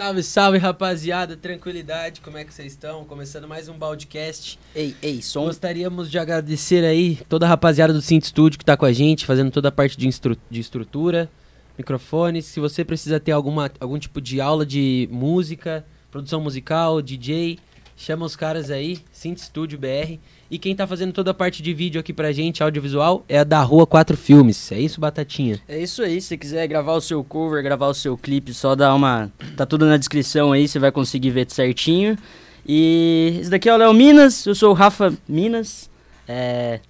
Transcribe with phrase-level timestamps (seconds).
[0.00, 1.36] Salve, salve, rapaziada.
[1.36, 3.04] Tranquilidade, como é que vocês estão?
[3.04, 4.58] Começando mais um Baldcast.
[4.74, 5.44] Ei, ei, som.
[5.44, 9.26] Gostaríamos de agradecer aí toda a rapaziada do Cinto Studio que tá com a gente,
[9.26, 11.30] fazendo toda a parte de, instru de estrutura,
[11.76, 12.46] microfones.
[12.46, 17.58] Se você precisa ter alguma, algum tipo de aula de música, produção musical, DJ,
[18.00, 20.18] chama os caras aí, Cinto Studio BR.
[20.50, 23.44] E quem tá fazendo toda a parte de vídeo aqui pra gente, audiovisual, é a
[23.44, 24.72] da Rua 4 Filmes.
[24.72, 25.60] É isso, Batatinha?
[25.68, 28.74] É isso aí, se você quiser gravar o seu cover, gravar o seu clipe, só
[28.74, 29.30] dá uma.
[29.56, 32.16] Tá tudo na descrição aí, você vai conseguir ver certinho.
[32.66, 35.90] E esse daqui é o Léo Minas, eu sou o Rafa Minas.
[36.26, 36.80] É,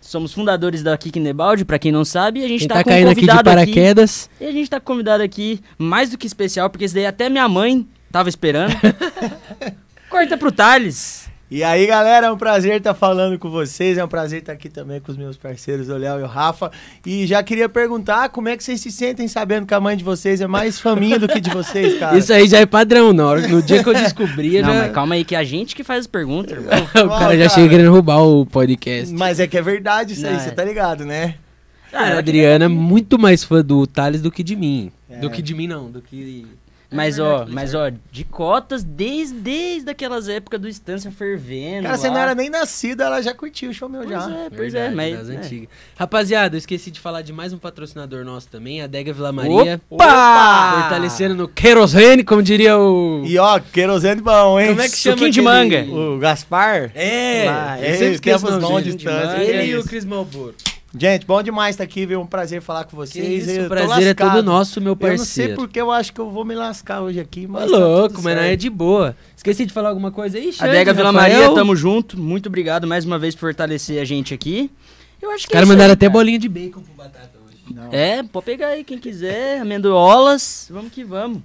[0.00, 2.84] Somos fundadores da Kick Nebaldi, pra quem não sabe, e a gente Quem tá, tá
[2.84, 3.72] com caindo aqui de convidado aqui.
[3.72, 4.28] paraquedas.
[4.40, 7.48] E a gente tá convidado aqui mais do que especial, porque esse daí até minha
[7.48, 8.72] mãe tava esperando.
[10.12, 11.26] Corta pro Thales.
[11.50, 13.96] E aí, galera, é um prazer estar falando com vocês.
[13.96, 16.70] É um prazer estar aqui também com os meus parceiros, o Léo e o Rafa.
[17.06, 20.04] E já queria perguntar como é que vocês se sentem sabendo que a mãe de
[20.04, 22.18] vocês é mais faminha do que de vocês, cara.
[22.18, 24.80] Isso aí já é padrão, na hora, no dia que eu descobri, Não, já...
[24.80, 26.70] mas calma aí, que é a gente que faz as perguntas, irmão.
[27.06, 27.48] o cara já cara.
[27.48, 29.14] chega querendo roubar o podcast.
[29.14, 30.52] Mas é que é verdade isso aí, Não, você é.
[30.52, 31.36] tá ligado, né?
[31.90, 34.92] a Adriana é muito mais fã do Thales do que de mim.
[35.08, 35.20] É.
[35.20, 35.90] Do que de mim, não.
[35.90, 36.46] Do que.
[36.92, 41.84] Mas É ó, verdade, mas ó, de cotas desde, desde aquelas épocas do Estância fervendo.
[41.84, 42.14] Cara, você lá.
[42.14, 44.30] não era nem nascido, ela já curtiu o show meu Pois já.
[44.30, 45.18] é, pois Verdade, é, mas.
[45.18, 45.36] das é.
[45.38, 45.68] antigas.
[45.96, 49.80] Rapaziada, eu esqueci de falar de mais um patrocinador nosso também, a Adega Vila Maria.
[49.88, 50.80] Opa!
[50.82, 53.22] Fortalecendo no querosene, como diria o.
[53.24, 54.68] E ó, querosene bom, hein?
[54.68, 55.16] Como é que chama?
[55.16, 55.84] Suquinho de manga.
[55.84, 56.90] O Gaspar?
[56.94, 57.48] É!
[57.48, 58.96] Ah, eu sempre esqueço o tempos nome bons dele.
[58.96, 59.84] de distância, Ele é e o.
[59.84, 60.54] Cris Malboro.
[60.94, 62.20] Gente, bom demais estar aqui, viu?
[62.20, 63.48] Um prazer falar com Que vocês.
[63.48, 65.54] isso, Eu o prazer é todo nosso, meu Eu não sei parceiro.
[65.56, 67.70] porque eu acho que eu vou me lascar hoje aqui, Ô, mas.
[67.70, 69.16] tá louco, mas não é de boa.
[69.34, 71.38] Esqueci de falar alguma coisa aí, Xande, Adega Vila Rafael?
[71.40, 72.18] Maria, tamo junto.
[72.18, 74.70] Muito obrigado mais uma vez por fortalecer a gente aqui.
[75.20, 76.12] Eu acho que é caras isso mandaram aí, até cara.
[76.12, 77.74] bolinha de bacon pro batata hoje.
[77.74, 77.88] Não.
[77.90, 80.66] É, pode pegar aí quem quiser, amendolas.
[80.68, 81.40] Vamos que vamos.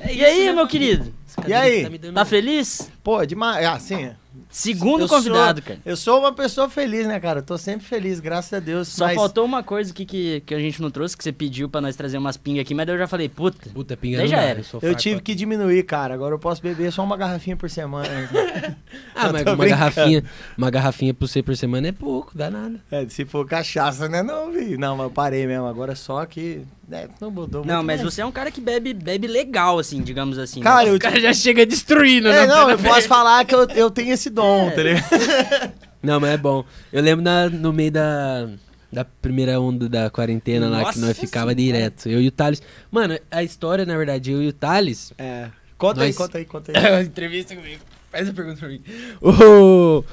[0.00, 1.12] É e aí, né, meu querido?
[1.34, 1.82] Cadeira aí?
[1.82, 2.90] tá me dando- Tá feliz?
[3.04, 3.66] Pô, demais.
[3.66, 4.08] Ah, sim.
[4.50, 5.80] Segundo Eu convidado, sou- cara.
[5.84, 7.40] Eu sou uma pessoa feliz, né, cara?
[7.40, 8.88] Eu tô sempre feliz, graças a Deus.
[8.88, 11.68] Só mas- faltou uma coisa aqui que, que a gente não trouxe, que você pediu
[11.68, 13.70] pra nós trazer umas pingas aqui, mas daí eu já falei, puta.
[13.70, 14.60] Puta, pinga Daí não já dá, era.
[14.60, 16.14] eu Eu tive que diminuir, cara.
[16.14, 18.06] Agora eu posso beber só uma garrafinha por semana.
[19.14, 20.24] Ah, Eu mas uma garrafinha,
[20.58, 22.78] uma garrafinha por ser por semana é pouco, dá nada.
[22.90, 24.22] é, se for cachaça, né?
[24.22, 24.76] Não, vi.
[24.76, 25.66] Não, mas eu parei mesmo.
[25.66, 26.62] Agora só que.
[26.88, 27.64] Né, não mudou.
[27.64, 30.60] Não, mas você é um cara que bebe, bebe legal, assim, digamos assim.
[30.60, 30.64] né?
[30.64, 30.94] Cara, eu.
[30.94, 32.46] O cara já chega destruindo, É, né?
[32.46, 34.70] não, eu posso falar que eu, eu tenho esse dom, É.
[34.70, 35.72] tá ligado?
[36.02, 36.64] Não, mas é bom.
[36.92, 38.48] Eu lembro na- no meio da,
[38.92, 41.54] da primeira onda da quarentena lá, que Nossa nós ficava Senhora.
[41.56, 42.08] direto.
[42.08, 42.62] Eu e o Thales.
[42.92, 45.12] Mano, a história, na verdade, eu e o Thales.
[45.18, 45.48] É.
[45.76, 47.04] Conta aí, Nós- conta aí, conta aí.
[47.06, 47.80] Entrevista comigo.
[48.12, 48.80] Faz a pergunta pra mim.
[49.20, 50.04] O-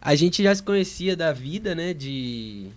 [0.00, 1.92] A gente já se conhecia da vida, né?
[1.94, 2.68] De.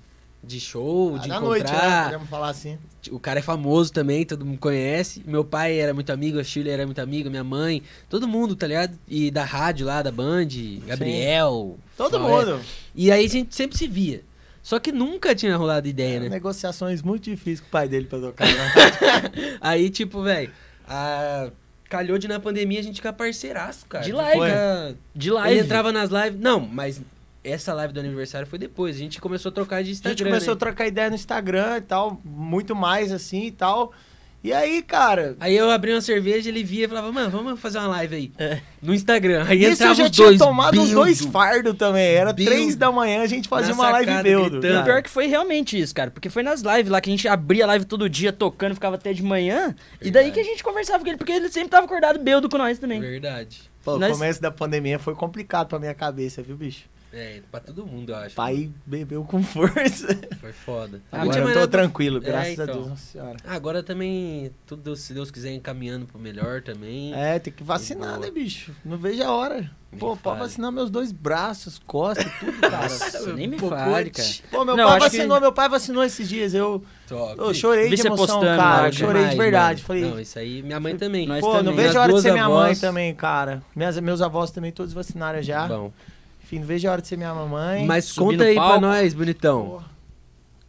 [0.46, 1.70] De show, de Ah, na noite, né?
[1.72, 2.04] encontrar.
[2.06, 2.78] Podemos falar assim.
[3.12, 5.24] O cara é famoso também, todo mundo conhece.
[5.26, 8.68] Meu pai era muito amigo, a Shirley era muito amiga, minha mãe, todo mundo, tá
[8.68, 8.98] ligado?
[9.08, 10.48] E da rádio lá, da Band,
[10.86, 11.78] Gabriel.
[11.96, 12.46] Todo Faué.
[12.46, 12.59] mundo.
[12.94, 14.22] E aí a gente sempre se via.
[14.62, 16.30] Só que nunca tinha rolado ideia, né?
[16.30, 18.46] Negociações muito difíceis com o pai dele pra tocar.
[18.48, 18.72] Né?
[19.60, 20.52] Aí, tipo, velho,
[21.90, 24.04] calhou de na pandemia a gente ficar parceiraço, cara.
[24.06, 24.96] De live.
[25.14, 25.60] De Ele live.
[25.60, 26.40] entrava nas lives.
[26.40, 27.02] Não, mas
[27.44, 28.96] essa live do aniversário foi depois.
[28.96, 30.18] A gente começou a trocar de A Instagram.
[30.18, 30.59] gente começou a né?
[30.59, 33.92] trocar ideia no Instagram e tal, muito mais assim e tal.
[34.46, 37.78] E aí, cara, Aí eu abri uma cerveja, ele via e falava, mano, vamos fazer
[37.78, 38.31] uma live aí.
[38.38, 38.59] É.
[38.81, 39.46] No Instagram.
[39.48, 40.38] Aí isso eu já os tinha dois.
[40.38, 42.04] tomado uns dois fardos também.
[42.14, 42.52] Era Bildo.
[42.52, 44.12] três da manhã, a gente fazia Na uma live.
[44.30, 46.12] E o pior que foi realmente isso, cara.
[46.12, 48.96] Porque foi nas lives lá que a gente abria a live todo dia tocando, ficava
[48.98, 49.74] até de manhã.
[50.02, 50.31] E daí Verdade.
[50.34, 53.00] que a gente conversava com ele, porque ele sempre tava acordado beudo com nós também.
[53.00, 53.62] Verdade.
[53.81, 56.84] Pô, o Nós- começo da pandemia foi complicado pra minha cabeça, viu, bicho?
[57.16, 58.34] É, pra todo mundo, eu acho.
[58.34, 60.07] Pai bebeu com força.
[60.41, 61.00] Foi foda.
[61.12, 62.75] Agora eu tô pra- tranquilo, É, graças a então.
[62.75, 63.38] Deus, Nossa Senhora.
[63.46, 67.13] Agora também, tudo, se Deus quiser, encaminhando pro melhor também.
[67.13, 68.72] É, tem que vacinar, né, bicho?
[68.84, 69.69] Não vejo a hora.
[69.91, 72.81] Nem Pô, pode vacinar meus dois braços, costas, tudo, cara.
[72.90, 74.28] Nossa, nem me Pô, fale, cara.
[74.50, 76.56] Pô, meu Não, pai acho que- vacinou, meu pai vacinou esses dias.
[76.56, 77.35] Eu, Top.
[77.38, 78.88] eu chorei Vi de emoção, postando cara.
[78.88, 79.84] Eu chorei de verdade.
[79.84, 79.85] mano.
[79.88, 81.28] Falei, Não, isso aí, minha mãe também.
[81.28, 81.63] Pô, também.
[81.63, 83.62] não vejo a hora de ser minha mãe avós- também, cara.
[83.75, 85.68] Minhas, meus avós também todos vacinaram já.
[85.68, 85.94] Bom.
[86.44, 87.86] Enfim, não vejo a hora de ser minha mamãe.
[87.86, 88.81] Mas conta aí pra palco.
[88.81, 89.66] nós, bonitão.
[89.66, 89.94] Porra.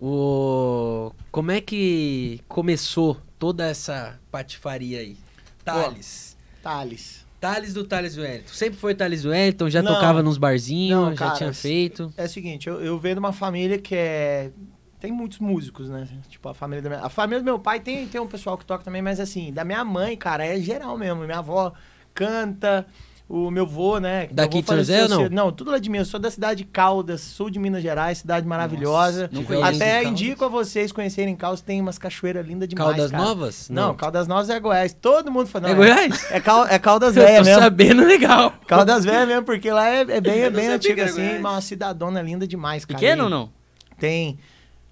[0.01, 1.13] O...
[1.31, 5.17] Como é que começou toda essa patifaria aí?
[5.65, 6.37] Thales.
[6.63, 7.25] Thales.
[7.41, 8.53] Thales do Thales Wellington.
[8.53, 9.95] Sempre foi Thales Wellington, já Não.
[9.95, 12.13] tocava nos barzinhos, Não, já cara, tinha feito.
[12.17, 14.51] É o seguinte, eu, eu venho de uma família que é.
[14.99, 16.09] Tem muitos músicos, né?
[16.29, 17.03] Tipo, a família da minha.
[17.03, 19.63] A família do meu pai tem, tem um pessoal que toca também, mas assim, da
[19.63, 21.25] minha mãe, cara, é geral mesmo.
[21.25, 21.75] Minha avó
[22.15, 22.87] canta,
[23.29, 24.29] o meu vô, né?
[24.31, 25.29] Daqui de São José ou não?
[25.31, 25.99] Não, tudo lá de mim.
[25.99, 29.31] Eu sou da cidade de Caldas, sul de Minas Gerais, cidade maravilhosa.
[29.33, 32.91] não conheço Até indico a vocês conhecerem Caldas, tem umas cachoeiras lindas demais.
[32.91, 33.23] Caldas cara.
[33.25, 33.69] Novas?
[33.71, 34.93] Não, Caldas Novas é Goiás.
[34.93, 35.67] Todo mundo fala.
[35.67, 36.31] É não, Goiás?
[36.31, 37.63] É, Cal- é Caldas Eu Velha tô mesmo.
[37.63, 38.53] sabendo legal.
[38.67, 41.41] Caldas Velha mesmo, porque lá é, é bem, é não bem antiga assim, Goiás.
[41.41, 42.99] mas uma cidadona linda demais, cara.
[42.99, 43.51] Pequeno ou não?
[43.99, 44.39] Tem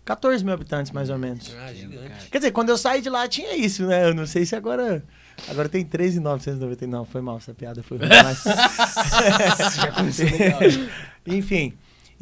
[0.06, 1.54] 14 mil habitantes, mais ou menos.
[1.64, 2.30] Ah, gigante.
[2.30, 4.08] Quer dizer, quando eu saí de lá tinha isso, né?
[4.08, 5.04] Eu não sei se agora.
[5.48, 7.10] Agora tem 13,999.
[7.10, 8.08] Foi mal, essa piada foi ruim.
[8.08, 8.44] Mas...
[11.26, 11.72] Enfim.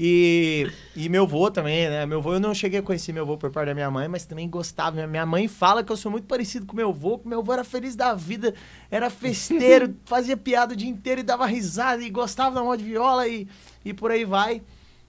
[0.02, 0.66] E,
[0.96, 2.06] e meu avô também, né?
[2.06, 4.24] Meu avô, eu não cheguei a conhecer meu avô por parte da minha mãe, mas
[4.24, 5.06] também gostava.
[5.06, 7.64] Minha- mãe fala que eu sou muito parecido com meu avô, que meu avô era
[7.64, 8.54] feliz da vida,
[8.90, 12.84] era festeiro, fazia piada o dia inteiro e dava risada, e gostava da mão de
[12.84, 13.46] viola e,
[13.84, 14.62] e por aí vai.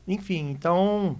[0.05, 1.17] Enfim, então,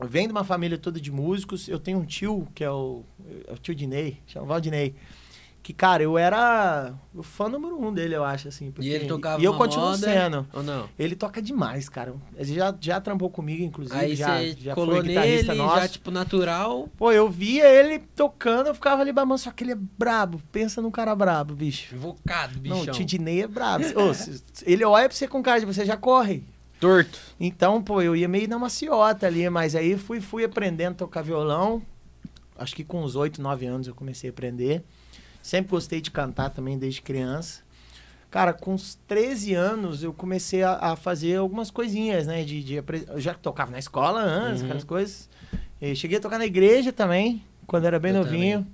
[0.00, 1.68] venho de uma família toda de músicos.
[1.68, 3.04] Eu tenho um tio, que é o,
[3.46, 4.96] é o tio Dinei, chama Valdinei.
[5.62, 8.72] Que, cara, eu era o fã número um dele, eu acho, assim.
[8.72, 10.44] porque- E ele tocava E eu continuo moda, sendo.
[10.52, 10.88] Ou não?
[10.98, 12.14] Ele toca demais, cara.
[12.36, 13.96] Ele já, já trampou comigo, inclusive.
[13.96, 15.80] Aí já, já colou foi guitarrista nele, nosso.
[15.82, 16.88] já tipo natural.
[16.96, 20.40] Pô, eu via ele tocando, eu ficava ali babando, só que ele é brabo.
[20.50, 21.94] Pensa num cara brabo, bicho.
[21.94, 22.92] Invocado, Não, bichão.
[22.94, 23.84] o Tidinei é brabo.
[24.00, 26.42] Ô, se- ele olha pra você com cara de você já corre.
[26.80, 27.20] Torto.
[27.38, 31.22] Então, pô, eu ia meio na maciota ali, mas aí fui, fui aprendendo a tocar
[31.22, 31.80] violão.
[32.58, 34.82] Acho que com uns 8, 9 anos eu comecei a aprender.
[35.42, 37.60] Sempre gostei de cantar também desde criança.
[38.30, 42.42] Cara, com uns 13 anos eu comecei a, a fazer algumas coisinhas, né?
[42.44, 42.84] De, de eu
[43.20, 44.66] já tocava na escola antes, Uhum.
[44.68, 45.28] aquelas coisas.
[45.80, 48.66] E cheguei a tocar na igreja também, quando era bem Eu novinho.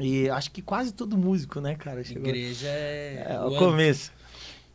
[0.00, 2.02] E acho que quase todo músico, né, cara?
[2.04, 3.26] Chegou- Igreja é.
[3.30, 4.12] é, o o começo.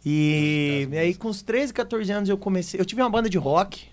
[0.05, 2.77] E, e aí, com uns 13, 14 anos, eu comecei.
[2.79, 3.85] Eu tive uma banda de rock.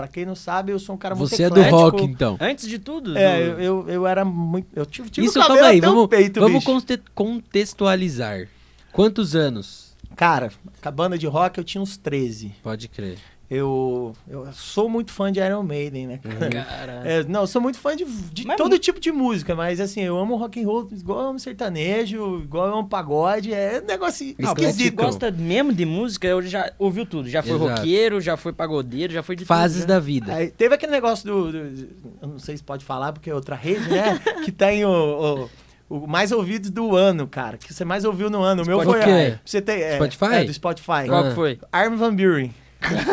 [0.00, 2.38] Pra quem não sabe, eu sou um cara muito Você é do rock, então.
[2.40, 3.16] Antes de tudo.
[3.18, 4.66] É, do- eu, eu, eu era muito.
[4.74, 6.66] Eu tive, tive Isso, calma aí, vamos, peito, vamos bicho.
[6.66, 8.48] conte- contextualizar.
[8.92, 9.94] Quantos anos?
[10.16, 10.50] Cara,
[10.82, 12.54] com a banda de rock eu tinha uns 13.
[12.62, 13.18] Pode crer.
[13.50, 16.50] Eu, eu sou muito fã de Iron Maiden, né, cara?
[16.64, 16.92] Cara.
[17.04, 20.02] É, não, eu sou muito fã de, de Mas todo tipo de música, mas assim,
[20.02, 23.86] eu amo rock and roll igual eu amo sertanejo, igual eu amo pagode, é um
[23.86, 24.94] negócio Não, porque você esquisito.
[24.94, 27.28] gosta mesmo de música, eu já ouviu tudo.
[27.28, 27.70] Já foi Exato.
[27.80, 29.88] roqueiro, já foi pagodeiro, já foi de Fases tudo.
[29.88, 29.94] né?
[29.94, 30.32] da vida.
[30.32, 31.88] Aí, teve aquele negócio do, do-
[32.22, 34.16] Eu não sei se pode falar, porque é outra rede, né?
[34.44, 35.48] que tem o,
[35.88, 37.56] o, o mais ouvidos do ano, cara.
[37.58, 38.62] Que você mais ouviu no ano.
[38.62, 39.02] O meu Spotify.
[39.04, 39.12] foi.
[39.12, 39.30] O quê?
[39.32, 40.34] pra Você tem, é, Spotify?
[40.36, 41.06] É, do Spotify.
[41.08, 41.28] Qual Ah.
[41.30, 41.58] que foi?
[41.72, 42.50] Armin Van Buren.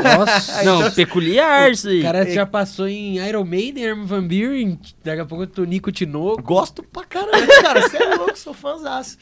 [0.04, 0.64] Nossa.
[0.64, 2.00] Não, peculiar isso aí.
[2.00, 5.92] O cara já passou em Iron Maiden, Armin Van Buren, daqui a pouco o Tonico
[5.92, 6.42] Tinoco.
[6.42, 7.82] Gosto pra caramba, cara.
[7.82, 9.18] Você é louco, sou fãzaço.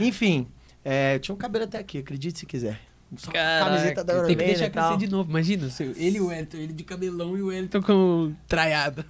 [0.00, 0.46] Enfim,
[0.84, 2.80] é, eu tinha um cabelo até aqui, acredite se quiser.
[3.16, 4.88] Só Caraca, camiseta da Iron Tem que Maiden deixar tal.
[4.90, 5.30] crescer de novo.
[5.30, 9.04] Imagina, seu- ele e o Wellington, ele de cabelão e o Wellington com traiado.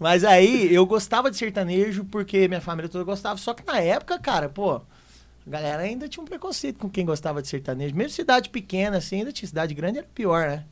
[0.00, 3.36] Mas aí, eu gostava de sertanejo porque minha família toda gostava.
[3.36, 4.80] Só que na época, cara, pô,
[5.46, 7.94] a galera ainda tinha um preconceito com quem gostava de sertanejo.
[7.94, 10.64] Mesmo cidade pequena, assim, ainda tinha cidade grande, era pior, né?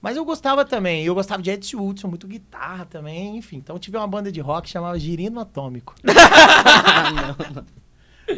[0.00, 1.02] Mas eu gostava também.
[1.04, 3.56] Eu gostava de Edson Hudson, muito guitarra também, enfim.
[3.56, 5.94] Então tive uma banda de rock que chamava Girino Atômico.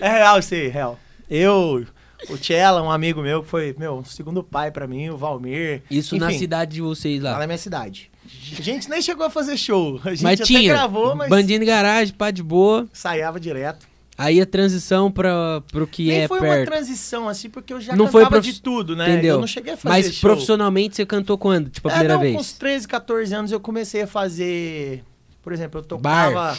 [0.01, 0.99] É real, isso aí, real.
[1.31, 1.87] Eu,
[2.29, 5.83] o Tchela, um amigo meu, que foi, meu, um segundo pai pra mim, o Valmir.
[5.91, 7.39] Isso na Enfim, cidade de vocês Lá lá.
[7.39, 8.11] na minha cidade.
[8.59, 10.01] A gente nem chegou a fazer show.
[10.05, 12.89] A gente Mas até tinha gravou, mas bandinha de garagem, pá de boa.
[12.93, 13.87] ensaiava direto.
[14.19, 16.69] Aí a transição pra, pro que Nem é foi uma perto.
[16.71, 19.11] transição, assim, porque eu já Não cantava foi prof- de tudo, né?
[19.11, 19.35] Entendeu?
[19.35, 20.31] Eu não cheguei a fazer Mas show.
[20.31, 21.69] profissionalmente você cantou quando?
[21.69, 22.35] Tipo, a É, primeira não, vez?
[22.35, 25.05] com uns 13, 14 anos eu comecei a fazer...
[25.43, 26.57] Por exemplo, eu tocava...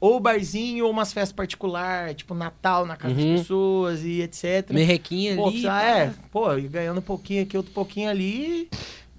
[0.00, 3.32] Ou barzinho, ou umas festas particulares, tipo Natal na casa Uhum.
[3.32, 4.70] das pessoas e etc.
[4.70, 5.66] Merrequinha Pô, ali.
[5.66, 5.82] ah, pá.
[5.82, 8.68] é, pô, e ganhando um pouquinho aqui, outro pouquinho ali.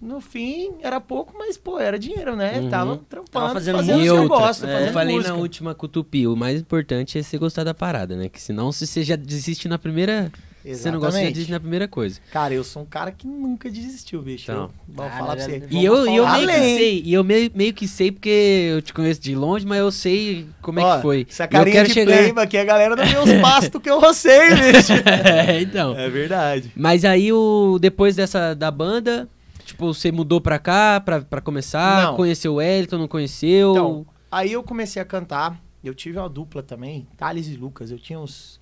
[0.01, 2.59] No fim, era pouco, mas, pô, era dinheiro, né?
[2.59, 2.69] Uhum.
[2.69, 5.33] Tava trampando, Tava fazendo fazendo, o que gosto, é, Eu falei música.
[5.33, 8.29] na última com o mais importante é você gostar da parada, né?
[8.29, 10.31] Que senão se você já desiste na primeira...
[10.63, 11.33] Você não gosta, você já Exatamente.
[11.33, 12.19] desiste na primeira coisa.
[12.31, 14.51] Cara, eu sou um cara que nunca desistiu, bicho.
[14.51, 14.63] Então.
[14.63, 15.63] Eu vou Cara, falar pra você.
[15.69, 18.81] E eu, e eu meio que sei, e eu meio, meio que sei porque eu
[18.81, 21.27] te conheço de longe, mas eu sei como é Ó, que foi.
[21.29, 22.17] Essa E eu carinha quero de chegar...
[22.17, 24.93] playba aqui, a galera não vê os pastos que eu rocei, bicho.
[25.07, 25.97] é, então.
[25.97, 26.71] É verdade.
[26.75, 29.29] Mas aí, o, depois dessa da banda,
[29.69, 32.03] tipo, você mudou pra cá pra, pra começar?
[32.03, 32.15] Não.
[32.15, 33.71] Conheceu o Elton, não conheceu?
[33.71, 35.59] Então, aí eu comecei a cantar.
[35.83, 37.91] Eu tive uma dupla também, Thales e Lucas.
[37.91, 38.59] Eu tinha uns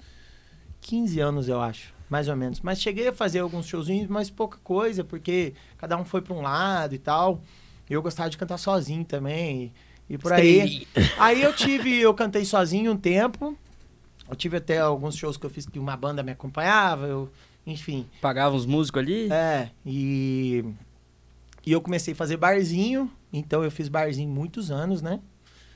[0.82, 2.60] 15 anos, eu acho, mais ou menos.
[2.62, 6.42] Mas cheguei a fazer alguns showzinhos, mas pouca coisa, porque cada um foi pra um
[6.42, 7.42] lado e tal.
[7.90, 9.74] E eu gostava de cantar sozinho também.
[10.10, 10.88] E, e por aí.
[11.18, 13.58] Aí eu tive, eu cantei sozinho um tempo.
[14.30, 17.30] Eu tive até alguns shows que eu fiz que uma banda me acompanhava, eu,
[17.66, 18.06] enfim.
[18.22, 19.32] Pagava uns músicos ali.
[19.32, 20.66] É, e
[21.68, 25.20] e eu comecei a fazer barzinho, então eu fiz barzinho muitos anos, né?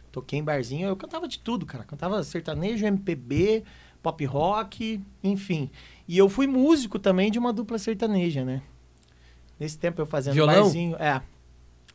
[0.09, 1.83] Toquei em barzinho, eu cantava de tudo, cara.
[1.83, 3.63] Cantava sertanejo, MPB,
[4.01, 5.69] pop rock, enfim.
[6.07, 8.61] E eu fui músico também de uma dupla sertaneja, né?
[9.59, 10.63] Nesse tempo eu fazendo Violão?
[10.63, 10.95] barzinho.
[10.95, 11.21] É.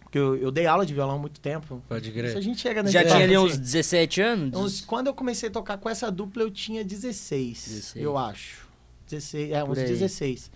[0.01, 1.83] Porque eu, eu dei aula de violão há muito tempo.
[1.89, 2.43] Pode Isso a crer.
[2.43, 3.45] gente chega nesse Já tinha ali assim.
[3.47, 4.59] uns 17 anos?
[4.61, 8.05] Uns- quando eu comecei a tocar com essa dupla, eu tinha 16, 16.
[8.05, 8.67] eu acho.
[9.11, 9.87] 16, é, Por uns aí.
[9.89, 10.51] 16.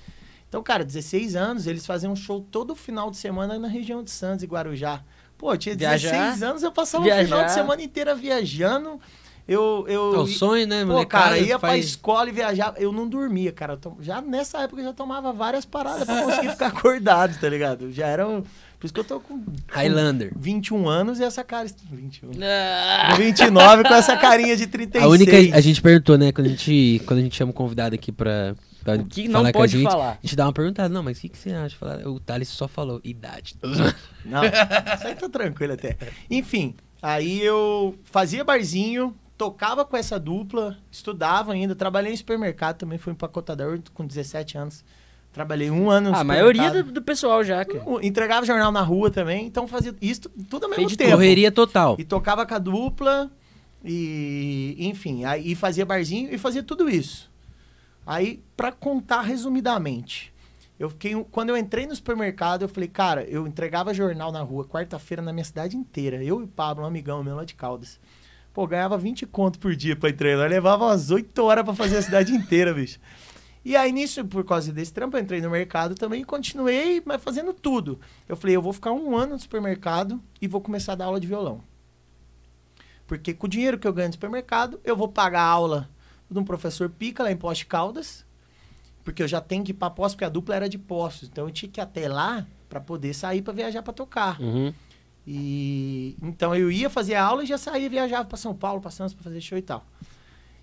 [0.50, 4.10] Então, cara, 16 anos, eles faziam um show todo final de semana na região de
[4.10, 5.00] Santos e Guarujá.
[5.38, 6.46] Pô, eu tinha 16 Viajar.
[6.50, 7.24] anos, eu passava o Viajar.
[7.24, 9.00] final de semana inteira viajando.
[9.48, 11.24] Eu, eu, É o sonho, né, Pô, molecada?
[11.24, 12.78] cara, ia pra faz- escola e viajava.
[12.78, 13.78] Eu não dormia, cara.
[14.00, 17.84] Já nessa época eu já tomava várias paradas pra conseguir ficar acordado, tá ligado?
[17.86, 18.28] Eu Já era.
[18.28, 20.32] um- Por isso que eu tô com Highlander.
[20.36, 21.66] 21 anos e essa cara.
[21.90, 22.30] 21.
[22.42, 25.04] Ah, Com 29 com essa carinha de 36.
[25.04, 25.56] A única.
[25.56, 28.54] A gente perguntou, né, quando a gente, quando a gente chama o convidado aqui pra,
[28.82, 30.10] pra o que falar não a pode gente, falar?
[30.12, 31.76] A gente dá uma perguntada, não, mas o que, que você acha?
[31.76, 33.56] Fala- O Thales só falou idade.
[34.24, 35.96] Não, isso aí tá tranquilo até.
[36.30, 42.98] Enfim, aí eu fazia barzinho, tocava com essa dupla, estudava ainda, trabalhei em supermercado também,
[42.98, 44.84] fui empacotador com 17 anos.
[45.32, 47.84] Trabalhei um ano no Ah, a maioria do, do pessoal já, cara.
[48.02, 51.12] Entregava jornal na rua também, então fazia isso tudo ao mesmo Fez tempo.
[51.12, 51.94] Correria total.
[52.00, 53.30] E tocava com a dupla,
[53.84, 57.29] e enfim, aí fazia barzinho e fazia tudo isso.
[58.06, 60.32] Aí, pra contar resumidamente,
[60.78, 64.64] eu fiquei, quando eu entrei no supermercado, eu falei, cara, eu entregava jornal na rua
[64.64, 66.16] quarta-feira na minha cidade inteira.
[66.24, 68.00] Eu e o Pablo, um amigão meu lá de Caldas.
[68.52, 70.48] Pô, ganhava 20 conto por dia pra entregar.
[70.48, 72.98] Levava umas 8 horas pra fazer a cidade inteira, bicho.
[73.62, 77.22] E aí, nisso, por causa desse trampo, eu entrei no mercado também e continuei, mas
[77.22, 78.00] fazendo tudo.
[78.26, 81.20] Eu falei, eu vou ficar um ano no supermercado e vou começar a dar aula
[81.20, 81.60] de violão.
[83.06, 85.90] Porque com o dinheiro que eu ganho no supermercado, eu vou pagar a aula
[86.30, 88.24] de um professor pica lá em Poste Caldas,
[89.02, 91.28] porque eu já tenho que ir pra Poços, porque a dupla era de Poços.
[91.28, 94.40] Então eu tinha que ir até lá pra poder sair pra viajar pra tocar.
[94.40, 94.72] Uhum.
[95.26, 99.14] E então eu ia fazer aula e já saía, viajava pra São Paulo, pra Santos
[99.14, 99.86] pra fazer show e tal.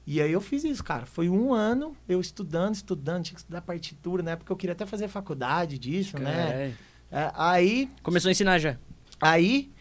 [0.06, 1.06] E aí eu fiz isso, cara.
[1.06, 4.36] Foi um ano eu estudando, estudando, tinha que estudar partitura, né?
[4.38, 6.34] Porque eu queria até fazer faculdade disso, né?
[6.48, 6.78] Caralho.
[7.12, 8.78] É, aí, Começou a ensinar já.
[9.22, 9.72] aí,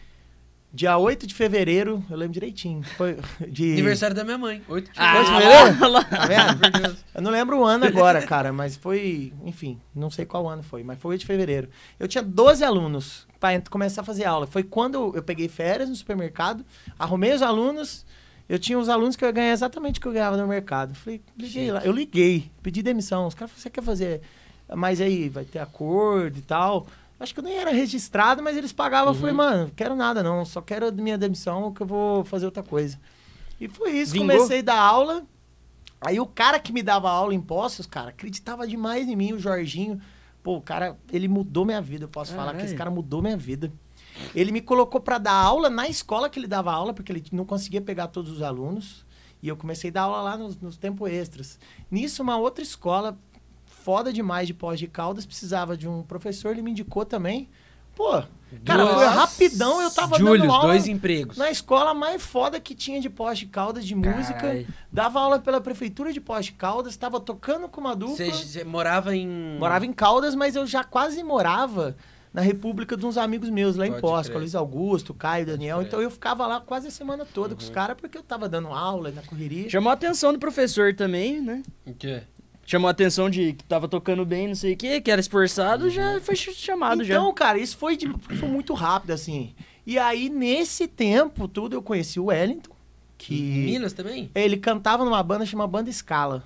[0.73, 2.83] dia 8 de fevereiro, eu lembro direitinho.
[2.83, 3.73] Foi de.
[3.73, 4.61] Aniversário da minha mãe.
[4.67, 5.75] 8 de Foi de fevereiro.
[6.05, 6.59] fevereiro?
[6.59, 6.97] Tá vendo?
[7.15, 10.83] Eu não lembro o ano agora, cara, mas foi, enfim, não sei qual ano foi,
[10.83, 11.69] mas foi 8 de fevereiro.
[11.99, 14.45] Eu tinha 12 alunos para começar a fazer aula.
[14.45, 16.65] Foi quando eu peguei férias no supermercado,
[16.99, 18.05] arrumei os alunos,
[18.49, 20.93] eu tinha os alunos que eu ia ganhar exatamente o que eu ganhava no mercado.
[20.95, 23.25] Falei, liguei lá, eu liguei, pedi demissão.
[23.27, 24.21] Os caras falaram, você quer fazer,
[24.75, 26.87] mas aí vai ter acordo e tal.
[27.19, 29.13] Acho que eu nem era registrado, mas eles pagavam.
[29.13, 32.23] Eu falei, mano, não quero nada não, só quero a minha demissão que eu vou
[32.23, 32.99] fazer outra coisa.
[33.59, 34.35] E foi isso, Vingou?
[34.35, 35.25] comecei a dar aula.
[35.99, 39.39] Aí o cara que me dava aula em Poços, cara, acreditava demais em mim, o
[39.39, 39.99] Jorginho.
[40.43, 43.35] Pô, o cara, ele mudou minha vida, eu posso falar que esse cara mudou minha
[43.35, 43.71] vida.
[44.35, 47.45] Ele me colocou pra dar aula na escola que ele dava aula, porque ele não
[47.45, 49.05] conseguia pegar todos os alunos.
[49.41, 51.59] E eu comecei a dar aula lá nos, nos tempos extras.
[51.91, 53.17] Nisso, uma outra escola
[53.87, 57.47] foda demais de pós de Caldas precisava de um professor, ele me indicou também.
[57.95, 58.21] Pô,
[58.65, 59.09] cara, foi Nossa.
[59.11, 61.37] rapidão, eu tava Július, dando aula dois empregos.
[61.37, 64.33] na escola mais foda que tinha de pós de Caldas de música.
[64.41, 64.67] Caralho.
[64.91, 68.17] Dava aula pela prefeitura de Pós de Caldas, estava tocando com uma dupla.
[68.25, 69.57] Você morava em.
[69.57, 71.95] Morava em Caldas, mas eu já quase morava
[72.33, 74.33] na República de uns amigos meus lá em Pode Pós, crer.
[74.33, 75.77] com o Luiz Augusto, Caio, Daniel.
[75.77, 75.87] crer.
[75.87, 77.67] Então eu ficava lá quase a semana toda com Uhum.
[77.67, 79.69] os caras, porque eu tava dando aula na correria.
[79.69, 81.63] Chamou a atenção do professor também, né?
[81.85, 82.21] O quê?
[82.69, 85.89] Chamou a atenção de que tava tocando bem, não sei o quê, que era esforçado,
[85.89, 89.55] já foi ch- chamado Então, cara, isso foi, de- foi muito rápido, assim.
[89.85, 92.75] E aí, nesse tempo tudo, eu conheci o Wellington,
[93.17, 93.41] que...
[93.41, 94.29] Minas também?
[94.35, 96.43] Ele cantava numa banda chamada Banda Escala,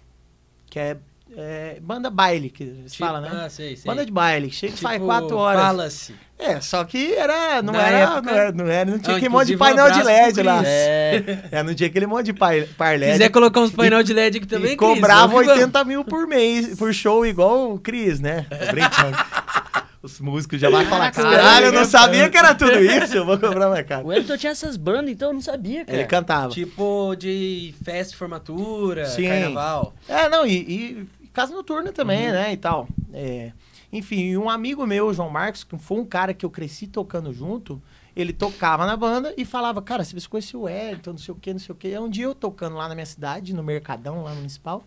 [0.69, 0.97] que é,
[1.37, 3.29] é banda baile, que eles Tipo- falam, né?
[3.31, 3.85] Ah, sei, sei.
[3.89, 5.61] Banda de baile, chega e Tipo, faz quatro horas.
[5.61, 6.15] Palace.
[6.39, 9.29] É, só que era, não era, época- não era, não era, não tinha Ah, aquele
[9.29, 10.61] monte de inclusive, um painel de LED lá.
[10.65, 11.23] É.
[11.51, 13.11] É, não tinha aquele monte de par, par Se LED.
[13.13, 15.61] quiser colocar uns painel de LED aqui também, e Cris, cobrava vamos que vamos.
[15.63, 18.45] 80 mil por mês, por show, igual o Cris, né?
[18.49, 19.17] Tô brincando.
[20.03, 23.37] Os músicos já vão falar, caralho, eu não sabia que era tudo isso, eu vou
[23.37, 24.07] cobrar mais caro.
[24.07, 25.95] O Elton tinha essas bandas, então eu não sabia, cara.
[25.95, 26.49] Ele cantava.
[26.51, 29.27] Tipo de festa de formatura, Sim.
[29.27, 29.93] carnaval.
[30.09, 32.33] É, não, e, e casa noturna também, Uhum.
[32.33, 32.87] né, e tal.
[33.13, 33.51] É,
[33.91, 37.33] enfim, e um amigo meu, João Marcos, que foi um cara que eu cresci tocando
[37.33, 37.81] junto,
[38.15, 41.53] ele tocava na banda e falava, cara, você conheceu o Wellington, não sei o que,
[41.53, 41.97] não sei o que.
[41.99, 44.83] Um dia eu tocando lá na minha cidade, no Mercadão, lá no Municipal,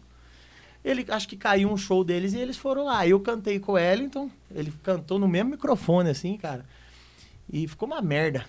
[0.84, 3.06] ele, acho que caiu um show deles e eles foram lá.
[3.06, 6.66] Eu cantei com o Wellington, ele cantou no mesmo microfone, assim, cara.
[7.52, 8.44] E ficou uma merda.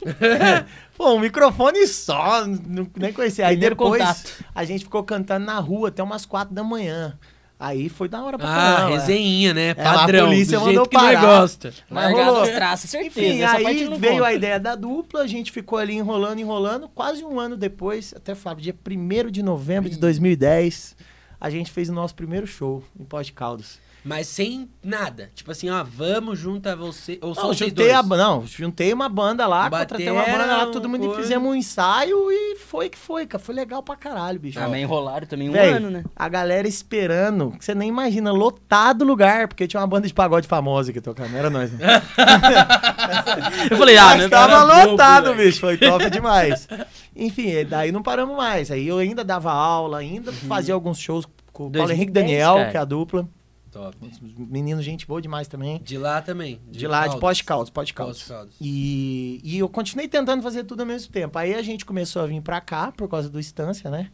[0.96, 3.46] Pô, um microfone só, não, nem conhecia.
[3.46, 4.44] Aí Primeiro depois contato.
[4.54, 7.18] a gente ficou cantando na rua até umas quatro da manhã.
[7.60, 8.94] Aí foi da hora pra Ah, caramba.
[8.94, 8.98] é.
[9.00, 9.68] resenha, né?
[9.76, 10.26] É, a Padrão.
[10.26, 11.20] polícia do mandou jeito que parar.
[11.20, 11.74] gosta.
[11.90, 12.42] Mas Largado rolou.
[12.42, 13.20] as traças, certeza.
[13.20, 14.26] Enfim, essa aí veio conta.
[14.26, 16.88] a ideia da dupla, a gente ficou ali enrolando, enrolando.
[16.88, 20.94] Quase um ano depois, até falo, dia 1 de novembro de 2010,
[21.40, 23.80] a gente fez o nosso primeiro show em Pós de Caldas.
[24.08, 25.30] Mas sem nada.
[25.34, 27.18] Tipo assim, ó, vamos junto a você.
[27.20, 27.98] Ou só Não, vocês juntei dois.
[27.98, 31.20] a, não, juntei uma banda lá, contratei uma banda lá, todo mundo coisa.
[31.20, 33.44] fizemos um ensaio e foi que foi, cara.
[33.44, 34.58] Foi legal pra caralho, bicho.
[34.58, 36.04] Ah, mas enrolaram também um Véi, ano, né?
[36.16, 40.14] A galera esperando, que você nem imagina, lotado o lugar, porque tinha uma banda de
[40.14, 41.78] pagode famosa que tocava, não era nós, né?
[43.70, 44.28] Eu falei, ah, Mas né?
[44.30, 45.48] tava lotado, velho.
[45.48, 45.60] bicho.
[45.60, 46.66] Foi top demais.
[47.14, 48.70] Enfim, e daí não paramos mais.
[48.70, 52.54] Aí eu ainda dava aula, ainda fazia alguns shows com o Paulo Henrique 2010, Daniel,
[52.56, 52.70] cara.
[52.70, 53.28] que é a dupla.
[53.78, 53.96] Top.
[54.36, 55.80] Menino, gente boa demais também.
[55.84, 56.60] De lá também.
[56.68, 57.94] De, lá, de de Caldas, de.
[57.94, 58.22] Caldas.
[58.24, 58.54] Caldas.
[58.60, 61.38] E, e eu continuei tentando fazer tudo ao mesmo tempo.
[61.38, 64.10] Aí a gente começou a vir pra cá, por causa do Estância, né?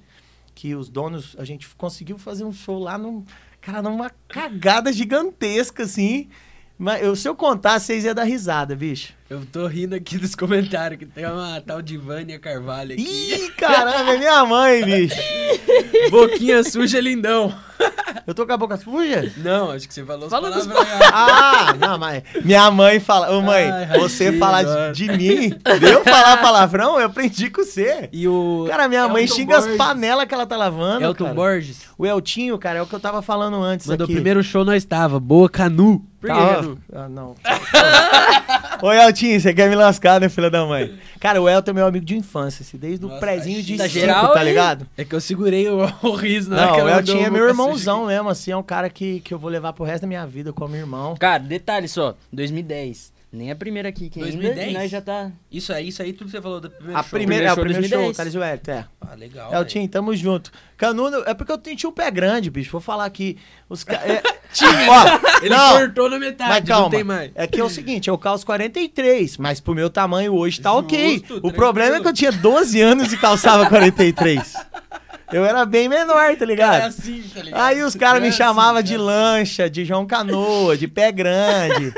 [0.55, 3.25] Que os donos, a gente conseguiu fazer um show lá num.
[3.59, 6.29] Cara, numa cagada gigantesca, assim.
[6.77, 9.15] Mas eu, se eu contar, vocês iam dar risada, bicho.
[9.29, 13.03] Eu tô rindo aqui dos comentários que tem uma tal de Vânia Carvalho aqui.
[13.03, 15.17] Ih, caramba, é minha mãe, bicho.
[16.11, 17.53] Boquinha suja lindão.
[18.27, 19.33] Eu tô com a boca suja?
[19.39, 21.11] Não, acho que você falou Fala as dos palavras.
[21.13, 24.63] Ah, não, mas minha mãe fala, ô mãe, Ai, você falar
[24.93, 28.09] de, de mim, de eu falar palavrão, eu aprendi com você.
[28.13, 29.79] E o Cara, minha mãe Elton xinga as Borges.
[29.79, 31.35] panelas que ela tá lavando, Elton cara.
[31.35, 31.79] Borges.
[31.99, 34.15] O Eltinho, cara, é o que eu tava falando antes Mandou o aqui.
[34.15, 35.19] primeiro show nós estava.
[35.19, 36.05] Boa Canu.
[36.21, 36.65] Por que, Tá.
[36.95, 37.35] Ah, não.
[38.83, 40.99] Ô, Eltinho, você quer me lascar, né, filha da mãe?
[41.21, 44.33] Cara, o Elton é meu amigo de infância, assim, desde o prezinho de cinco, geral,
[44.33, 44.87] tá ligado?
[44.97, 48.29] É que eu segurei o, o riso na Não, o mandou é meu irmãozão mesmo,
[48.29, 50.77] assim, é um cara que, que eu vou levar pro resto da minha vida como
[50.77, 51.17] irmão.
[51.19, 53.14] Cara, detalhe só, 2010.
[53.35, 54.59] Nem a primeira aqui, que 2010?
[54.69, 55.33] ainda nós já tá...
[55.51, 57.11] Isso aí, isso aí tudo que você falou do primeiro A show.
[57.11, 58.17] primeira, é, o Primeiro primeiro show show, 2010.
[58.17, 58.85] Thales o é.
[59.01, 59.53] Ah, legal.
[59.53, 60.53] Eltinho, tamo junto.
[60.77, 62.71] Canudo, é porque eu tinha o pé grande, bicho.
[62.71, 63.37] Vou falar aqui.
[63.69, 63.95] Os ca...
[63.97, 64.23] é,
[64.55, 66.83] tinha, ó, Ele não, cortou na metade, mas calma.
[66.85, 67.33] não tem mais.
[67.35, 71.19] É que é o seguinte, eu calço 43, mas pro meu tamanho hoje tá ok.
[71.19, 74.55] Justo, O problema é que eu tinha 12 anos e calçava 43.
[75.33, 76.83] Eu era bem menor, tá É ligado?
[76.83, 77.61] assim, tá ligado?
[77.61, 79.03] Aí os caras me É assim, chamavam é de assim.
[79.03, 81.93] lancha, de João Canoa, de pé grande.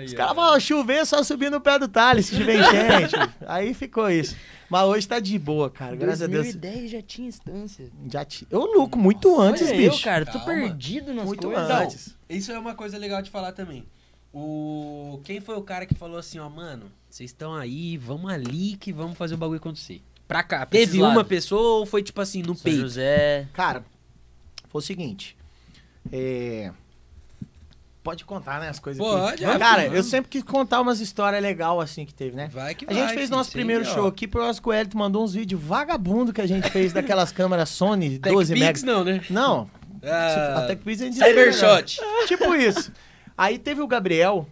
[0.00, 3.14] Ai, Os caras falavam, chover só subir no pé do Thales, se tiver enchente.
[3.46, 4.36] Aí ficou isso.
[4.68, 5.96] Mas hoje tá de boa, cara.
[5.96, 6.44] Graças a Deus.
[6.54, 7.90] 2010 já tinha instância.
[8.10, 8.46] Já ti...
[8.50, 9.96] Eu luco muito antes, Olha bicho.
[10.00, 10.46] eu, cara, tô Calma.
[10.46, 11.70] perdido nas Muito coisas.
[11.70, 12.16] antes.
[12.28, 13.84] Isso é uma coisa legal de falar também.
[14.32, 18.76] O quem foi o cara que falou assim, ó, mano, vocês estão aí, vamos ali
[18.76, 20.00] que vamos fazer o bagulho acontecer.
[20.28, 22.78] Pra cá, pra Teve uma pessoa ou foi tipo assim no São peito?
[22.80, 23.48] José...
[23.52, 23.84] Cara,
[24.68, 25.36] foi o seguinte.
[26.12, 26.72] É...
[28.02, 29.96] Pode contar, né, as coisas Pode, é, Cara, vamos.
[29.96, 32.48] eu sempre quis contar umas histórias legais assim que teve, né?
[32.50, 32.96] Vai que A vai.
[32.96, 33.86] gente fez nosso aí, primeiro ó.
[33.92, 36.94] show aqui, por causa que o Elton mandou uns vídeos vagabundo que a gente fez
[36.94, 38.82] daquelas câmeras Sony Tech 12 Pix megas.
[38.84, 39.20] não, né?
[39.28, 39.70] Não,
[40.02, 42.00] Ah, a TechPix a gente Cybershot.
[42.26, 42.90] Tipo isso.
[43.36, 44.48] Aí teve o Gabriel,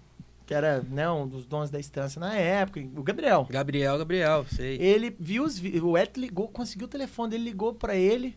[0.47, 3.47] que era né, um dos donos da instância na época, o Gabriel.
[3.49, 4.77] Gabriel, Gabriel, sei.
[4.77, 8.37] Ele viu os vi- o Ed ligou, conseguiu o telefone dele, ligou pra ele.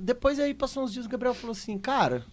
[0.00, 2.24] Depois aí passou uns dias, o Gabriel falou assim, cara,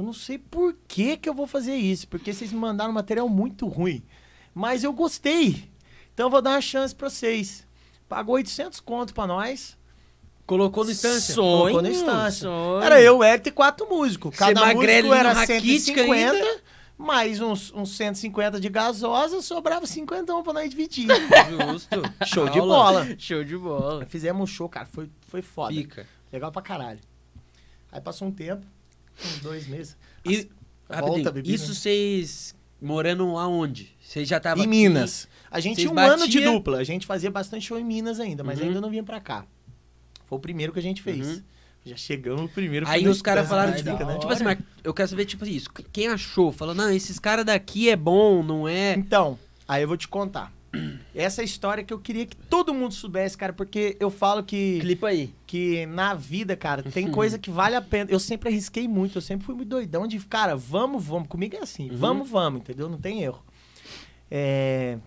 [0.00, 2.94] eu não sei por que que eu vou fazer isso, porque vocês me mandaram um
[2.94, 4.02] material muito ruim,
[4.54, 5.68] mas eu gostei.
[6.14, 7.66] Então eu vou dar uma chance pra vocês.
[8.08, 9.78] Pagou 800 conto pra nós.
[10.46, 11.34] Colocou no instância.
[11.34, 12.40] Sonho, Colocou na instância.
[12.48, 12.82] sonho.
[12.82, 14.34] Era eu, o Ed e quatro músicos.
[14.36, 16.60] Cada músico era raquítica 150, ainda.
[16.98, 21.06] mais uns, uns 150 de gasosa, sobrava 50 pra nós dividir.
[21.70, 22.02] Justo.
[22.26, 22.74] Show de Aula.
[22.74, 23.06] bola.
[23.16, 24.06] Show de bola.
[24.06, 25.72] Fizemos um show, cara, foi, foi foda.
[25.72, 26.06] Pica.
[26.32, 27.00] Legal pra caralho.
[27.92, 28.66] Aí passou um tempo,
[29.42, 29.96] dois meses.
[30.24, 30.50] E, Volta,
[31.06, 31.54] rapidinho, bebida.
[31.54, 33.94] isso vocês morando aonde?
[34.00, 35.28] Vocês já estavam Em Minas.
[35.50, 36.78] A gente tinha um ano de batia- dupla.
[36.78, 38.66] A gente fazia bastante show em Minas ainda, mas Uhum.
[38.68, 39.44] ainda não vinha pra cá.
[40.26, 41.26] Foi o primeiro que a gente fez.
[41.26, 41.42] Uhum.
[41.84, 42.86] Já chegamos no primeiro.
[42.88, 44.18] Aí os caras falaram, tipo, né?
[44.18, 46.52] tipo assim, mas eu quero saber, tipo isso, quem achou?
[46.52, 48.92] Falou, não, esses caras daqui é bom, não é?
[48.94, 50.52] Então, aí eu vou te contar.
[51.14, 54.44] Essa é a história que eu queria que todo mundo soubesse, cara, porque eu falo
[54.44, 55.34] que, Clipa aí.
[55.46, 58.08] que na vida, cara, tem coisa que vale a pena.
[58.10, 61.28] Eu sempre arrisquei muito, eu sempre fui muito doidão de, cara, vamos, vamos.
[61.28, 61.96] Comigo é assim, Uhum.
[61.96, 62.88] vamos, vamos, entendeu?
[62.88, 63.42] Não tem erro.
[64.30, 64.98] É...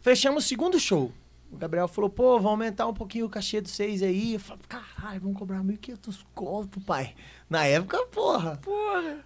[0.00, 1.12] Fechamos o segundo show.
[1.50, 4.34] O Gabriel falou, pô, vamos aumentar um pouquinho o cachê dos seis aí.
[4.34, 7.14] Eu falei, caralho, vamos cobrar 1.500 conto, pai.
[7.48, 8.56] Na época, porra.
[8.58, 9.18] Porra.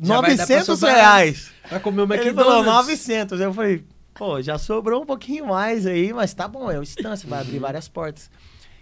[0.00, 1.50] Já vai dar pra 900 sobrar reais.
[1.70, 2.88] Vai comer o Ele falou McDonald's.
[2.88, 3.40] 900.
[3.40, 3.84] Eu falei,
[4.18, 7.46] pô, já sobrou um pouquinho mais aí, mas tá bom, é o instância, vai Uhum.
[7.46, 8.30] abrir várias portas.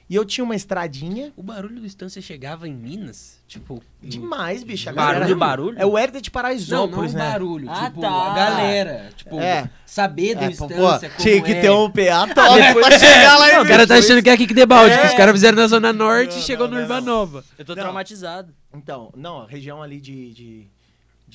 [0.08, 1.32] E eu tinha uma estradinha.
[1.36, 3.42] O barulho do Estância chegava em Minas?
[3.48, 3.82] Tipo.
[4.00, 4.88] Demais, bicho.
[4.88, 5.78] A Barulho, galera- barulho?
[5.80, 7.30] É o Heritage de Não, não Paraisópolis, o né?
[7.32, 7.68] barulho.
[7.68, 8.08] Ah, tipo, tá.
[8.08, 9.10] a galera.
[9.16, 9.68] Tipo, É.
[9.84, 11.10] saber do É, Estância.
[11.10, 11.60] pô, tinha que é.
[11.60, 14.32] ter um PA top pra chegar lá em Não, o cara tá achando que é
[14.34, 15.06] aqui que debalde, É.
[15.08, 16.96] os caras fizeram na Zona Norte Não, e chegou não, no não, não.
[16.96, 17.44] Urbanova.
[17.58, 17.82] Eu tô Não.
[17.82, 18.54] traumatizado.
[18.72, 20.66] Então, não, a região ali de, de,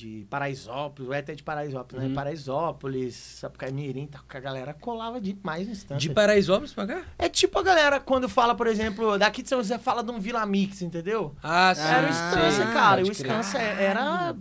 [0.02, 2.08] de Paraisópolis, o Heritage de Paraisópolis, Uhum.
[2.08, 2.14] né?
[2.14, 5.96] Paraisópolis, Sapucaí Mirim, tá, que a galera colava demais no Estância.
[6.00, 7.02] De Paraisópolis pra cá?
[7.16, 10.18] É tipo a galera quando fala, por exemplo, daqui de São José fala de um
[10.18, 11.34] Vila Mix, entendeu?
[11.42, 11.82] Ah, sim.
[11.82, 12.72] Era o Ah, Estância, sei.
[12.74, 13.02] cara.
[13.04, 13.10] O.
[13.12, 14.34] Estância era.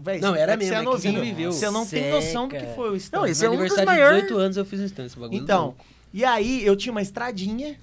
[0.00, 1.12] Véi, Não, era é que mesmo, Você é é que você novinho.
[1.14, 1.52] não viveu.
[1.52, 3.18] Você não tem noção do que foi o Estância.
[3.18, 5.20] Não, esse é um dos aniversário de maiores- 18 anos eu fiz um Estância.
[5.20, 5.84] Bagulho Então, louco.
[6.12, 7.76] e aí eu tinha uma estradinha,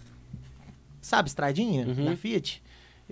[1.02, 2.06] sabe, estradinha Uhum.
[2.06, 2.63] da Fiat?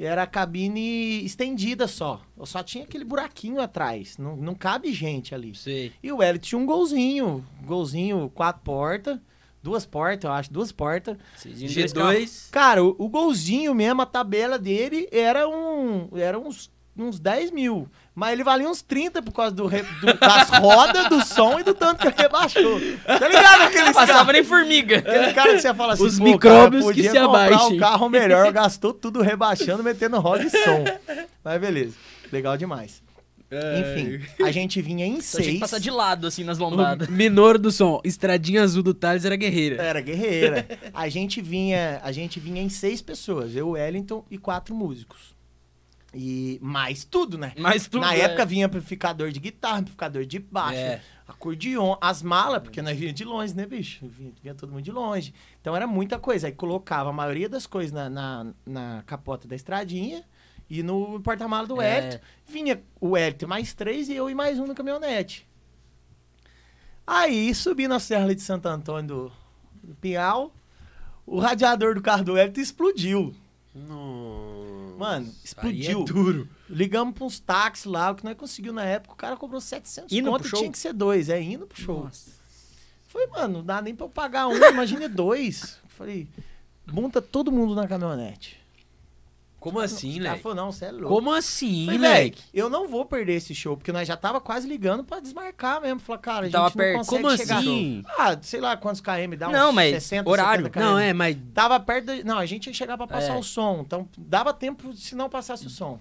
[0.04, 2.22] Era a cabine estendida só.
[2.38, 4.18] Eu só tinha aquele buraquinho atrás.
[4.18, 5.54] Não, não cabe gente ali.
[5.54, 5.92] Sei.
[6.02, 7.46] E o Hélio tinha um golzinho.
[7.64, 9.20] Golzinho, quatro portas.
[9.64, 11.16] Duas portas, eu acho, duas portas.
[11.36, 12.20] Vocês iam dois carros.
[12.20, 12.50] G2.
[12.50, 16.10] Cara, o, o golzinho mesmo, a tabela dele era um.
[16.18, 17.88] Era uns, uns 10 mil.
[18.14, 21.64] Mas ele valia uns 30 por causa do, re- do- das rodas, do som e
[21.64, 22.80] do tanto que ele rebaixou.
[23.06, 24.34] Tá ligado aqueles Passava carros?
[24.34, 24.98] nem formiga.
[24.98, 27.76] Aquele cara que você fala assim, Os o micróbios cara que se comprar abaixem.
[27.76, 30.84] um carro melhor, gastou tudo rebaixando, metendo roda e som.
[31.44, 31.96] Mas beleza,
[32.32, 33.02] legal demais.
[33.52, 35.48] Enfim, a gente vinha em tinha seis.
[35.48, 37.10] que passar de lado, assim, nas O lombadas.
[37.10, 39.82] minor do som, estradinha azul do Thales era guerreira.
[39.84, 40.66] Era guerreira.
[40.94, 45.36] A gente vinha, a gente vinha em seis pessoas, eu, Wellington e quatro músicos.
[46.14, 47.54] E mais tudo, né?
[47.58, 48.02] Mas tudo.
[48.02, 48.22] Na é.
[48.22, 51.02] época vinha amplificador de guitarra, amplificador de baixo, É.
[51.26, 54.06] acordeon, as malas, porque nós vinha de longe, né, bicho?
[54.08, 55.34] Vinha, vinha todo mundo de longe.
[55.62, 56.48] Então era muita coisa.
[56.48, 60.24] Aí colocava a maioria das coisas na, na, na capota da estradinha
[60.70, 61.98] e no porta-malas do É.
[61.98, 62.24] Hélito.
[62.46, 65.48] Vinha o Hélito mais três e eu e mais um no caminhonete.
[67.08, 69.32] Aí subi na Serra de Santo Antônio do,
[69.82, 70.54] do Pinhal,
[71.26, 73.34] o radiador do carro do Hélito explodiu.
[73.74, 74.51] Nossa.
[75.02, 76.02] Mano, Aí explodiu.
[76.02, 76.50] é duro.
[76.70, 80.12] Ligamos pra uns táxis lá, o que nós conseguiu na época, o cara cobrou 700
[80.16, 80.60] Indo conto pro e show?
[80.60, 82.04] tinha que ser dois, é, indo pro show.
[82.06, 82.32] Nossa.
[83.08, 85.80] Falei, mano, não dá nem pra eu pagar um, imagine dois.
[85.90, 86.28] Falei,
[86.92, 88.61] monta todo mundo na caminhonete.
[89.62, 90.42] Como assim, Os caras moleque?
[90.44, 91.08] falaram, não, você é louco.
[91.08, 92.44] Como assim, Falei, moleque?
[92.52, 96.00] eu não vou perder esse show, porque nós já tava quase ligando pra desmarcar mesmo.
[96.00, 96.98] Falei, cara, a gente Tava não perto.
[96.98, 97.58] consegue Como chegar.
[97.60, 98.04] assim?
[98.18, 100.64] Ah, sei lá quantos km, dá uns Não, mas 60, horário.
[100.66, 100.84] 70 km.
[100.84, 102.24] Não, é, mas Tava perto da...
[102.24, 103.38] Não, a gente ia chegar pra passar É.
[103.38, 103.82] o som.
[103.86, 106.00] Então, dava tempo se não passasse o som.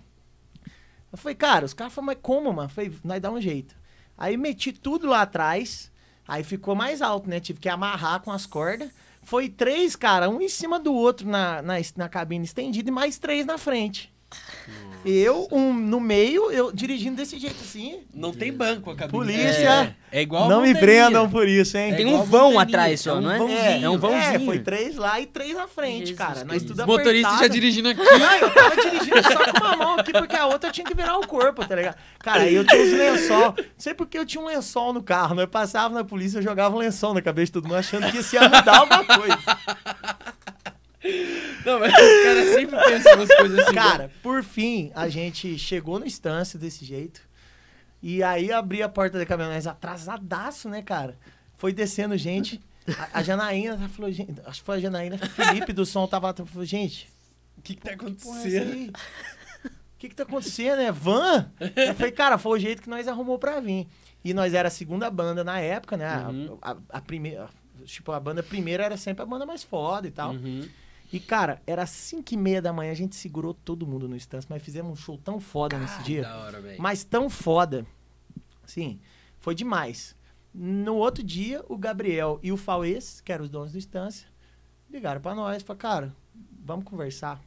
[1.12, 2.66] Eu falei, cara, os caras falaram, mas como, mano?
[2.70, 3.74] Eu falei, nós dá um jeito.
[4.16, 5.90] Aí meti tudo lá atrás.
[6.26, 7.40] Aí ficou mais alto, né?
[7.40, 8.88] Tive que amarrar com as cordas.
[9.22, 13.18] Foi três, cara, um em cima do outro na, na, na cabine estendida e mais
[13.18, 14.12] três na frente.
[15.04, 18.00] Eu, um no meio, eu dirigindo desse jeito assim.
[18.12, 19.18] não tem banco a cabine.
[19.18, 19.96] Polícia.
[20.12, 21.92] É, é igual a não me prendam por isso, hein?
[21.92, 23.38] É Tem igual um vão atrás só, é um não é?
[23.38, 23.84] vãozinho.
[23.84, 24.34] É, um vãozinho.
[24.34, 26.44] É, foi três lá e três na frente, Jesus cara.
[26.44, 28.02] Nós tudo Os motoristas já dirigindo aqui.
[28.02, 30.94] Não, eu tava dirigindo só com uma mão aqui, porque a outra eu tinha que
[30.94, 31.96] virar o corpo, tá ligado?
[32.18, 33.54] Cara, aí eu tinha uns lençol.
[33.56, 35.34] Não sei porque eu tinha um lençol no carro.
[35.34, 38.18] Nós passava na polícia, eu jogava um lençol na cabeça de todo mundo, achando que
[38.18, 39.38] isso ia mudar alguma coisa.
[41.64, 43.74] Não, mas os caras sempre pensam umas coisas assim.
[43.74, 47.20] Cara, por fim, a gente chegou no instância desse jeito.
[48.02, 51.18] E aí abri a porta da caminhonete atrasadaço, né, cara?
[51.56, 52.60] Foi descendo gente.
[53.12, 56.06] A, a Janaína falou, gente, acho que foi a Janaína, que o Felipe do som
[56.06, 57.08] tava falou, gente,
[57.58, 58.90] o que, que tá é acontecendo?
[58.90, 60.80] O que que tá acontecendo?
[60.80, 61.50] É van?
[61.60, 63.86] Eu falei, cara, foi o jeito que nós arrumou pra vir.
[64.24, 66.06] E nós era a segunda banda na época, né?
[66.06, 66.58] A- Uhum.
[66.62, 67.48] A, a primeira,
[67.84, 70.32] tipo, a banda primeira era sempre a banda mais foda e tal.
[70.32, 70.66] Uhum.
[71.12, 74.46] E, cara, era 5 e meia da manhã, a gente segurou todo mundo no instância,
[74.48, 76.22] mas fizemos um show tão foda nesse dia.
[76.22, 76.76] Da hora.
[76.78, 77.84] Mas tão foda.
[78.64, 79.00] Sim,
[79.38, 80.14] foi demais.
[80.54, 84.28] No outro dia, o Gabriel e o Fauês, que eram os donos do instância,
[84.88, 86.16] ligaram pra nós e falaram, cara,
[86.64, 87.40] vamos conversar.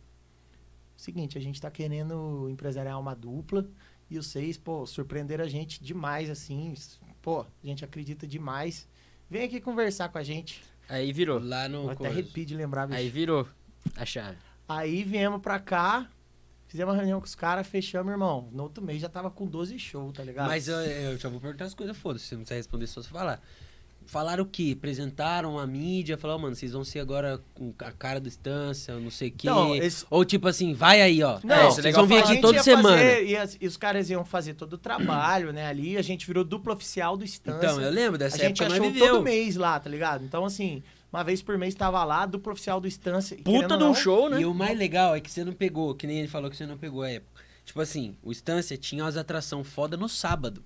[0.95, 3.67] Seguinte, a gente tá querendo empresariar uma dupla
[4.09, 6.73] e vocês, pô, surpreenderam a gente demais, assim.
[7.21, 8.87] Pô, a gente acredita demais.
[9.29, 10.63] Vem aqui conversar com a gente.
[10.89, 11.39] Aí virou.
[11.39, 11.83] Lá no.
[11.83, 12.99] Eu até arrepio de lembrar, bicho.
[12.99, 13.47] Aí virou
[13.95, 14.37] a chave.
[14.67, 16.09] Aí viemos pra cá,
[16.67, 18.49] fizemos uma reunião com os caras, fechamos, irmão.
[18.51, 20.47] No outro mês já tava com 12 shows, tá ligado?
[20.47, 22.25] Mas eu, eu já vou perguntar as coisas, foda-se.
[22.25, 23.41] Você não precisa responder só se falar.
[24.07, 24.73] Falaram o quê?
[24.77, 29.09] Apresentaram a mídia, falaram, mano, vocês vão ser agora com a cara do Estância, não
[29.11, 29.47] sei o quê.
[29.47, 31.39] Não, esse- Ou tipo assim, vai aí, ó.
[31.43, 32.97] Não, É, isso vocês vão vir a aqui gente toda semana.
[32.97, 35.97] fazer, e, as- e os caras iam fazer todo o trabalho, né, ali.
[35.97, 37.57] A gente virou dupla oficial do Estância.
[37.65, 39.13] Então, eu lembro a dessa gente época, nós achou viveu.
[39.15, 40.23] todo mês lá, tá ligado?
[40.23, 43.37] Então, assim, uma vez por mês tava lá, dupla oficial do Estância.
[43.43, 44.41] Puta de um show, né?
[44.41, 46.65] E o mais legal é que você não pegou, que nem ele falou que você
[46.65, 47.41] não pegou a época.
[47.65, 50.61] Tipo assim, o Estância tinha as atrações foda no sábado.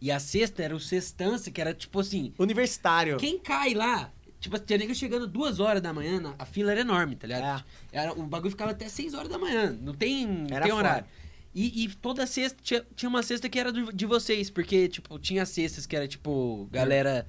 [0.00, 3.16] E a sexta era o Sextância, que era tipo assim, Universitário.
[3.16, 7.16] quem cai lá Tipo, tinha nego chegando duas horas da manhã, a fila era enorme,
[7.16, 7.64] tá ligado?
[7.92, 7.98] É.
[8.02, 9.76] Era, o bagulho ficava até 6 horas da manhã.
[9.82, 11.04] Não tem, não tem horário.
[11.52, 15.18] E, e toda sexta, tinha, tinha uma sexta que era do- de vocês, porque, tipo,
[15.18, 17.26] tinha sextas que era, tipo, galera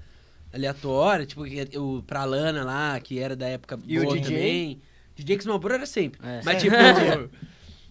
[0.54, 1.42] aleatória, tipo,
[1.80, 4.36] o pra Lana lá, que era da época E o boa DJ?
[4.36, 4.82] também.
[5.16, 6.20] DJ que Malboro era sempre.
[6.24, 6.42] É.
[6.46, 6.76] Mas, tipo.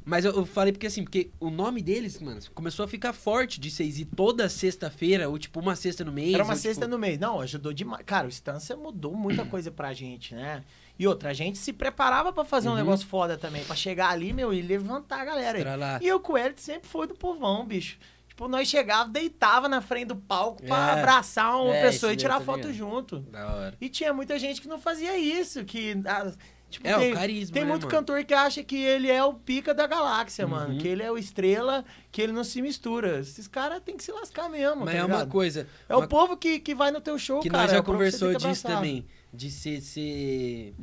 [0.08, 3.60] Mas eu, eu falei porque, assim, porque o nome deles, mano, começou a ficar forte
[3.60, 6.34] de vocês ir toda sexta-feira, ou, tipo, uma sexta no mês.
[6.34, 7.18] Era uma ou, sexta tipo, no mês.
[7.18, 8.02] Não, ajudou demais.
[8.06, 10.64] Cara, o Estância mudou muita coisa pra gente, né?
[10.98, 12.78] E outra, a gente se preparava pra fazer um Uhum.
[12.78, 13.62] negócio foda também.
[13.64, 15.98] Pra chegar ali, meu, e levantar a galera.
[16.02, 17.98] E eu com o Eric sempre foi do povão, bicho.
[18.28, 21.00] Tipo, nós chegava, deitava na frente do palco pra É.
[21.00, 22.72] abraçar uma É, pessoa e tirar foto ligado.
[22.72, 23.18] junto.
[23.20, 23.76] Da hora.
[23.80, 26.00] E tinha muita gente que não fazia isso, que...
[26.06, 26.32] ah,
[26.70, 27.98] tipo, É, tem, o carisma, tem né, muito mano?
[27.98, 30.50] cantor que acha que ele é o pica da galáxia, Uhum.
[30.50, 30.78] mano.
[30.78, 33.20] Que ele é o estrela, que ele não se mistura.
[33.20, 35.66] Esses caras têm que se lascar mesmo, Mas tá é uma coisa.
[35.88, 37.62] É uma o povo que, que vai no teu show, que cara.
[37.62, 39.04] nós já é que conversou que disso também.
[39.32, 40.74] De ser, ser.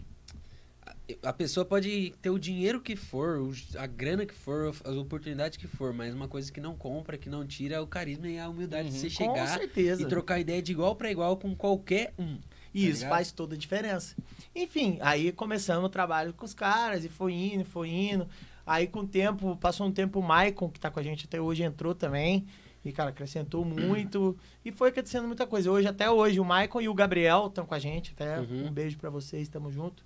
[1.22, 3.40] A pessoa pode ter o dinheiro que for,
[3.78, 7.30] a grana que for, as oportunidades que for, mas uma coisa que não compra, que
[7.30, 9.12] não tira é o carisma e a humildade de você Uhum.
[9.12, 10.02] Chegar certeza.
[10.02, 12.40] e trocar ideia de igual pra igual com qualquer um.
[12.76, 13.10] E tá isso ligado?
[13.10, 14.16] faz toda a diferença.
[14.54, 18.28] Enfim, aí começamos o trabalho com os caras e foi indo, foi indo.
[18.68, 21.40] Aí com o tempo, passou um tempo o Maicon, que tá com a gente até
[21.40, 22.46] hoje, entrou também.
[22.84, 24.38] E, cara, acrescentou muito.
[24.64, 25.72] E foi acontecendo muita coisa.
[25.72, 28.12] Hoje, até hoje, o Maicon e o Gabriel estão com a gente.
[28.14, 28.68] Até Uhum.
[28.68, 30.04] um beijo pra vocês, tamo junto.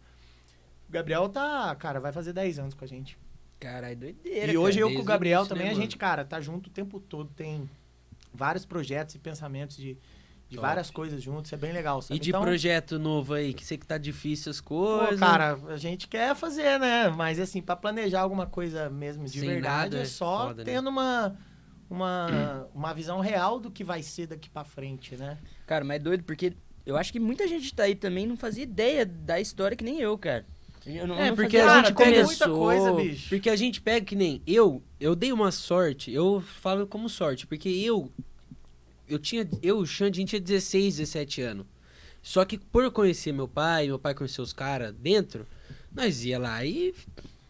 [0.88, 3.18] O Gabriel tá, cara, vai fazer 10 anos com a gente.
[3.60, 4.52] Caralho, doideira.
[4.52, 6.68] E hoje eu desde com o Gabriel início, também, né, a gente, cara, tá junto
[6.68, 7.30] o tempo todo.
[7.36, 7.70] Tem
[8.34, 9.98] vários projetos e pensamentos de,
[10.50, 10.68] de Top.
[10.68, 11.54] várias coisas juntos.
[11.54, 12.16] É bem legal, sabe?
[12.18, 15.20] E de Então, projeto novo aí, que sei que tá difícil as Pô, coisas.
[15.20, 17.10] cara, a gente quer fazer, né?
[17.10, 20.72] Mas assim, pra planejar alguma coisa mesmo de Sem verdade, nada é só foda, né?
[20.72, 21.38] tendo uma,
[21.90, 25.38] uma, uma visão real do que vai ser daqui pra frente, né?
[25.68, 26.54] Cara, mas é doido, porque
[26.86, 30.00] eu acho que muita gente tá aí também não fazia ideia da história que nem
[30.02, 30.46] eu, cara.
[30.86, 33.30] Eu não, É, não porque fazia- a Cara, gente tem começou- muita coisa, bicho.
[33.30, 37.46] Porque a gente pega que nem eu, eu dei uma sorte, eu falo como sorte,
[37.46, 38.10] porque eu
[39.10, 41.66] eu tinha eu, o Xande, a gente tinha 16, 17 anos.
[42.22, 45.48] Só que por conhecer meu pai, meu pai conhecer os caras dentro,
[45.92, 46.94] nós ia lá e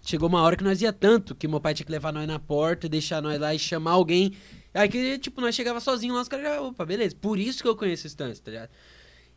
[0.02, 2.40] chegou uma hora que nós ia tanto que meu pai tinha que levar nós na
[2.40, 4.34] porta, deixar nós lá e chamar alguém.
[4.74, 7.16] Aí que tipo nós chegava sozinho lá, os caras já, opa, beleza.
[7.20, 8.70] Por isso que eu conheço a Estância, tá ligado?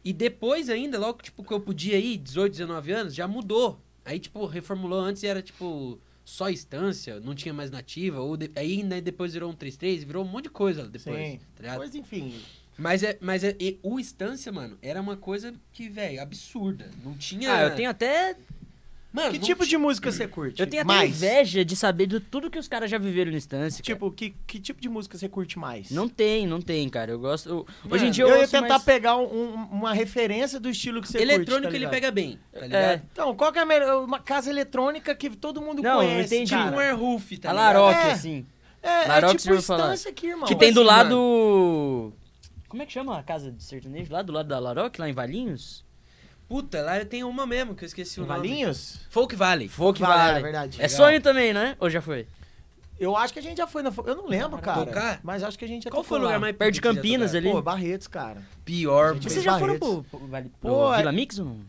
[0.05, 3.81] E depois ainda, logo tipo que eu podia ir, 18, 19 anos, já mudou.
[4.05, 5.99] Aí tipo reformulou antes e era tipo
[6.33, 10.25] só Estância, não tinha mais nativa, ou de- aí né, depois virou um 33, virou
[10.25, 11.39] um monte de coisa depois, Sim.
[11.55, 11.79] tá ligado?
[11.81, 12.41] Mas enfim,
[12.79, 16.91] Mas é, mas é, e o Estância, mano, era uma coisa que, velho, absurda.
[17.05, 17.55] Não tinha.
[17.55, 18.35] Ah, eu tenho até.
[19.13, 20.59] Mano, que tipo ti- de música você curte?
[20.61, 21.11] Eu tenho até mais?
[21.11, 23.83] inveja de saber de tudo que os caras já viveram no instância.
[23.83, 23.95] cara.
[23.95, 25.91] Tipo, que, que tipo de música você curte mais?
[25.91, 27.11] Não tem, não tem, cara.
[27.13, 27.49] Eu gosto.
[27.49, 29.93] eu- Mano, hoje em dia eu, eu, ia ouço tentar mais- pegar um- um- uma
[29.93, 32.81] referência do estilo que você Eletrônico curte, tá ele pega bem, tá ligado?
[32.83, 36.35] É, Então, qual que é a melhor, uma casa eletrônica que todo mundo Não, conhece,
[36.35, 36.51] entendi.
[36.51, 36.65] cara?
[36.65, 37.75] Tipo um Airhoof, tá a ligado?
[37.75, 38.13] Laroque, É.
[38.13, 38.47] assim.
[38.83, 39.85] É, é Laroque tipo ouviu falar.
[39.85, 40.49] Estância aqui, irmão.
[40.49, 42.13] que tem do assim, lado.
[42.69, 44.11] Como é que chama a casa de sertanejo?
[44.11, 45.85] Lá do lado da Laroque, lá em Valinhos?
[46.53, 48.37] Puta, lá tem uma mesmo, que eu esqueci o nome.
[48.41, 49.01] Valinhos?
[49.09, 49.69] Folk Valley.
[49.69, 50.39] Folk Vale, Valley.
[50.39, 50.79] é verdade.
[50.79, 50.97] É Legal.
[50.99, 51.77] sonho também, né?
[51.81, 52.27] Ou já foi?
[53.01, 53.91] Eu acho que a gente já foi na...
[54.05, 54.85] Eu não lembro, cara.
[54.85, 55.21] Tocar?
[55.23, 56.41] Mas acho que a gente já Qual foi o tocou lugar lá.
[56.41, 57.51] mais Perto de Campinas ali.
[57.51, 58.43] Pô, Barretos, cara.
[58.67, 59.31] Pior, Gente.
[59.31, 60.07] Vocês já foram Barretos.
[60.11, 61.61] pro, pro, Vale- Pô, pro é- Vila Mix ou não?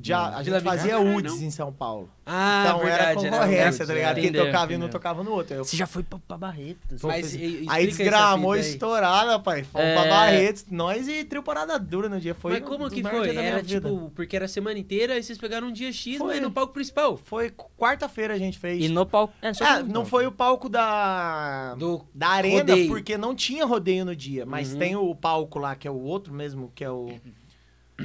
[0.00, 1.42] Já, Não, a gente fazia não, UDS não.
[1.42, 2.08] em São Paulo.
[2.24, 4.14] Ah, então era verdade, concorrência, tá ligado?
[4.14, 4.88] Quem Entendeu, tocava e não entendeu.
[5.00, 5.54] tocava no outro.
[5.56, 7.02] Eu Você já foi pra, pra Barretos.
[7.02, 9.64] Mas e- Aí desgramou estourada, pai.
[9.64, 9.94] Fomos É.
[9.94, 10.66] pra Barretos.
[10.70, 12.34] Nós e trio parada dura no dia.
[12.34, 13.36] Foi Mas um como que foi?
[13.36, 13.88] Era vida.
[13.88, 16.34] tipo, porque era a semana inteira, aí vocês pegaram um dia X, Foi.
[16.34, 17.16] mas no palco principal.
[17.16, 18.82] Foi quarta-feira a gente fez.
[18.84, 19.34] E no palco.
[19.42, 21.74] É, só Ah, que- não foi o palco da.
[21.74, 22.86] Do Da arena, rodeio.
[22.88, 24.46] porque não tinha rodeio no dia.
[24.46, 24.78] Mas Uhum.
[24.78, 27.08] tem o palco lá, que é o outro mesmo, que é o.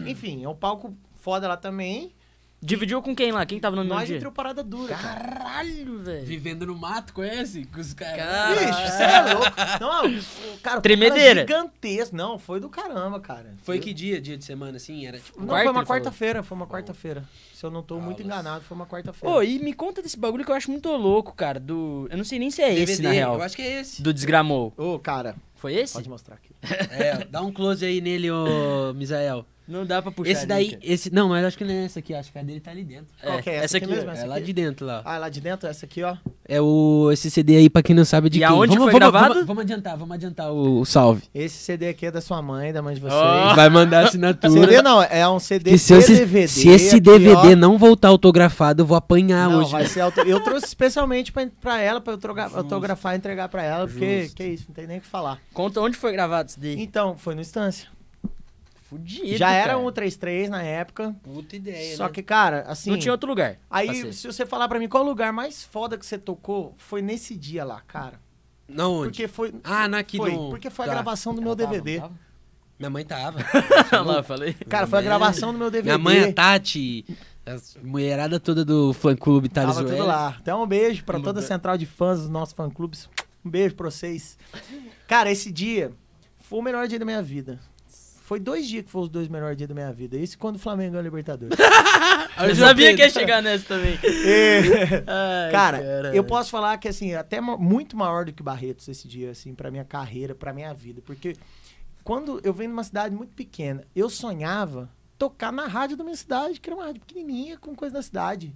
[0.05, 2.13] Enfim, é um palco foda lá também.
[2.61, 3.45] Dividiu com quem lá?
[3.45, 4.17] Quem tava no mesmo Nós dia?
[4.17, 5.19] entrou parada dura, cara.
[5.21, 6.25] Caralho, velho.
[6.25, 7.63] Vivendo no mato, conhece?
[7.73, 8.17] Com os caras.
[8.17, 8.55] Cara.
[8.59, 9.53] Bicho, você é louco.
[9.79, 11.45] Não, cara, Tremedeira.
[11.45, 12.13] cara gigantesco.
[12.17, 13.55] Não, foi do caramba, cara.
[13.63, 14.19] Foi que dia?
[14.19, 15.05] Dia de semana, assim?
[15.07, 15.39] Era tipo...
[15.39, 17.23] Não, Quarta, foi uma quarta-feira, foi uma quarta-feira.
[17.53, 18.25] Se eu não tô muito Aulas.
[18.25, 19.33] enganado, foi uma quarta-feira.
[19.37, 21.61] Ô, e me conta desse bagulho que eu acho muito louco, cara.
[21.61, 22.09] Do.
[22.11, 23.35] Eu não sei nem se é esse, DVD, na real.
[23.35, 24.01] eu acho que é esse.
[24.01, 24.73] Do Desgramou.
[24.75, 25.93] Ô, cara, Foi esse?
[25.93, 26.53] pode mostrar aqui.
[26.91, 29.45] É, dá um close aí nele, ô Misael.
[29.69, 30.31] Não dá pra puxar.
[30.31, 31.13] Esse daí, esse...
[31.13, 33.05] Não, mas acho que não é essa aqui, acho que a dele tá ali dentro.
[33.21, 34.09] Qual É, que é essa, essa aqui aqui, mesmo?
[34.11, 34.45] Essa É lá aqui?
[34.45, 35.01] de dentro, lá.
[35.05, 36.17] Ah, lá de dentro, essa aqui, ó.
[36.47, 37.09] É o...
[37.13, 38.47] Esse CD aí, pra quem não sabe, é de E quem?
[38.47, 39.33] aonde vamos, foi vamos, gravado?
[39.35, 41.21] Vamos, vamos adiantar, vamos adiantar o, o salve.
[41.35, 43.13] Esse CD aqui é da sua mãe, da mãe de vocês.
[43.21, 43.53] Ó.
[43.53, 44.51] Vai mandar assinatura.
[44.51, 46.47] CD não, é um CD Que se, esse, DVD.
[46.47, 47.55] se esse aqui, DVD ó.
[47.55, 49.71] não voltar autografado, eu vou apanhar Não, hoje.
[49.71, 50.19] vai ser auto...
[50.21, 54.23] Eu trouxe especialmente pra, pra ela, pra eu trogar- autografar e entregar pra ela, porque
[54.23, 54.35] Justo.
[54.35, 55.37] que isso, não tem nem o que falar.
[55.53, 56.81] Conta onde foi gravado isso daí.
[56.81, 57.87] Então, foi no Estância.
[58.89, 59.77] Fudido, Já era cara.
[59.77, 61.15] um 33 na época.
[61.21, 62.09] Puta ideia, Só né?
[62.09, 62.89] que, cara, assim.
[62.89, 63.57] Não tinha outro lugar.
[63.69, 67.35] Aí, se você falar pra mim qual lugar mais foda que você tocou, foi nesse
[67.35, 68.19] dia lá, cara.
[68.67, 69.09] Não, onde?
[69.09, 69.53] Porque foi.
[69.63, 70.91] Ah, naquele foi, no- porque foi tá.
[70.91, 72.01] a gravação do meu DVD.
[72.79, 73.37] Minha mãe tava.
[73.93, 74.53] Olha lá, falei.
[74.67, 75.89] Cara, foi a gravação do meu DVD.
[75.89, 77.05] Minha mãe, a Tati,
[77.45, 80.37] as mulherada toda do fã clube Thales Tava tudo lá.
[80.41, 83.07] Então um beijo pra Um toda a central de fãs dos nossos fã-clubes.
[83.45, 84.37] Um beijo pra vocês.
[85.07, 85.91] Cara, esse dia
[86.37, 87.59] foi o melhor dia da minha vida.
[88.29, 90.15] Foi dois dias que foram os dois melhores dias da minha vida.
[90.15, 91.57] Esse quando o Flamengo ganhou a Libertadores.
[92.47, 93.97] Eu sabia que ia chegar nessa também.
[94.05, 95.03] É.
[95.07, 96.15] Ai, Cara, caralho.
[96.15, 99.71] eu posso falar que assim, até muito maior do que Barretos esse dia, assim, pra
[99.71, 101.01] minha carreira, pra minha vida.
[101.03, 101.35] Porque
[102.03, 106.15] quando eu venho de uma cidade muito pequena, eu sonhava tocar na rádio da minha
[106.15, 108.55] cidade, que era uma rádio pequenininha, com coisa da cidade.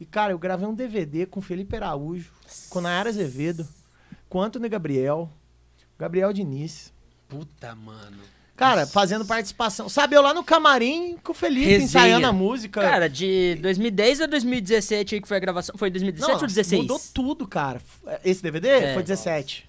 [0.00, 2.32] E, cara, eu gravei um DVD com Felipe Araújo,
[2.68, 3.64] com Nayara Azevedo,
[4.28, 5.30] com Antônio Gabriel,
[5.96, 6.92] Gabriel Diniz.
[7.28, 8.34] Puta, mano.
[8.56, 9.88] Cara, fazendo participação.
[9.88, 11.84] Sabe, eu lá no camarim com o Felipe Resenha.
[11.84, 12.80] ensaiando a música.
[12.80, 15.74] Cara, de 2010 a 2017 aí que foi a gravação.
[15.76, 16.82] Foi 2017 ou 16?
[16.82, 17.80] mudou tudo, cara.
[18.24, 18.94] Esse DVD É.
[18.94, 19.68] foi 17.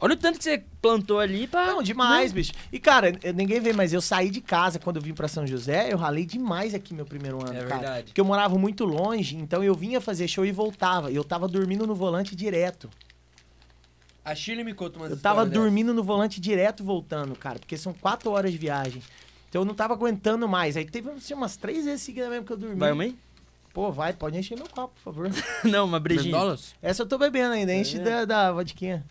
[0.00, 1.66] Olha o tanto que você plantou ali pra.
[1.66, 2.52] Não, demais, bicho.
[2.72, 5.92] E, cara, ninguém vê, mas eu saí de casa quando eu vim pra São José,
[5.92, 7.78] eu ralei demais aqui meu primeiro ano, É cara.
[7.80, 8.04] verdade.
[8.06, 11.10] Porque eu morava muito longe, então eu vinha fazer show e voltava.
[11.10, 12.88] E eu tava dormindo no volante direto.
[14.28, 15.62] A Shirley me conta umas Eu tava histórias dessa.
[15.62, 19.02] dormindo no volante direto voltando, cara, porque são quatro horas de viagem.
[19.48, 20.76] Então eu não tava aguentando mais.
[20.76, 22.76] Aí teve assim, umas três vezes seguidas mesmo que eu dormi.
[22.76, 23.16] Vai uma aí?
[23.72, 25.30] Pô, vai, pode encher meu copo, por favor.
[25.64, 26.36] Não, uma brejinha.
[26.82, 29.04] Essa eu tô bebendo ainda, enche da, da vodquinha.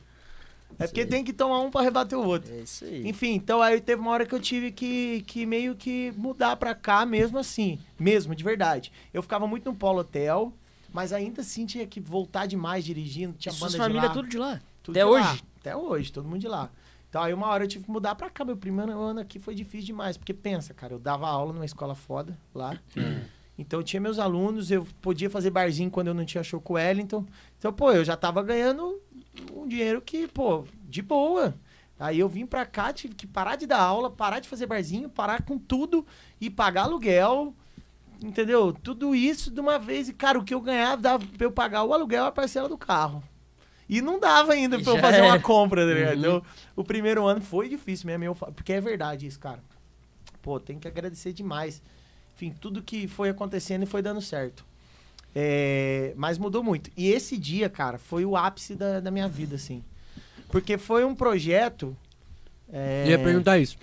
[0.77, 2.53] É porque tem que tomar um pra rebater o outro.
[2.53, 3.07] É isso aí.
[3.07, 6.75] Enfim, então aí teve uma hora que eu tive que, que meio que mudar pra
[6.75, 7.79] cá mesmo assim.
[7.97, 8.91] Mesmo, de verdade.
[9.11, 10.53] Eu ficava muito no Polo Hotel,
[10.93, 13.35] mas ainda assim tinha que voltar demais dirigindo.
[13.37, 14.61] Tinha Suas banda de família lá, tudo de lá.
[14.87, 15.31] Tudo até de lá.
[15.31, 15.43] hoje?
[15.59, 16.69] Até hoje, todo mundo de lá.
[17.09, 18.43] Então aí uma hora eu tive que mudar pra cá.
[18.43, 20.17] Meu primeiro ano aqui foi difícil demais.
[20.17, 22.77] Porque pensa, cara, eu dava aula numa escola foda lá.
[23.57, 26.73] Então eu tinha meus alunos, eu podia fazer barzinho quando eu não tinha show com
[26.73, 27.25] o Wellington.
[27.57, 29.01] Então, pô, eu já tava ganhando
[29.53, 31.55] um dinheiro que, pô, de boa.
[31.99, 35.09] Aí eu vim pra cá, tive que parar de dar aula, parar de fazer barzinho,
[35.09, 36.05] parar com tudo
[36.39, 37.55] e pagar aluguel.
[38.21, 38.71] Entendeu?
[38.71, 40.09] Tudo isso de uma vez.
[40.09, 42.69] E, cara, o que eu ganhava dava pra eu pagar o aluguel e a parcela
[42.69, 43.23] do carro.
[43.89, 46.13] E não dava ainda pra eu fazer uma compra, tá ligado?
[46.15, 46.19] Uhum.
[46.19, 46.41] Então,
[46.75, 49.63] o primeiro ano foi difícil mesmo, eu porque é verdade isso, cara.
[50.41, 51.81] Pô, tem que agradecer demais.
[52.35, 54.65] Enfim, tudo que foi acontecendo e foi dando certo.
[55.35, 56.89] É, mas mudou muito.
[56.97, 59.83] E esse dia, cara, foi o ápice da, da minha vida, assim.
[60.49, 61.95] Porque foi um projeto.
[62.71, 63.77] é, Eu ia perguntar isso.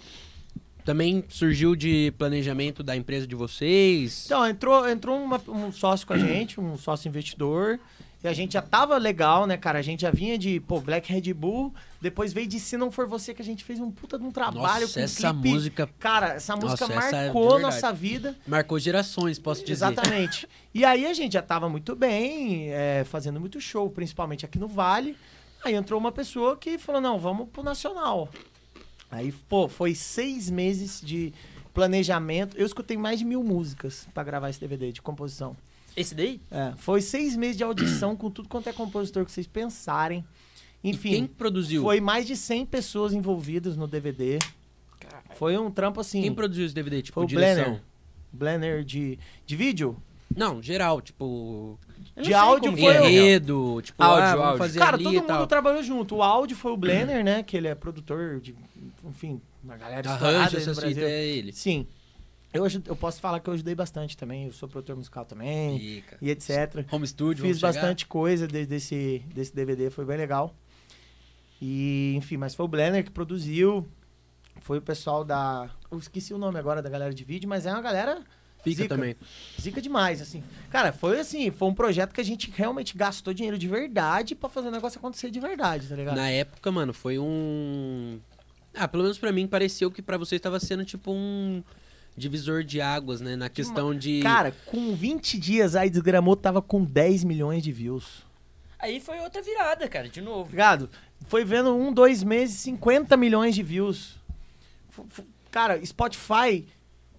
[0.84, 4.24] Também surgiu de planejamento da empresa de vocês?
[4.26, 7.78] Então, entrou, entrou uma- um sócio com a gente, um sócio investidor.
[8.24, 9.78] E a gente já tava legal, né, cara?
[9.78, 11.74] A gente já vinha de, pô, Black Red Bull.
[12.00, 14.30] Depois veio de Se Não For Você, que a gente fez um puta de um
[14.30, 15.48] trabalho Nossa, com essa clipe.
[15.50, 18.34] música Cara, essa música Nossa, essa é marcou nossa vida.
[18.46, 19.72] marcou gerações, posso dizer.
[19.74, 20.48] Exatamente.
[20.72, 24.68] E aí a gente já tava muito bem, é, fazendo muito show, principalmente aqui no
[24.68, 25.14] Vale.
[25.62, 28.30] Aí entrou uma pessoa que falou, não, vamos pro Nacional.
[29.10, 31.30] Aí, pô, foi seis meses de
[31.74, 32.56] planejamento.
[32.56, 35.54] Eu escutei mais de mil músicas pra gravar esse DVD de composição.
[35.96, 36.40] Esse daí?
[36.50, 40.24] É, foi seis meses de audição com tudo quanto é compositor que vocês pensarem.
[40.82, 41.82] E Enfim, quem produziu?
[41.82, 44.38] foi mais de 100 pessoas envolvidas no DVD.
[45.34, 46.22] Foi um trampo assim.
[46.22, 47.02] Quem produziu esse DVD?
[47.02, 47.64] Tipo, Foi o direção?
[47.64, 47.82] Blenner.
[48.32, 49.96] Blender de, de vídeo?
[50.34, 51.78] Não, geral, tipo.
[52.20, 52.96] De áudio foi.
[52.96, 54.78] Enredo, tipo, Áudio, ah, áudio.
[54.78, 55.46] Cara, todo e mundo tal.
[55.46, 56.16] trabalhou junto.
[56.16, 57.42] O áudio foi o Blenner, né?
[57.42, 58.54] Que ele é produtor de.
[59.04, 61.04] Enfim, uma galera estourada Arranjo, aí no Brasil.
[61.06, 61.52] é ele.
[61.52, 61.86] Sim.
[62.54, 64.46] Eu, eu posso falar que eu ajudei bastante também.
[64.46, 65.78] Eu sou produtor musical também.
[65.78, 66.16] Pica.
[66.22, 66.86] E etc.
[66.92, 67.82] Home studio, Fiz vamos chegar?
[67.86, 70.54] bastante coisa de- desse, desse DVD, foi bem legal.
[71.60, 73.86] E, enfim, mas foi o Blenner que produziu.
[74.60, 75.68] Foi o pessoal da.
[75.90, 78.22] Eu esqueci o nome agora da galera de vídeo, mas é uma galera
[78.62, 78.94] Pica Zica.
[78.94, 79.16] também.
[79.60, 80.42] zica demais, assim.
[80.70, 84.48] Cara, foi assim, foi um projeto que a gente realmente gastou dinheiro de verdade pra
[84.48, 86.16] fazer o negócio acontecer de verdade, tá ligado?
[86.16, 88.18] Na época, mano, foi um.
[88.74, 91.62] Ah, pelo menos pra mim pareceu que pra vocês tava sendo tipo um
[92.16, 93.36] divisor de águas, né?
[93.36, 94.20] Na questão de.
[94.22, 98.24] Cara, com 20 dias aí desgramou, tava com 10 milhões de views.
[98.78, 100.50] Aí foi outra virada, cara, de novo.
[100.50, 100.90] Ligado?
[101.26, 104.16] Foi vendo um, dois meses, 50 milhões de views.
[105.08, 106.66] F- Cara, Spotify,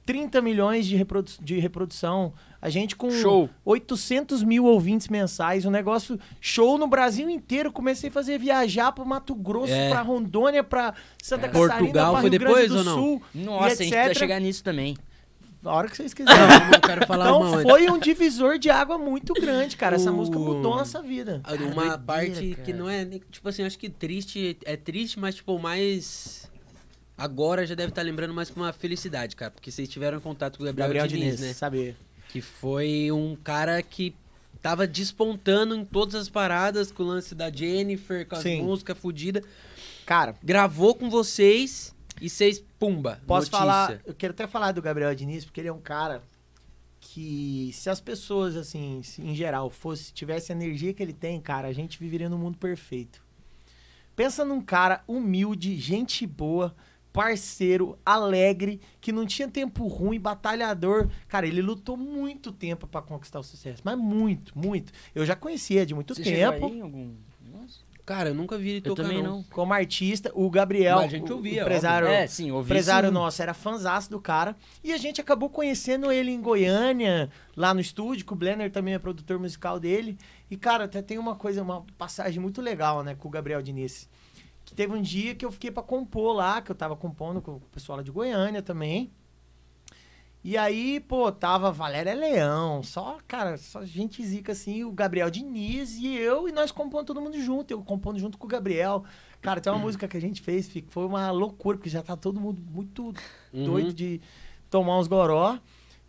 [0.05, 2.33] 30 milhões de, reprodu de reprodução.
[2.65, 3.47] A gente com Show.
[3.63, 5.65] 800 mil ouvintes mensais.
[5.65, 7.71] Um negócio show no Brasil inteiro.
[7.71, 9.89] Comecei a fazer viajar pro Mato Grosso, É.
[9.91, 11.49] pra Rondônia, pra Santa É.
[11.49, 12.95] Catarina, Portugal pra foi Rio Grande depois do ou não?
[12.95, 13.21] Sul.
[13.35, 14.97] Nossa, e a gente vai chegar nisso também.
[15.63, 16.39] A hora que vocês quiserem.
[16.39, 17.61] Não, eu quero falar Então uma.
[17.61, 19.95] foi um divisor de água muito grande, cara.
[19.95, 21.41] Essa O- música mudou a nossa vida.
[21.47, 22.77] Uma doideira, parte que cara.
[22.77, 23.05] não é.
[23.31, 24.57] Tipo assim, acho que triste.
[24.65, 26.49] É triste, mas tipo, mais.
[27.17, 29.49] agora já deve estar lembrando mais com uma felicidade, cara.
[29.51, 31.53] Porque vocês tiveram contato com o Gabriel, Gabriel Diniz, Diniz, né?
[31.53, 31.95] saber.
[32.35, 34.13] Que foi um cara que
[34.61, 38.61] tava despontando em todas as paradas com o lance da Jennifer, com as Sim.
[38.61, 39.41] músicas fodidas.
[40.05, 43.57] Cara, Gravou com vocês e vocês, pumba, Posso notícia.
[43.57, 46.21] falar, eu quero até falar do Gabriel Diniz, porque ele é um cara
[46.99, 51.69] que se as pessoas, assim, em geral, fosse, tivesse a energia que ele tem, cara,
[51.69, 53.23] a gente viveria num mundo perfeito.
[54.13, 56.75] Pensa num cara humilde, gente boa,
[57.15, 61.09] parceiro, alegre, que não tinha tempo ruim, batalhador.
[61.29, 64.91] Cara, ele lutou muito tempo pra conquistar o sucesso, mas muito, muito.
[65.15, 66.65] Eu já conhecia de muito Você tempo.
[66.65, 67.13] aí em algum...
[67.53, 67.85] Nossa.
[68.05, 69.37] Cara, eu nunca vi ele Eu tocar, também não.
[69.37, 69.43] não.
[69.43, 73.13] Como artista, o Gabriel, Mas a gente ouvia, o empresário, É, sim, ouvi empresário sim.
[73.15, 74.55] nosso era fãzaço do cara.
[74.83, 78.93] E a gente acabou conhecendo ele em Goiânia, lá no estúdio, que o Blenner também
[78.93, 80.17] é produtor musical dele.
[80.51, 84.07] E, cara, até tem uma coisa, uma passagem muito legal, né, com o Gabriel Diniz.
[84.65, 87.51] Que teve um dia que eu fiquei pra compor lá, que eu tava compondo com
[87.53, 89.11] o pessoal lá de Goiânia também.
[90.43, 95.95] E aí, pô, tava Valéria Leão, só, cara, só gente zica assim, o Gabriel Diniz
[95.97, 99.03] e eu, e nós compondo todo mundo junto, eu compondo junto com o Gabriel.
[99.41, 102.39] Cara, tem uma música que a gente fez, foi uma loucura, porque já tá todo
[102.39, 103.11] mundo muito
[103.51, 103.63] Uhum.
[103.65, 104.21] doido de
[104.69, 105.57] tomar uns goró.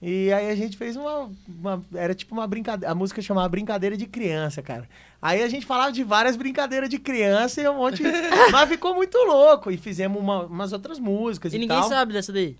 [0.01, 2.93] E aí a gente fez uma, uma- Era tipo uma brincadeira.
[2.93, 4.87] A música chamava Brincadeira de Criança, cara.
[5.23, 8.03] Aí a gente falava de várias brincadeiras de criança e um monte.
[8.53, 9.71] mas ficou muito louco.
[9.71, 11.89] E fizemos uma- umas outras músicas e, E ninguém tal.
[11.89, 12.57] sabe dessa daí.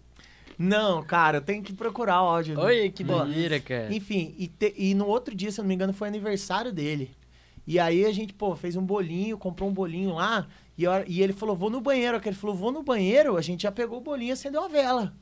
[0.59, 2.59] Não, cara, eu tenho que procurar o áudio.
[2.59, 3.95] Olha que doideira, cara.
[3.95, 7.11] Enfim, e, te- e no outro dia, se eu não me engano, foi aniversário dele.
[7.67, 10.47] E aí a gente, pô, fez um bolinho, comprou um bolinho lá.
[10.79, 12.19] E, e ele falou, vou no banheiro.
[12.19, 13.37] Que ele falou, vou no banheiro.
[13.37, 15.13] A gente já pegou o bolinho e acendeu a vela.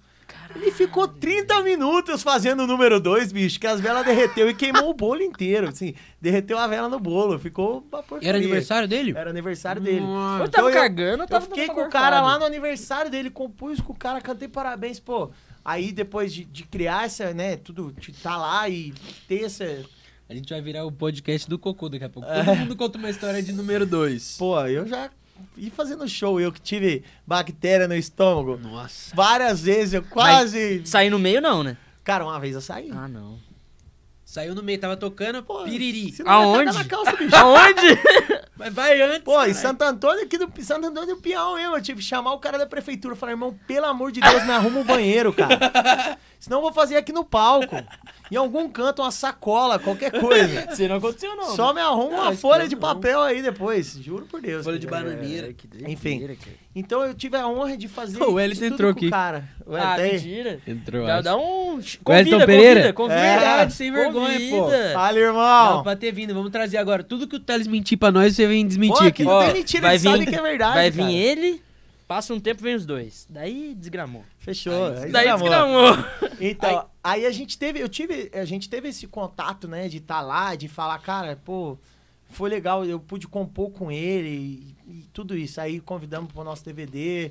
[0.55, 4.89] Ele ficou 30 minutos fazendo o número 2, bicho, que as velas derreteu e queimou
[4.91, 5.69] o bolo inteiro.
[5.69, 7.39] Assim, derreteu a vela no bolo.
[7.39, 8.29] Ficou uma porcaria.
[8.29, 9.13] Era aniversário dele?
[9.17, 10.01] Era aniversário dele.
[10.01, 12.45] Eu tava Então eu- cagando, eu Eu tava fiquei dando com o cara lá no
[12.45, 15.31] aniversário dele, compus com o cara, cantei parabéns, pô.
[15.65, 18.93] Aí depois de, de criar essa, né, tudo, de tá lá e
[19.27, 19.65] ter essa.
[20.29, 22.29] A gente vai virar o podcast do Cocô daqui a pouco.
[22.29, 24.37] Todo mundo conta uma história de número 2.
[24.39, 25.11] Pô, eu já
[25.57, 28.57] ia fazendo show, eu que tive bactéria no estômago.
[28.57, 29.15] Nossa.
[29.15, 30.83] Várias vezes, eu quase.
[30.87, 31.77] Sair no meio não, né?
[32.03, 32.91] Cara, uma vez eu saí.
[32.93, 33.39] Ah, não.
[34.35, 36.13] Saiu no meio, tava tocando Pô, piriri.
[36.13, 36.77] se não Aonde?
[36.77, 37.37] na calça, bicho.
[37.37, 37.87] Aonde?
[38.57, 39.21] Mas vai antes.
[39.21, 39.55] Pô, em caralho.
[39.55, 42.59] Santo Antônio, aqui do Santo Antônio do Pião, eu, eu tive que chamar o cara
[42.59, 43.15] da prefeitura.
[43.15, 46.19] Falei, irmão, pelo amor de Deus, me arruma um banheiro, cara.
[46.41, 47.77] Senão eu vou fazer aqui no palco.
[48.35, 50.67] Em algum canto, uma sacola, qualquer coisa.
[50.73, 51.55] Isso não aconteceu, não.
[51.55, 52.81] Só me arruma uma folha de não.
[52.83, 53.97] papel aí depois.
[54.03, 54.65] Juro por Deus.
[54.65, 55.05] Folha de cara.
[55.05, 55.53] bananeira.
[55.53, 56.37] que Enfim.
[56.75, 58.21] Então eu tive a honra de fazer.
[58.25, 59.07] O Wellington tudo entrou com aqui.
[59.07, 59.49] O cara.
[59.65, 60.61] O Ah, Wellington- mentira.
[60.67, 61.79] Entrou, Dá, dá um...
[62.03, 62.81] Convida, Pereira?
[62.81, 63.21] convida, convida.
[63.21, 64.69] É, Verdade, sem vergonha, pô.
[64.93, 65.83] Fala, Não, irmão.
[65.85, 67.05] pra ter vindo, vamos trazer agora.
[67.05, 69.23] Tudo que o Thales mentir pra nós, você vem desmentir Pô, aqui.
[69.25, 71.63] Não tem mentira, vai ele sabe vir- que é verdade, Vai vir ele,
[72.07, 73.27] passa um tempo, vem os dois.
[73.29, 74.25] Daí desgramou.
[74.39, 74.87] Fechou.
[74.87, 75.97] Aí aí Daí desgramou.
[75.97, 76.39] desgramou.
[76.41, 80.21] Então, aí a gente teve, eu tive, a gente teve esse contato, né, de estar
[80.21, 81.79] lá, de falar, cara, pô,
[82.29, 85.61] foi legal, eu pude compor com ele e, e tudo isso.
[85.61, 87.31] Aí convidamos pro nosso DVD.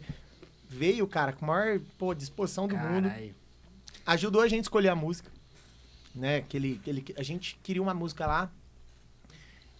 [0.69, 3.07] Veio, cara, com a maior, pô, disposição do mundo.
[3.07, 3.35] Caralho.
[4.05, 5.31] Ajudou a gente a escolher a música,
[6.15, 6.41] né?
[6.41, 8.51] Que ele, que ele, a gente queria uma música lá.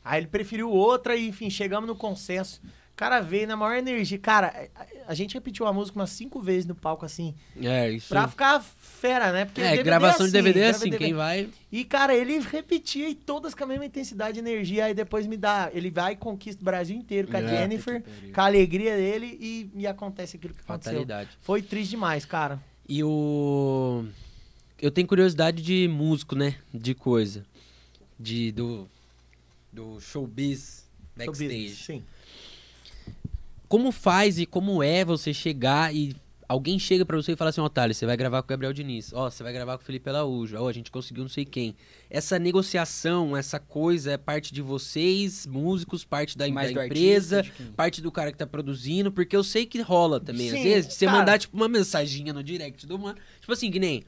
[0.05, 2.61] Aí ele preferiu outra e, enfim, chegamos no consenso.
[2.93, 4.19] O cara veio na maior energia.
[4.19, 4.69] Cara,
[5.07, 8.07] a, gente repetiu a música umas cinco vezes no palco, assim, É, isso.
[8.07, 9.45] pra ficar fera, né?
[9.45, 11.49] Porque É, DVD gravação de DVD é assim, quem vai...
[11.71, 14.85] E, cara, ele repetia e todas com a mesma intensidade e energia.
[14.85, 15.71] Aí depois me dá.
[15.73, 19.39] Ele vai e conquista o Brasil inteiro com a É, Jennifer, com a alegria dele
[19.41, 20.93] e, e acontece aquilo que aconteceu.
[20.93, 21.31] Fatalidade.
[21.41, 22.61] Foi triste demais, cara.
[22.87, 24.05] E o.
[24.79, 26.57] Eu tenho curiosidade de músico, né?
[26.71, 27.43] De coisa.
[28.19, 28.51] De.
[28.51, 28.87] Do.
[29.71, 30.85] Do showbiz
[31.15, 31.69] backstage.
[31.69, 32.03] Showbiz, Sim.
[33.74, 36.15] Como faz e como é você chegar e.
[36.47, 38.71] Alguém chega pra você e fala assim, ó, Thales, você vai gravar com o Gabriel
[38.71, 39.11] Diniz.
[39.11, 40.55] Ó, você vai gravar com o Felipe Araújo.
[40.59, 41.76] Ó, a gente conseguiu não sei quem.
[42.07, 47.74] Essa negociação, essa coisa é parte de vocês, músicos, parte da, da do empresa, artista,
[47.76, 50.49] parte do cara que tá produzindo, porque eu sei que rola também.
[50.49, 51.17] Às Sim, vezes, de você cara.
[51.17, 53.17] mandar, tipo, uma mensaginha no direct do mano.
[53.39, 54.03] Tipo assim, que nem.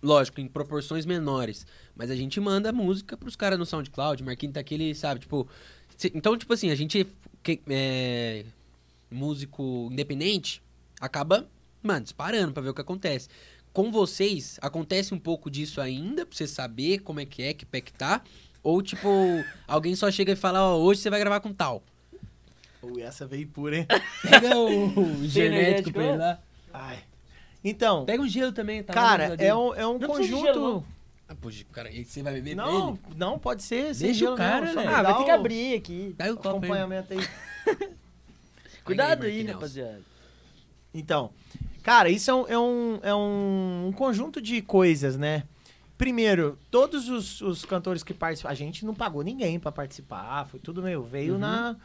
[0.00, 1.66] Lógico, em proporções menores.
[1.96, 4.22] Mas a gente manda música pros caras no SoundCloud.
[4.22, 5.48] Marquinhos tá aqui, ele sabe, tipo.
[6.14, 7.04] Então, tipo assim, a gente.
[7.44, 8.44] Que- é,
[9.10, 10.60] músico independente
[11.00, 11.46] acaba,
[11.82, 13.28] mano, disparando pra ver o que acontece.
[13.72, 17.66] Com vocês, acontece um pouco disso ainda, pra você saber como é que é, que
[17.66, 18.22] pé que tá.
[18.62, 19.08] Ou, tipo,
[19.68, 21.82] alguém só chega e fala, ó, hoje você vai gravar com tal.
[22.82, 23.86] Ui, essa veio pura, hein?
[24.22, 26.38] Pega o genético pra ele lá.
[26.72, 26.98] Ai.
[27.62, 28.92] Então, Pega um gelo também, tá?
[28.92, 30.84] cara, é um, é um conjunto.
[31.34, 33.00] Ah, poxa, cara, e você vai beber Não, ele?
[33.16, 33.94] não, pode ser.
[33.94, 34.86] sem Deixa gelo o cara, não, só né?
[34.86, 36.14] me Ah, dá vai ter que o abrir aqui.
[36.16, 36.56] Dá o copo aí.
[36.56, 37.18] acompanhamento aí.
[38.84, 39.52] Cuidado aí, Marquinhos.
[39.54, 40.02] rapaziada.
[40.92, 41.30] Então,
[41.82, 45.44] cara, isso é um, é um, é um, um conjunto de coisas, né?
[45.96, 50.60] Primeiro, todos os, os cantores que participaram, a gente não pagou ninguém pra participar, foi
[50.60, 51.38] tudo meu, veio Uhum.
[51.38, 51.76] na,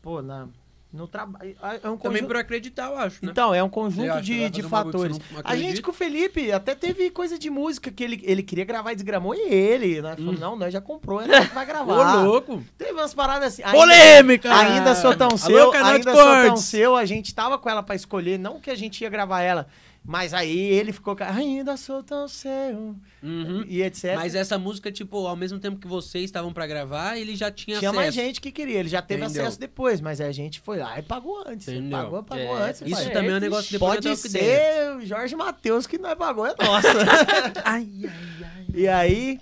[0.00, 0.48] pô, na,
[0.90, 3.30] no trabalho, é um Também conjunto, por acreditar, eu acho, né?
[3.30, 5.18] então, é um conjunto acha, de, vai de um fatores.
[5.44, 8.92] A gente com o Felipe até teve coisa de música que ele, ele queria gravar
[8.92, 10.16] e desgramou e ele, né?
[10.16, 11.68] Falou, não, nós já comprou, nós vai Hum.
[11.68, 12.22] Ô, gravar.
[12.22, 12.64] louco!
[12.78, 13.62] Teve umas paradas assim.
[13.62, 14.54] ainda- Polêmica!
[14.56, 16.96] Ainda sou tão Alô, seu, de ainda sou tão seu.
[16.96, 19.66] A gente tava com ela pra escolher, não que a gente ia gravar ela,
[20.04, 23.64] mas aí ele ficou com ainda sou tão seu Uhum.
[23.66, 24.14] e etc.
[24.14, 27.78] Mas essa música, tipo, ao mesmo tempo que vocês estavam pra gravar, ele já tinha,
[27.78, 27.94] tinha acesso.
[28.02, 29.42] mais gente que queria, ele já teve Entendeu?
[29.42, 31.68] acesso depois, mas a gente foi lá e pagou antes.
[31.68, 31.98] Entendeu?
[31.98, 32.80] Pagou, pagou É, antes.
[32.82, 33.10] Isso pai.
[33.12, 36.54] também é um negócio que depois Pode ser o Jorge Matheus que nós pagou, é
[36.58, 36.88] nossa.
[37.64, 38.10] Ai, ai,
[38.44, 38.66] ai.
[38.74, 39.40] E aí,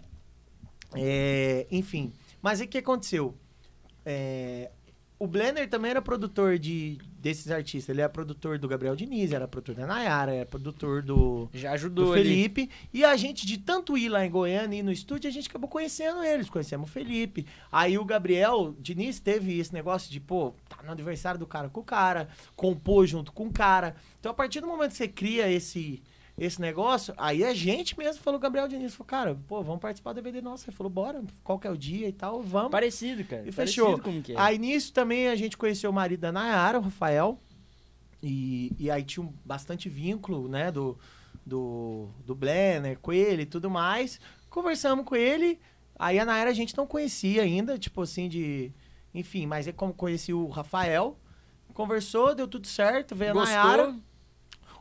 [0.94, 2.12] é, enfim.
[2.42, 3.34] Mas o que aconteceu?
[4.04, 4.70] É,
[5.18, 7.88] o Blender também era produtor de, desses artistas.
[7.88, 11.74] Ele era produtor do Gabriel Diniz, era produtor da Nayara, era produtor do, Já do
[11.74, 12.22] ajudou ali.
[12.22, 12.70] Felipe.
[12.94, 15.48] E a gente, de tanto ir lá em Goiânia e ir no estúdio, a gente
[15.48, 16.48] acabou conhecendo eles.
[16.48, 17.44] Conhecemos o Felipe.
[17.70, 21.80] Aí o Gabriel Diniz teve esse negócio de, pô, tá no aniversário do cara com
[21.80, 23.96] o cara, compor junto com o cara.
[24.20, 26.00] Então, a partir do momento que você cria esse,
[26.38, 30.16] esse negócio, aí a gente mesmo falou, Gabriel Diniz, falou, cara, pô, vamos participar do
[30.16, 30.68] DVD nosso.
[30.68, 32.70] Ele falou, bora, qual que é o dia e tal, vamos.
[32.70, 33.42] Parecido, cara.
[33.48, 34.36] E Parecido fechou.
[34.36, 34.40] É.
[34.40, 37.40] Aí nisso também a gente conheceu o marido da Nayara, o Rafael.
[38.22, 40.98] E, e aí tinha um bastante vínculo, né, do,
[41.44, 44.20] do, do Blenner com ele e tudo mais.
[44.50, 45.58] Conversamos com ele.
[45.98, 48.72] Aí a Nayara a gente não conhecia ainda, tipo assim, de.
[49.14, 51.18] Enfim, mas é como conheci o Rafael.
[51.72, 53.96] Conversou, deu tudo certo, veio a Nayara.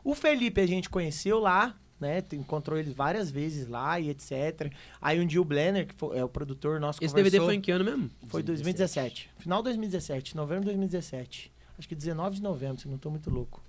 [0.08, 2.22] O Felipe a gente conheceu lá, né?
[2.32, 4.70] Encontrou ele várias vezes lá e etc.
[5.02, 7.30] Aí um dia o Blenner, que foi- é o produtor nosso, Esse conversou.
[7.32, 8.10] DVD foi em que ano mesmo?
[8.28, 9.28] Foi 2017.
[9.38, 11.50] Final de 2017, novembro de 2017.
[11.78, 13.60] Acho que 19 de novembro, se não tô muito louco.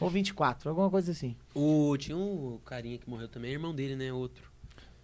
[0.00, 1.36] Ou 24, alguma coisa assim.
[1.54, 4.12] O, tinha um carinha que morreu também, irmão dele, né?
[4.12, 4.50] Outro.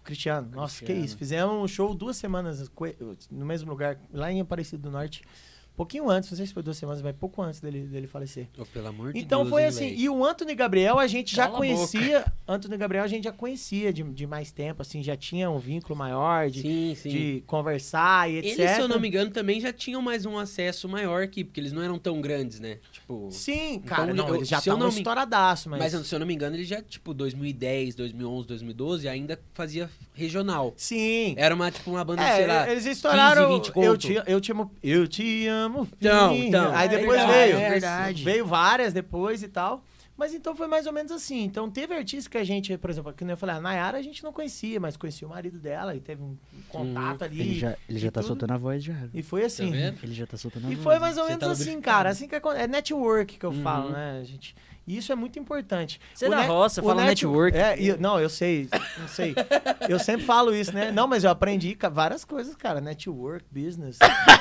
[0.03, 1.05] Cristiano, nossa, que Cristiano.
[1.05, 1.17] isso.
[1.17, 2.71] Fizemos um show duas semanas
[3.29, 5.21] no mesmo lugar, lá em Aparecido do Norte.
[5.79, 8.49] Pouquinho antes, não sei se foi duas semanas, mas pouco antes dele, dele falecer.
[8.57, 9.49] Oh, pelo amor de Então Deus.
[9.49, 13.07] foi assim, e o Anthony Gabriel a gente já Cala a conhecia, Anthony Gabriel a
[13.07, 16.95] gente já conhecia de, de mais tempo, assim, já tinha um vínculo maior de, Sim,
[16.95, 17.09] sim.
[17.09, 18.59] de conversar e etc.
[18.59, 21.61] Eles, se eu não me engano, também já tinham mais um acesso maior aqui, porque
[21.61, 22.79] eles não eram tão grandes, né?
[22.91, 23.29] Tipo.
[23.31, 25.79] Sim, cara, Então, não, eu- eles já eu estavam não me- estouradaço, mas...
[25.93, 30.73] Mas se eu não me engano, ele já, tipo, 2010, 2011, 2012, ainda fazia regional.
[30.75, 31.35] Sim.
[31.37, 32.69] Era uma, tipo, uma banda, É, sei lá.
[32.69, 33.43] eles estouraram.
[33.47, 33.97] 15, 20 eu, conto.
[33.97, 35.68] te, eu, te amo, eu te amo.
[35.99, 36.47] Então, fim.
[36.47, 36.75] então.
[36.75, 37.57] Aí É depois verdade, veio.
[37.57, 38.23] é verdade.
[38.23, 39.83] Veio várias depois e tal.
[40.17, 41.43] Mas então foi mais ou menos assim.
[41.45, 44.01] Então teve artistas que a gente, por exemplo, que nem eu falei, a Nayara a
[44.01, 46.35] gente não conhecia, mas conhecia o marido dela e teve um
[46.67, 47.39] contato ali.
[47.39, 48.27] Ele já, ele já e tá tudo.
[48.27, 48.95] soltando a voz já.
[49.13, 49.71] E foi assim.
[49.71, 49.77] Tá?
[50.03, 50.83] Ele já tá soltando a E voz.
[50.83, 52.09] foi mais ou menos tá assim, cara.
[52.09, 53.63] Assim que aconte- é network que eu Uhum.
[53.63, 54.53] falo, né, gente?
[54.89, 56.01] E isso é muito importante.
[56.15, 57.55] Você é da net- roça, o fala net- network.
[57.55, 58.67] É, e- não, eu sei,
[58.97, 59.35] não sei.
[59.87, 60.91] Eu sempre falo isso, né?
[60.91, 62.81] Não, mas eu aprendi várias coisas, cara.
[62.81, 63.99] Network, business.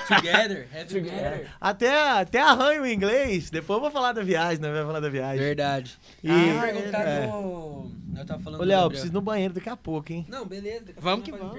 [0.09, 1.51] Together, together.
[1.61, 3.51] Até, até arranho em inglês.
[3.51, 5.38] Depois eu vou falar da viagem, não vai falar da viagem.
[5.38, 5.99] Verdade.
[6.24, 7.26] E, Ah, perguntar é.
[7.26, 8.88] Eu tava falando Ô, Léo, Gabriel.
[8.88, 10.24] preciso ir no banheiro daqui a pouco, hein?
[10.30, 10.86] Não, beleza.
[10.99, 11.53] Vamos que vamos.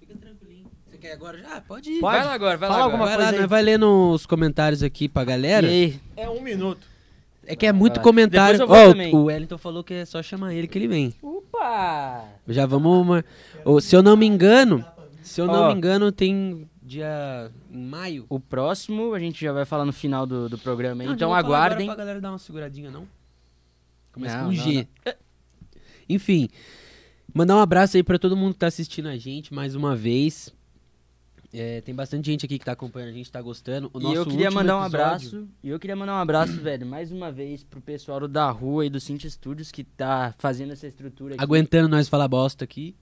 [0.00, 0.66] Fica tranquilinho.
[0.90, 1.60] Você quer agora já?
[1.60, 2.00] Pode ir.
[2.00, 2.16] Pode?
[2.16, 3.30] Vai lá agora, vai Fala lá alguma agora.
[3.30, 5.66] Vai lá, vai lendo os comentários aqui pra galera.
[5.66, 6.00] E aí?
[6.16, 6.93] É um minuto.
[7.46, 8.66] É que é muito comentário.
[8.66, 9.14] Também.
[9.14, 11.14] o Wellington falou que é só chamar ele que ele vem.
[11.22, 12.24] Opa!
[12.48, 12.92] Já vamos.
[12.98, 13.24] Uma...
[13.64, 14.84] Ô, se eu não me engano,
[15.22, 18.26] se eu não me engano, tem dia em maio.
[18.28, 21.02] O próximo a gente já vai falar no final do, do programa?
[21.02, 21.86] Não, então aguardem.
[21.86, 23.06] Pra galera dar uma seguradinha, não?
[24.12, 24.86] Começa Não, com não, G.
[26.08, 26.48] Enfim,
[27.32, 30.54] mandar um abraço aí pra todo mundo que tá assistindo a gente mais uma vez.
[31.56, 33.88] É, tem bastante gente aqui que tá acompanhando a gente, tá gostando.
[33.94, 35.48] O E eu queria mandar um episódio- abraço.
[35.62, 38.90] E eu queria mandar um abraço, velho, mais uma vez pro pessoal da rua e
[38.90, 41.42] do Cinti Studios que tá fazendo essa estrutura aqui.
[41.44, 42.96] Aguentando nós falar bosta aqui.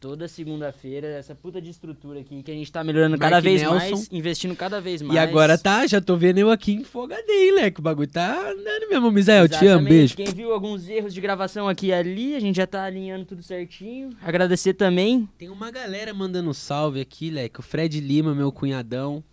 [0.00, 3.62] Toda segunda-feira, essa puta de estrutura aqui que a gente tá melhorando Mark cada vez
[3.62, 3.76] Nelson.
[3.76, 5.16] mais, investindo cada vez mais.
[5.16, 7.80] E agora tá, já tô vendo eu aqui enfogadinho, leque.
[7.80, 9.10] O bagulho tá andando mesmo.
[9.10, 10.14] Misael, eu te amo, beijo.
[10.14, 13.42] Quem viu alguns erros de gravação aqui e ali, a gente já tá alinhando tudo
[13.42, 14.10] certinho.
[14.22, 15.28] Agradecer também.
[15.36, 17.58] Tem uma galera mandando salve aqui, leque.
[17.58, 19.24] O Fred Lima, meu cunhadão,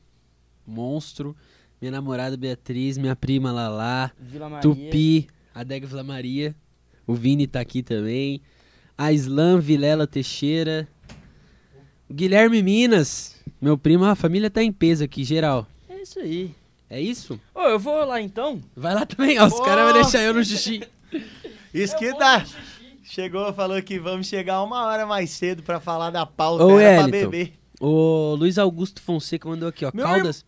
[0.66, 1.36] monstro.
[1.80, 4.12] Minha namorada Beatriz, minha prima Lala.
[4.20, 4.62] Vila Maria.
[4.64, 6.56] Tupi, a Dega Vila Maria.
[7.06, 8.42] O Vini tá aqui também.
[8.98, 10.88] A Islam Vilela Teixeira.
[12.12, 13.36] Guilherme Minas.
[13.62, 15.68] Meu primo, a família tá em peso aqui, geral.
[15.90, 16.52] É isso aí.
[16.90, 17.40] É isso?
[17.54, 18.62] Ô, eu vou lá então.
[18.76, 19.48] Vai lá também, ó.
[19.48, 20.84] Os caras vão deixar eu no xixi.
[21.74, 22.46] Isso que dá.
[23.04, 26.66] Chegou, falou que vamos chegar uma hora mais cedo pra falar da pauta.
[26.66, 27.54] Ô, era pra beber.
[27.80, 29.92] O Luiz Augusto Fonseca mandou aqui, ó.
[29.94, 30.46] Meu Caldas.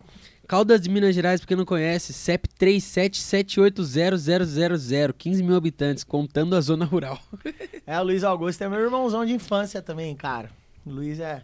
[0.47, 6.61] Caldas de Minas Gerais, pra quem não conhece, CEP 37780000, 15 mil habitantes, contando a
[6.61, 7.19] zona rural.
[7.89, 10.49] É, o Luiz Augusto é meu irmãozão de infância também, cara.
[10.85, 11.41] O Luiz é.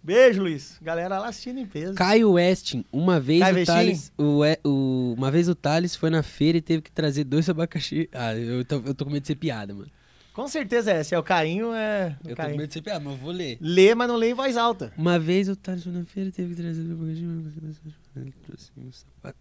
[0.00, 0.76] Beijo, Luiz.
[0.80, 1.94] Galera lá assistindo em peso.
[1.94, 3.66] Caio Westin, uma vez Caio o?
[3.66, 7.48] Thales, o, o- uma vez o Thales foi na feira e teve que trazer dois
[7.48, 8.08] abacaxi.
[8.12, 9.90] Ah, eu tô, eu tô com medo de ser piada, mano.
[10.34, 11.02] Com certeza é.
[11.04, 12.16] Se é o Cainho, é.
[12.24, 12.56] O Eu tô com Cainho.
[12.56, 13.56] medo de ser piada, mas eu vou ler.
[13.60, 14.92] Lê, mas não lê em voz alta.
[14.98, 17.22] Uma vez o Thales foi na feira e teve que trazer dois abacaxi.
[17.24, 19.38] mas ele trouxe um sapato.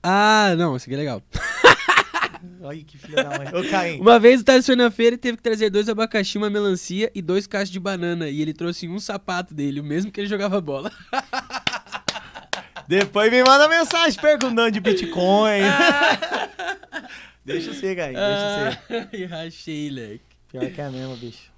[0.00, 1.20] Ah, não, isso aqui é legal.
[2.62, 3.48] Olha que filha da mãe.
[3.48, 4.00] Ô, Caim.
[4.00, 7.10] Uma vez o Thales foi na feira e teve que trazer dois abacaxi, uma melancia
[7.12, 8.28] e dois cachos de banana.
[8.28, 10.92] E ele trouxe um sapato dele, o mesmo que ele jogava bola.
[12.86, 15.62] Depois me manda mensagem perguntando de Bitcoin.
[17.44, 18.14] deixa eu ser, Caim.
[18.14, 19.08] Deixa eu ser.
[19.12, 20.27] Ai, rachei, leque.
[20.50, 21.52] Pior que é mesmo, bicho.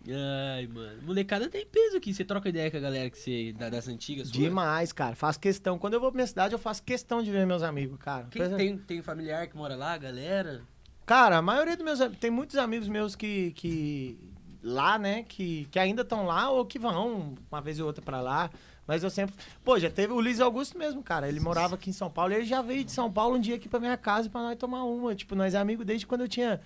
[0.57, 1.03] Ai, mano.
[1.03, 2.13] Molecada tem peso aqui.
[2.13, 4.29] Você troca ideia com a galera que você, da, das antigas?
[4.29, 4.41] sua?
[4.41, 5.15] Demais, cara.
[5.15, 5.79] Faço questão.
[5.79, 8.27] Quando eu vou pra minha cidade, eu faço questão de ver meus amigos, cara.
[8.31, 10.63] Quem Coisa- tem, tem familiar que mora lá, galera?
[11.07, 14.19] Cara, a maioria dos meus tem muitos amigos meus que, que
[14.63, 18.21] lá, né, que, que ainda estão lá ou que vão uma vez ou outra pra
[18.21, 18.51] lá.
[18.87, 19.35] Mas eu sempre,
[19.65, 21.29] pô, já teve o Luiz Augusto mesmo, cara.
[21.29, 23.55] Ele morava aqui em São Paulo, e ele já veio de São Paulo um dia
[23.55, 25.15] aqui pra minha casa pra nós tomar uma.
[25.15, 26.61] Tipo, nós é amigo desde quando eu tinha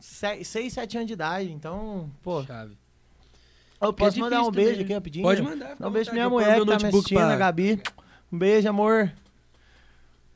[0.00, 1.52] 6, 7 anos de idade.
[1.52, 2.76] Então, pô, Chave.
[3.80, 5.22] eu posso é mandar um beijo também, aqui rapidinho?
[5.24, 5.76] Pode mandar.
[5.78, 7.82] Dá um beijo pra minha mulher que tá me notebook assistindo, pra- a Gabi.
[8.32, 9.12] Um beijo, amor.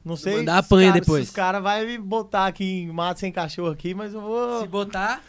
[0.05, 0.37] Não sei.
[0.39, 1.25] mandar apanha cara- depois.
[1.25, 4.61] se Os caras vão me botar aqui em mato sem cachorro aqui, mas eu vou.
[4.61, 5.23] Se botar,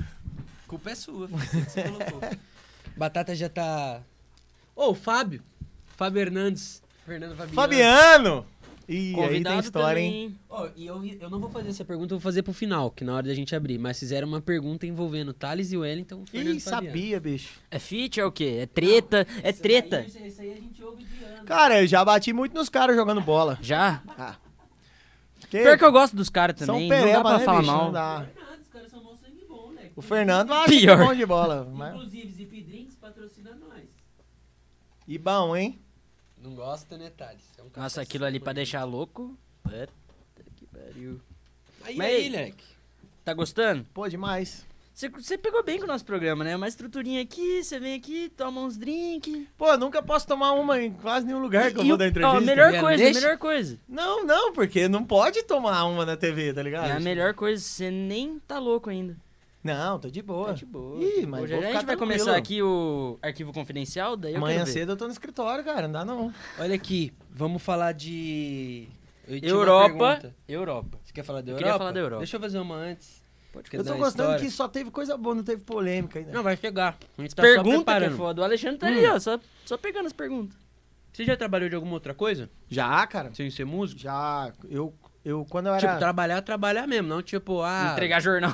[0.68, 1.28] culpa é sua.
[1.28, 2.20] você colocou.
[2.98, 4.02] Batata já tá...
[4.76, 5.42] Ô, o Fábio.
[5.98, 6.82] Fábio Hernandes.
[7.06, 7.54] Fernando Fabiano.
[7.56, 8.46] Fabiano!
[8.88, 10.14] Ih, aí tem história, também.
[10.26, 10.40] hein?
[10.50, 13.04] Ó, e eu, eu não vou fazer essa pergunta, eu vou fazer pro final, que
[13.04, 13.78] na hora da gente abrir.
[13.80, 16.24] Mas fizeram uma pergunta envolvendo Thales e Wellington.
[16.26, 16.86] Fernando Ih, Fabiano.
[16.88, 17.60] sabia, bicho.
[17.72, 18.58] É fit, é o quê?
[18.62, 19.26] É treta?
[19.44, 19.98] é Isso treta?
[19.98, 21.46] aí- Isso aí a gente ouve de anos.
[21.46, 23.58] Cara, eu já bati muito nos caras jogando bola.
[23.62, 24.04] Já?
[24.08, 24.36] Ah.
[25.40, 26.90] Porque Pior que eu gosto dos caras são também.
[26.90, 27.72] Não dá pra né, falar bicho?
[27.72, 27.86] mal.
[27.86, 28.26] Não dá.
[28.34, 29.90] Fernando, os caras são mó sangue bom, né?
[29.96, 30.98] O Fernando acha que é Pior.
[31.08, 31.72] bom de bola.
[31.74, 31.94] Mas...
[31.96, 33.84] Inclusive, Zip Drinks patrocina nós.
[35.08, 35.80] E bom, hein?
[36.46, 37.42] Não gosta, né, Thales?
[37.58, 39.36] É um Nossa, aquilo ali pra sempre deixar louco.
[39.64, 39.90] Puta
[40.56, 41.20] que pariu.
[41.84, 42.64] Aí, Mas- aí, leque.
[43.24, 43.84] Tá gostando?
[43.94, 44.66] Pô, demais.
[44.94, 46.56] Você- Você pegou bem com o nosso programa, né?
[46.56, 49.46] Uma estruturinha aqui, você vem aqui, toma uns drinks.
[49.58, 51.98] Pô, eu nunca posso tomar uma em quase nenhum lugar que eu E vou o-
[51.98, 52.38] dar entrevista.
[52.38, 53.20] Ó, melhor Viado, coisa, deixa.
[53.20, 53.80] melhor coisa.
[53.90, 56.88] Não, não, porque não pode tomar uma na TV, tá ligado?
[56.88, 59.18] É a melhor coisa, você nem tá louco ainda.
[59.66, 60.50] Não, tô de boa.
[60.50, 61.04] Tá de boa.
[61.04, 61.98] Ih, tá mas já a gente vai tranquilo.
[61.98, 65.88] começar aqui o arquivo confidencial, daí eu Amanhã cedo eu tô no escritório, cara.
[65.88, 66.32] Não dá não.
[66.60, 68.88] Olha aqui, vamos falar de...
[69.28, 70.34] Eu Europa.
[70.48, 71.00] Europa.
[71.04, 71.64] Você quer falar da Eu Europa?
[71.64, 72.20] queria falar da Europa.
[72.20, 73.26] Deixa eu fazer uma antes.
[73.52, 74.40] Pode Eu tô gostando história?
[74.40, 76.32] que só teve coisa boa, não teve polêmica ainda.
[76.32, 76.96] Não, vai chegar.
[77.18, 78.42] A gente tá só Pergunta que é foda.
[78.42, 80.56] O Alexandre tá ali, ó, só, só pegando as perguntas.
[81.12, 82.50] Você já trabalhou de alguma outra coisa?
[82.70, 83.34] Já, cara.
[83.34, 84.00] Sem ser músico?
[84.00, 84.94] Já, eu,
[85.26, 85.88] eu quando eu era...
[85.88, 87.90] Tipo, trabalhar, trabalhar mesmo, não tipo, ah...
[87.94, 88.54] Entregar jornal.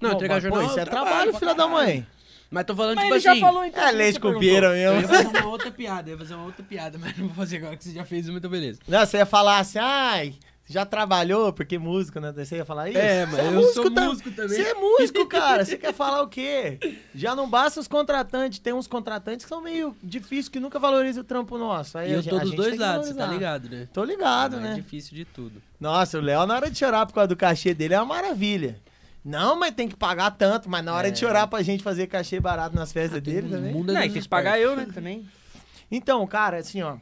[0.00, 0.60] Não, Pô, entregar mas, jornal.
[0.62, 2.06] Pô, isso é trabalho filha da mãe.
[2.50, 3.40] Mas tô falando, Mas tipo ele já assim...
[3.40, 3.86] falou então.
[3.86, 5.08] É leite com pera Eu ia mesmo.
[5.08, 7.76] fazer uma outra piada, eu ia fazer uma outra piada, mas não vou fazer agora
[7.76, 8.80] que você já fez uma, então beleza.
[8.88, 12.32] Não, você ia falar assim, ai, você já trabalhou, porque músico, né?
[12.32, 12.98] Você ia falar isso?
[12.98, 14.56] É, mas eu sou tam- músico também.
[14.56, 15.64] Você é músico, cara.
[15.64, 16.78] Você quer falar o quê?
[17.12, 18.60] Já não basta os contratantes.
[18.60, 21.98] Tem uns contratantes que são meio difíceis, que nunca valorizam o trampo nosso.
[21.98, 23.88] Aí E eu tô a dos dois lados, você tá ligado, né?
[23.92, 24.74] Tô ligado, É né?
[24.74, 25.60] difícil de tudo.
[25.80, 28.78] Nossa, o Léo, na hora de chorar por causa do cachê dele, é uma maravilha.
[29.24, 30.70] Não, mas tem que pagar tanto.
[30.70, 31.10] Mas na hora É.
[31.10, 33.74] de chorar pra gente fazer cachê barato nas festas dele O também.
[33.74, 35.28] mundo é Não, tem que pagar eu, né, também.
[35.90, 36.96] Então, cara, assim, ó,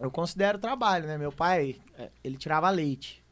[0.00, 1.18] eu considero trabalho, né?
[1.18, 3.22] Meu pai, é, ele tirava leite.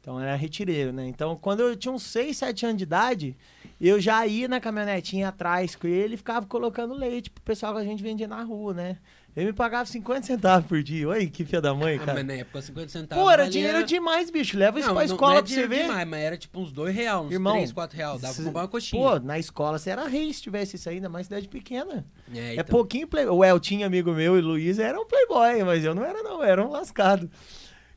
[0.00, 1.06] Então era retireiro, né?
[1.06, 3.36] Então, quando eu tinha uns 6, 7 anos de idade,
[3.80, 7.80] eu já ia na caminhonetinha atrás com ele e ficava colocando leite pro pessoal que
[7.80, 8.98] a gente vendia na rua, né?
[9.34, 11.08] Ele me pagava 50 centavos por dia.
[11.08, 12.14] Oi, que filha da mãe, Ah, cara.
[12.14, 13.24] mas na época 50 centavos.
[13.24, 14.58] Pô, era valia- dinheiro demais, bicho.
[14.58, 15.82] Leva isso Não, pra não- escola não é pra você ver.
[15.84, 18.20] Demais, mas era tipo uns 2 reais, uns Irmão, 3, 4 reais.
[18.20, 19.02] Dava pra comprar uma coxinha.
[19.02, 22.04] Pô, na escola você era rei se tivesse isso ainda, mais cidade pequena.
[22.34, 22.64] é, É então.
[22.66, 23.34] pouquinho playboy.
[23.34, 26.70] O Eltinho, amigo meu, e Luiz eram playboy, mas eu não era não, era um
[26.70, 27.30] lascado.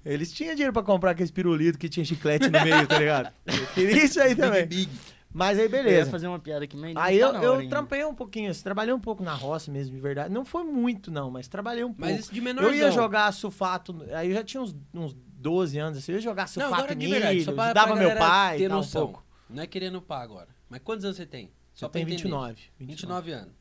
[0.05, 3.33] Eles tinham dinheiro pra comprar aqueles pirulitos que tinha chiclete no meio, tá ligado?
[3.45, 4.65] Eu queria isso aí também.
[4.67, 4.99] Big, big.
[5.37, 6.09] Mas aí Eu ia beleza.
[6.11, 7.69] fazer uma piada aqui, mas Aí tá eu, eu ainda.
[7.69, 10.33] trampei um pouquinho, assim, trabalhei um pouco na roça mesmo, de verdade.
[10.33, 12.01] Não foi muito não, mas trabalhei um pouco.
[12.01, 15.77] Mas isso de menor eu ia jogar sulfato, aí eu já tinha uns, uns 12
[15.77, 18.15] anos, assim, eu ia jogar Não, sulfato agora de milho, verdade, só pra, pra meu
[18.15, 19.01] pai ter e tal, um noção.
[19.07, 19.25] pouco.
[19.49, 20.47] Não é querendo pá agora.
[20.69, 21.51] Mas quantos anos você tem?
[21.73, 22.23] Só pra tem entender.
[22.23, 22.61] 29.
[22.79, 23.53] 29 anos.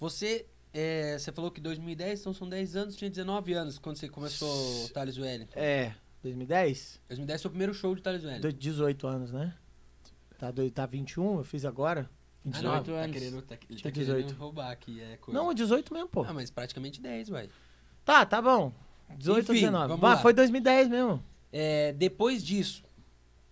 [0.00, 4.08] Você, é, você falou que 2010, então são 10 anos, tinha 19 anos quando você
[4.08, 5.52] começou o Thales Wellington.
[5.54, 7.00] É, 2010?
[7.08, 8.48] 2010 foi o primeiro show de Thales Wellington.
[8.48, 9.54] Do- 18 anos, né?
[10.42, 12.10] Tá, tá 21, eu fiz agora.
[12.10, 12.66] Ah, 29.
[12.66, 13.16] não, 18 tá anos.
[13.16, 14.34] querendo, tá, ele tá Tinha querendo 18.
[14.34, 15.38] roubar aqui, é coisa.
[15.40, 16.24] Não, 18 mesmo, pô.
[16.24, 17.48] Ah, mas praticamente 10, uai.
[18.04, 18.72] Tá, tá bom.
[19.16, 19.88] 18 ou Enfim, 19.
[19.88, 20.16] vamos Ah, lá.
[20.18, 21.22] foi 2010 mesmo.
[21.52, 22.82] É, depois disso,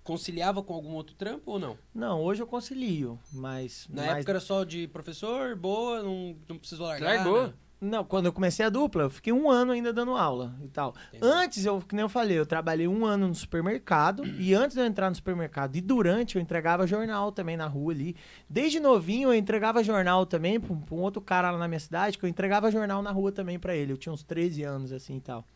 [0.03, 1.78] conciliava com algum outro trampo ou não?
[1.95, 3.86] Não, hoje eu concilio, mas...
[3.88, 7.14] Na mas- época era só de professor, boa, não, não precisou largar.
[7.18, 7.47] Largou.
[7.49, 7.55] né?
[7.80, 10.94] Não, quando eu comecei a dupla, eu fiquei um ano ainda dando aula e tal.
[11.08, 11.24] Entendi.
[11.24, 14.22] Antes, eu, nem eu falei, eu trabalhei um ano no supermercado.
[14.26, 17.94] e antes de eu entrar no supermercado e durante, eu entregava jornal também na rua
[17.94, 18.14] ali.
[18.48, 21.80] Desde novinho, eu entregava jornal também pra um, pra um outro cara lá na minha
[21.80, 23.92] cidade, que eu entregava jornal na rua também pra ele.
[23.94, 25.46] Eu tinha uns 13 anos assim e tal.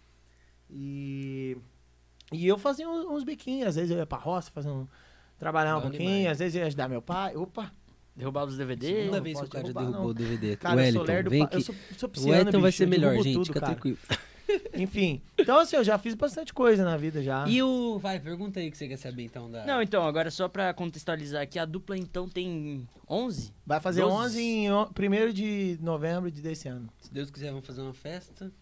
[0.70, 1.58] E.
[2.32, 3.68] E eu fazia uns, uns biquinhos.
[3.68, 4.86] Às vezes eu ia pra roça, fazer um.
[5.38, 6.32] Trabalhar um Bom pouquinho, demais.
[6.32, 7.36] às vezes eu ia ajudar meu pai.
[7.36, 7.70] Opa!
[8.16, 8.86] Derrubava os DVD.
[8.86, 10.06] Segunda não vez que o cara derrubou não.
[10.06, 10.56] o DVD.
[10.56, 11.30] Cara, o eu sou lerdo.
[11.30, 11.62] vem Eu que...
[11.62, 13.72] sou, sou O pisciano, Wellington vai ser eu melhor, gente, tudo, fica cara.
[13.72, 13.98] tranquilo.
[14.76, 15.22] Enfim.
[15.38, 17.44] Então, assim, eu já fiz bastante coisa na vida já.
[17.48, 17.98] E o...
[17.98, 19.64] Vai, pergunta aí o que você quer saber então da...
[19.64, 23.52] Não, então, agora só pra contextualizar aqui, a dupla então tem 11?
[23.66, 24.14] Vai fazer Doze.
[24.14, 26.88] 11 em 1 de novembro de desse ano.
[27.00, 28.52] Se Deus quiser, vamos fazer uma festa.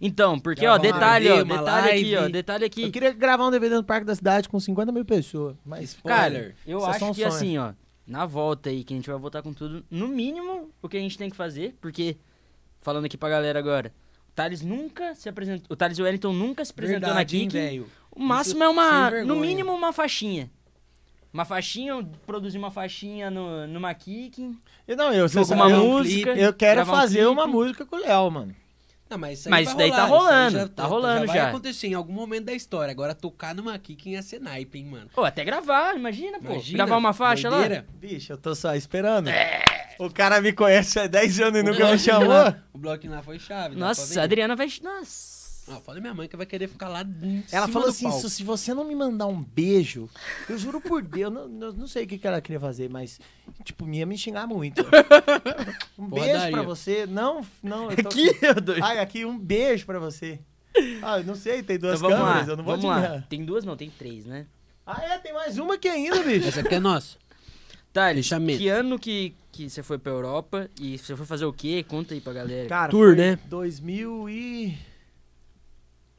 [0.00, 2.90] Então, porque, Gravar ó, detalhe, ó, detalhe aqui, ó, detalhe Eu aqui.
[2.90, 5.56] queria gravar um DVD no Parque da Cidade com 50 mil pessoas.
[5.64, 6.56] Mas, Cara, Spoiler.
[6.66, 7.28] eu é só acho um que sonho.
[7.28, 7.72] assim, ó,
[8.08, 11.00] na volta aí, que a gente vai voltar com tudo, no mínimo, o que a
[11.00, 12.16] gente tem que fazer, porque,
[12.80, 13.92] falando aqui pra galera agora,
[14.30, 17.86] o Thales nunca se apresentou, o Thales Wellington nunca se apresentou Verdade, na Kik.
[18.10, 20.50] O máximo Isso é uma, no mínimo, uma faixinha.
[21.30, 26.34] Uma faixinha, eu produzi uma faixinha no, numa Kik, eu, não, eu, você uma música.
[26.34, 27.30] eu quero um fazer clipe.
[27.30, 28.56] uma música com o Léo, mano.
[29.10, 31.36] Não, mas isso, aí Mas isso daí tá rolar, isso aí rolando, tá rolando vai
[31.36, 31.48] já.
[31.48, 32.92] acontecer em algum momento da história.
[32.92, 35.08] Agora, tocar numa kick ia ser naipe, hein, mano.
[35.16, 36.52] Ou até gravar, imagina, pô.
[36.52, 37.86] Imagina, gravar uma faixa doideira.
[37.94, 39.30] Bicho, eu tô só esperando.
[39.98, 42.28] O cara me conhece há 10 anos e O nunca me chamou.
[42.28, 43.74] lá- O bloquinho lá foi chave.
[43.74, 44.68] pra Nossa, a Adriana vai...
[44.82, 45.37] Nossa...
[45.70, 48.28] Ah, fala minha mãe que vai querer ficar lá em Ela falou do assim: palco.
[48.28, 50.08] se, você não me mandar um beijo,
[50.48, 53.20] eu juro por Deus, não, não, não sei o que, que ela queria fazer, mas,
[53.64, 54.82] tipo, ia me xingar muito.
[55.98, 56.52] Um Porra, beijo daria.
[56.52, 57.06] pra você.
[57.06, 57.90] Não, não.
[57.90, 58.08] Eu tô...
[58.08, 58.30] Aqui.
[58.82, 60.38] Ai, aqui, um beijo pra você.
[61.02, 63.24] Ah, eu não sei, tem duas Então vamos câmeras, lá, eu não vou vamos lá.
[63.28, 64.46] Tem duas, não, tem três, né?
[64.86, 66.46] Ah, é, tem mais uma aqui ainda, bicho.
[66.48, 67.16] Essa aqui é nossa.
[67.92, 68.58] Thales, Fechamento.
[68.58, 71.84] que ano que, que você foi pra Europa e você foi fazer o quê?
[71.86, 72.68] Conta aí pra galera.
[72.68, 73.38] Cara, Tour, foi né?
[73.46, 74.78] 2000 e...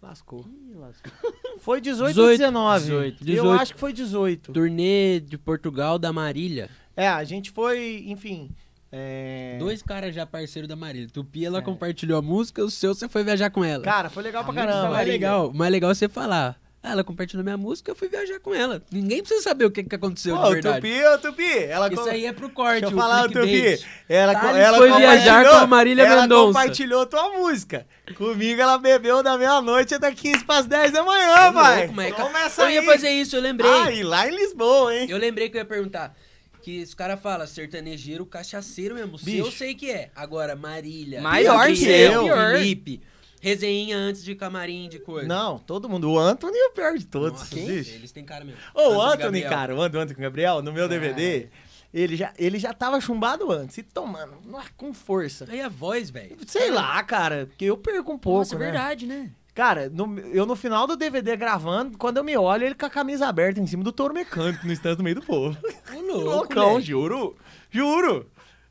[0.01, 0.45] Lascou.
[0.47, 1.11] Ih, lascou.
[1.59, 2.85] Foi 18 ou 18, 19?
[2.85, 3.21] 18.
[3.21, 3.61] Eu 18.
[3.61, 4.53] acho que foi 18.
[4.53, 6.69] Turnê de Portugal da Marília.
[6.95, 8.49] É, a gente foi, enfim...
[8.91, 9.57] É...
[9.59, 11.07] Dois caras já parceiro da Marília.
[11.11, 11.61] Tupi, ela É.
[11.61, 13.83] compartilhou a música, o seu você foi viajar com ela.
[13.83, 14.89] Cara, foi legal pra Amigos da caramba.
[14.95, 15.13] mais Marília.
[15.27, 16.59] legal, o mais legal é você falar.
[16.81, 18.81] Ela compartilhou minha música, eu fui viajar com ela.
[18.89, 20.75] Ninguém precisa saber o que, que aconteceu Pô, de verdade.
[20.77, 21.87] Tupi, ô Tupi, ela...
[21.91, 23.31] Isso com- aí é pro corte, Deixa eu falar, o.
[23.31, 23.79] Tupi.
[24.07, 26.47] Ela, ela foi viajar com a Marília ela Mendonça.
[26.47, 27.85] compartilhou tua música.
[28.15, 31.53] Comigo ela bebeu da meia-noite até 15 pras 10 da manhã, louco,
[31.95, 32.85] mas- Começa Eu ia aí.
[32.85, 33.69] fazer isso, eu lembrei.
[33.69, 35.07] Ah, e lá em Lisboa, hein?
[35.09, 36.15] Eu lembrei que eu ia perguntar.
[36.61, 39.17] Que os caras falam sertanejeiro, cachaceiro mesmo.
[39.17, 39.45] Se Bicho.
[39.47, 40.11] eu sei que é.
[40.15, 41.19] Agora, Marília.
[41.21, 42.23] Pior Gabriel, que eu.
[42.23, 42.51] Pior.
[42.57, 43.01] Felipe.
[43.41, 45.27] Resenha antes de camarim, de coisa.
[45.27, 46.11] Não, todo mundo.
[46.11, 47.39] O Anthony é o pior de todos.
[47.39, 47.91] Nossa, bicho.
[47.95, 48.59] eles têm cara mesmo.
[48.73, 49.49] Ô, o Anthony Gabriel.
[49.49, 51.47] cara, o Anthony com o Gabriel, no meu DVD,
[51.93, 55.45] ele já, ele já tava chumbado antes, e tomando, ah, com força.
[55.49, 56.35] Aí a voz, velho.
[56.45, 58.65] Sei lá, cara, porque eu perco um pouco, Nossa, é né?
[58.65, 59.31] verdade, né?
[59.55, 62.89] Cara, no- eu no final do DVD gravando, quando eu me olho, ele com a
[62.89, 65.57] camisa aberta em cima do touro mecânico, no instante no meio do povo.
[65.93, 66.81] Ô, louco, Loucão, velho.
[66.85, 67.35] juro.
[67.71, 68.29] Juro.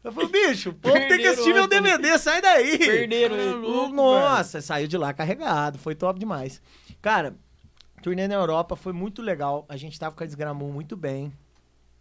[0.08, 1.68] Eu falei, bicho, o povo tem que Perderam assistir meu.
[1.68, 2.78] DVD, sai daí.
[2.78, 6.62] Perderam louco, Nossa, saiu de lá carregado, foi top demais.
[7.02, 7.36] Cara,
[8.02, 9.66] turnê na Europa foi muito legal.
[9.68, 11.30] A gente tava com a Desgramou muito bem.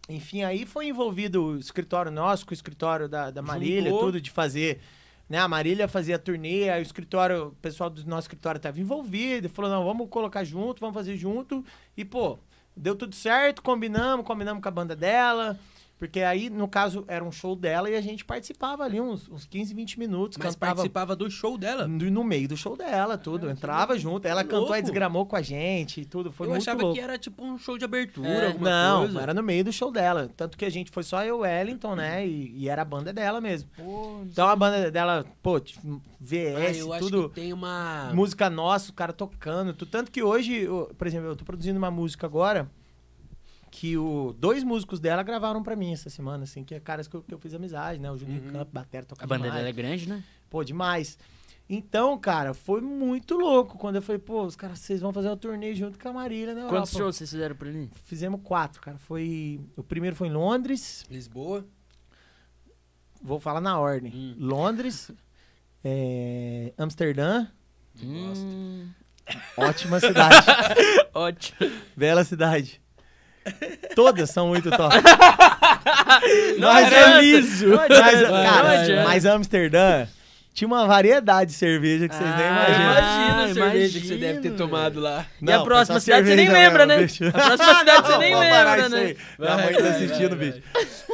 [0.08, 4.06] Enfim, aí foi envolvido o escritório nosso, com o escritório da, da Marília, Juntou.
[4.06, 4.80] tudo de fazer.
[5.28, 9.50] Né, a Marília fazia turnê, aí o escritório, o pessoal do nosso escritório tava envolvido,
[9.50, 11.62] falou: não, vamos colocar junto, vamos fazer junto.
[11.94, 12.38] E, pô,
[12.74, 15.58] deu tudo certo, combinamos, combinamos com a banda dela.
[15.98, 19.44] Porque aí, no caso, era um show dela e a gente participava ali uns, uns
[19.46, 20.38] 15, 20 minutos.
[20.38, 21.88] Mas cantava participava do show dela.
[21.88, 23.50] no, no meio do show dela, tudo.
[23.50, 24.26] Entrava junto.
[24.28, 26.30] Ela que cantou e desgramou com a gente e tudo.
[26.30, 26.94] Foi eu muito achava louco.
[26.94, 29.20] que era tipo um show de abertura, É, alguma Não, coisa.
[29.22, 30.30] era no meio do show dela.
[30.36, 32.24] Tanto que a gente foi só eu, Wellington, né?
[32.24, 33.68] E, e era a banda dela mesmo.
[33.76, 37.28] Pô, Então a banda dela, pô, tipo, Ah, VS, acho tudo.
[37.28, 38.10] que tem uma...
[38.14, 39.72] Música nossa, o cara tocando.
[39.72, 42.70] tu- Tanto que hoje, eu- por exemplo, eu tô produzindo uma música agora
[43.78, 47.14] que o dois músicos dela gravaram pra mim essa semana, assim, que é caras que
[47.14, 48.10] eu, que eu fiz amizade, né?
[48.10, 48.50] O Juninho Uhum.
[48.50, 50.24] Campo, Batera, toca a banda dela é grande, né?
[50.50, 51.16] Pô, demais.
[51.70, 55.36] Então, cara, foi muito louco quando eu falei, pô, os caras, vocês vão fazer uma
[55.36, 56.66] turnê junto com a Marília, né?
[56.68, 57.88] Quantos shows vocês fizeram por ali?
[58.04, 58.98] Fizemos quatro, cara.
[58.98, 59.60] Foi.
[59.76, 61.04] O primeiro foi em Londres.
[61.08, 61.64] Lisboa.
[63.22, 64.12] Vou falar na ordem.
[64.12, 64.34] Hum.
[64.40, 65.12] Londres.
[65.84, 67.46] é, Amsterdã.
[67.96, 68.44] Gosto.
[68.44, 68.88] Hum,
[69.56, 70.46] Ótima cidade.
[71.14, 71.70] ótimo.
[71.96, 72.80] Bela cidade.
[73.94, 74.94] Todas são muito top.
[76.58, 77.68] Não Mas é liso.
[77.68, 80.06] não Mas, cara, não Amsterdã,
[80.54, 82.90] tinha uma variedade de cerveja que vocês nem Ah, imaginam.
[82.92, 84.56] Imagina a Ah, cerveja que você deve ter imagino.
[84.56, 85.26] tomado lá.
[85.40, 87.06] E a próxima cidade você nem lembra, mesmo, né?
[87.06, 87.28] bicho.
[87.28, 89.14] A próxima cidade você Não, nem vamos parar lembra, isso né?
[89.38, 90.62] Minha Vai, mãe tá assistindo, vai, bicho.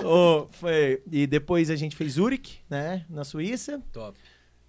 [0.07, 1.03] Ô, foi...
[1.12, 3.03] E depois a gente fez Zurich, né?
[3.11, 3.80] Na Suíça.
[3.93, 4.18] Top.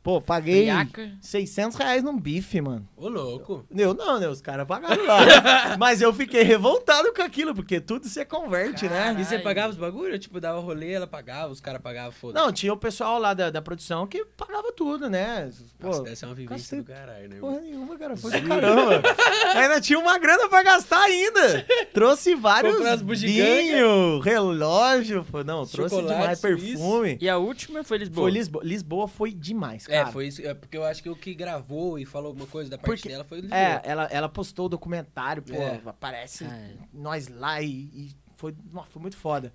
[0.06, 1.12] Pô, paguei Friaca.
[1.20, 2.88] 600 reais num bife, mano.
[2.96, 3.66] Ô, louco.
[3.76, 4.30] Eu não, né?
[4.30, 5.18] Os caras pagaram lá.
[5.80, 9.14] Mas eu fiquei revoltado com aquilo, porque tudo você converte, né?
[9.14, 9.44] E você Caralho.
[9.44, 10.20] pagava os bagulho?
[10.20, 12.46] Tipo, dava rolê, ela pagava, os caras pagavam, foda-se.
[12.46, 15.50] Não, tinha o pessoal lá da, da produção que pagava tudo, né?
[15.80, 16.82] Pô, Nossa, deve ser uma vivência cacete.
[16.84, 17.38] do caralho, né?
[17.40, 18.16] porra nenhuma, cara.
[18.16, 19.02] Foi do caramba.
[19.58, 21.66] ainda tinha uma grana pra gastar ainda.
[21.92, 25.26] Trouxe vários vinho, relógio.
[25.32, 27.18] Pô, não, trouxe Chocolate demais perfume.
[27.20, 28.26] E a última foi Lisboa.
[28.26, 28.64] Foi Lisboa.
[28.64, 30.42] Lisboa foi demais, É, foi isso.
[30.46, 33.10] É porque eu acho que o que gravou e falou alguma coisa da parte Porque-
[33.10, 33.60] dela foi o Lisboa.
[33.60, 35.82] É, ela, ela postou o documentário, pô, É.
[35.86, 36.76] aparece Ah, é.
[36.94, 38.56] nós lá e, e foi,
[38.90, 39.54] foi muito foda.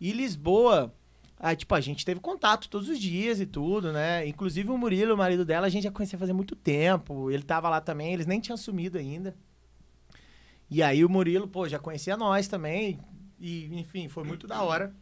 [0.00, 0.94] E Lisboa,
[1.38, 4.26] aí, tipo, a gente teve contato todos os dias e tudo, né?
[4.26, 7.30] Inclusive o Murilo, o marido dela, a gente já conhecia fazia muito tempo.
[7.30, 9.36] Ele tava lá também, eles nem tinham sumido ainda.
[10.70, 12.98] E aí o Murilo, pô, já conhecia nós também.
[13.40, 14.92] E, enfim, foi muito da hora.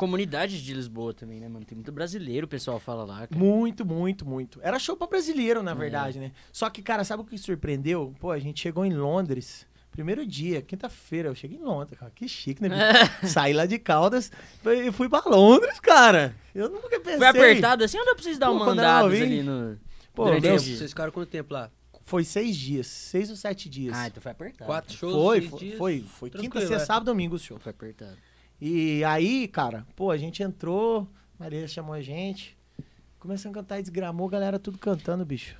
[0.00, 1.62] Comunidade de Lisboa também, né, mano?
[1.66, 3.26] Tem muito brasileiro, o pessoal fala lá.
[3.26, 3.38] cara.
[3.38, 4.58] Muito, muito, muito.
[4.62, 5.62] Era show pra brasileiro, É.
[5.62, 6.32] na verdade, né?
[6.50, 8.14] Só que, cara, sabe o que surpreendeu?
[8.18, 12.26] Pô, a gente chegou em Londres, primeiro dia, quinta-feira, eu cheguei em Londres, cara, que
[12.26, 12.70] chique, né?
[12.70, 13.28] bicho?
[13.28, 14.32] Saí lá de Caldas
[14.64, 16.34] e fui pra Londres, cara.
[16.54, 17.18] Eu nunca pensei.
[17.18, 19.78] Foi apertado assim ou pra vocês dar Pô, uma andada ali no.
[20.14, 20.76] Pô, Durante Tempo, dia.
[20.78, 21.70] Vocês ficaram quanto tempo lá?
[22.02, 23.94] foi seis dias, seis ou sete dias.
[23.96, 24.66] Ah, então foi apertado.
[24.66, 25.78] Quatro shows, foi, seis foi, dias?
[25.78, 26.78] foi, foi quinta, sexta, é.
[26.80, 27.58] sábado, domingo o show.
[27.60, 28.16] Foi apertado.
[28.60, 31.08] E aí, cara, pô, a gente entrou,
[31.38, 32.56] Maria chamou a gente,
[33.18, 35.56] começamos a cantar e desgramou, a galera tudo cantando, bicho.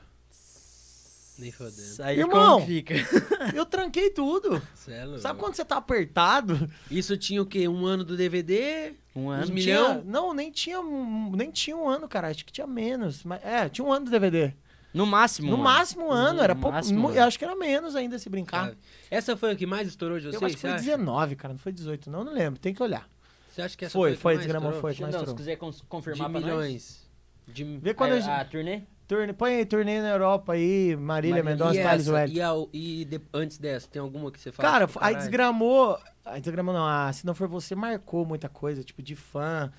[1.38, 2.03] Nem fodendo.
[2.03, 2.55] Aí Irmão!
[2.57, 2.94] como fica?
[3.57, 4.61] Eu tranquei tudo.
[4.86, 5.18] É.
[5.18, 6.70] Sabe quando você tá apertado?
[6.90, 7.66] Isso tinha o quê?
[7.66, 8.92] Um ano do DVD?
[9.16, 9.44] Um Uns ano.
[9.46, 10.03] Tinha- milhão?
[10.05, 12.28] não, nem tinha, um- nem tinha um ano, cara.
[12.28, 13.24] Acho que tinha menos.
[13.24, 14.53] Mas, é, tinha um ano do DVD.
[14.93, 15.51] No máximo.
[15.51, 16.76] no um máximo um ano, No era pouco.
[17.14, 18.64] Eu acho que era menos ainda se brincar.
[18.66, 18.78] Cara,
[19.11, 20.43] Essa foi a que mais estourou de eu vocês?
[20.43, 20.82] acho que foi acha?
[20.84, 21.55] 19, cara.
[21.55, 22.24] Não foi 18, não.
[22.24, 22.59] Não lembro.
[22.59, 23.09] Tem que olhar.
[23.53, 24.80] Você acha que essa Foi, foi, a que foi, estourou?
[24.80, 24.95] foi.
[24.95, 25.36] que mais se estourou.
[25.36, 26.45] quiser cons- De confirmar pra nós.
[26.51, 27.11] milhões.
[27.47, 27.64] De...
[27.78, 28.30] Vê quando a, a, gente.
[28.30, 28.82] a turnê?
[29.09, 31.43] Turnê, põe aí, turnê na Europa aí, Marília, Marília.
[31.43, 32.38] Mendonça, Thales Wellington.
[32.38, 34.68] e, a- e de- antes dessa, tem alguma que você fala?
[34.70, 35.99] Cara, tipo, aí desgramou.
[36.24, 36.86] Aí desgramou não.
[36.86, 39.72] Ah, se não for você, marcou muita coisa, tipo, de fã,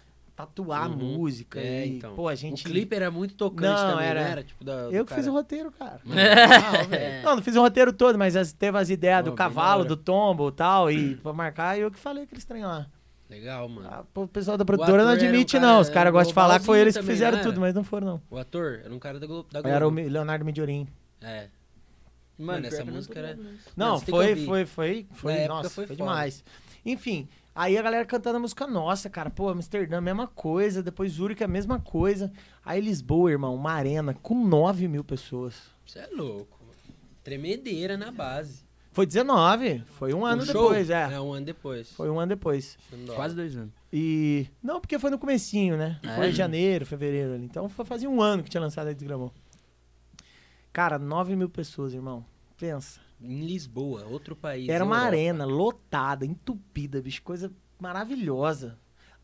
[0.45, 0.95] tatuar a Uhum.
[0.95, 1.59] música.
[1.59, 2.15] É, e, então.
[2.15, 2.65] Pô, a gente.
[2.65, 4.43] O clipe era muito tocante Não, também, era- não era?
[4.43, 5.31] Tipo, da, Eu que fiz cara.
[5.31, 6.01] o roteiro, cara.
[6.91, 7.21] É.
[7.21, 7.29] Não.
[7.29, 9.95] Não, não fiz o roteiro todo, mas as- teve as ideias Pô, do cavalo, do
[9.97, 12.85] tombo e tal, e pra marcar, e eu que falei aqueles trem lá.
[13.29, 13.87] Legal, mano.
[13.89, 15.79] Ah, pô, o pessoal da produtora não era um admite, cara- não.
[15.79, 18.07] Os caras gostam de falar que foi eles que fizeram não tudo, mas não foram,
[18.07, 18.21] não.
[18.29, 19.47] O ator era um cara da Globo.
[19.51, 19.73] Da Globo.
[19.75, 20.85] Era o Leonardo Mediorim.
[21.21, 21.47] É.
[22.37, 23.53] Mano, essa música era- né?
[23.77, 26.43] Não, que foi, foi, foi, foi, época nossa, foi foi, demais.
[26.85, 29.29] Enfim, aí a galera cantando a música nossa, cara.
[29.29, 30.81] Pô, Amsterdã, mesma coisa.
[30.83, 32.31] Depois Zurich, a mesma coisa.
[32.65, 35.55] Aí Lisboa, irmão, uma arena com 9 mil pessoas.
[35.85, 36.59] Você é louco.
[37.23, 38.63] Tremedeira na base.
[38.93, 40.53] Foi 19, foi um ano show?
[40.69, 41.13] depois, é.
[41.13, 41.91] É, um ano depois.
[41.93, 42.77] Foi um ano depois.
[43.15, 43.71] Quase dois anos.
[43.91, 44.47] E.
[44.61, 45.97] Não, porque foi no comecinho, né?
[46.03, 46.29] Ah, Foi é?
[46.29, 47.45] em janeiro, fevereiro ali.
[47.45, 49.31] Então foi, fazia um ano que tinha lançado a Desgramou.
[50.73, 52.25] Cara, 9 mil pessoas, irmão.
[52.57, 52.99] Pensa.
[53.24, 54.67] Em Lisboa, outro país.
[54.69, 55.07] Era uma Europa.
[55.15, 57.22] arena lotada, entupida, bicho.
[57.22, 58.78] Coisa maravilhosa.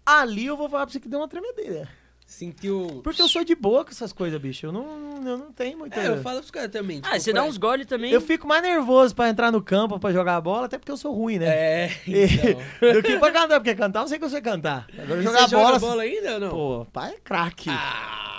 [0.05, 1.87] Ali eu vou falar pra você que deu uma tremedeira.
[2.25, 2.99] Sentiu.
[3.05, 4.65] Porque eu sou de boa com essas coisas, bicho.
[4.65, 5.97] Eu não, eu não tenho muita.
[5.97, 6.97] É, eu falo pros caras também.
[7.03, 8.11] Ah, tipo, você dá pra- uns gole também.
[8.11, 11.13] Eu fico mais nervoso pra entrar no campo pra jogar bola, até porque eu sou
[11.13, 11.45] ruim, né?
[11.47, 12.93] É, então.
[12.93, 14.87] Do que pra cantar, porque cantar eu sei que eu sei cantar.
[15.01, 15.67] Agora E jogar você bola.
[15.67, 16.49] joga bola ainda ou não?
[16.49, 17.69] Pô, pai é craque.
[17.69, 18.36] Ah,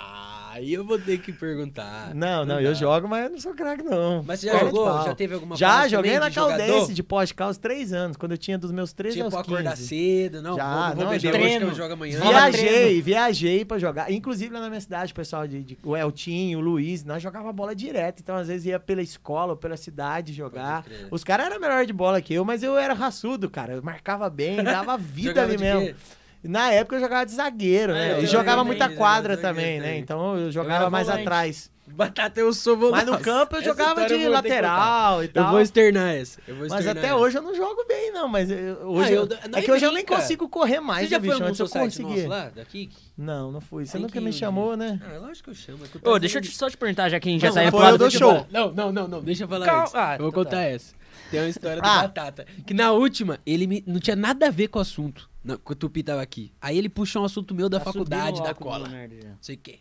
[0.59, 2.15] aí eu vou ter que perguntar.
[2.15, 2.63] não, não, dá.
[2.63, 4.23] eu jogo, mas eu não sou craque, não.
[4.27, 4.87] Mas você já jogou?
[5.05, 6.59] Já teve alguma Já, joguei na de jogador?
[6.67, 9.55] Caldense de pós-caos três anos, quando eu tinha dos meus 13 Tipo, aos 15.
[9.55, 11.67] acordar cedo, não, Já, vou, vou não, beber já hoje que treino.
[11.71, 12.21] eu jogo amanhã.
[12.21, 14.11] Viajei, viajei pra jogar.
[14.11, 17.53] Inclusive lá na minha cidade, o pessoal de, de- o Eltinho, o Luiz, nós jogava
[17.53, 18.21] bola direto.
[18.21, 20.85] Então, às vezes, ia pela escola ou pela cidade jogar.
[21.11, 23.75] Os caras eram melhor de bola que eu, mas eu era raçudo, cara.
[23.75, 25.81] Eu marcava bem, dava vida ali mesmo.
[25.87, 25.95] quê?
[26.43, 28.13] Na época eu jogava de zagueiro, Ah, né?
[28.19, 29.99] eu e jogava eu muita quadra também, né?
[29.99, 31.23] Então eu jogava mais volante.
[31.27, 31.71] atrás.
[31.91, 33.07] Batata eu sou volante.
[33.07, 34.31] Mas no campo eu jogava de eu contar.
[34.31, 35.51] lateral e Eu tal.
[35.53, 36.39] vou externar essa.
[36.47, 37.17] Eu vou Mas externar até essa.
[37.17, 38.29] hoje eu não jogo bem, não.
[38.29, 39.09] Mas eu- hoje.
[39.09, 41.27] Ah, eu- eu- não é que hoje eu nem consigo correr Você mais, já né,
[41.27, 41.51] foi bicho?
[41.51, 42.91] eu society nosso lá, daqui?
[43.17, 43.87] Não, não fui.
[43.87, 45.01] Você Ai, nunca que me chamou, né?
[45.03, 45.79] Ah, lógico que eu chamo.
[45.83, 47.49] é eu Ô, tava deixa eu te- só te perguntar, já que a gente já
[47.49, 48.47] Não, saiu foi pro eu lado do show.
[48.51, 49.95] Não, não, não, não, deixa eu falar antes.
[49.95, 50.63] Ah, eu vou então contar tá.
[50.65, 50.95] essa.
[51.31, 52.03] Tem uma história do Ah.
[52.03, 52.47] Batata.
[52.67, 55.29] Que na última, ele me- não tinha nada a ver com o assunto.
[55.49, 56.53] Não, quando o Tupi tava aqui.
[56.61, 58.87] Aí ele puxou um assunto meu da Tá faculdade, da cola.
[58.87, 59.79] Não sei o quê.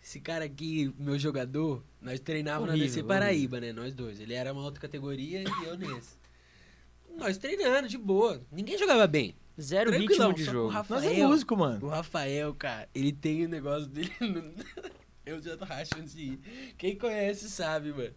[0.00, 3.02] Esse cara aqui, meu jogador, nós treinávamos na DC.
[3.02, 3.72] Paraíba, né?
[3.72, 4.20] Nós dois.
[4.20, 6.14] Ele era uma outra categoria e eu nesse.
[7.18, 8.40] Nós treinando, de boa.
[8.52, 9.34] Ninguém jogava bem.
[9.60, 10.68] Zero Tranquilão, ritmo de jogo.
[10.68, 11.84] O Nós Rafael, é músico, mano.
[11.86, 14.12] o Rafael, cara, ele tem o negócio dele.
[14.20, 14.54] no-
[15.24, 16.40] Eu já tô rachando de ir.
[16.78, 18.14] Quem conhece sabe, mano.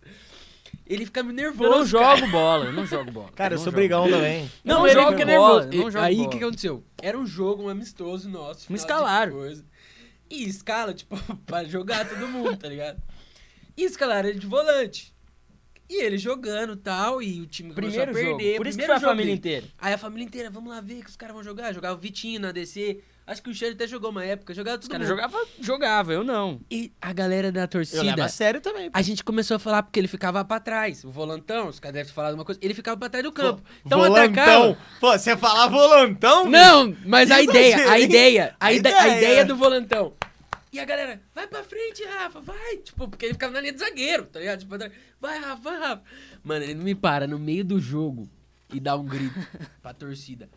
[0.85, 1.63] Ele fica me nervoso.
[1.63, 2.17] Eu não cara.
[2.17, 3.31] jogo bola, eu não jogo bola.
[3.33, 3.77] Cara, eu sou jogo.
[3.77, 4.49] brigão também.
[4.63, 5.67] Não, Não, eu jogo fica bola, nervoso.
[5.77, 6.29] eu não jogo Aí o bola.
[6.29, 6.83] que que aconteceu?
[7.01, 8.67] Era um jogo, um amistoso nosso.
[8.67, 9.31] de escalaram.
[9.33, 9.65] coisa.
[10.29, 11.15] E escala, tipo,
[11.45, 13.01] pra jogar todo mundo, tá ligado?
[13.77, 15.13] E escalaram ele de volante.
[15.89, 18.37] E ele jogando e tal, e o time Primeiro começou a jogo.
[18.37, 18.57] perder.
[18.57, 19.37] Por isso que foi a jogo família dele.
[19.37, 19.65] inteira.
[19.79, 21.73] Aí a família inteira, vamos lá ver que os caras vão jogar.
[21.73, 22.99] Jogava o Vitinho na DC.
[23.31, 25.07] Acho que o Xande até jogou uma época, jogava caras mundo.
[25.07, 26.59] jogavam, jogava, eu não.
[26.69, 28.89] E a galera da Eu torcida, a sério também.
[28.91, 31.03] a gente começou a falar porque ele ficava pra trás.
[31.03, 33.61] O volantão, os caras devem ter falado uma coisa, ele ficava pra trás do campo.
[33.85, 34.23] Então volantão.
[34.71, 34.77] atacava.
[34.99, 36.49] Pô, você falar volantão?
[36.49, 39.17] Não, mas a Isso ideia, a ideia, a, A ide- a ideia.
[39.17, 40.13] ideia do volantão.
[40.73, 42.77] E a galera, vai pra frente, Rafa, vai.
[42.77, 44.59] Tipo, porque ele ficava na linha de zagueiro, tá ligado?
[44.59, 44.75] Tipo,
[45.21, 46.03] vai, Rafa, vai, Rafa.
[46.43, 48.27] Mano, ele não me para no meio do jogo
[48.73, 49.39] e dá um grito
[49.83, 50.49] pra torcida.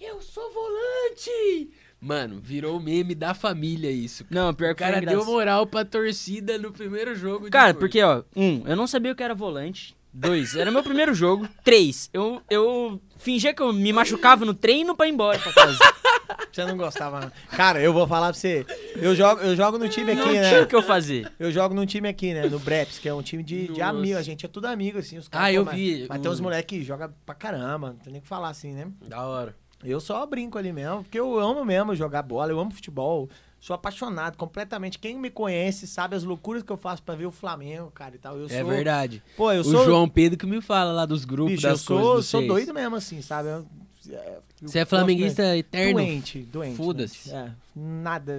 [0.00, 1.70] Eu sou volante!
[2.00, 4.24] Mano, virou meme da família isso.
[4.30, 7.50] Não, pior O que foi cara deu moral pra torcida no primeiro jogo.
[7.50, 9.94] Cara, porque, ó, um, eu não sabia o que era volante.
[10.12, 11.46] Dois, era meu primeiro jogo.
[11.62, 15.78] Três, eu, eu fingia que eu me machucava no treino pra ir embora pra casa.
[16.50, 17.32] Você não gostava, não.
[17.56, 18.64] Cara, eu vou falar pra você.
[18.96, 20.48] Eu jogo, eu jogo no time aqui, não né?
[20.48, 21.30] tinha o que eu fazer.
[21.38, 22.48] Eu jogo num time aqui, né?
[22.48, 24.18] No Breps, que é um time de, de amigo.
[24.18, 25.18] A gente é tudo amigo, assim.
[25.18, 27.88] Os Ah, eu pô, vi, Mas, mas o- tem uns moleques que jogam pra caramba.
[27.88, 28.88] Não tem nem o que falar assim, né?
[29.06, 29.54] Da hora.
[29.84, 33.28] Eu só brinco ali mesmo, porque eu amo mesmo jogar bola, eu amo futebol.
[33.60, 34.98] Sou apaixonado completamente.
[34.98, 38.18] Quem me conhece sabe as loucuras que eu faço pra ver o Flamengo, cara, e
[38.18, 38.38] tal.
[38.38, 39.22] Eu É sou, verdade.
[39.36, 39.84] Pô, eu o sou.
[39.84, 42.46] João Pedro que me fala lá dos grupos, bicho, eu das coisas sou, do sou
[42.46, 43.48] doido mesmo, assim, sabe?
[43.48, 43.66] Eu-
[44.08, 45.58] eu Você é flamenguista mesmo.
[45.58, 45.92] eterno?
[45.94, 46.76] Doente, doente.
[46.76, 47.30] Foda-se.
[47.34, 48.32] É, nada,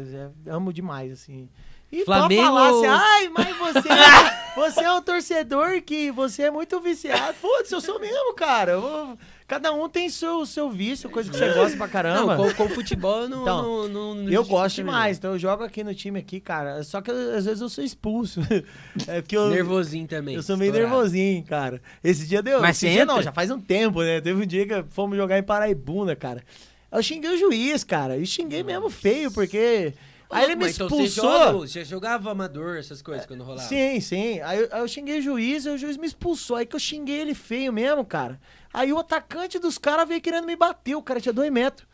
[0.48, 1.48] é, amo demais, assim.
[1.92, 3.90] E Flamengo- falar assim, ai, mas você,
[4.56, 7.34] você é um torcedor que você é muito viciado.
[7.36, 8.72] Foda-se, eu sou mesmo, cara.
[8.72, 9.18] Eu-
[9.52, 12.38] cada um tem seu, seu vício, coisa que você gosta pra caramba.
[12.38, 15.40] Não, com, com futebol eu não, Então, não, não, não Eu gosto demais, então eu
[15.40, 16.82] jogo aqui no time aqui, cara.
[16.84, 18.40] Só que eu- às vezes eu sou expulso.
[19.08, 20.36] É porque eu, Nervosinho também.
[20.36, 20.94] eu sou meio estourado.
[20.96, 21.82] nervosinho, cara.
[22.02, 22.62] Esse dia deu.
[22.62, 24.22] Mas esse dia não, já faz um tempo, né?
[24.22, 26.42] Teve um dia que fomos jogar em Paraibuna, cara.
[26.90, 28.16] Eu xinguei o juiz, cara.
[28.18, 29.94] E xinguei mesmo feio, porque.
[30.30, 31.40] Aí ele me mas então você expulsou.
[31.40, 33.68] joga, você jogava amador, essas coisas, quando rolava?
[33.68, 34.40] Sim, sim.
[34.40, 36.56] Aí, eu- aí eu xinguei o juiz e o juiz me expulsou.
[36.56, 38.40] Aí que eu xinguei ele feio mesmo, cara.
[38.74, 40.96] Aí o atacante dos caras veio querendo me bater.
[40.96, 41.88] O cara tinha dois metros.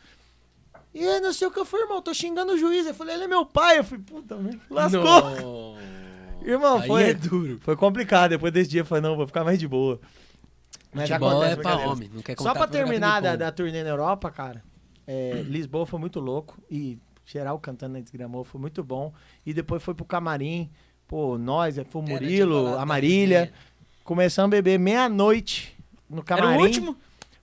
[0.93, 2.01] E aí não sei o que eu falei, irmão.
[2.01, 2.85] Tô xingando o juiz.
[2.85, 3.79] Eu falei, ele é meu pai.
[3.79, 5.01] Eu falei, puta, merda, lascou.
[5.03, 5.77] Não.
[6.47, 7.59] Irmão, Aí foi, é duro.
[7.61, 8.29] foi complicado.
[8.29, 9.99] Depois desse dia eu falei, não, vou ficar mais de boa.
[10.93, 13.83] Mas Futebol acontece, é pra homem, não quer Só contar pra terminar da, da turnê
[13.83, 14.63] na Europa, cara,
[15.05, 19.13] é, Lisboa foi muito louco e geral cantando na Desgramou foi muito bom.
[19.45, 20.69] E depois foi pro camarim,
[21.07, 23.51] pô, nós, foi o Murilo, a Marília.
[24.03, 25.76] Começamos a beber meia-noite
[26.09, 26.47] no camarim.
[26.49, 26.97] Era o último?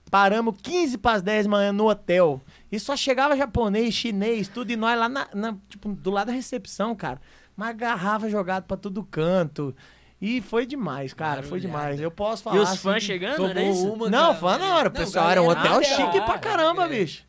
[0.09, 2.41] Paramos 15 para as 10 da manhã no hotel.
[2.71, 4.71] E só chegava japonês, chinês, tudo.
[4.71, 7.19] E nós lá na, na- tipo, do lado da recepção, cara.
[7.57, 9.75] Uma garrafa jogada pra todo canto.
[10.21, 11.41] E foi demais, cara.
[11.43, 11.83] Foi Barulhada.
[11.83, 12.01] demais.
[12.01, 12.57] Eu posso falar.
[12.57, 13.91] E os assim, fãs chegando, Tomou era isso?
[13.93, 14.35] uma, Não, cara.
[14.35, 14.89] fã não, era.
[14.89, 16.89] O pessoal era um hotel chique pra caramba, é.
[16.89, 17.23] bicho.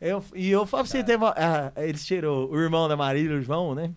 [0.00, 3.40] Eu, e eu falo pra você, teve, ah, eles tirou o irmão da Marília, o
[3.42, 3.92] João, né?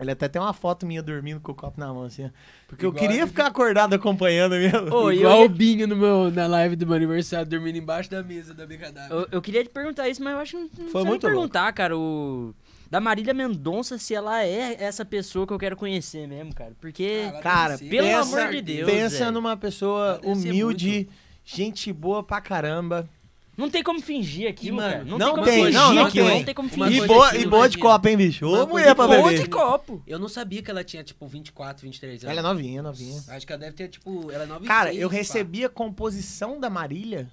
[0.00, 2.24] Ele até tem uma foto minha dormindo com o copo na mão, assim.
[2.26, 2.28] ó.
[2.66, 4.92] Porque eu Igual queria a- ficar acordado acompanhando mesmo.
[4.92, 8.10] Ô, e Igual eu, o Binho no meu, na live do meu aniversário, dormindo embaixo
[8.10, 8.92] da mesa da BKW.
[9.10, 11.72] eu, eu queria te perguntar isso, mas eu acho que não, não Foi muito perguntar,
[11.72, 11.96] cara.
[11.96, 12.52] O,
[12.90, 16.72] da Marília Mendonça, se ela é essa pessoa que eu quero conhecer mesmo, cara.
[16.80, 17.30] Porque.
[17.32, 18.62] Ah, Cara, ser, pelo amor de.
[18.62, 19.32] Deus, Pensa velho.
[19.32, 21.08] numa pessoa humilde,
[21.44, 23.08] gente boa pra caramba.
[23.56, 25.04] Não tem como fingir aquilo, mano, cara.
[25.04, 26.22] Não, não tem como tem, fingir não, tem.
[26.38, 27.02] Não tem como fingir.
[27.04, 28.46] E boa, e eu boa de copo, hein, bicho?
[28.46, 29.42] Ô, mulher pra eu Boa beber.
[29.42, 30.02] de copo.
[30.06, 32.30] Eu não sabia que ela tinha, tipo, 24, 23 anos.
[32.38, 33.22] Ela é novinha, novinha.
[33.28, 36.68] Acho que ela deve ter, tipo, ela é 9 Cara, eu recebi a composição da
[36.68, 37.30] Marília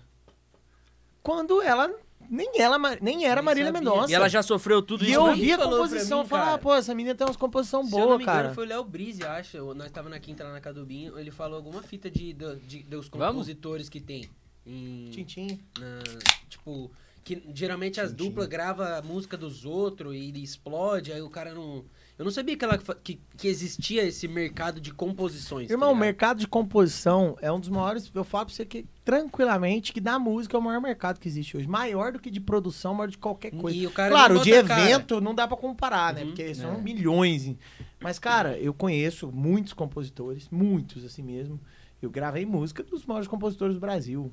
[1.24, 1.90] quando ela
[2.30, 3.90] nem ela nem era Nem Marília sabia.
[3.92, 4.12] Mendonça.
[4.12, 5.16] E ela já sofreu tudo E isso.
[5.16, 6.54] eu pra ouvi a composição e cara.
[6.54, 8.54] ah, pô, essa menina tem umas composição Se eu não boa, me engano, cara.
[8.54, 9.58] foi o Léo Brise, acho.
[9.58, 11.18] Eu- Nós tava na quinta lá na Cadubinho.
[11.20, 13.28] Ele falou alguma fita de, de, de- dos Vamos?
[13.34, 14.30] compositores que tem.
[14.66, 15.60] Em, Tintim.
[15.80, 16.92] na- tipo,
[17.24, 18.26] que geralmente as Tintim.
[18.26, 21.84] duplas gravam a música dos outros e ele explode, aí o cara não.
[22.20, 25.68] Eu não sabia que, ela, que, que existia esse mercado de composições.
[25.70, 26.02] tá Irmão, o ligado?
[26.06, 30.20] mercado de composição é um dos maiores, eu falo pra você que tranquilamente que da
[30.20, 33.18] música é o maior mercado que existe hoje, maior do que de produção, maior de
[33.18, 33.76] qualquer coisa.
[33.76, 34.82] E o cara Claro, de a cara.
[34.92, 36.22] evento não dá pra comparar, né?
[36.22, 36.78] Uhum, Porque são é.
[36.82, 37.56] milhões.
[38.00, 41.60] Mas, cara, eu conheço muitos compositores, muitos assim mesmo.
[42.00, 44.32] Eu gravei música dos maiores compositores do Brasil.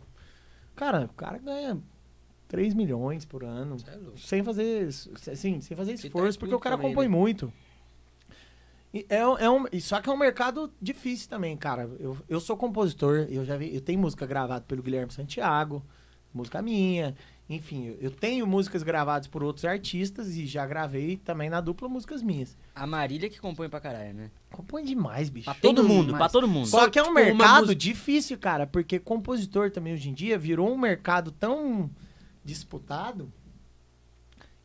[0.79, 1.77] Cara, o cara ganha
[2.47, 3.77] 3 milhões por ano.
[3.85, 4.17] É.
[4.17, 7.17] Sem fazer, assim, sem fazer tá esforço, porque o cara também, compõe né?
[7.17, 7.53] muito.
[8.95, 11.91] E é, é um, só que é um mercado difícil também, cara.
[11.99, 15.85] Eu, eu sou compositor, eu já vi, eu tenho música gravada pelo Guilherme Santiago,
[16.33, 17.17] música minha.
[17.51, 22.21] Enfim, eu- tenho músicas gravadas por outros artistas e já gravei também na dupla músicas
[22.23, 22.55] minhas.
[22.75, 24.31] A Marília que compõe pra caralho, né?
[24.51, 25.47] Compõe demais, bicho.
[25.47, 26.19] Pra todo mundo, demais.
[26.19, 26.67] pra todo mundo.
[26.67, 30.71] Só que é um Tipo, mercado difícil, cara, porque compositor também hoje em dia virou
[30.71, 31.91] um mercado tão
[32.45, 33.33] disputado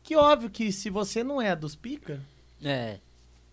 [0.02, 2.20] que óbvio que se você não é dos pica,
[2.62, 2.98] É.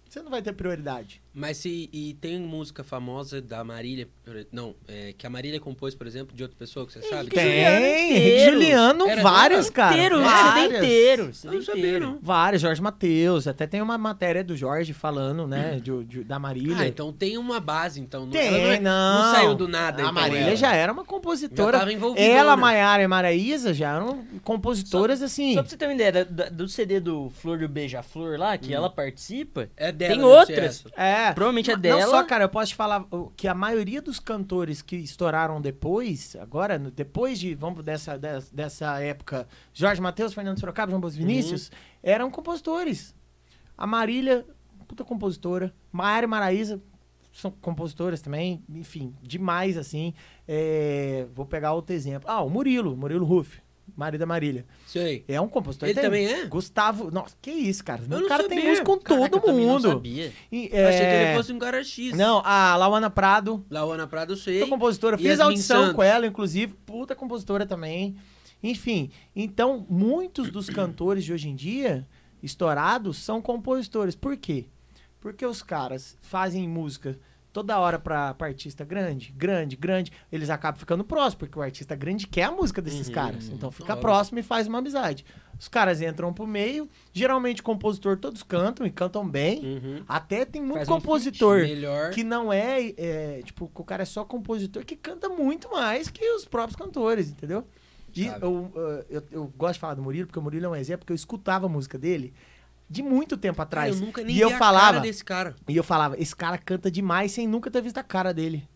[0.10, 1.22] você não vai ter prioridade.
[1.34, 4.08] Mas se e tem música famosa da Marília,
[4.52, 7.30] não, é, que a Marília compôs, por exemplo, de outra pessoa que você sabe?
[7.30, 8.52] Tem, Henrique.
[8.52, 9.74] Juliano, Era várias, dela?
[9.76, 9.96] cara.
[9.96, 10.78] inteiro, CD várias.
[10.84, 11.24] inteiro.
[11.26, 12.06] Não sabia, inteiro.
[12.06, 12.20] não.
[12.22, 13.48] Várias, Jorge Matheus.
[13.48, 16.76] Até tem uma matéria do Jorge falando, né, de- de- da Marília.
[16.80, 18.26] Ah, então tem uma base, então.
[18.26, 19.24] Não, Tem, ela não, é- não.
[19.24, 20.00] não saiu do nada.
[20.00, 20.56] A então, Marília ela.
[20.58, 21.80] já era uma Já compositora.
[21.80, 22.26] tava envolvida.
[22.26, 25.54] Ela, Maiara e Maraísa já eram compositoras assim.
[25.54, 28.74] Só pra você ter uma ideia, da- do CD do Flor do Beija-Flor lá, que
[28.74, 30.58] ela participa, É dela, Tem outras.
[30.60, 30.90] essa.
[31.30, 31.34] É.
[31.34, 32.06] provavelmente é Não dela.
[32.08, 33.06] só, cara, eu posso te falar
[33.36, 39.00] que a maioria dos cantores que estouraram depois, agora, depois de, vamos, dessa, des- dessa
[39.00, 41.72] época, Jorge Matheus, Fernando Sorocaba, João Bos Vinícius,
[42.04, 43.14] eram compositores.
[43.78, 44.46] A Marília,
[44.88, 45.74] puta compositora.
[45.92, 46.82] Maiara e Maraísa
[47.34, 50.14] são compositoras também, enfim, demais, assim.
[50.48, 52.30] É, vou pegar outro exemplo.
[52.30, 53.62] Ah, o Murilo, Murilo Ruff,
[53.96, 54.66] marido da Marília.
[54.86, 55.24] Sei.
[55.28, 55.88] É um compositor.
[55.90, 56.46] Ele tem- também é?
[56.46, 58.02] Gustavo, nossa, que isso, cara.
[58.10, 58.70] Eu o cara tem sabia.
[58.70, 59.88] música com Caraca, todo eu mundo.
[59.90, 60.32] sabia.
[60.52, 62.16] E, Eu achei que é, ele fosse um cara X.
[62.18, 64.60] Não, a Lauana Prado, Lauana Prado, eu sei.
[64.60, 65.18] puta compositora.
[65.18, 65.96] Fiz Yasmin audição Santos.
[65.96, 66.74] com ela, inclusive.
[66.86, 68.16] Puta compositora também.
[68.64, 72.08] Enfim, então, muitos dos cantores de hoje em dia,
[72.44, 74.16] estourados, são compositores.
[74.16, 74.66] Por quê?
[75.20, 77.18] Porque os caras fazem música
[77.52, 80.12] toda hora pra, pra artista grande, grande, grande.
[80.32, 83.50] Eles acabam ficando próximos, porque o artista grande quer a música desses Uhum, caras.
[83.50, 85.26] Então fica próximo e faz uma amizade.
[85.60, 89.60] Os caras entram pro meio, geralmente compositor todos cantam e cantam bem.
[89.64, 90.04] Uhum.
[90.08, 91.62] Até tem muito Faz um compositor
[92.14, 96.28] que não é, é, tipo, o cara é só compositor, que canta muito mais que
[96.32, 97.64] os próprios cantores, entendeu?
[98.14, 101.00] E eu, eu, eu gosto de falar do Murilo, porque o Murilo é um exemplo,
[101.00, 102.34] porque eu escutava a música dele
[102.92, 104.00] de muito tempo Cara, atrás.
[104.00, 105.56] eu nunca nem e vi eu falava, cara desse cara.
[105.68, 108.68] e eu falava, esse cara canta demais sem nunca ter visto a cara dele.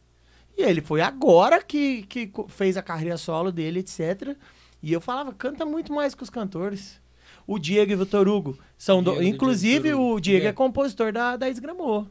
[0.58, 4.38] E ele foi agora que, que fez a carreira solo dele, etc.
[4.82, 7.02] E eu falava, canta muito mais que os cantores.
[7.46, 10.50] O Diego e o Vitor Hugo são Diego do inclusive Diego o Diego É.
[10.50, 12.08] é compositor da, da Esgramou.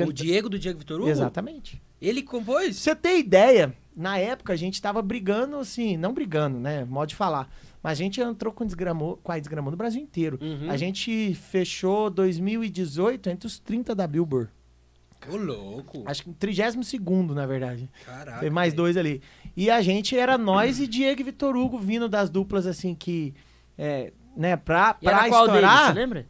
[0.00, 1.10] O Diego do Diego Vitor Hugo?
[1.10, 1.80] Exatamente.
[2.00, 2.64] Ele compôs?
[2.64, 6.84] Pra você ter ideia, na época a gente tava brigando, assim, não brigando, né?
[6.84, 7.48] Modo de falar.
[7.82, 10.38] Mas a gente entrou com, desgramou, com a Desgramou no Brasil inteiro.
[10.40, 10.70] Uhum.
[10.70, 14.50] A gente fechou 2018 entre os 30 da Billboard.
[15.28, 16.02] Ô, louco.
[16.06, 17.90] Acho que 32 na verdade.
[18.04, 18.40] Caraca.
[18.40, 19.22] Tem mais dois ali.
[19.56, 23.34] E a gente era nós e Diego e Vitor Hugo vindo das duplas, assim, que.
[23.76, 25.94] É, né, pra, E era pra qual deles, você estourar.
[25.94, 26.26] lembra?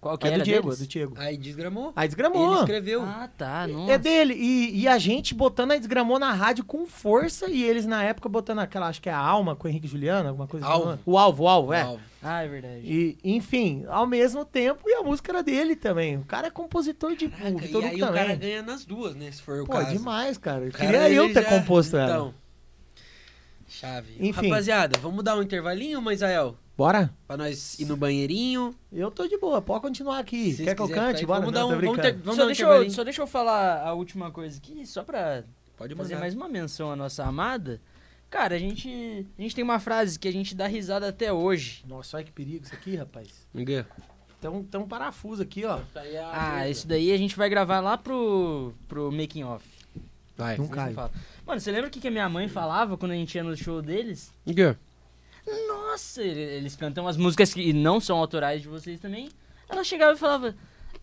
[0.00, 0.80] Qual que É era do Diego, deles?
[0.80, 1.14] é do Diego.
[1.18, 1.92] Aí desgramou.
[1.96, 2.52] Aí desgramou.
[2.52, 3.02] Ele escreveu.
[3.02, 3.92] Ah, tá, nossa.
[3.92, 4.32] É dele.
[4.34, 8.28] E, e a gente botando a desgramou na rádio com força e eles na época
[8.28, 10.90] botando aquela, acho que é a Alma com o Henrique e Juliano, alguma coisa Alvo.
[10.90, 11.02] assim.
[11.04, 11.82] O Alvo, o Alvo, é.
[11.82, 12.00] Alvo.
[12.22, 12.80] Ah, é verdade.
[12.84, 16.16] E, enfim, ao mesmo tempo, e a música era dele também.
[16.16, 17.28] O cara é compositor de.
[17.28, 18.22] Caraca, o Vitor e aí o também.
[18.22, 19.32] cara ganha nas duas, né?
[19.32, 19.90] Se for o Pô, caso.
[19.96, 20.64] demais, cara.
[20.64, 22.06] Eu O cara, queria eu ter já- composto ela.
[22.12, 22.34] Então.
[23.68, 24.14] Chave.
[24.20, 24.48] Enfim.
[24.48, 26.56] Rapaziada, vamos dar um intervalinho, Misael?
[26.78, 27.10] Bora?
[27.26, 28.72] Pra nós ir no banheirinho.
[28.92, 30.52] Eu tô de boa, pode continuar aqui.
[30.54, 31.26] Se Quer que eu cante?
[31.26, 33.20] Bora, vamos Não, dar um- vamos ter- vamos só, dar um deixa eu, só deixa
[33.20, 35.42] eu falar a última coisa aqui, só pra
[35.76, 36.20] Pode fazer mandar.
[36.20, 37.80] mais uma menção à nossa amada.
[38.30, 41.82] Cara, a gente, a gente tem uma frase que a gente dá risada até hoje.
[41.84, 43.26] Nossa, olha que perigo isso aqui, rapaz.
[43.52, 43.84] Ninguém.
[44.40, 45.80] Tem, tem um parafuso aqui, ó.
[46.32, 49.66] Ah, isso daí a gente vai gravar lá pro, pro making off.
[50.36, 50.56] Vai.
[50.56, 50.94] Não cai.
[51.44, 53.56] Mano, você lembra o que, que a minha mãe falava quando a gente ia no
[53.56, 54.32] show deles?
[54.46, 54.76] Ninguém.
[55.68, 59.28] Nossa, ele- eles cantam as músicas que não são autorais de vocês também.
[59.68, 60.54] Ela chegava e falava: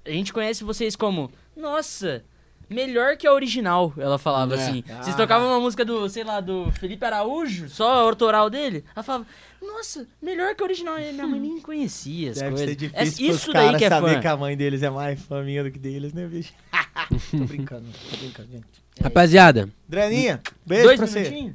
[0.05, 2.23] A gente conhece vocês como, nossa,
[2.69, 3.93] melhor que a original.
[3.97, 4.57] Ela falava É.
[4.57, 4.83] assim.
[4.89, 5.01] Ah.
[5.03, 8.83] Vocês tocavam uma música do, sei lá, do Felipe Araújo, só a autoral dele.
[8.95, 9.25] Ela falava:
[9.61, 10.99] Nossa, melhor que a original.
[10.99, 12.65] E minha mãe nem conhecia as Deve coisas.
[12.67, 14.19] ser É difícil isso pros daí caras que é saber fã.
[14.21, 16.53] que a mãe deles é mais fã minha do que deles, né, bicho?
[17.31, 18.65] tô brincando, tô brincando, gente.
[19.01, 21.53] Rapaziada, Dreninha, beijo Dois pra você.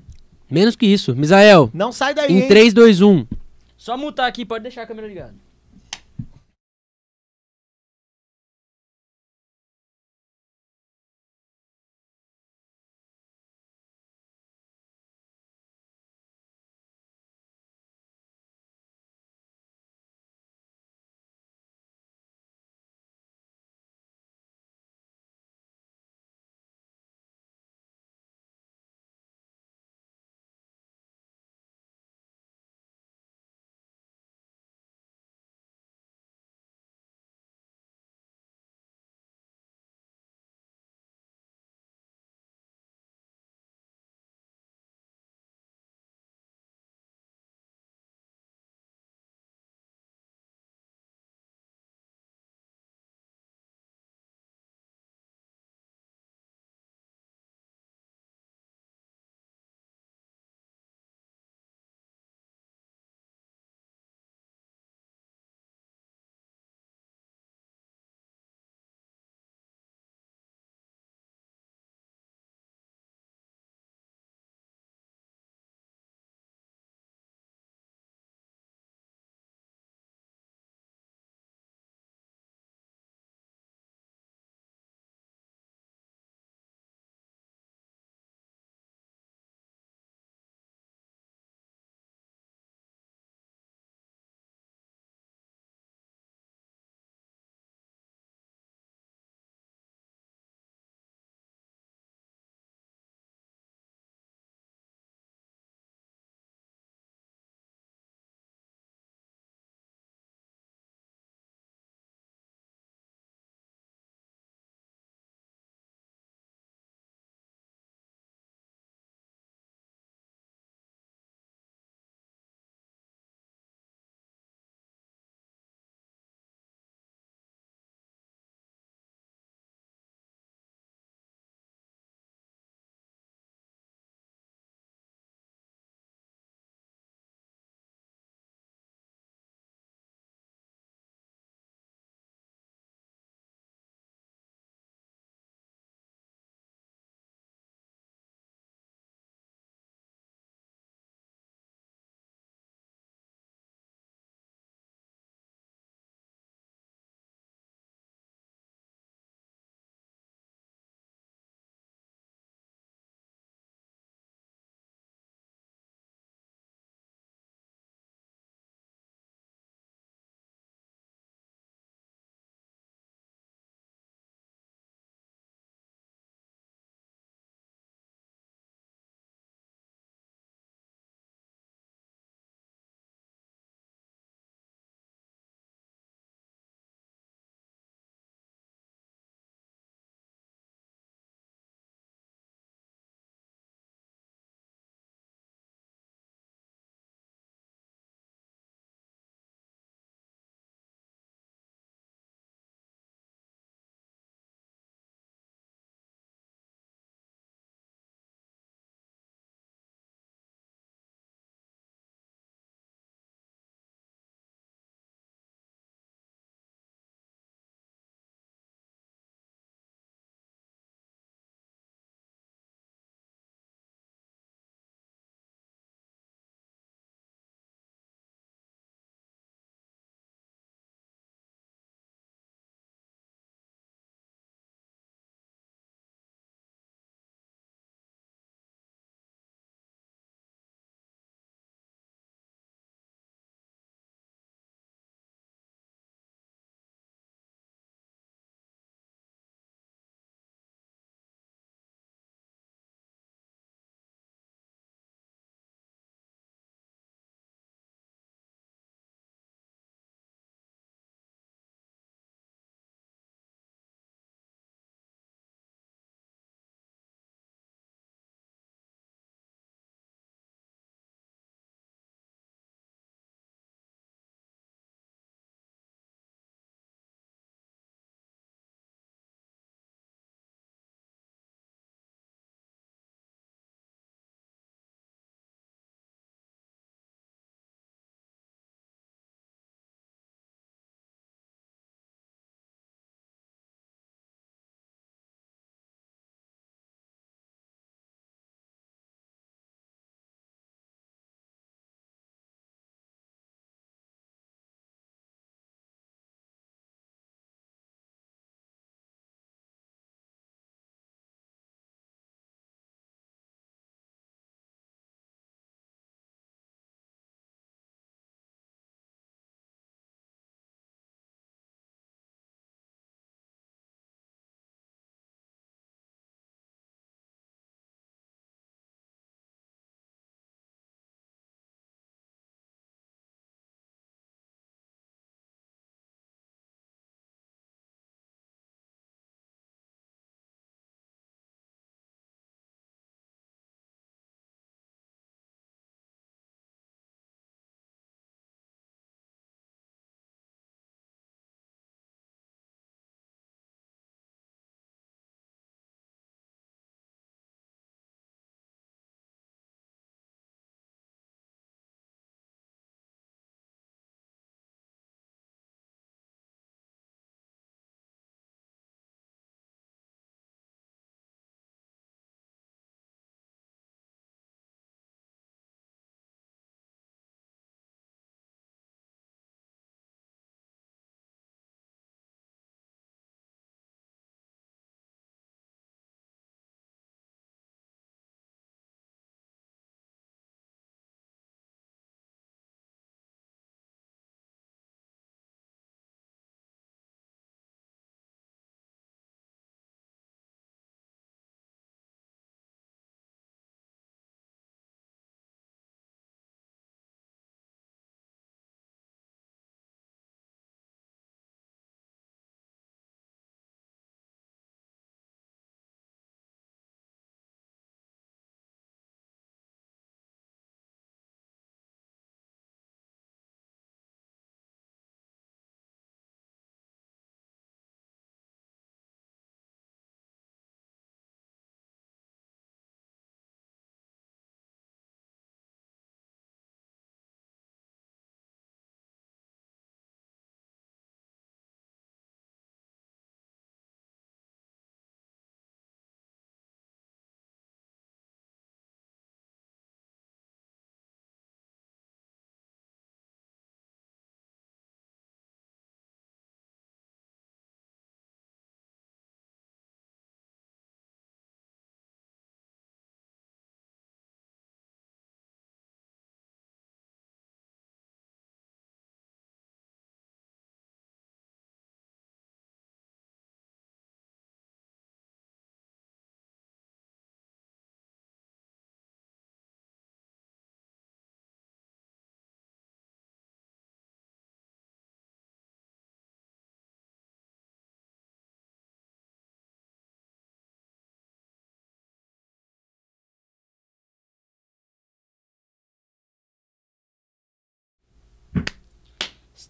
[0.51, 1.15] Menos que isso.
[1.15, 2.49] Misael, Não sai daí, em hein?
[2.49, 3.27] 3, 2, 1.
[3.77, 5.35] Só mutar aqui, pode deixar a câmera ligada.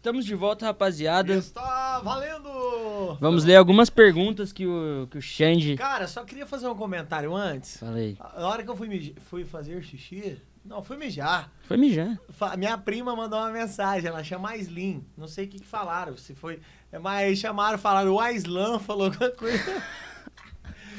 [0.01, 1.35] Estamos de volta, rapaziada.
[1.35, 3.19] Está valendo!
[3.21, 5.77] Vamos ler algumas perguntas que o, que o Xande.
[5.77, 7.77] Cara, só queria fazer um comentário antes.
[7.77, 8.17] Falei.
[8.19, 11.53] A hora que eu fui, fui fazer xixi, não, fui mijar.
[11.65, 12.19] Foi mijar.
[12.57, 15.05] Minha prima mandou uma mensagem, ela chama Aisling.
[15.19, 16.61] Não sei o que, que falaram, se foi.
[16.91, 19.83] é, Mas chamaram, falaram, o Aislan falou alguma coisa.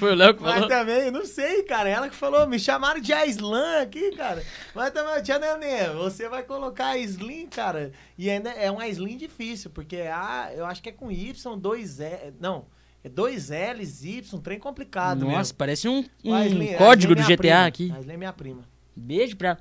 [0.01, 0.67] Foi o Léo que Mas falou.
[0.67, 1.87] também, não sei, cara.
[1.87, 4.43] Ela que falou, me chamaram de Aislan aqui, cara.
[4.73, 7.91] Mas também, tia Nenê, você vai colocar Aisling, cara.
[8.17, 11.55] E ainda é um Aisling difícil, porque é A, eu acho que é com Y,
[11.55, 12.33] dois E.
[12.39, 12.65] Não,
[13.03, 15.55] é dois L's, Y, um trem complicado Nossa, mesmo.
[15.55, 17.65] parece um, um Aisling- código Aisling do é GTA prima.
[17.67, 17.91] aqui.
[17.95, 18.63] Aisling é minha prima.
[18.95, 19.59] Beijo pra.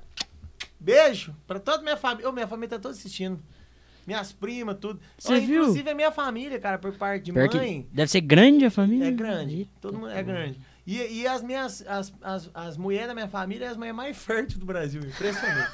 [0.79, 2.27] Beijo pra toda minha família.
[2.27, 3.39] Ô, minha família tá toda assistindo.
[4.05, 4.99] Minhas primas, tudo.
[5.17, 5.61] Você viu?
[5.61, 7.87] Inclusive é minha família, cara, por parte de Pior mãe.
[7.91, 9.05] deve ser grande a família.
[9.07, 9.55] É grande.
[9.59, 10.59] Eita, Todo mundo é grande.
[10.87, 11.85] E, e as minhas.
[11.87, 15.01] As, as, as mulheres da minha família é as mulheres mais férteis do Brasil.
[15.01, 15.71] Impressionante.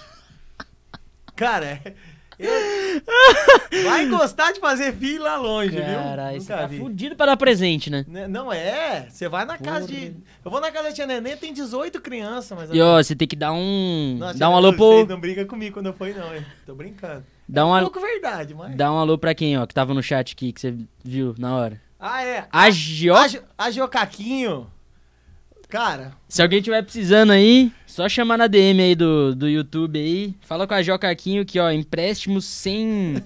[1.35, 1.93] Cara, é-
[2.39, 2.51] eu-
[3.85, 5.83] vai gostar de fazer filho lá longe, viu?
[5.83, 6.77] Caralho, você Nunca tá vi.
[6.79, 8.05] fudido pra dar presente, né?
[8.07, 9.07] Né, Não é?
[9.09, 10.13] Você vai na casa de.
[10.43, 12.69] Eu vou na casa da tia Nenê, tem 18 crianças, mas.
[12.71, 14.17] E ó, você tem que dar um.
[14.19, 15.05] Não, Dá um alô pro.
[15.05, 16.45] não briga comigo quando eu fui, não, hein?
[16.65, 17.23] Tô brincando.
[17.47, 18.75] Dá É um um pouco verdade, mas.
[18.75, 21.55] Dá um alô pra quem, ó, que tava no chat aqui, que você viu na
[21.55, 21.81] hora.
[21.99, 22.47] Ah, é.
[22.51, 23.15] A Gio...
[23.57, 24.67] A Geocaquinho.
[25.69, 30.33] Cara, Se alguém tiver precisando aí, só chamar na DM aí do, do YouTube aí.
[30.41, 33.21] Fala com a Jocaquinho que, ó, empréstimos sem.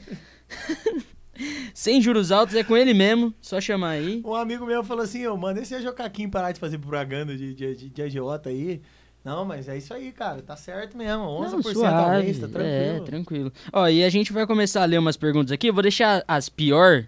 [1.72, 3.32] sem juros altos é com ele mesmo.
[3.40, 4.24] Só chamar aí.
[4.26, 7.76] um amigo meu falou assim: eu manda esse Geocaquinho parar de fazer propaganda de, de,
[7.76, 8.82] de, de agiota aí.
[9.24, 10.42] Não, mas é isso aí, cara.
[10.42, 11.24] Tá certo mesmo.
[11.24, 12.24] 11% Não, ao suave.
[12.24, 13.06] mês, tá É, tranquilo.
[13.06, 13.54] tranquilo.
[13.72, 15.68] Ó, e a gente vai começar a ler umas perguntas aqui.
[15.68, 17.06] Eu vou deixar as pior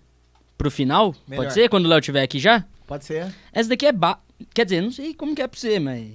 [0.58, 1.16] pro final.
[1.28, 1.44] Melhor.
[1.44, 1.70] Pode ser?
[1.70, 2.64] Quando o Léo estiver aqui já?
[2.86, 3.34] Pode ser.
[3.52, 4.20] Essa daqui é ba...
[4.54, 6.12] Quer dizer, não sei como que é pra você, mas...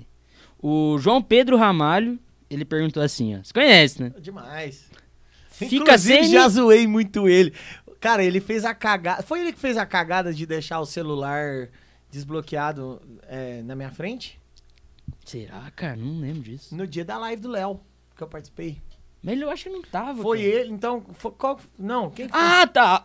[0.60, 2.18] O João Pedro Ramalho,
[2.50, 3.40] ele perguntou assim, ó.
[3.42, 4.12] Você conhece, né?
[4.20, 4.84] Demais.
[5.50, 6.32] Fica Inclusive, sem...
[6.32, 7.52] já zoei muito ele.
[8.00, 9.22] Cara, ele fez a cagada.
[9.22, 11.68] Foi ele que fez a cagada de deixar o celular
[12.10, 14.38] desbloqueado é, na minha frente?
[15.24, 15.96] Será, cara?
[15.96, 16.74] Não lembro disso.
[16.76, 17.80] No dia da live do Léo,
[18.16, 18.78] que eu participei.
[19.22, 20.48] Mas eu acho que não tava, Foi cara.
[20.50, 21.04] ele, então.
[21.14, 22.40] Foi, qual, não, quem que foi?
[22.40, 23.04] Ah, tá.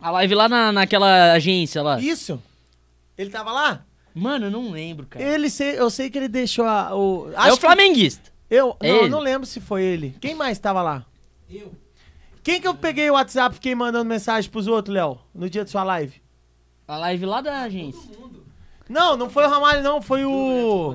[0.00, 1.98] A live lá na, naquela agência lá.
[2.00, 2.40] Isso.
[3.16, 3.84] Ele tava lá?
[4.14, 5.24] Mano, eu não lembro, cara.
[5.24, 7.30] Ele sei, eu sei que ele deixou a, o.
[7.32, 8.30] é o que- flamenguista.
[8.50, 9.08] Eu É não, ele?
[9.08, 10.14] não lembro se foi ele.
[10.20, 11.04] Quem mais tava lá?
[11.50, 11.72] Eu.
[12.42, 15.18] Quem que eu peguei o WhatsApp e fiquei mandando mensagem pros outros, Léo?
[15.34, 16.20] No dia de sua live?
[16.86, 18.10] A live lá da agência.
[18.88, 20.02] Não, não foi o Ramalho, não.
[20.02, 20.94] Foi o.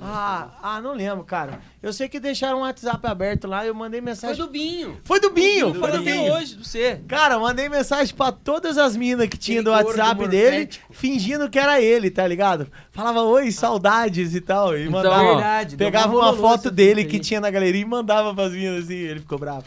[0.00, 1.60] Ah, ah, não lembro, cara.
[1.82, 4.36] Eu sei que deixaram um WhatsApp aberto lá e eu mandei Foi mensagem.
[4.44, 5.00] do Binho.
[5.04, 5.70] Foi do Binho!
[5.70, 6.32] Foi Foi do até Binho!
[6.34, 7.00] hoje, pra você.
[7.08, 10.92] Cara, mandei mensagem pra todas as minas que tinha do WhatsApp dele, morfético.
[10.92, 12.68] fingindo que era ele, tá ligado?
[12.90, 14.76] Falava, oi, saudades e tal.
[14.76, 18.34] E Então, mandava, ó, Verdade, pegava uma foto dele que tinha na galeria e mandava
[18.34, 19.64] pras minas assim, ele ficou bravo.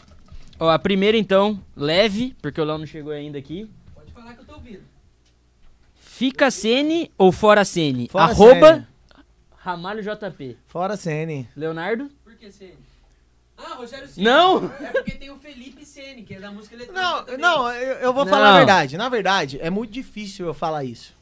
[0.60, 3.68] Ó, a primeira então, leve, porque o Léo não chegou ainda aqui.
[3.94, 4.82] Pode falar que eu tô ouvindo.
[5.96, 8.08] Fica Sene ou fora Sene?
[8.08, 8.86] Fora Arroba Sene.
[9.64, 10.58] Ramalho JP.
[10.66, 11.48] Fora CN.
[11.56, 12.10] Leonardo?
[12.24, 12.74] Por que Ceni?
[13.56, 14.24] Ah, Rogério Ceni.
[14.26, 14.64] Não!
[14.80, 17.40] É porque tem o Felipe Ceni, que é da música eletrônica Não, também.
[17.40, 18.30] não, eu, eu vou Não.
[18.32, 18.96] falar a verdade.
[18.96, 21.14] Na verdade, é muito difícil eu falar isso.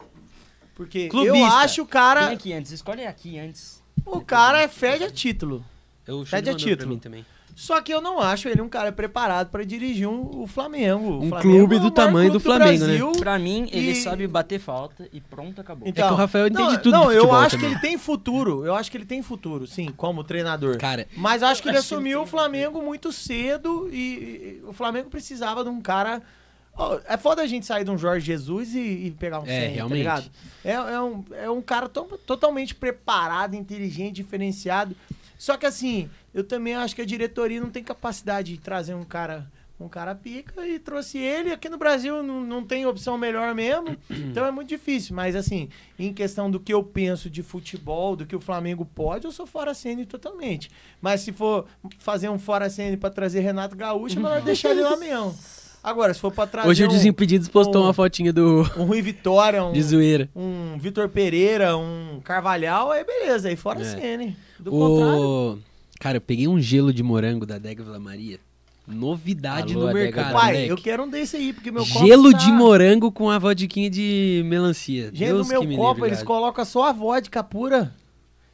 [0.74, 1.48] Porque eu Clubista.
[1.56, 2.30] acho o Vem cara.
[2.30, 3.82] aqui antes, escolhe aqui antes.
[4.06, 5.62] O cara é fede a título.
[6.06, 6.88] Eu Pede a título.
[6.88, 7.26] mim também.
[7.60, 11.04] Só que eu não acho ele um cara preparado pra dirigir um, o Flamengo.
[11.10, 12.98] O Um Flamengo clube é do tamanho do Flamengo, né?
[13.18, 15.86] Pra mim, ele E- sabe bater falta e pronto, acabou.
[15.86, 17.68] Então, É que o Rafael entende não, tudo Não, eu acho também.
[17.68, 18.64] que ele tem futuro.
[18.64, 20.78] Eu acho que ele tem futuro, sim, como treinador.
[20.78, 23.98] Cara, Mas eu acho que ele acho que assumiu tem o Flamengo muito cedo e,
[23.98, 26.22] e o Flamengo precisava de um cara.
[27.06, 29.74] É foda a gente sair de um Jorge Jesus e, e pegar um É, 100,
[29.74, 30.04] realmente.
[30.04, 30.30] tá ligado?
[30.64, 34.96] É, é um, é um cara to- totalmente preparado, inteligente, diferenciado.
[35.36, 39.04] Só que assim, eu também acho que a diretoria não tem capacidade de trazer um
[39.04, 39.46] cara.
[39.82, 41.52] Um cara pica e trouxe ele.
[41.54, 43.96] Aqui no Brasil não, não tem opção melhor mesmo.
[44.10, 45.16] Então é muito difícil.
[45.16, 49.24] Mas assim, em questão do que eu penso de futebol, do que o Flamengo pode,
[49.24, 50.70] eu sou fora CN totalmente.
[51.00, 51.64] Mas se for
[51.98, 55.34] fazer um fora CN pra trazer Renato Gaúcho, é melhor deixar ele lá mesmo.
[55.82, 58.84] Agora, se for pra trazer hoje o um, Desimpedidos postou um- uma fotinha do um
[58.84, 60.28] Rui Vitória, um, de zoeira.
[60.36, 63.84] um Vitor Pereira, um Carvalhal, aí beleza, aí fora É.
[63.84, 64.36] CN.
[64.58, 65.62] Do contrário.
[66.00, 68.40] Cara, eu peguei um gelo de morango da Adega Vila Maria.
[68.88, 70.68] Novidade Alô, no mercado, Pai, moleque.
[70.70, 73.88] eu quero um desse aí, porque meu copo Gelo tá- de morango com a vodquinha
[73.88, 75.04] de melancia.
[75.12, 77.94] Gente, Deus no meu que me copo eles colocam só a vodka pura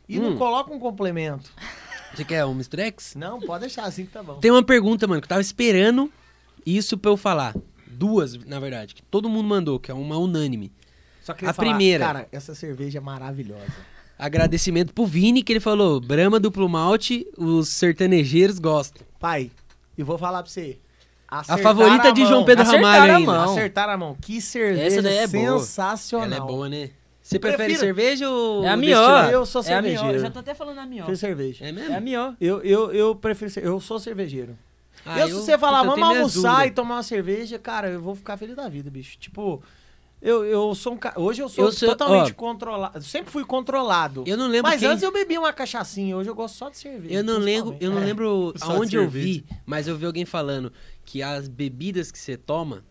[0.06, 0.36] e não Hum.
[0.36, 1.50] colocam um complemento.
[2.14, 3.14] Você quer um Mistrex?
[3.14, 4.34] Não, pode deixar assim que tá bom.
[4.34, 6.10] Tem uma pergunta, mano, que eu tava esperando
[6.66, 7.54] isso pra eu falar.
[7.86, 10.70] Duas, na verdade, que todo mundo mandou, que é uma unânime.
[11.22, 12.04] Só queria a falar, primeira.
[12.04, 13.72] Cara, essa cerveja é maravilhosa.
[14.18, 19.02] Agradecimento pro Vini, que ele falou: Brahma duplo malte, os sertanejeiros gostam.
[19.20, 19.50] Pai,
[19.96, 20.78] e vou falar pra você.
[21.28, 22.24] A favorita de.
[22.24, 23.32] João Pedro Acertaram Ramalho a ainda.
[23.32, 23.52] mão.
[23.52, 24.16] Acertaram a mão.
[24.20, 25.58] Que cerveja Essa daí é boa.
[25.58, 26.26] sensacional.
[26.26, 26.90] Ela é boa, né?
[27.20, 29.26] Você prefere Prefiro- cerveja ou É a destilado?
[29.26, 29.30] mió.
[29.32, 30.12] Eu sou É a cervejeiro.
[30.12, 31.04] Eu já tô até falando a mió.
[31.04, 31.64] Prefiro cerveja.
[31.64, 31.96] É É mesmo?
[31.96, 32.32] a mió.
[32.40, 34.56] Eu, eu, eu prefiro ser, eu sou cervejeiro.
[35.04, 36.74] Ah, eu, se você falar, puta, eu vamos tenho minhas almoçar e dúvidas.
[36.76, 39.18] tomar uma cerveja, cara, eu vou ficar feliz da vida, bicho.
[39.18, 39.60] Tipo,
[40.28, 41.18] eu, eu sou um cara.
[41.20, 42.34] Hoje eu sou Eu sou- totalmente ó.
[42.34, 43.02] controlado.
[43.02, 44.24] Sempre fui controlado.
[44.26, 44.88] Eu não lembro Mas quem...
[44.88, 47.14] antes eu bebia uma cachaçinha, hoje eu gosto só de cerveja.
[47.14, 48.04] Eu não lembro, eu não É.
[48.04, 50.72] lembro Só aonde eu vi, mas eu vi alguém falando
[51.04, 52.84] que as bebidas que você toma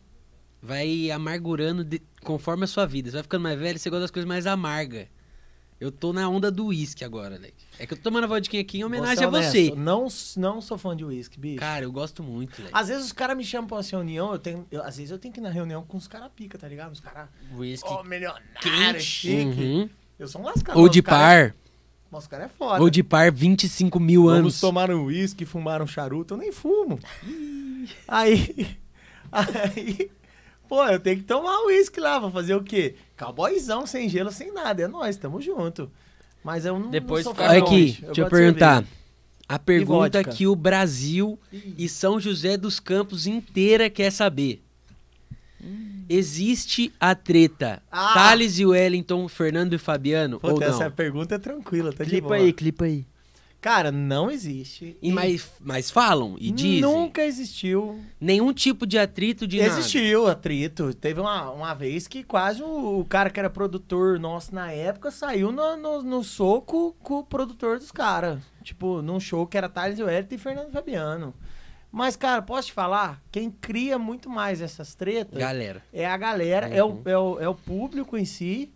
[0.62, 3.10] vai amargurando de- conforme a sua vida.
[3.10, 5.07] Você vai ficando mais velho, você gosta das coisas mais amargas.
[5.80, 7.65] Eu tô na onda do uísque agora, Leque.
[7.77, 9.72] É que eu tô tomando a vodquinha aqui em homenagem Vou a você.
[9.73, 10.07] honesto, Não,
[10.53, 11.60] não sou fã de uísque, bicho.
[11.60, 12.72] Cara, eu gosto muito, Leque.
[12.73, 14.65] Às vezes os caras me chamam pra uma reunião, eu tenho.
[14.72, 16.93] eu- às vezes eu tenho que ir na reunião com os caras pica, tá ligado?
[16.93, 17.27] Os caras.
[17.53, 17.89] Whisky.
[17.89, 19.02] Ó, milionário, quente.
[19.03, 19.35] chique.
[19.61, 19.89] Uhum.
[20.18, 20.81] Eu sou um lascador.
[20.81, 21.56] Ou de os cara- par.
[22.10, 22.81] Mas os caras é foda.
[22.81, 24.60] Ou de par 25 mil Vamos anos.
[24.61, 26.97] tomar um uísque, fumar um charuto, eu nem fumo.
[28.07, 28.77] aí,
[29.31, 30.10] aí,
[30.68, 32.96] pô, eu tenho que tomar um uísque lá, vou fazer o quê?
[33.18, 35.90] Cowboyzão, sem gelo, sem nada, é nóis, tamo junto.
[36.44, 38.84] Mas eu não, Depois não sou fica aqui, longe, deixa eu perguntar.
[39.48, 41.40] A pergunta que o Brasil
[41.78, 44.62] e São José dos Campos inteira quer saber.
[46.08, 48.14] Existe a treta Ah!
[48.14, 50.76] Thales e Wellington, Fernando e Fabiano ou Puta, não?
[50.76, 52.38] essa pergunta é tranquila, tá de Clipa boa.
[52.40, 53.06] aí, clipa aí.
[53.66, 54.96] Cara, não existe.
[55.02, 56.82] E mas, mas falam e dizem.
[56.82, 58.00] Nunca existiu.
[58.22, 59.80] Nenhum tipo de atrito de nada.
[59.80, 60.94] Existiu atrito.
[60.94, 65.10] Teve uma, uma vez que quase o, o cara que era produtor nosso na época
[65.10, 68.40] saiu no, no, no soco com o produtor dos caras.
[68.62, 71.34] Tipo, num show que era Thales Wellington e Fernando Fabiano.
[71.92, 73.20] Mas, cara, posso te falar?
[73.32, 75.82] Quem cria muito mais essas tretas Galera.
[75.92, 77.02] é a galera, é, Uhum.
[77.04, 78.72] o, é, o, é o público em si,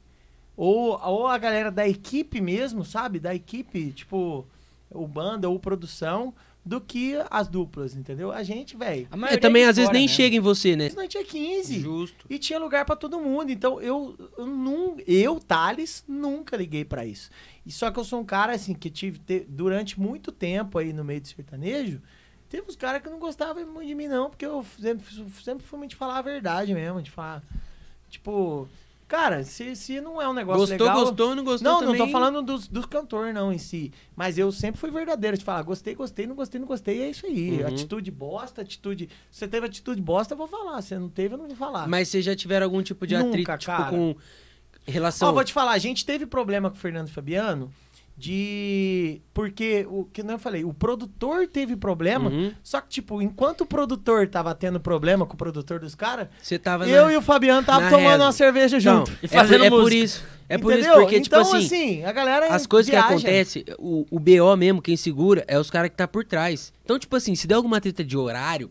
[0.58, 3.20] ou, ou a galera da equipe mesmo, sabe?
[3.20, 4.48] Da equipe, tipo,
[4.92, 6.34] o banda ou produção,
[6.66, 8.32] do que as duplas, entendeu?
[8.32, 10.16] A gente, velho, É, também às vezes nem mesmo.
[10.16, 10.90] chega em você, né?
[10.96, 11.80] nós tinha 15.
[11.80, 12.26] Justo.
[12.30, 13.50] E tinha lugar pra todo mundo.
[13.50, 17.30] Então eu, eu, eu, Thales, nunca liguei pra isso.
[17.66, 20.92] E só que eu sou um cara assim que tive te- durante muito tempo aí
[20.94, 22.02] no meio do sertanejo.
[22.50, 25.06] Teve uns caras que não gostavam muito de mim, não, porque eu sempre,
[25.44, 27.42] sempre fui muito de falar a verdade mesmo, de falar.
[28.10, 28.68] Tipo,
[29.10, 31.06] cara, se, se não é um negócio Gostou, legal.
[31.06, 31.98] gostou, não gostou Não, também.
[31.98, 33.92] não tô falando dos, dos cantores, não, em si.
[34.16, 37.26] Mas eu sempre fui verdadeiro de falar, gostei, gostei, não gostei, não gostei, é isso
[37.26, 37.62] aí.
[37.62, 37.68] Uhum.
[37.68, 39.10] Atitude bosta, atitude.
[39.32, 40.82] Se você teve atitude bosta, eu vou falar.
[40.82, 41.88] Se não teve, eu não vou falar.
[41.88, 43.90] Mas vocês já tiveram algum tipo de Nunca, atrito, tipo, cara.
[43.90, 44.16] com
[44.86, 45.30] relação...
[45.30, 47.72] Ó, vou te falar, a gente teve problema com o Fernando Fabiano
[48.20, 49.22] de.
[49.34, 52.30] Porque, o que não eu falei, o produtor teve problema.
[52.30, 52.54] Uhum.
[52.62, 56.60] Só que, tipo, enquanto o produtor tava tendo problema com o produtor dos caras, Você
[56.60, 57.14] tava eu na...
[57.14, 58.24] e o Fabiano tava tomando reza.
[58.26, 59.12] uma cerveja Não, junto.
[59.24, 60.24] E é, fazendo por, é por isso.
[60.50, 61.00] É por isso, Entendeu?
[61.02, 62.48] porque, tipo então, assim, a galera.
[62.48, 63.08] as coisas viaja.
[63.08, 66.74] que acontecem, o, o BO mesmo, quem segura, é os caras que tá por trás.
[66.84, 68.70] Então, tipo assim, se der alguma treta de horário,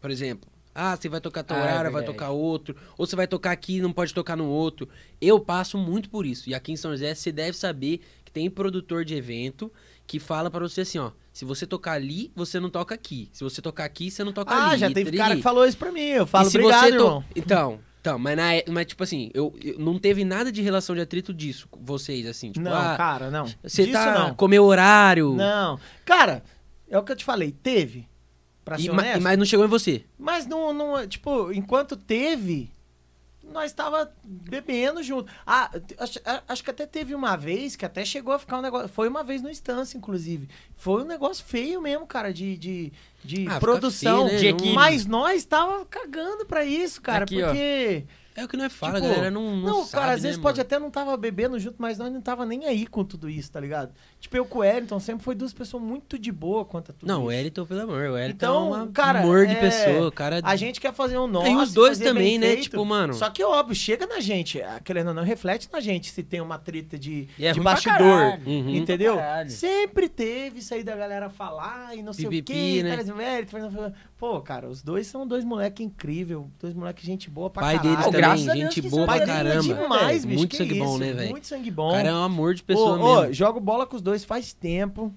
[0.00, 2.18] por exemplo, ah, você vai tocar tal Ah, é horário, vai verdade.
[2.18, 4.88] tocar outro, ou você vai tocar aqui e não pode tocar no outro.
[5.20, 6.48] Eu passo muito por isso.
[6.50, 8.00] E aqui em São José, você deve saber
[8.32, 9.70] tem produtor de evento
[10.06, 13.28] que fala pra você assim, ó, se você tocar ali, você não toca aqui.
[13.32, 14.78] Se você tocar aqui, você não toca Ah, ali.
[14.80, 15.22] já E teve triri.
[15.22, 16.00] cara que falou isso pra mim.
[16.00, 17.24] Eu falo, E obrigado, você to- irmão.
[17.36, 20.94] Então, então, mas, na, é- mas tipo assim, eu, eu- não teve nada de relação
[20.94, 23.46] de atrito disso, com vocês, assim, tipo, não, ah, cara, não.
[23.62, 24.34] você tá não.
[24.34, 25.34] comeu horário.
[25.34, 25.78] Não.
[26.04, 26.42] Cara,
[26.90, 28.08] é o que eu te falei, teve.
[28.64, 29.22] Pra e, ser ma- honesto.
[29.22, 30.04] mas não chegou em você.
[30.18, 32.70] Mas não, não, tipo, enquanto teve,
[33.52, 35.30] nós tava bebendo junto.
[35.46, 36.18] Ah, acho,
[36.48, 38.88] acho que até teve uma vez que até chegou a ficar um negócio.
[38.88, 40.48] Foi uma vez no instância, inclusive.
[40.76, 42.92] Foi um negócio feio mesmo, cara, de, de,
[43.24, 44.26] de Ah, produção.
[44.26, 44.38] feio, né?
[44.40, 44.74] De Não- equipe.
[44.74, 47.46] Mas nós tava cagando pra isso, cara, Aqui, ó.
[47.48, 48.04] porque.
[48.34, 50.28] É o que nós fala, Tipo, a galera não, não, Não, sabe, cara, às né,
[50.30, 50.66] vezes pode mano?
[50.66, 53.60] até não tava bebendo junto, mas nós não tava nem aí com tudo isso, tá
[53.60, 53.92] ligado?
[54.22, 57.08] Tipo, eu com o Wellington sempre foi duas pessoas muito de boa quanto a tudo
[57.08, 57.24] Não, isso.
[57.24, 60.12] o Wellington, pelo amor, o Wellington Então, é um cara, amor de é, pessoa, o
[60.12, 60.40] cara...
[60.44, 61.48] A gente quer fazer um nosso.
[61.48, 62.46] E os dois fazer também, né?
[62.46, 62.62] feito.
[62.62, 63.14] Tipo, mano...
[63.14, 64.62] Só que, óbvio, chega na gente.
[64.62, 67.58] ah, Querendo ou não, reflete na gente se tem uma treta de, E é de
[67.60, 68.38] bastidor.
[68.46, 68.76] Uhum.
[68.76, 69.18] Entendeu?
[69.48, 72.82] Sempre teve isso aí da galera falar e não sei Pipipi, o quê.
[72.84, 72.96] né?
[73.46, 73.94] Fernando.
[74.18, 76.40] Pô, cara, os dois são dois moleques incríveis.
[76.60, 77.90] Dois moleques gente boa pra Pai caralho.
[77.96, 79.62] deles Oh, também, graças gente boa pra Pai é caramba.
[79.62, 80.38] demais, bicho.
[80.38, 81.30] Muito sangue bom, né, velho?
[81.30, 81.90] Muito sangue O bom.
[81.92, 83.32] cara é um amor de pessoa ô, mesmo.
[83.34, 85.12] jogo bola com os dois faz tempo.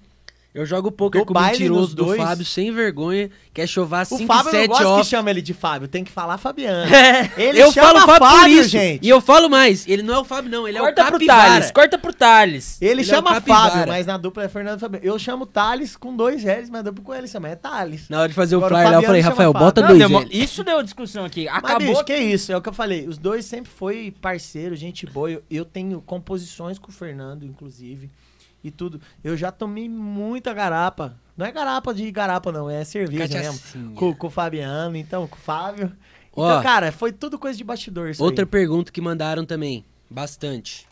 [0.53, 2.17] Eu jogo poker Dou com o mentiroso do dois.
[2.17, 5.09] Fábio, sem vergonha, quer chovar O 5 Fábio não 7 gosta que off.
[5.09, 6.89] chama ele de Fábio, tem que falar Fabiano.
[6.95, 8.69] É, Ele eu chama falo Fábio, por Fábio, isso.
[8.69, 9.05] gente.
[9.05, 11.13] E eu falo mais, ele não é o Fábio não, ele corta é o pro
[11.15, 11.49] Capivara.
[11.49, 12.81] Thales, corta pro Thales.
[12.81, 13.69] Ele, Ele é o chama capivara.
[13.71, 15.05] Fábio, mas na dupla é Fernando Fabiano.
[15.05, 18.07] Eu chamo Thales com dois L's, mas dupla com ele chama é Thales.
[18.07, 19.65] Na hora de fazer o Agora o flyer lá, eu falei, Rafael, Fábio.
[19.65, 20.27] bota Não, dois.
[20.31, 21.47] Isso deu discussão aqui.
[21.47, 21.79] Mas, Acabou.
[21.89, 22.53] bicho, que isso?
[22.53, 23.05] É o que eu falei.
[23.09, 25.29] Os dois sempre foi parceiro, gente boa.
[25.29, 28.09] Eu, eu tenho composições com o Fernando, inclusive.
[28.65, 28.99] E tudo.
[29.23, 31.15] Eu já tomei muita garapa.
[31.37, 33.53] Não é garapa de garapa, não, é cerveja mesmo.
[33.53, 33.95] Cachaçinha.
[33.95, 35.91] Com, com o Fabiano, então, com o Fábio.
[36.33, 36.49] Ó.
[36.49, 38.49] Então, cara, foi tudo coisa de bastidor isso Outra aí.
[38.49, 40.87] pergunta que mandaram também, bastante.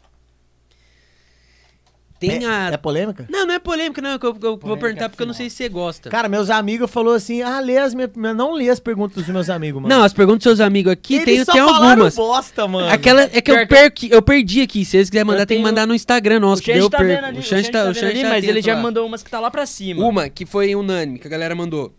[2.29, 2.69] Tem é, a...
[2.71, 3.25] é polêmica?
[3.29, 4.17] Não, não é polêmica, não.
[4.19, 5.47] que Eu, eu vou Polêmica perguntar porque eu não final.
[5.47, 6.09] sei se você gosta.
[6.09, 8.11] Cara, meus amigos falaram assim, ah, lê as minhas...
[8.15, 9.93] Não lê as perguntas dos meus amigos, mano.
[9.93, 12.15] Não, as perguntas dos seus amigos aqui, Eles tem, só tem falaram algumas.
[12.15, 12.89] bosta, mano.
[12.89, 14.83] Aquela é que eu, perqui, eu perdi aqui.
[14.85, 16.61] Se eles quiserem mandar, Eu tem que tenho- mandar no Instagram nosso.
[16.61, 17.15] o que daí Xande eu tá perco.
[17.15, 18.81] vendo ali, O Xande tá, o vendo ali, tá mas ele já lá.
[18.81, 20.03] mandou umas que tá lá pra cima.
[20.05, 21.93] Uma que foi unânime, que a galera mandou.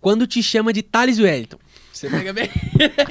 [0.00, 1.58] Quando te chama de Thales Wellington.
[1.98, 2.48] Você pega bem?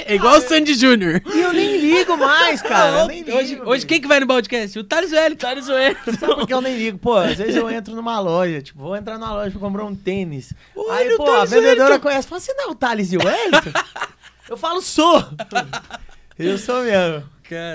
[0.06, 1.22] é igual o Sandy Júnior.
[1.26, 3.02] E eu nem ligo mais, cara.
[3.02, 4.80] eu nem ligo, hoje, hoje quem que vai no podcast?
[4.80, 5.56] O Thales Wellington.
[5.56, 5.98] De zoeira.
[6.18, 6.98] Sabe por que eu nem ligo?
[6.98, 9.94] Pô, às vezes eu entro numa loja, tipo, vou entrar numa loja pra comprar um
[9.94, 10.54] tênis.
[10.74, 12.00] Olha Aí, pô, a Thales vendedora Wellington.
[12.00, 12.28] conhece.
[12.30, 13.72] Fala, você não é o Thales e o Wellington?
[14.48, 15.22] eu falo, sou.
[16.40, 17.26] Eu sou mesmo.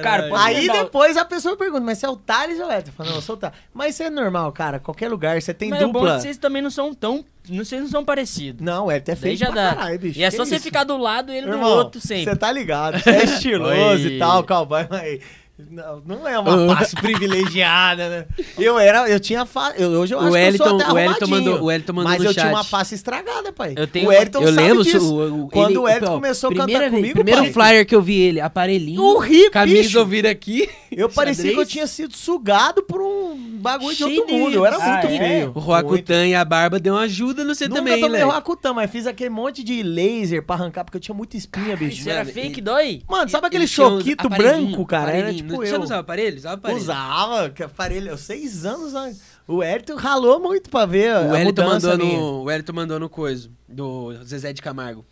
[0.03, 2.91] Cara, posso Aí mandar- depois a pessoa pergunta, mas você é o Thales ou Wellington?
[2.91, 3.57] Eu falo, não, eu sou o Thales.
[3.73, 4.79] Mas isso é normal, cara.
[4.79, 6.17] Qualquer lugar, você tem Mas o bom é dupla.
[6.17, 7.25] que vocês também não são tão...
[7.49, 8.65] Não, vocês não são parecidos.
[8.65, 9.75] Não, é Daí feio já dá.
[9.75, 10.19] caralho, bicho.
[10.19, 12.25] e é Que só você ficar do lado e ele do Irmão, outro sempre.
[12.25, 15.21] Você tá ligado, você é estiloso e tal, cowboy, mas
[15.59, 18.27] não, não é uma face privilegiada, né?
[18.59, 20.97] Eu era, eu tinha face, eu, hoje eu O acho que eu sou até o
[20.97, 22.55] arrumadinho, mandou- o Wellington mandou Mas no eu tinha chat.
[22.55, 23.75] uma face estragada, pai.
[23.77, 25.15] Eu tenho o Wellington eu sabe lembro disso.
[25.15, 27.87] o- o- Quando ele- o Wellington ó, começou a cantar vez- comigo, Primeiro pai, flyer
[27.87, 29.99] que eu vi ele, aparelhinho, Horrível, camisa bicho.
[30.01, 30.69] ouvir aqui.
[30.91, 31.55] eu parecia xadrez.
[31.57, 34.55] que eu tinha sido sugado por um bagulho de Cheio outro de- mundo.
[34.55, 35.19] Eu era Ah, muito é?
[35.19, 35.53] feio.
[35.55, 35.61] O.
[35.61, 38.25] Roacutan e a barba deu uma ajuda no você Nunca também, tomei né?
[38.27, 42.01] Roacutan, mas fiz aquele monte de laser pra arrancar, porque eu tinha muita espinha, bicho.
[42.01, 43.03] Isso era fake, dói?
[43.09, 45.13] Mano, sabe aquele tinha choquito branco, cara?
[45.13, 45.33] Era.
[45.53, 45.79] Tipo Você eu.
[45.79, 46.37] não usava aparelho?
[46.37, 46.81] Usava aparelho.
[46.83, 49.17] Usava, que aparelho, eu, seis anos, né?
[49.47, 51.25] O Wellington ralou muito pra ver O a
[51.65, 52.19] mandou minha.
[52.19, 55.05] no, o Wellington mandou no coiso, do Zezé de Camargo.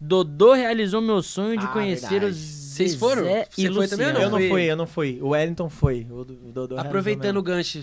[0.00, 2.32] Dodô realizou meu sonho de Ah, conhecer verdade.
[2.32, 2.36] os
[2.74, 3.22] Vocês foram?
[3.24, 4.18] Zé Você e foi também ou Luciano.
[4.20, 5.18] Eu não fui, eu não fui.
[5.22, 6.06] O Wellington foi.
[6.10, 7.80] O, do- o Dodô Aproveitando o gancho,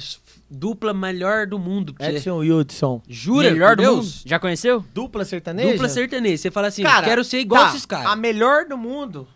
[0.50, 1.96] dupla melhor do mundo.
[2.00, 3.02] Edson e Hudson.
[3.08, 3.50] Jura?
[3.50, 3.96] Melhor do Deus?
[4.18, 4.22] mundo?
[4.26, 4.86] Já conheceu?
[4.94, 5.72] Dupla sertaneja?
[5.72, 6.38] Dupla sertaneja.
[6.38, 8.08] Você fala assim, Cara, quero ser igual tá, esses caras.
[8.12, 9.28] A melhor do mundo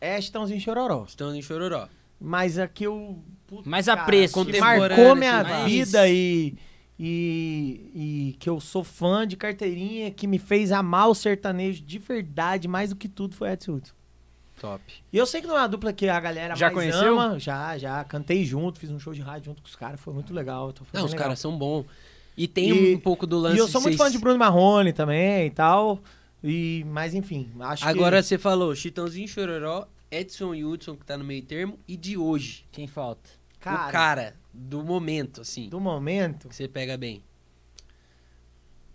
[0.00, 1.04] é Chitãozinho Chororó.
[1.08, 1.88] Estão em Chororó.
[2.20, 3.22] Mas aqui eu...
[3.46, 4.44] puta, Mais a cara, preço.
[4.44, 6.54] que marcou minha assim, mais- vida e,
[6.98, 7.90] e,
[8.32, 12.66] e que eu sou fã de carteirinha, que me fez amar o sertanejo de verdade,
[12.68, 13.94] mais do que tudo foi Edson Hudson.
[14.60, 14.82] Top.
[15.12, 17.20] E eu sei que não é uma dupla que a galera Já mais conheceu?
[17.20, 17.38] ama.
[17.38, 18.02] Já, já.
[18.04, 20.72] Cantei junto, fiz um show de rádio junto com os caras, foi muito legal.
[20.94, 21.84] Não, os caras são bons.
[22.38, 24.38] E tem E- um pouco do lance E eu sou muito vocês- fã de Bruno
[24.38, 26.00] Marrone também e tal.
[26.42, 28.22] E, mas enfim, acho Agora que...
[28.28, 32.64] você falou Chitãozinho Chororó, Edson e Hudson, que tá no meio termo, e de hoje.
[32.72, 33.28] Quem falta?
[33.60, 35.68] Cara, o cara do momento, assim.
[35.68, 37.22] do momento, Que você pega bem.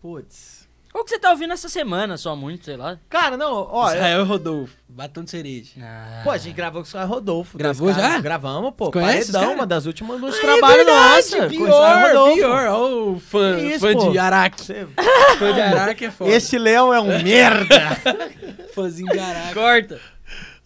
[0.02, 0.70] putz...
[0.94, 3.00] Qual que você tá ouvindo essa semana, só muito, sei lá?
[3.08, 3.88] Cara, não, ó...
[3.92, 5.72] eu- Israel Rodolfo, Batom de Cereja.
[6.22, 7.58] Pô, a gente gravou com o Israel Rodolfo.
[7.58, 8.20] Gravou já?
[8.20, 8.92] Gravamos, pô.
[8.92, 11.38] Conhece Paredão, uma das últimas dos Ah, é trabalhos verdade, nossa.
[11.38, 12.36] com o Pior, Israel Rodolfo.
[12.36, 12.68] pior.
[12.68, 14.12] Ó o fã, isso, fã pô?
[14.12, 14.62] de Araque.
[14.66, 14.86] Você-
[15.40, 16.30] Fã de Araque é foda.
[16.30, 17.80] Esse Léo é um merda.
[18.76, 19.54] fãzinho de Araque.
[19.54, 20.02] Corta.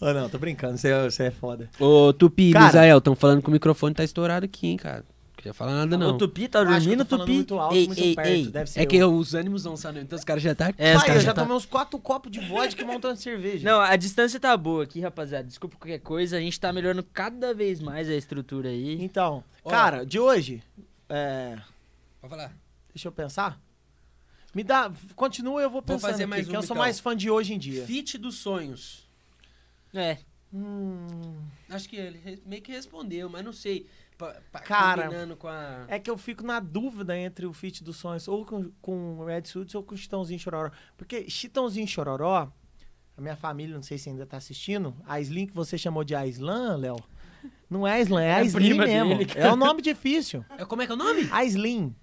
[0.10, 1.69] Oh, não, tô brincando, você, é- você é foda.
[1.80, 4.99] Ô, Tupi, Cara- Misael, tão falando que o microfone tá estourado aqui, hein, cara.
[4.99, 6.11] Não queria falar nada, não.
[6.15, 7.36] O Tupi tá Eu acho que eu dormindo, tô falando Tupi?
[7.36, 8.27] muito alto, ei, muito ei, perto.
[8.30, 8.48] ei.
[8.48, 9.14] Deve ser É que eu.
[9.14, 10.73] os ânimos não sabem, então os caras já tá...
[10.77, 12.86] É, os Pai, caras eu já já tá- tomei uns quatro copos de vodka e
[12.86, 13.69] montando cerveja.
[13.69, 15.48] Não, a distância tá boa aqui, rapaziada.
[15.48, 16.38] Desculpa qualquer coisa.
[16.38, 19.02] A gente tá melhorando cada vez mais a estrutura aí.
[19.03, 19.69] Então, Ó.
[19.69, 20.64] cara, de hoje,
[21.10, 21.57] é,
[22.22, 22.52] Pode falar.
[22.94, 23.60] deixa eu pensar.
[24.53, 26.77] Me dá, continua eu vou pensando fazer aqui, mais que uma, eu sou então.
[26.84, 27.86] mais fã de hoje em dia.
[27.86, 29.05] Fit dos sonhos.
[29.95, 30.17] É.
[30.53, 31.38] Hum,
[31.69, 33.88] Acho que ele meio que respondeu, mas não sei.
[34.17, 35.84] Pa, pa, Cara, combinando com a...
[35.89, 39.26] é que eu fico na dúvida entre o feat dos sonhos ou com, com o
[39.26, 40.72] Red Suits ou com o Chitãozinho Chororó.
[40.95, 42.49] Porque Chitãozinho Chororó,
[43.17, 46.15] a minha família, não sei se ainda tá assistindo, a Slim que você chamou de
[46.15, 46.95] Aislan, Léo,
[47.69, 49.17] não é Aislan, é É a Slim mesmo.
[49.17, 50.45] dele, é o nome difícil.
[50.57, 51.27] É, como é que é o nome?
[51.30, 51.93] A Slim.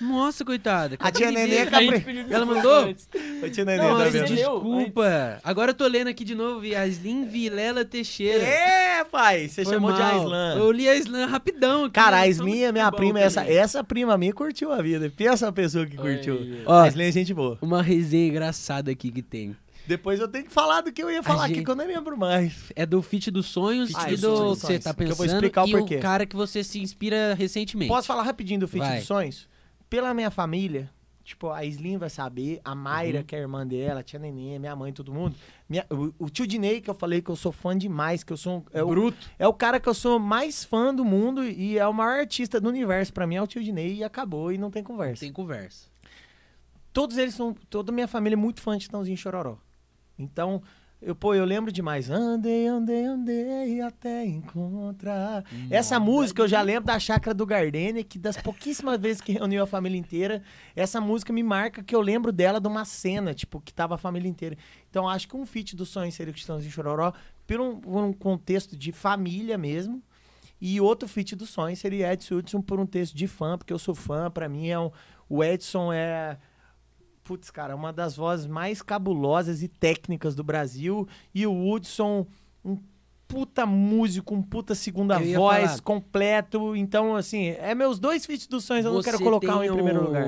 [0.00, 0.96] Nossa, coitada.
[0.98, 1.68] A tia de Nenê ver.
[1.68, 2.88] acabou- Ela mandou?
[2.88, 4.28] Ô, tia Nenê, tá Nossa, vendo?
[4.34, 5.40] leu desculpa.
[5.44, 8.42] Agora eu tô lendo aqui de novo, vi a Slim Vilela Teixeira.
[8.42, 10.20] É, pai, você Foi chamou de mal.
[10.20, 10.56] Aislan.
[10.58, 11.84] Eu li a Slam rapidão.
[11.84, 12.28] aqui, Cara, a né?
[12.30, 15.12] Slim é minha bom prima, essa, essa prima minha curtiu a vida.
[15.14, 16.38] Pensa uma pessoa que curtiu.
[16.66, 17.58] Ó, A Slim é gente boa.
[17.60, 19.54] uma resenha engraçada aqui que tem.
[19.86, 21.86] Depois eu tenho que falar do que eu ia falar aqui, gente- que eu nem
[21.88, 22.70] lembro mais.
[22.76, 24.60] É do Fit dos Sonhos Fit e do Sonhos.
[24.60, 25.96] que você tá Que eu pensando vou explicar o e porquê.
[25.96, 27.88] o cara que você se inspira recentemente.
[27.88, 28.98] Posso falar rapidinho do Fit Vai.
[28.98, 29.48] dos Sonhos?
[29.90, 30.88] Pela minha família,
[31.24, 33.24] tipo, a Slim vai saber, a Mayra, Uhum.
[33.24, 35.34] que é a irmã dela, a tia Nenê, minha mãe, todo mundo.
[35.68, 38.36] Minha- o, o tio Dinei, que eu falei que eu sou fã demais, que eu
[38.36, 38.58] sou...
[38.58, 39.28] um- É o, Bruto.
[39.38, 42.60] é o cara que eu sou mais fã do mundo e é o maior artista
[42.60, 43.12] do universo.
[43.12, 45.20] Pra mim é o tio Dinei e acabou e não tem conversa.
[45.20, 45.90] Tem conversa.
[46.92, 47.52] todos eles são.
[47.68, 49.58] Toda minha família é muito fã de Tãozinho Chororó.
[50.18, 50.62] Então,
[51.02, 52.10] Eu, pô, eu lembro demais.
[52.10, 55.44] Andei, andei, andei até encontrar.
[55.70, 59.62] Essa música eu já lembro da chácara do Gardenia, que das pouquíssimas vezes que reuniu
[59.62, 60.42] a família inteira,
[60.76, 63.98] essa música me marca que eu lembro dela de uma cena, tipo, que tava a
[63.98, 64.58] família inteira.
[64.90, 67.14] Então acho que um feat do sonho seria Cristãozinho Chororó,
[67.46, 70.02] por um, por um contexto de família mesmo.
[70.60, 73.78] E outro feat do sonho seria Edson Hudson por um texto de fã, porque eu
[73.78, 74.90] sou fã, pra mim é um,
[75.30, 76.36] o Edson é
[77.30, 81.06] putz, cara, uma das vozes mais cabulosas e técnicas do Brasil.
[81.32, 82.26] E o Hudson,
[82.64, 82.76] um
[83.28, 85.80] puta músico, um puta segunda voz falar.
[85.82, 86.74] completo.
[86.74, 89.72] Então, assim, é meus dois feats dos sonhos, eu não Você quero colocar um em
[89.72, 90.26] primeiro lugar.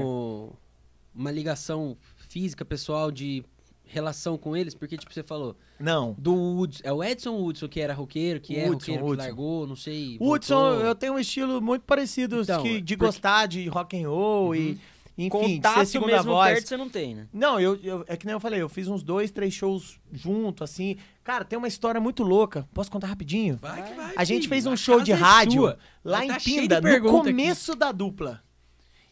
[1.13, 1.97] Uma ligação
[2.29, 3.45] física, pessoal, de
[3.85, 4.73] relação com eles?
[4.73, 6.15] Porque, tipo, você falou Não.
[6.17, 6.83] do Hudson.
[6.85, 10.17] É o Edson Hudson que era roqueiro, que é Hudson, roqueiro, que largou, não sei.
[10.21, 10.87] O Hudson, voltou.
[10.87, 14.55] eu tenho um estilo muito parecido Então, que, de porque- gostar de rock and roll
[14.55, 14.79] e,
[15.19, 16.55] enfim, Contato segunda mesmo voz.
[16.55, 17.27] perto você não tem, né?
[17.33, 20.65] Não, eu, eu- é que nem eu falei, eu fiz uns dois, três shows junto,
[20.65, 20.97] assim.
[21.23, 22.67] Cara, tem uma história muito louca.
[22.73, 23.57] Posso contar rapidinho?
[23.61, 24.15] Vai que vai.
[24.17, 25.79] A gente fez um show de é rádio sua.
[26.05, 27.39] lá Vai em tá de Pinda, no pergunta aqui.
[27.39, 28.43] começo da dupla.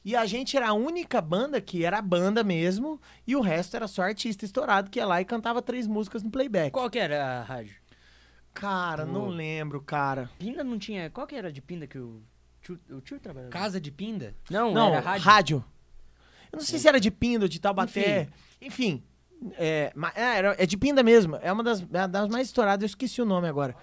[0.03, 3.77] E a gente era a única banda que era a banda mesmo, e o resto
[3.77, 6.71] era só artista estourado que ia lá e cantava três músicas no playback.
[6.71, 7.75] Qual que era a rádio?
[8.55, 10.31] Cara, não lembro, cara.
[10.39, 11.11] Pinda não tinha.
[11.11, 12.23] Qual que era de Pinda que o
[12.63, 13.53] tio, o tio trabalhava?
[13.53, 14.35] Casa de Pinda?
[14.51, 15.25] Não, Não, era rádio.
[15.25, 15.65] rádio.
[16.53, 18.29] Eu não sei se era de Pinda de Taubaté.
[18.61, 19.03] Enfim.
[19.59, 21.37] é, ma- é, era- é de Pinda mesmo.
[21.43, 23.75] É uma das, é das mais estouradas, eu esqueci o nome agora.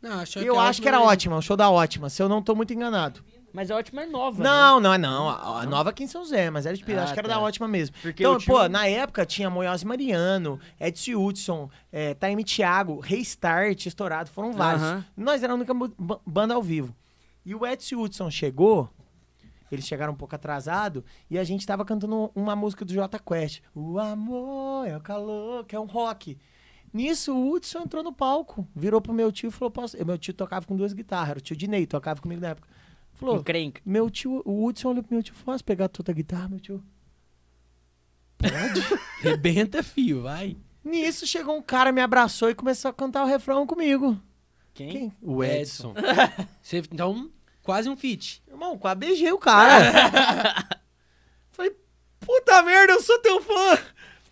[0.00, 2.72] Não, eu acho que era ótima, o show da ótima, se eu não tô muito
[2.72, 3.20] enganado.
[3.52, 4.44] Mas a ótima é nova.
[4.44, 4.48] né?
[4.48, 5.28] Não, não é não.
[5.30, 7.00] A, a nova aqui em São José, mas era de Pinda.
[7.00, 7.34] Ah, acho que era tá.
[7.36, 7.96] da ótima mesmo.
[8.02, 14.28] Porque então, pô, na época tinha Moiose Mariano, Edson Hudson, é, Taime Thiago, Restart, estourado,
[14.30, 14.82] foram vários.
[14.82, 15.04] Aham.
[15.16, 15.72] Nós era a única
[16.26, 16.94] banda ao vivo.
[17.44, 18.88] E o Edson Hudson chegou,
[19.74, 23.60] eles chegaram um pouco atrasado, e a gente tava cantando uma música do Jota Quest.
[23.74, 26.38] O amor é o calor, que é um rock.
[26.92, 29.96] Nisso, o Hudson entrou no palco, virou pro meu tio e falou: Posso...
[30.04, 32.66] Meu tio tocava com duas guitarras, era o tio Dinei, tocava comigo na época.
[33.12, 33.82] Falou: Encrenca.
[33.84, 36.82] meu tio, o Hudson olhou pro meu tio, posso pegar a tua guitarra, meu tio?
[38.38, 38.80] Pode?
[39.20, 40.56] Rebenta, fio, vai.
[40.84, 44.18] Nisso chegou um cara, me abraçou e começou a cantar o refrão comigo.
[44.72, 44.88] Quem?
[44.90, 45.12] Quem?
[45.20, 45.92] O Edson.
[46.62, 47.30] Você- então,
[47.68, 48.42] quase um feat.
[48.48, 49.92] Irmão, quase beijei o cara.
[51.52, 51.70] Falei,
[52.18, 53.78] puta merda, eu sou teu fã.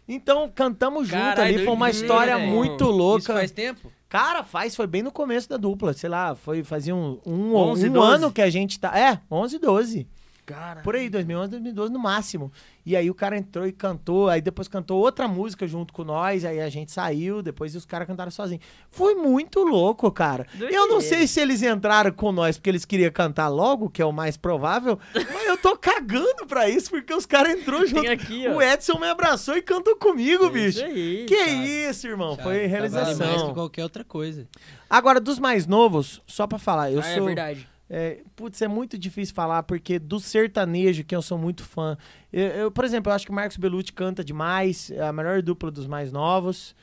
[0.09, 3.35] Então, cantamos junto ali, foi uma história muito Isso louca.
[3.35, 3.93] faz tempo?
[4.09, 7.91] Cara, faz, foi bem no começo da dupla, sei lá, foi fazia um, um, 11,
[7.91, 8.15] um 12?
[8.15, 10.09] ano que a gente tá, é, 11, 12.
[10.47, 10.81] Cara.
[10.83, 12.53] Por aí, 2011, 2012 no máximo.
[12.85, 16.45] E aí o cara entrou e cantou, aí depois cantou outra música junto com nós,
[16.45, 18.63] aí a gente saiu, depois os caras cantaram sozinhos.
[18.89, 20.47] Foi muito louco, cara.
[20.71, 24.05] Eu não sei se eles entraram com nós porque eles queriam cantar logo, que é
[24.07, 28.03] o mais provável, mas eu tô cagando pra isso, porque os caras entrou junto.
[28.03, 28.53] Tem aqui, ó.
[28.55, 30.79] O Edson me abraçou e cantou comigo, É bicho.
[30.79, 31.25] Isso aí.
[31.27, 31.51] Que cara.
[31.51, 33.49] isso, irmão, Já foi Vale mais realização.
[33.49, 34.47] que qualquer outra coisa.
[34.89, 37.27] Agora, dos mais novos, só pra falar, eu Ah, é sou...
[37.27, 37.69] verdade.
[37.89, 41.97] É, putz, é muito difícil falar, porque do sertanejo, que eu sou muito fã.
[42.33, 45.41] Eu, eu, por exemplo, eu acho que o Marcos Bellucci canta demais, é a melhor
[45.41, 46.75] dupla dos mais novos.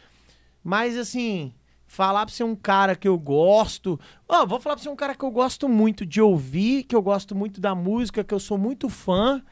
[0.64, 1.54] Mas, assim,
[1.86, 4.00] falar pra ser um cara que eu gosto.
[4.28, 7.02] Ó, vou falar pra ser um cara que eu gosto muito de ouvir, que eu
[7.02, 9.44] gosto muito da música, que eu sou muito fã.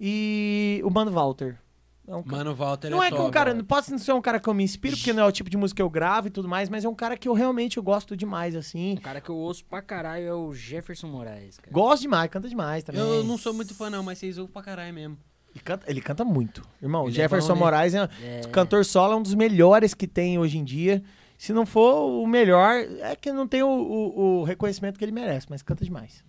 [0.00, 1.58] E o Mano Walter.
[2.06, 4.38] É um Mano, Walter não é que um cara, não pode não ser um cara
[4.38, 6.30] que eu me inspiro, porque não é o tipo de música que eu gravo e
[6.30, 8.94] tudo mais, mas é um cara que eu realmente gosto demais, assim.
[8.94, 11.72] O cara que eu ouço pra caralho é o Jefferson Moraes, cara.
[11.72, 13.00] Gosto demais, canta demais também.
[13.00, 15.16] Eu não sou muito fã, não, mas vocês ouvem pra caralho mesmo.
[15.54, 16.62] Ele canta, ele canta muito.
[16.82, 17.60] Irmão, o Ele é Jefferson bom, né?
[17.60, 18.40] Moraes é, É.
[18.52, 21.02] cantor solo, é um dos melhores que tem hoje em dia.
[21.38, 25.12] Se não for o melhor, é que não tem o, o- o reconhecimento que ele
[25.12, 26.22] merece, mas canta demais.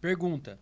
[0.00, 0.58] Pergunta.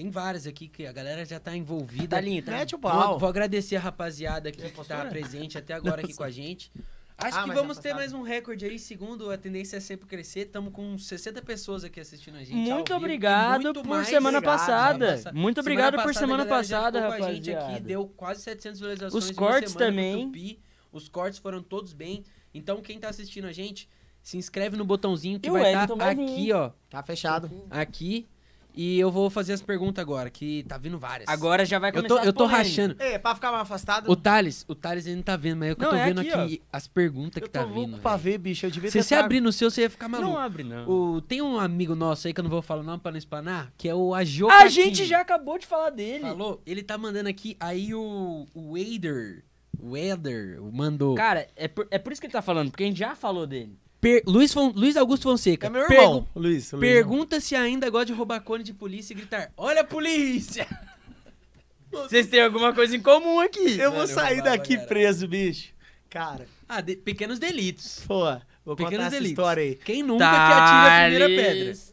[0.00, 2.16] Tem várias aqui que a galera já tá envolvida.
[2.16, 3.18] Tá lindo, tá Mete o Vou, pau.
[3.18, 6.72] vou agradecer a rapaziada aqui que tá presente até agora aqui com a gente.
[7.18, 10.46] Acho Ah, que vamos ter mais um recorde aí, segundo a tendência é sempre crescer.
[10.46, 12.54] Estamos com 60 pessoas aqui assistindo a gente.
[12.54, 15.16] Muito obrigado muito por semana Obrigado, passada.
[15.18, 17.74] Semana Muito obrigado por semana galera já passada, com a gente rapaziada.
[17.76, 19.24] aqui, deu quase 700 visualizações.
[19.24, 20.58] Os cortes semana também.
[20.90, 22.24] Os cortes foram todos bem.
[22.54, 23.86] Então, quem tá assistindo a gente,
[24.22, 26.70] se inscreve no botãozinho que E vai estar vir, aqui, ó.
[26.88, 27.50] Tá fechado.
[27.68, 28.26] Aqui.
[28.74, 31.28] E eu vou fazer as perguntas agora, que tá vindo várias.
[31.28, 32.96] Agora já vai eu começar tô, as eu tô rachando.
[33.00, 35.76] Ei, pra ficar mais afastado, O Thales, o Thales ele não tá vendo, mas eu
[35.76, 38.00] que Não, tô é vendo aqui, aqui, as perguntas eu que tô tá louco vindo.
[38.00, 38.22] pra velho.
[38.34, 38.66] ver, bicho.
[38.66, 40.30] Eu devia Se você abrir no seu, você ia ficar maluco.
[40.30, 40.88] Não abre, não.
[40.88, 43.18] O, tem um amigo nosso aí que eu não vou falar o nome pra não
[43.18, 46.20] espanar, que é o Agio A gente já acabou de falar dele.
[46.20, 46.62] falou.
[46.66, 49.44] Ele tá mandando aqui, aí o, o Wader,
[49.78, 51.14] o Wader mandou.
[51.14, 53.46] Cara, é por, é por isso que ele tá falando, porque a gente já falou
[53.46, 53.78] dele.
[54.00, 55.66] Per- Luiz, Fon- Luiz Augusto Fonseca.
[55.66, 56.72] É meu pergu- irmão, Luiz.
[56.72, 56.90] o Luiz.
[56.92, 60.66] Pergunta se ainda gosta de roubar cone de polícia e gritar: Olha a polícia!
[61.90, 63.78] Vocês têm alguma coisa em comum aqui.
[63.78, 64.86] Eu vou Mano, eu sair roubava, daqui cara.
[64.88, 65.72] preso, bicho.
[66.08, 68.04] Cara, Ah, de- pequenos delitos.
[68.06, 68.24] Pô,
[68.64, 69.30] vou contar Pequenos essa delitos.
[69.32, 69.74] história aí.
[69.74, 71.64] Quem nunca que atira a primeira pedra?
[71.64, 71.92] Thales.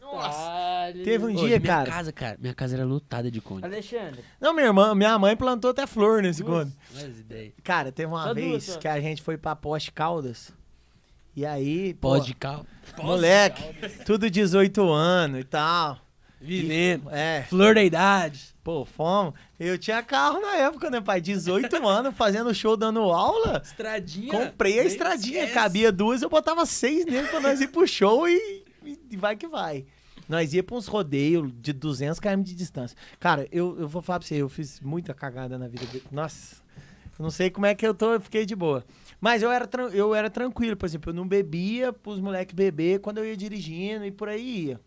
[1.04, 1.90] Teve um Ô, dia, minha cara.
[1.90, 3.64] casa, cara, minha casa era lotada de conde.
[3.66, 4.24] Alexandre.
[4.40, 6.42] Não, minha irmã, minha mãe plantou até flor nesse
[7.18, 7.52] ideias.
[7.62, 8.78] Cara, teve uma Só duas, vez só.
[8.78, 10.50] que a gente foi pra Poste Caldas.
[11.38, 12.66] E aí, pô, Pós de cal.
[13.00, 13.62] moleque,
[14.04, 15.96] tudo 18 anos e tal.
[16.40, 17.08] Vivendo.
[17.12, 18.40] É, Flor da idade.
[18.64, 19.34] pô, fomos.
[19.58, 21.20] Eu tinha carro na época, né, pai?
[21.20, 23.62] 18 anos, fazendo show, dando aula.
[23.64, 24.32] Estradinha.
[24.32, 25.54] Comprei a estradinha, esquece.
[25.54, 28.64] cabia duas, eu botava seis nele pra nós ir pro show e,
[29.08, 29.84] e vai que vai.
[30.28, 32.96] Nós ia pra uns rodeios de 200 km de distância.
[33.20, 36.04] Cara, eu, eu vou falar pra você, eu fiz muita cagada na vida dele.
[36.10, 36.56] Nossa,
[37.16, 38.84] eu não sei como é que eu tô, eu fiquei de boa.
[39.20, 43.18] Mas eu era, eu era tranquilo, por exemplo, eu não bebia pros moleques beber quando
[43.18, 44.80] eu ia dirigindo e por aí ia.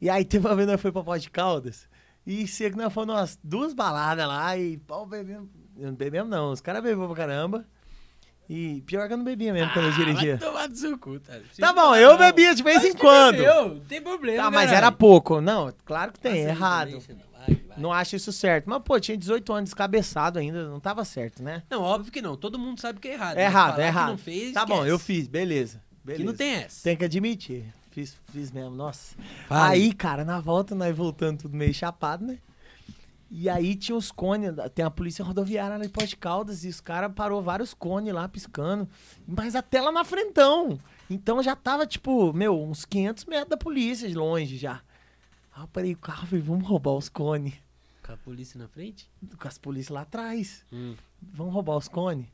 [0.00, 1.88] E aí teve uma vez nós foi pra Pó de Caldas
[2.26, 5.48] e sei que nós fomos umas duas baladas lá e pau bebemos.
[5.76, 7.64] Não bebemos não, os caras beberam pra caramba.
[8.50, 10.36] E pior que eu não bebia mesmo quando eu dirigia.
[10.36, 11.34] Ah, Vai tomar do seu cu, tá?
[11.58, 13.36] Tá bom, eu bebia de vez em quando.
[13.36, 14.76] Eu, não tem problema, Tá, mas caralho.
[14.86, 15.38] era pouco.
[15.40, 17.02] Não, claro que tem, Passa aí errado.
[17.54, 17.78] Vai, vai.
[17.78, 18.68] Não acho isso certo.
[18.68, 21.62] Mas, pô, tinha 18 anos descabeçado ainda, não tava certo, né?
[21.70, 22.36] Não, óbvio que não.
[22.36, 23.36] Todo mundo sabe que é errado.
[23.36, 24.10] É mas errado, é errado.
[24.10, 25.80] não fez, Tá bom, eu fiz, beleza.
[26.04, 26.22] beleza.
[26.22, 26.82] Que não tem essa.
[26.82, 27.64] Tem que admitir.
[27.90, 29.16] Fiz, fiz mesmo, nossa.
[29.50, 32.38] Aí, cara, na volta, nós voltando tudo meio chapado, né?
[33.30, 36.80] E aí tinha os cones, tem a polícia rodoviária lá em Pós Caldas, e os
[36.80, 38.88] caras parou vários cones lá piscando,
[39.26, 40.78] mas até lá na frentão.
[41.10, 44.80] Então já tava, tipo, meu, uns 500 metros da polícia de longe já.
[45.58, 47.54] Aí eu parei o carro e falei, vamos roubar os cones.
[48.06, 49.08] Com a polícia na frente?
[49.38, 50.64] Com as polícias lá atrás.
[50.72, 50.94] Hum.
[51.20, 52.26] Vamos roubar os cones?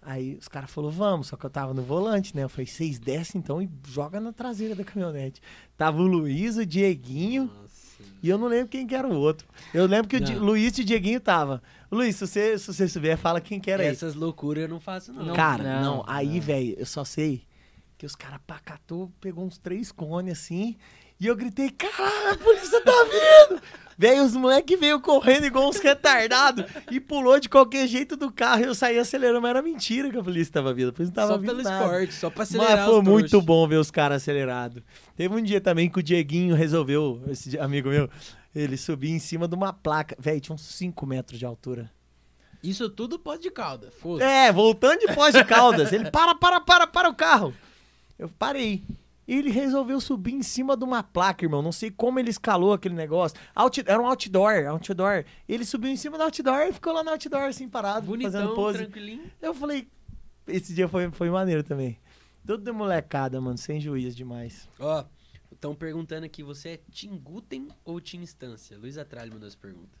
[0.00, 2.44] Aí os caras falaram, vamos, só que eu tava no volante, né?
[2.44, 5.40] Eu falei, vocês descem então e joga na traseira da caminhonete.
[5.76, 8.02] Tava o Luiz, o Dieguinho, Nossa.
[8.22, 9.48] e eu não lembro quem que era o outro.
[9.72, 10.44] Eu lembro que o Di- Não.
[10.44, 11.62] Luiz e o Dieguinho tava.
[11.90, 13.88] Luiz, se você, se você souber, fala quem que era aí.
[13.88, 15.24] Essas loucuras eu não faço, não.
[15.24, 15.34] Não.
[15.34, 16.40] Cara, não, aí, não.
[16.40, 17.42] velho, eu só sei
[17.96, 20.76] que os caras pacatou, pegou uns três cones assim,
[21.20, 23.62] e eu gritei, caralho, a polícia tá vindo!
[23.96, 28.62] Velho, os moleques veio correndo igual uns retardados e pulou de qualquer jeito do carro
[28.62, 31.14] e eu saí acelerando, mas era mentira que a polícia tava vindo, a polícia não
[31.14, 31.84] tava Só vindo pelo nada.
[31.84, 34.82] esporte, só pra acelerar Mas foi muito bom ver os caras acelerados.
[35.16, 38.10] Teve um dia também que o Dieguinho resolveu, esse amigo meu,
[38.52, 40.16] ele subir em cima de uma placa.
[40.18, 41.88] Velho, tinha uns 5 metros de altura.
[42.64, 43.92] Isso tudo pode de calda.
[44.00, 44.24] Foda.
[44.24, 45.92] É, voltando de Pós de Caldas.
[45.92, 47.54] Ele, para, para, para, para o carro.
[48.18, 48.82] Eu parei.
[49.26, 51.62] E ele resolveu subir em cima de uma placa, irmão.
[51.62, 53.38] Não sei como ele escalou aquele negócio.
[53.54, 55.24] Out- era um outdoor, outdoor.
[55.48, 58.54] Ele subiu em cima do outdoor e ficou lá no outdoor, assim, parado, fazendo Bonitão,
[58.54, 58.78] pose.
[58.78, 59.30] tranquilinho.
[59.40, 59.88] Eu falei,
[60.46, 61.98] esse dia foi, foi maneiro também.
[62.46, 64.68] Tudo de molecada, mano, sem juiz demais.
[64.78, 65.04] Ó,
[65.50, 68.76] estão perguntando aqui, você é Team Guten ou Team Instância?
[68.76, 69.98] Luiz Atralho mandou essa pergunta.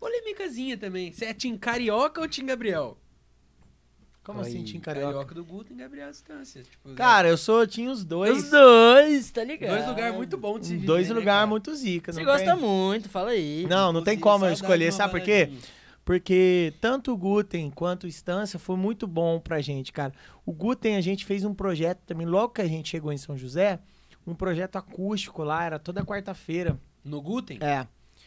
[0.00, 1.12] Polêmicazinha também.
[1.12, 2.96] Você é Team Carioca ou Team Gabriel?
[4.24, 5.34] Como Aí, assim, Tim Carioca?
[5.34, 6.62] do Guten, Gabriel Instância.
[6.62, 8.44] Tipo, Cara, eu sou, tinha os dois.
[8.44, 9.70] Os dois, tá ligado?
[9.70, 12.12] dois lugares muito bons de se viver, Dois né, lugares muito zica.
[12.12, 12.64] Você gosta tem?
[12.64, 13.66] muito, fala aí.
[13.68, 15.50] Não, não tem como eu escolher, sabe por quê?
[16.04, 20.12] Porque tanto o Guten quanto o Estância foi muito bom pra gente, cara.
[20.44, 23.36] O Guten, a gente fez um projeto também, logo que a gente chegou em São
[23.36, 23.78] José,
[24.26, 26.78] um projeto acústico lá, era toda quarta-feira.
[27.04, 27.58] No Guten?
[27.60, 27.86] É.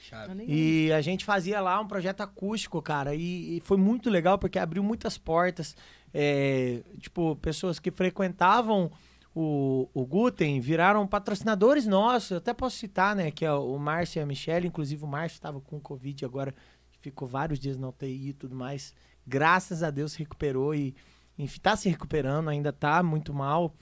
[0.09, 0.45] Chave.
[0.47, 4.59] E a gente fazia lá um projeto acústico, cara, e, e foi muito legal porque
[4.59, 5.75] abriu muitas portas.
[6.13, 8.91] É, tipo, pessoas que frequentavam
[9.35, 12.31] o, o Guten viraram patrocinadores nossos.
[12.31, 14.67] Eu até posso citar, né, que é o Márcio e a Michelle.
[14.67, 16.55] Inclusive, o Márcio estava com Covid agora,
[17.01, 18.93] ficou vários dias na UTI e tudo mais.
[19.27, 20.95] Graças a Deus se recuperou e,
[21.37, 23.73] enfim, tá se recuperando, ainda tá muito mal.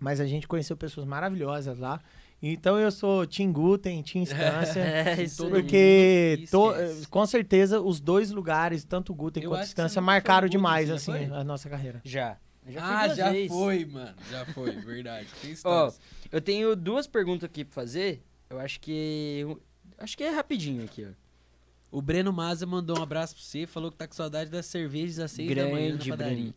[0.00, 2.00] Mas a gente conheceu pessoas maravilhosas lá.
[2.42, 4.80] Então eu sou Tim Guten, Tim Instância.
[4.82, 5.26] É.
[5.50, 7.08] Porque mundo to- esquece.
[7.08, 10.06] com certeza os dois lugares, tanto Guten Eu quanto a acho que você Distância, não
[10.06, 11.24] marcaram Guten, demais assim foi?
[11.26, 12.00] a nossa carreira.
[12.04, 12.38] Já.
[12.66, 13.48] Já Ah, já vezes.
[13.48, 14.14] foi, mano.
[14.30, 15.26] Já foi, verdade.
[15.42, 15.92] Tem Ó,
[16.30, 18.22] eu tenho duas perguntas aqui pra fazer.
[18.48, 19.46] Eu acho que.
[19.98, 21.29] Acho que é rapidinho aqui, ó.
[21.92, 25.18] O Breno Maza mandou um abraço pra você, falou que tá com saudade das cervejas
[25.18, 26.54] às seis da manhã na Grande, padaria.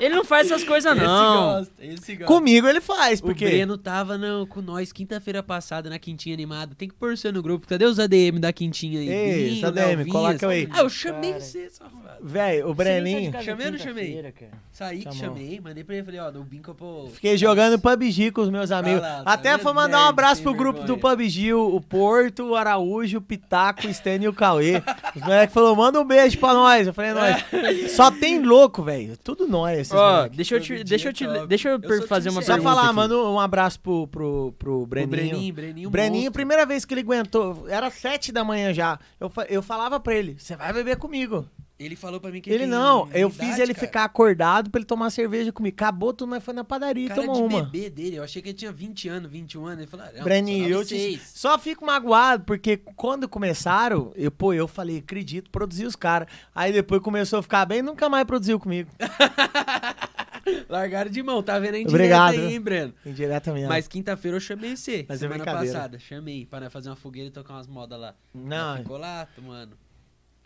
[0.00, 1.52] Ele não faz essas coisas, Esse não.
[1.58, 2.24] gosta, esse gosta.
[2.26, 6.74] Comigo ele faz, O porque Breno tava no- com nós quinta-feira passada na Quintinha Animada.
[6.76, 7.66] Tem que pôr você no grupo.
[7.66, 9.08] Cadê os ADM da Quintinha aí?
[9.08, 10.68] Ei, Binho, os ADM, coloca aí.
[10.70, 11.42] Ah, eu chamei Cara.
[11.42, 12.00] você, safado.
[12.22, 14.32] velho, o Breninho, Chamei ou não chamei?
[14.72, 15.36] Saí que Chamou.
[15.36, 17.08] chamei, mandei pra ele falei, ó, no Binco, pô.
[17.12, 19.02] fiquei jogando PUBG com os meus amigos.
[19.02, 21.16] lá, tá Até foi mandar um abraço pro grupo do vergonha.
[21.16, 24.82] PUBG, o o Porto, o Araújo, o Pitaco, o Stênio e o Cauê.
[25.16, 26.86] Os moleques falaram, manda um beijo pra nós.
[26.86, 27.92] Eu falei, é nóis.
[27.92, 29.16] Só tem louco, velho.
[29.16, 30.36] Tudo nós, esses Ó, moleques.
[30.36, 32.62] deixa eu te, deixa eu te, deixa eu, Eu fazer uma sério.
[32.62, 32.94] Só pergunta falar, aqui.
[32.94, 35.10] manda um abraço pro, pro, pro O Breninho.
[35.10, 36.32] Breninho, Breninho, Breninho, monstro.
[36.32, 38.98] primeira vez que ele aguentou, era sete da manhã já.
[39.18, 41.46] Eu, eu falava pra ele, você vai beber comigo.
[41.80, 43.86] Ele falou pra mim que Ele tem não, eu fiz ele cara.
[43.86, 45.74] ficar acordado pra ele tomar cerveja comigo.
[45.74, 47.62] Acabou, tu nós foi na padaria e Cara tomou de uma.
[47.62, 49.78] bebê dele, eu achei que ele tinha 20 anos, 21 anos.
[49.78, 51.18] Ele falou, ah, não, Breninho, só eu te...
[51.24, 56.28] só fico magoado, porque quando começaram, eu, pô, eu falei, acredito, produzi os caras.
[56.54, 58.90] Aí depois começou a ficar bem, nunca mais produziu comigo.
[60.68, 62.32] Largaram de mão, tá vendo aí Obrigado.
[62.34, 62.94] aí, hein, Breno?
[63.06, 63.68] Indiretamente.
[63.68, 65.98] Mas quinta-feira eu chamei você, Mas é semana passada.
[65.98, 68.14] Chamei pra fazer uma fogueira e tocar umas modas lá.
[68.34, 69.72] Não, Ela Ficou lá, mano.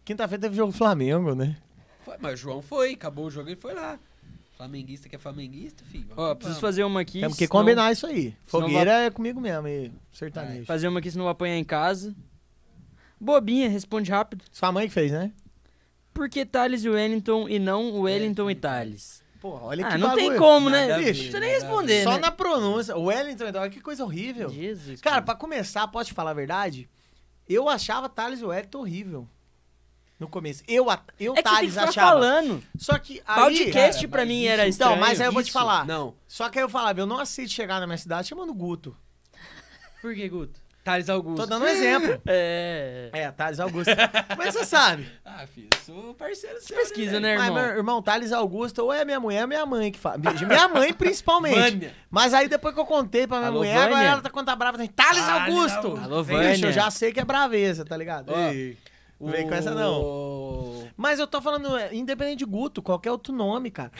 [0.05, 1.57] Quinta-feira teve jogo Flamengo, né?
[2.05, 3.99] Foi, mas o João foi, acabou o jogo e foi lá.
[4.57, 6.07] Flamenguista que é flamenguista, filho.
[6.17, 6.61] Ó, que preciso vamos.
[6.61, 7.21] fazer uma aqui.
[7.21, 8.37] Temos que senão- combinar isso aí.
[8.45, 10.65] Fogueira é comigo mesmo, e sertanejo.
[10.67, 12.15] Fazer uma aqui, senão vou apanhar em casa.
[13.21, 14.45] Bobinha, responde rápido.
[14.53, 15.33] Sua mãe que fez, né?
[16.13, 19.25] Por que Thales e Wellington e não Wellington e Thales?
[19.41, 20.39] Pô, olha Ah, que não tem bagulho.
[20.39, 20.93] como, Nada né?
[20.95, 22.19] a Bicho, não precisa nem nada responder, Só né?
[22.19, 22.97] na pronúncia.
[22.97, 24.49] O Wellington, então, olha que coisa horrível.
[24.51, 25.01] Jesus.
[25.01, 26.89] Cara, pra começar, posso te falar a verdade?
[27.49, 29.29] Eu achava Thales e Wellington horrível.
[30.19, 30.63] No começo.
[30.69, 31.93] Eu, a- eu é Thales, achava.
[32.13, 32.63] falando.
[32.79, 33.43] Só que aí...
[33.43, 35.01] Podcast Cara, pra mas mim isso- era Então, estranho.
[35.01, 35.85] mas aí eu vou te falar.
[35.87, 36.15] Não.
[36.29, 38.97] Só que aí eu falava, eu não aceito chegar na minha cidade chamando Guto.
[40.01, 40.63] Por que, Guto?
[40.85, 41.41] Thales Augusto.
[41.41, 42.21] Tô dando um exemplo.
[42.29, 43.09] É...
[43.11, 43.91] É, Thales Augusto.
[44.37, 45.11] Mas você sabe.
[45.25, 46.77] Ah, filho, sou parceiro seu.
[46.77, 47.63] Pesquisa, né, Mas, irmão?
[47.67, 50.19] meu irmão, Thales Augusto, ou é minha mulher ou minha mãe que fala.
[50.19, 51.55] Minha mãe, principalmente.
[51.59, 51.95] Vânia.
[52.11, 54.09] Mas aí depois que eu contei pra minha Alô, mulher, agora Vânia?
[54.11, 55.99] ela tá quando tá brava, tem Thales Augusto.
[56.05, 56.67] Alô, Bicho, Vânia.
[56.67, 58.31] eu já sei que é braveza, tá ligado?
[58.31, 58.77] Ó, Ei,
[59.25, 60.85] Não vem com essa não.
[60.97, 63.91] Mas eu tô falando, é, independente de Guto, qualquer outro nome, cara.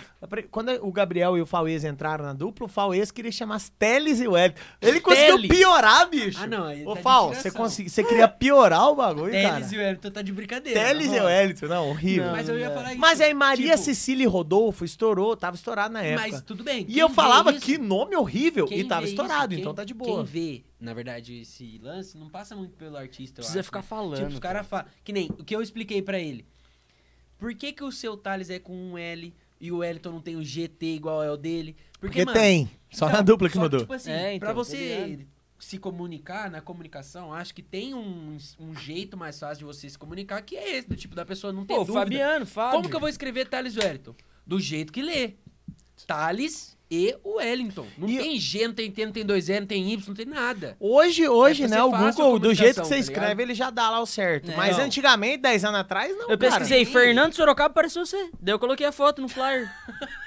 [0.49, 4.21] Quando o Gabriel e o Fauês entraram na dupla, o Fauês queria chamar as Teles
[4.21, 4.55] e o Hélio.
[4.81, 5.49] Ele conseguiu Teles?
[5.59, 6.39] piorar, bicho.
[6.41, 7.35] Ah, não, aí Ô, tá tiração.
[7.35, 9.55] você, consegui- você queria piorar o bagulho, cara.
[9.57, 10.81] Teles e o Everton tá de brincadeira.
[10.81, 11.33] Teles não e o rola.
[11.33, 12.25] Hélio, não, horrível.
[12.27, 13.01] Não, Mas eu ia falar isso.
[13.01, 16.29] Mas aí Maria tipo, Cecília e Rodolfo estourou, tava estourado na época.
[16.31, 16.87] Mas tudo bem.
[16.89, 19.95] E eu falava que nome horrível quem e tava estourado, isso, então quem- tá de
[19.95, 20.25] boa.
[20.25, 23.37] Quem vê, na verdade, esse lance não passa muito pelo artista.
[23.37, 23.87] Precisa acho, ficar né?
[23.87, 24.17] falando.
[24.19, 24.87] Tipo, os caras falam.
[25.03, 26.47] Que nem o que eu expliquei pra ele.
[27.39, 30.37] Por que, que o seu Thales é com um L e o Wellington não tem
[30.37, 31.77] o GT igual é o dele?
[31.99, 33.81] Porque, Porque mano, tem, só então, na dupla que só mudou.
[33.81, 35.29] Tipo assim, É, então, pra tá você ligado?
[35.59, 39.99] se comunicar na comunicação, acho que tem um, um jeito mais fácil de você se
[39.99, 42.01] comunicar, que é esse, do tipo da pessoa não ter Pô, dúvida.
[42.01, 42.77] Fabiano, Fábio.
[42.77, 44.15] Como que eu vou escrever Thales Wellington?
[44.47, 45.35] Do jeito que lê.
[46.07, 47.87] Thales e o Wellington.
[47.99, 50.15] Não E- tem G, não tem T, não tem dois E, não tem Y, não
[50.15, 50.77] tem nada.
[50.79, 53.91] Hoje, hoje, É né, o Google, do jeito que você tá escreve, ele já dá
[53.91, 54.49] lá o certo.
[54.51, 54.57] Não.
[54.57, 56.39] Mas antigamente, 10 anos atrás, não, Eu cara.
[56.39, 56.85] pesquisei.
[56.85, 58.31] Fernando Sorocaba apareceu você.
[58.41, 59.71] Daí eu coloquei a foto no flyer.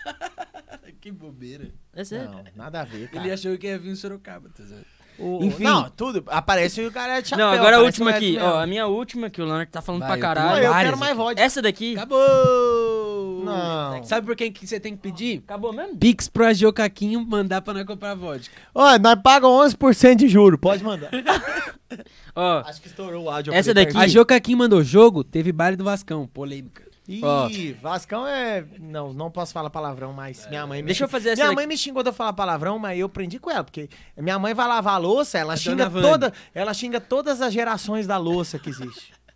[1.00, 1.72] que bobeira.
[1.94, 2.32] É sério.
[2.32, 3.24] Não, nada a ver, cara.
[3.26, 4.97] Ele achou que ia vir em Sorocaba, tá certo?
[5.20, 5.64] O- Enfim.
[5.64, 6.24] Não, tudo.
[6.28, 7.46] Aparece o cara de chapéu.
[7.46, 8.38] Não, agora a última aqui.
[8.40, 10.64] Ó, a minha última, que o Leonard tá falando Vai, pra eu caralho.
[10.64, 11.42] eu várias quero mais vodka.
[11.42, 11.96] Essa daqui.
[11.96, 13.44] Acabou!
[13.44, 14.04] Não.
[14.04, 15.42] Sabe por quem que você tem que pedir?
[15.46, 15.98] Acabou mesmo?
[15.98, 18.54] Pix pro Agio Caquinho mandar pra nós comprar vodka.
[18.76, 21.10] Ó, nós pagamos 11% de juro, pode mandar.
[22.36, 23.54] Ó, Acho que estourou o áudio.
[23.54, 23.98] Essa eu daqui-.
[23.98, 26.84] A Gio Caquinho mandou jogo, teve baile do Vascão, polêmica.
[27.08, 27.48] Ih, Ó.
[27.82, 28.66] Vascão é...
[28.80, 31.56] Não, não posso falar palavrão, mas minha mãe me deixa eu fazer essa Minha daqui.
[31.56, 34.54] mãe me xingou de eu falar palavrão, mas eu prendi com ela, porque minha mãe
[34.54, 36.10] vai lavar a louça, ela A xinga dona Vânia.
[36.10, 39.14] toda, ela xinga todas as gerações da louça que existe.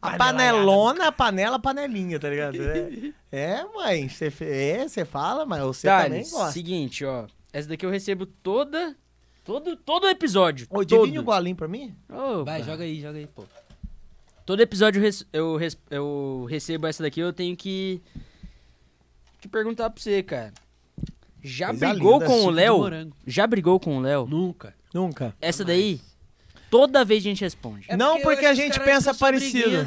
[0.00, 2.56] A panelona, a panela, a panelinha, tá ligado?
[2.62, 3.12] É,
[3.60, 6.52] é mãe, você é, você fala, mas você também gosta.
[6.52, 7.26] seguinte, ó.
[7.52, 8.96] Essa daqui eu recebo toda.
[9.44, 10.66] Todo, todo episódio.
[10.70, 10.86] Ô, todo.
[11.02, 11.94] divide um golinho pra mim?
[12.08, 12.44] Opa.
[12.44, 13.44] Vai, joga aí, joga aí, pô.
[14.48, 18.00] Todo episódio eu, eu, res- eu recebo essa daqui, eu tenho que.
[19.42, 20.54] que perguntar pra você, cara.
[21.42, 23.12] Já Coisa brigou linda, com o Léo?
[23.26, 24.26] Já brigou com o Léo?
[24.26, 24.74] Nunca.
[24.94, 25.36] Nunca.
[25.38, 26.00] Essa daí,
[26.70, 27.86] toda vez a gente responde.
[27.94, 29.86] Não, porque a gente pensa parecido.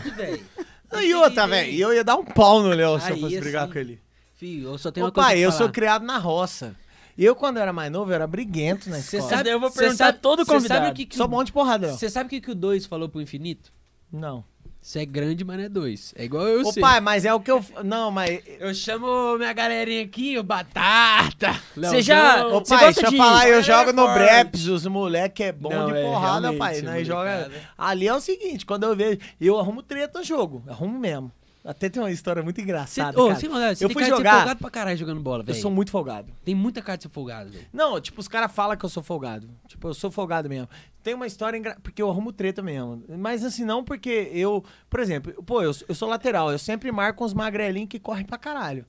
[0.91, 3.63] Não, e outra, velho, eu ia dar um pau no Léo se eu fosse brigar
[3.63, 3.99] assim, com ele.
[4.35, 5.57] Filho, eu só tenho Ô uma coisa eu falar.
[5.63, 6.75] sou criado na roça.
[7.17, 9.27] Eu, quando era mais novo, eu era briguento na escola.
[9.27, 10.81] sabe, eu vou perguntar sabe- todo convidado.
[10.85, 11.91] Sabe o que que o- bom de porrada.
[11.93, 13.73] Você sabe o que, que o 2 falou pro infinito?
[14.13, 14.43] Não.
[14.81, 16.13] Você é grande, mas não é 2.
[16.17, 16.81] É igual eu Ô sei.
[16.81, 17.63] pai, mas é o que eu...
[17.83, 18.41] Não, mas...
[18.59, 21.55] Eu chamo minha galerinha aqui, o Batata.
[21.75, 22.47] Você já-.
[22.47, 24.17] Ô Você pai, gosta deixa eu de- falar, eu Olha, jogo no forte.
[24.19, 26.81] Breps, os moleque é bom Não, de é, porrada, realmente, pai.
[26.81, 27.31] Nós joga...
[27.31, 27.61] molecada.
[27.77, 29.19] Ali é o seguinte, quando eu vejo...
[29.39, 31.31] Eu arrumo treta no jogo, arrumo mesmo.
[31.63, 33.39] Até tem uma história muito Cê, engraçada, ô, cara.
[33.39, 35.41] sem maldade, você Eu tem fui cara de ser jogar- folgado pra caralho jogando bola,
[35.43, 35.61] Eu velho.
[35.61, 36.27] sou muito folgado.
[36.43, 37.67] Tem muita cara de ser folgado, velho.
[37.71, 39.47] Não, tipo, os caras falam que eu sou folgado.
[39.67, 40.67] Tipo, eu sou folgado mesmo.
[41.03, 41.77] Tem uma história engra...
[41.81, 43.03] porque eu arrumo treta mesmo.
[43.17, 44.63] Mas assim, não porque eu.
[44.89, 48.37] Por exemplo, pô, eu, eu sou lateral, eu sempre marco uns magrelinhos que correm pra
[48.37, 48.85] caralho.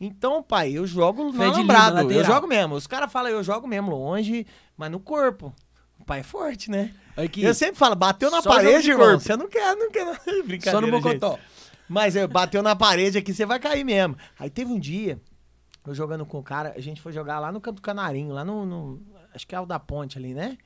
[0.00, 2.00] Então, pai, eu jogo no alambrado.
[2.00, 2.74] Lima, Eu jogo mesmo.
[2.76, 4.46] Os caras falam, eu jogo mesmo longe,
[4.76, 5.52] mas no corpo.
[5.98, 6.94] O pai é forte, né?
[7.16, 9.18] Aqui, Eu sempre falo, bateu na Só parede, de irmão.
[9.18, 10.04] Você não quer, não quer.
[10.04, 10.14] Não.
[10.46, 11.02] Brincadeira, só no gente.
[11.04, 11.38] Mocotó.
[11.88, 14.16] Mas eu, bateu na parede aqui, você vai cair mesmo.
[14.38, 15.20] Aí teve um dia,
[15.86, 18.44] eu jogando com o cara, a gente foi jogar lá no Campo do Canarinho, lá
[18.44, 19.02] no, no-
[19.34, 20.56] Acho que é o da ponte ali, né?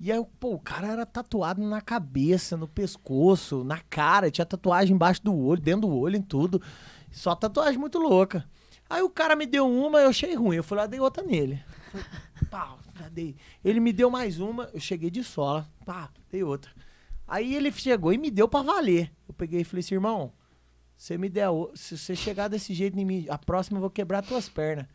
[0.00, 4.94] E aí, pô, o cara era tatuado na cabeça, no pescoço, na cara, tinha tatuagem
[4.94, 6.62] embaixo do olho, dentro do olho, em tudo.
[7.10, 8.48] Só tatuagem muito louca.
[8.88, 10.56] Aí o cara me deu uma, eu achei ruim.
[10.56, 11.62] Eu fui lá, dei outra nele.
[12.98, 13.36] Já dei.
[13.64, 16.70] Ele me deu mais uma, eu cheguei de sola, pá, dei outra.
[17.26, 19.12] Aí ele chegou e me deu pra valer.
[19.28, 20.32] Eu peguei e falei assim, irmão,
[20.96, 24.22] você me der, se você chegar desse jeito em mim, a próxima eu vou quebrar
[24.22, 24.86] tuas pernas.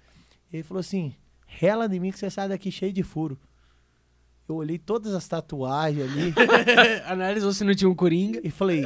[0.52, 1.14] Ele falou assim,
[1.46, 3.38] rela de mim que você sai daqui cheio de furo.
[4.48, 6.34] Eu olhei todas as tatuagens ali
[7.08, 8.40] Analisou se não tinha um coringa.
[8.44, 8.84] e falei,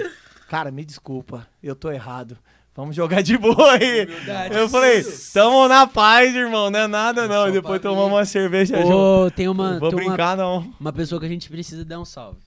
[0.48, 2.38] cara, me desculpa, eu tô errado.
[2.76, 4.08] Vamos jogar de boa aí.
[4.52, 5.04] Eu falei,
[5.34, 7.50] tamo na paz, irmão, não é nada não.
[7.50, 8.94] E depois tomamos uma cerveja junto.
[8.96, 10.72] Ô, tem uma, Não vou tem uma, brincar não.
[10.80, 12.38] uma pessoa que a gente precisa dar um salve.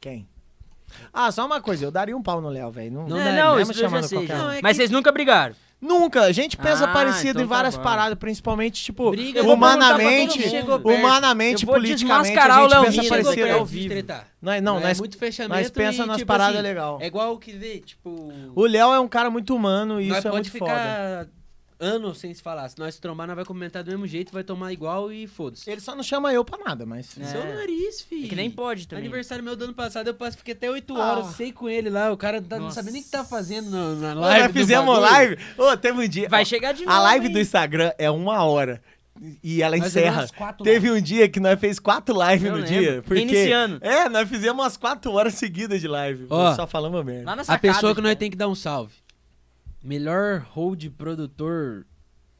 [0.00, 0.26] Quem?
[1.12, 2.90] Ah, só uma coisa, eu daria um pau no Léo, velho.
[2.90, 4.26] Não, Não é, dá, não, mesmo isso eu já sei.
[4.26, 5.54] Não, é Mas que- vocês nunca brigaram.
[5.86, 7.82] Nunca, a gente pensa Ah, parecido então em tá várias bom.
[7.82, 10.40] paradas, principalmente, tipo, Briga, humanamente,
[10.84, 13.52] humanamente, Eu vou politicamente, a o gente Léo pensa parecido.
[13.52, 13.94] ao vivo.
[14.42, 16.98] Nós, não, é nós, muito fechamento nós pensa e, nas tipo paradas assim, legal.
[17.00, 18.32] É igual o que vê, tipo...
[18.54, 21.30] O Léo é um cara muito humano e nós isso é muito foda.
[21.78, 22.68] Anos sem se falar.
[22.68, 25.68] Se nós se trombar, nós vai comentar do mesmo jeito, vai tomar igual e foda-se.
[25.70, 27.16] Ele só não chama eu pra nada, mas...
[27.18, 27.24] É.
[27.24, 28.26] Seu nariz, filho.
[28.26, 29.04] É que nem pode também.
[29.04, 31.12] Aniversário meu do ano passado, eu passei, fiquei até 8 Ah.
[31.12, 33.70] horas, sei com ele lá, o cara tá- não sabia nem o que tá fazendo
[33.70, 34.42] na, na live.
[34.44, 35.36] nós fizemos live.
[35.58, 36.28] Ô, teve um dia...
[36.28, 36.96] Vai ó, chegar de novo.
[36.96, 37.32] A live hein?
[37.32, 38.80] do Instagram é uma hora.
[39.42, 40.26] E ela Nós encerra.
[40.62, 42.68] Teve um dia que nós fez quatro lives no lembro.
[42.68, 43.02] dia.
[43.02, 43.78] Porque, Reiniciando.
[43.80, 46.26] É, nós fizemos umas quatro horas seguidas de live.
[46.28, 46.54] Ó.
[46.54, 47.24] só falamos merda.
[47.24, 48.18] Lá na A pessoa que nós então.
[48.20, 48.92] tem que dar um salve.
[49.86, 51.86] Melhor hold produtor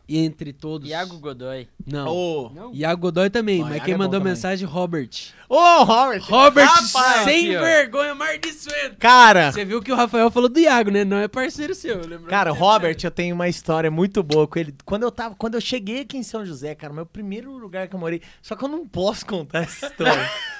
[0.08, 0.88] entre todos.
[0.88, 1.68] Iago Godoy.
[1.84, 2.08] Não.
[2.08, 2.74] Ô, Não?
[2.74, 4.32] Iago Godoy também, Ó, mas Iago quem é bom mandou também.
[4.32, 5.10] mensagem, Robert.
[5.48, 6.22] Ô, Robert.
[6.28, 8.96] Robert, Rapaz, sem aqui, vergonha, mardiçoento.
[8.98, 11.04] Cara, Você viu que o Rafael falou do Iago, né?
[11.04, 12.28] Não é parceiro seu, lembra?
[12.30, 14.74] cara, Robert, eu tenho uma história muito boa com ele.
[14.84, 17.94] Quando eu tava, quando eu cheguei aqui em São José, cara, meu primeiro lugar que
[17.96, 20.30] eu morei, só que eu não posso contar essa história.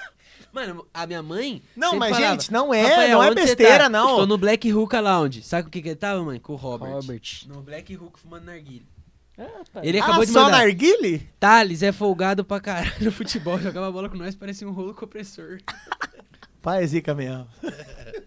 [0.57, 1.63] Mano, a minha mãe.
[1.77, 4.17] Não, mas falava, gente, não é, "Rafael, não é você besteira, tá?" não.
[4.17, 5.43] Tô no Black Hookah Lounge.
[5.43, 6.41] Sabe o que que ele tava, mãe?
[6.41, 6.93] Com o Robert.
[6.93, 7.43] Robert.
[7.47, 8.87] No Black Hookah fumando narguilha.
[9.39, 10.57] Ah, Ele acabou ah, de só mandar.
[10.61, 11.29] narguile?
[11.39, 13.59] Thales é folgado pra caralho no futebol.
[13.61, 15.59] Jogava bola com nós, parecia um rolo compressor.
[16.63, 17.47] Pai é zica mesmo.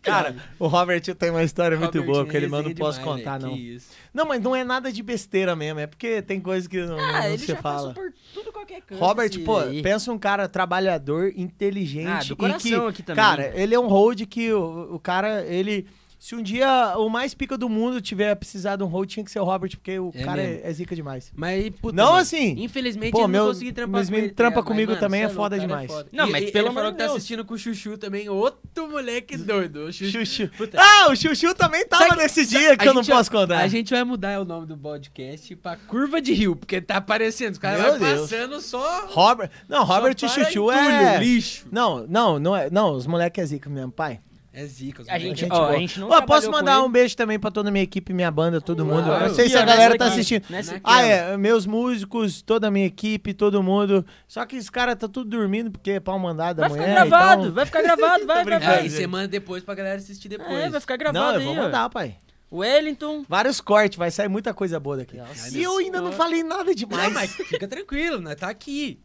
[0.00, 2.98] Cara, o Robert tem uma história muito Robert boa é que ele mas não posso
[2.98, 3.58] demais, contar, velho, não.
[3.58, 3.88] que isso.
[4.18, 7.20] Não, mas não é nada de besteira mesmo, é porque tem coisa que não, Ah,
[7.20, 7.88] não ele se já fala.
[7.88, 8.98] passou por tudo qualquer canto.
[8.98, 13.24] Robert, esse pô, pensa um cara trabalhador, inteligente Ah, do e coração que, aqui também.
[13.24, 15.86] cara, ele é um hold que o, o cara, ele
[16.18, 19.30] se um dia o mais pica do mundo tiver precisar de um hold, tinha que
[19.30, 21.32] ser o Robert, porque o É cara é, é zica demais.
[21.34, 24.50] Mas, puta, Não mano, assim, Infelizmente, pô, eu meu- não consegui trampar com ele, trampa
[24.56, 24.64] ligado?
[24.66, 25.90] comigo Mas, também, cê é louco, foda cara, demais.
[25.90, 26.08] foda.
[26.12, 29.36] Não, E- mas e- pelo amor que tá assistindo com o Chuchu também, outro moleque
[29.36, 29.84] doido.
[29.86, 30.48] O Chuchu.
[30.56, 33.58] Puta, Ah, o Xuxu também tava Sabe- nesse dia que eu não posso contar.
[33.60, 37.52] A gente vai mudar o nome do podcast pra Curva de Rio, porque tá aparecendo.
[37.52, 39.06] Os caras vão passando só.
[39.06, 41.66] Robert, não, Robert e só entulho, é lixo.
[41.70, 44.18] Não, não, não é, não, os moleques é zica mesmo, pai.
[44.52, 45.02] É zica.
[45.02, 45.68] os A gente, Gente ó, boa.
[45.70, 48.30] a gente não Ó, posso mandar um beijo também pra toda a minha equipe, minha
[48.30, 49.04] banda, todo mundo.
[49.04, 49.24] Claro.
[49.24, 50.42] Eu não sei se a galera tá assistindo.
[50.48, 54.04] Nessa Ah, é, meus músicos, toda a minha equipe, todo mundo.
[54.26, 57.42] Só que os caras tá tudo dormindo porque é pau mandado da Vai ficar gravado,
[57.42, 58.66] então- vai ficar gravado, vai, vai, brincando.
[58.66, 58.78] vai.
[58.80, 60.50] Aí você manda depois pra galera assistir depois.
[60.50, 61.66] É, vai ficar gravado Não, eu aí, vou ó.
[61.66, 62.16] mandar, pai.
[62.50, 63.24] Wellington.
[63.28, 65.18] Vários cortes, vai sair muita coisa boa daqui.
[65.18, 67.04] Nossa E eu ainda não falei nada demais.
[67.04, 68.34] Não, mas fica tranquilo, né?
[68.34, 68.98] Tá aqui.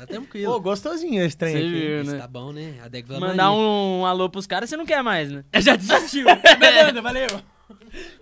[0.00, 0.52] Tá tranquilo.
[0.52, 1.68] Pô, gostosinho esse trem Você aqui.
[1.70, 2.18] viu, Isso né?
[2.18, 2.74] tá bom, né?
[2.82, 3.50] A Deg Mandar Maria.
[3.50, 5.44] um alô pros caras, você não quer mais, né?
[5.60, 6.26] Já desistiu.
[6.58, 7.26] Beleza, valeu.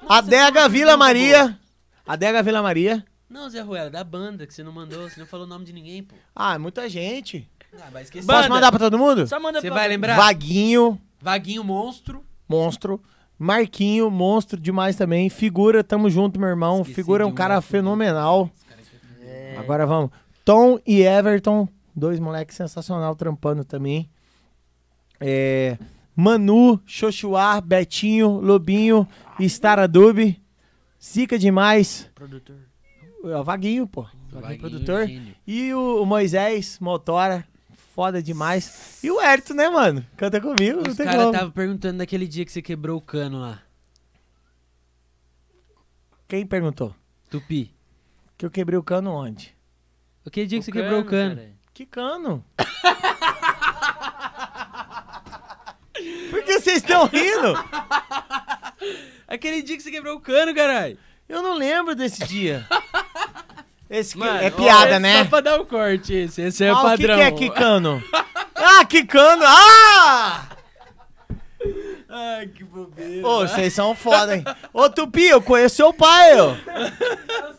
[0.08, 1.58] Adega Vila Maria.
[2.06, 3.04] Adega Vila Maria.
[3.28, 5.72] Não, Zé Ruela, da banda que você não mandou, você não falou o nome de
[5.72, 6.14] ninguém, pô.
[6.34, 7.48] Ah, é muita gente.
[7.74, 8.26] Ah, vai esquecer.
[8.26, 8.54] Posso Banda.
[8.54, 9.26] mandar pra todo mundo?
[9.26, 10.16] Só manda Você pra- vai lembrar?
[10.16, 12.24] Vaguinho, Vaguinho Monstro.
[12.48, 13.00] monstro.
[13.38, 15.28] Marquinho, monstro demais também.
[15.30, 16.80] Figura, tamo junto, meu irmão.
[16.80, 17.70] Esqueci Figura é um um cara grafite.
[17.70, 18.50] fenomenal.
[19.22, 19.56] É.
[19.58, 20.10] Agora vamos.
[20.48, 24.08] Tom e Everton, dois moleques sensacional trampando também.
[25.20, 25.76] É,
[26.16, 29.06] Manu, Xoxuá, Betinho, Lobinho,
[29.38, 30.42] Staradub.
[31.04, 32.10] Zica demais.
[32.14, 32.56] Produtor.
[33.24, 34.04] É O Vaguinho, pô.
[34.04, 35.06] Vaguinho, Vaguinho, produtor.
[35.06, 35.34] gênio.
[35.46, 37.46] E o, Moisés, Motora.
[37.94, 39.04] Foda demais.
[39.04, 40.02] E o Herto, né, mano?
[40.16, 43.60] Canta comigo, não Os caras estavam perguntando daquele dia que você quebrou o cano lá.
[46.26, 46.94] Quem perguntou?
[47.28, 47.74] Tupi.
[48.38, 49.57] Que eu quebrei o cano onde?
[50.28, 51.36] Aquele dia que você quebrou o cano.
[51.36, 51.48] cara.
[51.72, 52.44] Que cano?
[56.30, 57.54] Por que vocês estão rindo?
[59.26, 60.98] Aquele dia que você quebrou o cano, caralho.
[61.26, 62.66] Eu não lembro desse dia.
[63.88, 65.18] Esse que- Mano, é ó, piada, Esse né?
[65.24, 66.42] Só pra dar o corte, esse.
[66.42, 67.16] Esse é ah, padrão.
[67.16, 68.04] O que, que é Kikano?
[68.54, 69.44] ah, Kikano!
[69.46, 70.46] Ah!
[72.10, 73.26] Ai, que bobeira.
[73.26, 74.44] Ô, vocês são foda, hein?
[74.74, 76.54] Ô, Tupi, eu conheço seu pai, ó.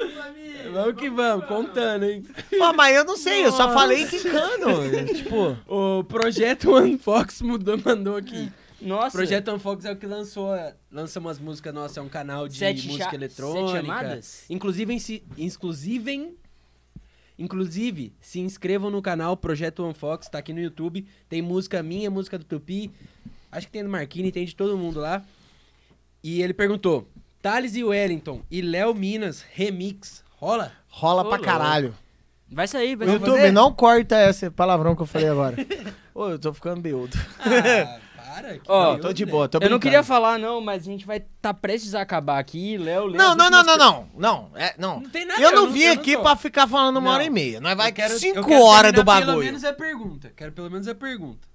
[0.00, 0.70] É família.
[0.72, 2.24] Vamos que vamos, contando, hein?
[2.60, 4.66] Ó, mas eu não sei, eu só falei quicando.
[5.14, 8.50] tipo, O Projeto One Fox mudou, mandou aqui.
[8.80, 9.16] Nossa.
[9.16, 10.50] Projeto One Fox é o que lançou,
[10.90, 13.66] lança umas músicas nossas, é um canal de Sete música eletrônica.
[13.72, 14.44] sete chamadas?
[14.48, 16.34] Inclusive, em se, inclusive, em-
[17.38, 21.06] inclusive, se inscrevam no canal Projeto One Fox, tá aqui no YouTube.
[21.28, 22.90] Tem música minha, música do Tupi.
[23.52, 25.22] Acho que tem do Marquini, tem de todo mundo lá.
[26.22, 27.08] E ele perguntou:
[27.42, 30.72] Thales e Wellington e Léo Minas Remix, rola?
[30.88, 31.94] rola Ô, pra caralho.
[32.52, 33.52] Vai sair, vai YouTube, sair.
[33.52, 35.56] não corta esse palavrão que eu falei agora.
[36.14, 37.16] Ô, eu tô ficando beudo.
[37.38, 38.54] Ah, para.
[38.58, 39.70] que Ó, Tô de boa, tô Eu brincando.
[39.76, 42.76] não queria falar, não, mas a gente vai tá prestes a acabar aqui.
[42.76, 43.16] Léo, Léo.
[43.16, 44.08] Não, não, não, não, não.
[44.16, 45.00] Não, é, não.
[45.00, 46.22] Não tem nada, Eu não eu vim eu aqui tô.
[46.22, 47.12] pra ficar falando uma Não.
[47.14, 47.60] hora e meia.
[47.60, 49.46] Nós vai Eu quero- eu cinco quero horas do terminar Pelo bagulho.
[49.46, 50.32] menos a pergunta.
[50.36, 51.48] Quero pelo menos a pergunta.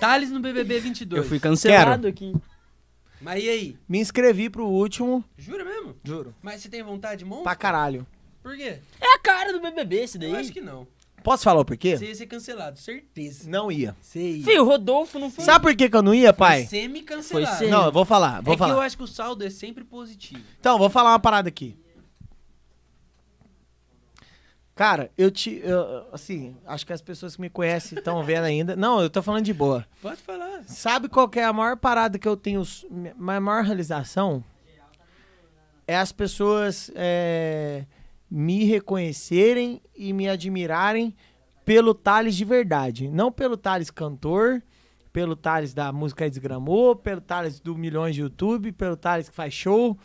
[0.00, 1.22] Thales no BBB 22.
[1.22, 2.34] Eu fui cancelado aqui.
[3.20, 3.76] Mas e aí?
[3.88, 5.96] Me inscrevi pro último, Jura mesmo?
[6.04, 6.34] juro.
[6.42, 7.44] Mas você tem vontade, monstro?
[7.44, 8.06] Pra caralho.
[8.42, 8.78] Por quê?
[9.00, 10.30] É a cara do BBB esse daí.
[10.30, 10.86] Eu acho que não.
[11.24, 11.96] Posso falar o porquê?
[11.96, 13.50] Você ia ser cancelado, certeza.
[13.50, 13.96] Não ia.
[14.00, 14.44] Você ia.
[14.44, 15.44] Fio, o Rodolfo não foi.
[15.44, 16.66] Sabe por que, que eu não ia, Foi pai?
[16.66, 17.46] semi-cancelado.
[17.48, 17.70] Foi semi.
[17.72, 18.84] Não, eu vou falar, vou é que eu falar.
[18.84, 20.40] acho que o saldo é sempre positivo.
[20.60, 21.76] Então, vou falar uma parada aqui.
[24.76, 25.58] Cara, eu te.
[25.64, 28.76] eu, assim, acho que as pessoas que me conhecem estão vendo ainda.
[28.76, 29.86] Não, eu tô falando de boa.
[30.02, 30.64] Pode falar.
[30.64, 34.44] Sabe qual é a maior parada que eu tenho, minha maior realização?
[35.88, 37.86] É as pessoas é,
[38.30, 41.16] me reconhecerem e me admirarem
[41.64, 43.08] pelo Thales de verdade.
[43.08, 44.62] Não pelo Thales cantor,
[45.10, 49.54] pelo Thales da música Desgramou, pelo Thales do Milhões de YouTube, pelo Thales que faz
[49.54, 49.96] show.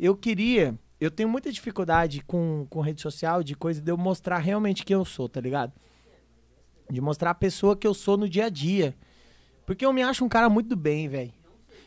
[0.00, 4.38] Eu queria, eu tenho muita dificuldade com, com rede social, de coisa de eu mostrar
[4.38, 5.72] realmente quem eu sou, tá ligado?
[6.90, 8.94] De mostrar a pessoa que eu sou no dia a dia.
[9.64, 11.32] Porque eu me acho um cara muito bem, velho.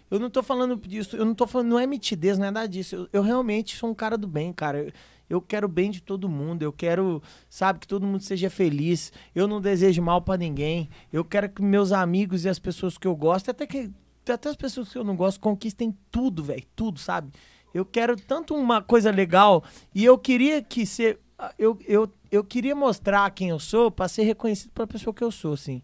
[0.09, 2.67] Eu não tô falando disso, eu não tô falando, não é mitidez, não é nada
[2.67, 2.95] disso.
[2.95, 4.79] Eu, eu realmente sou um cara do bem, cara.
[4.79, 4.91] Eu,
[5.29, 9.11] eu quero o bem de todo mundo, eu quero, sabe, que todo mundo seja feliz.
[9.33, 10.89] Eu não desejo mal pra ninguém.
[11.11, 13.91] Eu quero que meus amigos e as pessoas que eu gosto, até que
[14.27, 17.31] até as pessoas que eu não gosto conquistem tudo, velho, tudo, sabe?
[17.73, 19.63] Eu quero tanto uma coisa legal
[19.95, 21.19] e eu queria que ser
[21.57, 25.31] eu, eu, eu queria mostrar quem eu sou pra ser reconhecido pela pessoa que eu
[25.31, 25.81] sou, assim.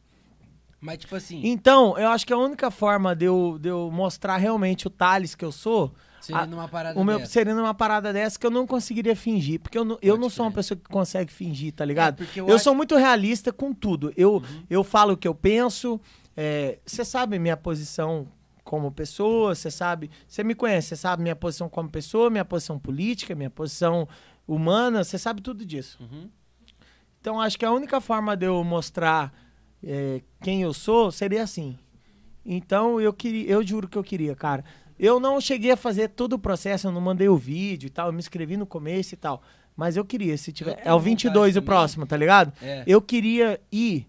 [0.80, 4.38] Mas, tipo assim, Então, eu acho que a única forma de eu, de eu mostrar
[4.38, 5.92] realmente o Thales que eu sou,
[6.22, 7.32] seria a- numa parada o meu dessa.
[7.34, 9.60] seria numa parada dessa que eu não conseguiria fingir.
[9.60, 12.24] Porque eu não, eu Pode não sou uma pessoa que consegue fingir, tá ligado?
[12.24, 14.14] É, eu eu acho- sou muito realista com tudo.
[14.16, 14.64] Eu, Uhum.
[14.70, 16.00] eu falo o que eu penso.
[16.86, 18.26] Você sabe minha posição
[18.70, 20.12] como pessoa, você sabe.
[20.28, 24.08] Você me conhece, você sabe minha posição como pessoa, minha posição política, minha posição
[24.48, 25.98] humana, você sabe tudo disso.
[26.00, 26.30] Uhum.
[27.20, 29.34] Então acho que a única forma de eu mostrar
[29.84, 31.80] é, quem eu sou seria assim.
[32.46, 34.64] Então eu queria, eu juro que eu queria, cara.
[35.00, 38.06] Eu não cheguei a fazer todo o processo, eu não mandei o vídeo e tal,
[38.08, 39.42] eu me inscrevi no começo e tal.
[39.76, 40.76] Mas eu queria, se tiver.
[40.76, 42.54] tenho É o 22 o próximo, tá ligado?
[42.62, 42.84] É.
[42.86, 44.06] Eu queria ir.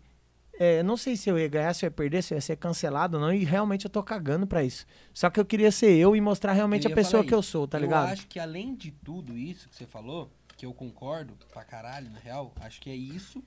[0.62, 2.54] É, não sei se eu ia ganhar, se eu ia perder, se eu ia ser
[2.56, 4.84] cancelado ou não, e realmente eu tô cagando pra isso.
[5.14, 7.66] Só que eu queria ser eu e mostrar realmente Eu a pessoa que eu sou,
[7.66, 8.12] tá eu ligado?
[8.12, 12.18] acho que além de tudo isso que você falou, que eu concordo pra caralho, na
[12.18, 13.42] real, acho que é isso.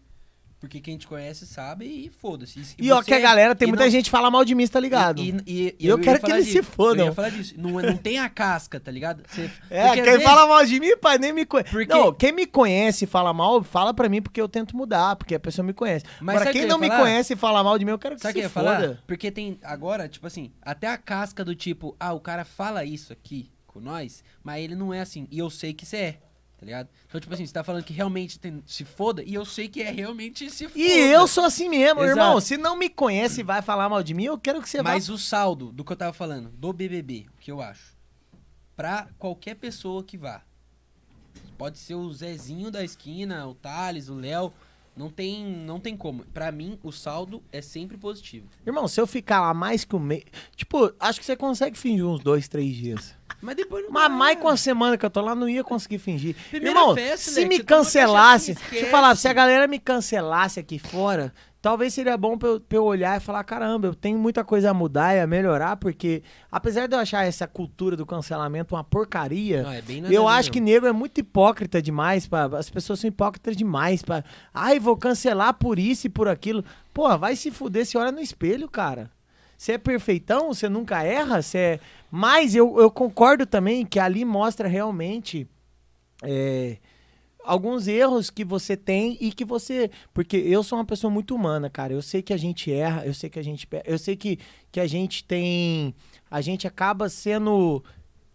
[0.64, 2.58] Porque quem te conhece sabe e foda-se.
[2.80, 4.56] E, ó, você- que a galera, tem e muita não- gente que fala mal de
[4.56, 5.22] mim, tá ligado?
[5.22, 7.00] E, e- e E eu ia quero que eles se fodam.
[7.04, 7.54] Eu ia falar disso.
[7.58, 9.24] Não, não tem a casca, tá ligado?
[9.28, 11.70] Você- É, quem vezes- fala mal de mim, pai, nem me conhece.
[11.70, 15.18] Porque- Não, quem me conhece e fala mal, fala pra mim porque eu tento mudar,
[15.18, 16.06] porque a pessoa me conhece.
[16.22, 18.16] Mas Agora, quem que eu não me conhece e fala mal de mim, eu quero
[18.16, 18.80] que Sabe que se eu ia falar?
[18.80, 19.04] foda.
[19.06, 23.12] Porque tem agora, tipo assim, até a casca do tipo, ah, o cara fala isso
[23.12, 25.28] aqui com nós, mas ele não é assim.
[25.30, 26.18] E eu sei que você é,
[26.64, 26.88] tá ligado?
[27.08, 29.82] Então, tipo assim, você tá falando que realmente tem- se foda, e eu sei que
[29.82, 30.80] é realmente se foda.
[30.80, 32.20] E eu sou assim mesmo, Exato.
[32.20, 32.40] irmão.
[32.40, 35.10] Se não me conhece e vai falar mal de mim, eu quero que você Mas
[35.10, 37.94] o saldo do que eu tava falando, do BBB, o que eu acho,
[38.76, 40.42] pra qualquer pessoa que vá,
[41.58, 44.54] pode ser o Zezinho da esquina, o Thales, o Léo,
[44.96, 46.24] não tem, não tem como.
[46.26, 48.46] Pra mim, o saldo é sempre positivo.
[48.48, 48.62] vá.
[48.66, 50.24] Irmão, se eu ficar lá mais que um mês...
[50.56, 53.16] Tipo, acho que você consegue fingir uns dois, três dias.
[53.44, 56.00] Mas depois não Mas mais com a semana que eu tô lá, não ia conseguir
[56.00, 56.34] fingir.
[56.50, 58.56] Primeira Irmão, festa, se Leque, me cancelasse...
[58.72, 62.62] Deixa eu falar, se a galera me cancelasse aqui fora, talvez seria bom pra eu,
[62.62, 65.76] pra eu olhar e falar, caramba, eu tenho muita coisa a mudar e a melhorar,
[65.76, 69.64] porque apesar de eu achar essa cultura do cancelamento uma porcaria...
[69.64, 72.46] Não, é Eu acho que nego é muito hipócrita demais, pá.
[72.58, 74.24] as pessoas são hipócritas demais, pá.
[74.54, 76.64] Ai, vou cancelar por isso e por aquilo.
[76.94, 79.12] Pô, vai se fuder, você olha no espelho, cara.
[79.58, 81.80] Você é perfeitão, você nunca erra, você é...
[82.12, 85.48] Mas eu, eu concordo também que ali mostra realmente
[86.22, 86.78] é,
[87.44, 89.90] alguns erros que você tem e que você...
[90.14, 91.94] Porque eu sou uma pessoa muito humana, cara.
[91.94, 93.68] Eu sei que a gente erra, eu sei que a gente...
[93.86, 94.40] Eu sei que,
[94.72, 95.94] que a gente tem...
[96.30, 97.84] A gente acaba sendo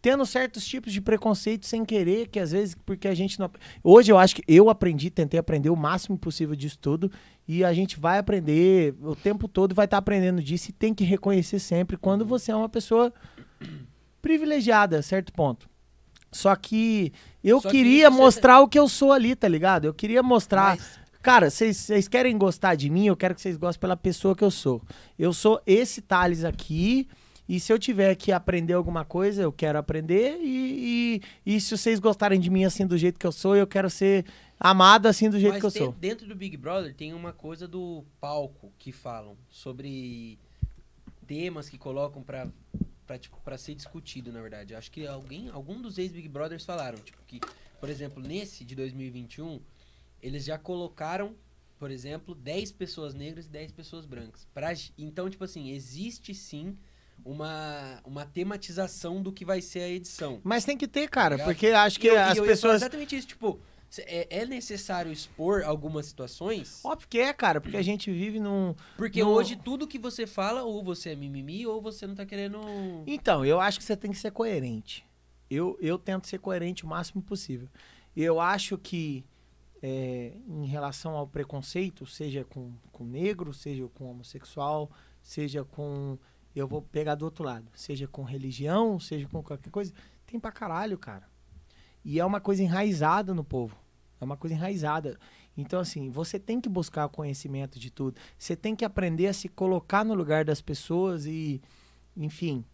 [0.01, 3.51] tendo certos tipos de preconceito sem querer, que às vezes, porque a gente não.
[3.83, 7.11] Hoje eu acho que eu aprendi, tentei aprender o máximo possível disso tudo,
[7.47, 11.05] e a gente vai aprender o tempo todo, vai estar aprendendo disso, e tem que
[11.05, 13.13] reconhecer sempre quando você é uma pessoa
[14.21, 15.69] privilegiada, a certo ponto.
[16.31, 17.13] Só que
[17.43, 19.87] eu Só que queria você- mostrar o que eu sou ali, tá ligado?
[19.87, 20.77] Eu queria mostrar.
[20.77, 24.45] Mas- Cara, vocês querem gostar de mim, eu quero que vocês gostem pela pessoa que
[24.45, 24.81] eu sou.
[25.19, 27.09] Eu sou esse Thales aqui,
[27.49, 31.77] e se eu tiver que aprender alguma coisa, eu quero aprender, e, e, e se
[31.77, 34.27] vocês gostarem de mim assim do jeito que eu sou, eu quero ser
[34.61, 35.93] amado assim do jeito Mas que eu tem- sou.
[35.93, 40.39] dentro do Big Brother tem uma coisa do palco que falam sobre
[41.27, 42.49] temas que colocam pra,
[43.07, 44.75] pra, tipo, pra ser discutido, na verdade.
[44.75, 47.41] Acho que alguém, algum dos ex-Big Brothers falaram, tipo, que,
[47.81, 49.61] por exemplo, nesse de 2021,
[50.23, 51.35] eles já colocaram,
[51.79, 54.47] por exemplo, 10 pessoas negras e 10 pessoas brancas.
[54.53, 56.77] Pra, então, tipo assim, existe sim
[57.25, 60.41] uma, uma tematização do que vai ser a edição.
[60.43, 61.47] Mas tem que ter, cara, Ligado?
[61.49, 62.77] porque acho que eu- as eu pessoas.
[62.77, 63.59] Exatamente isso, tipo,
[64.01, 66.81] é, é necessário expor algumas situações?
[66.85, 68.75] Óbvio que é, cara, porque a gente vive num.
[68.97, 72.25] Porque No- hoje tudo que você fala, ou você é mimimi, ou você não tá
[72.27, 72.61] querendo.
[73.07, 75.05] Então, eu acho que você tem que ser coerente.
[75.51, 77.69] Eu, eu tento ser coerente o máximo possível.
[78.15, 79.25] Eu acho que
[79.83, 84.91] é, em relação ao preconceito, seja com, com negro, seja com homossexual,
[85.23, 86.19] seja com.
[86.59, 87.67] Eu vou pegar do outro lado.
[87.75, 89.93] Seja com religião, seja com qualquer coisa.
[90.27, 91.29] Tem pra caralho, cara.
[92.05, 93.77] E é uma coisa enraizada no povo.
[94.21, 95.19] É uma coisa enraizada.
[95.57, 98.19] Então, assim, você tem que buscar o conhecimento de tudo.
[98.39, 101.61] Você tem que aprender a se colocar no lugar das pessoas e,
[102.17, 102.65] enfim,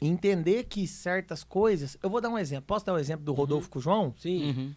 [0.00, 1.96] entender que certas coisas.
[2.02, 2.66] Eu vou dar um exemplo.
[2.66, 4.14] Posso dar um exemplo do Rodolfo com o João?
[4.18, 4.50] Sim.
[4.50, 4.74] Uhum.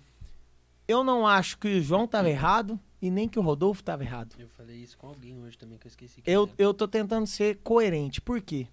[0.87, 4.35] Eu não acho que o João estava errado e nem que o Rodolfo estava errado.
[4.39, 6.21] Eu falei isso com alguém hoje também, que eu esqueci.
[6.21, 6.51] quem Eu, era.
[6.57, 8.19] eu tô tentando ser coerente.
[8.21, 8.67] Por quê?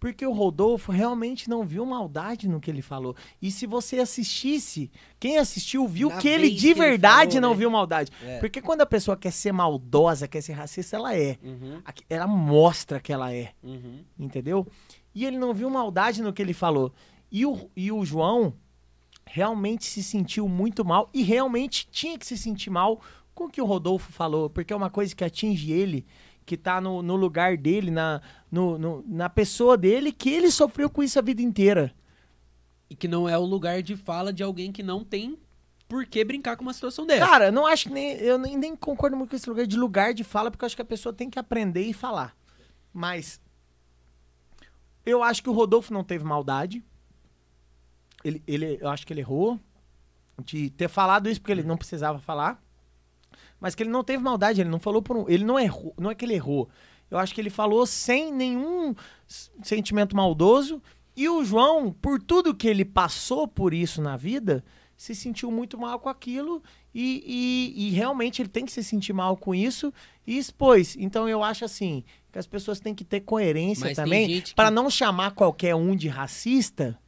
[0.00, 3.14] Porque o Rodolfo realmente não viu maldade no que ele falou.
[3.40, 4.90] E se você assistisse,
[5.20, 7.56] quem assistiu viu Na que ele de que ele verdade falou, não né?
[7.58, 8.10] viu maldade.
[8.24, 8.38] É.
[8.38, 11.36] Porque quando a pessoa quer ser maldosa, quer ser racista, ela é.
[11.42, 13.52] Uhum, Ela mostra que ela é.
[13.62, 14.02] uhum.
[14.18, 14.66] entendeu?
[15.14, 16.94] E ele não viu maldade no que ele falou.
[17.30, 18.54] E o, e o João
[19.26, 23.00] realmente se sentiu muito mal e realmente tinha que se sentir mal
[23.40, 26.06] com o que o Rodolfo falou, porque é uma coisa que atinge ele,
[26.44, 28.20] que tá no, no lugar dele, na,
[28.52, 31.94] no, no- na pessoa dele, que ele sofreu com isso a vida inteira.
[32.90, 35.38] E que não é o lugar de fala de alguém que não tem
[35.88, 37.24] por que brincar com uma situação dessa.
[37.26, 38.12] Cara, não acho que nem.
[38.18, 40.76] Eu nem, nem concordo muito com esse lugar de lugar de fala, porque eu acho
[40.76, 42.36] que a pessoa tem que aprender e falar.
[42.92, 43.40] Mas.
[45.06, 46.84] Eu acho que o Rodolfo não teve maldade.
[48.22, 49.58] Ele, ele, eu acho que ele errou
[50.44, 52.62] de ter falado isso porque ele não precisava falar.
[53.60, 55.28] Mas que ele não teve maldade, ele não falou por um.
[55.28, 55.94] Ele não errou.
[55.98, 56.68] Não é que ele errou.
[57.10, 58.94] Eu acho que ele falou sem nenhum
[59.62, 60.82] sentimento maldoso.
[61.16, 64.64] E o João, por tudo que ele passou por isso na vida,
[64.96, 66.62] se sentiu muito mal com aquilo.
[66.94, 67.22] E,
[67.76, 69.92] e- e realmente ele tem que se sentir mal com isso
[70.26, 70.96] e expôs.
[70.98, 74.54] Então eu acho assim que as pessoas têm que ter coerência Mas também gente que-
[74.54, 76.98] para não chamar qualquer um de racista,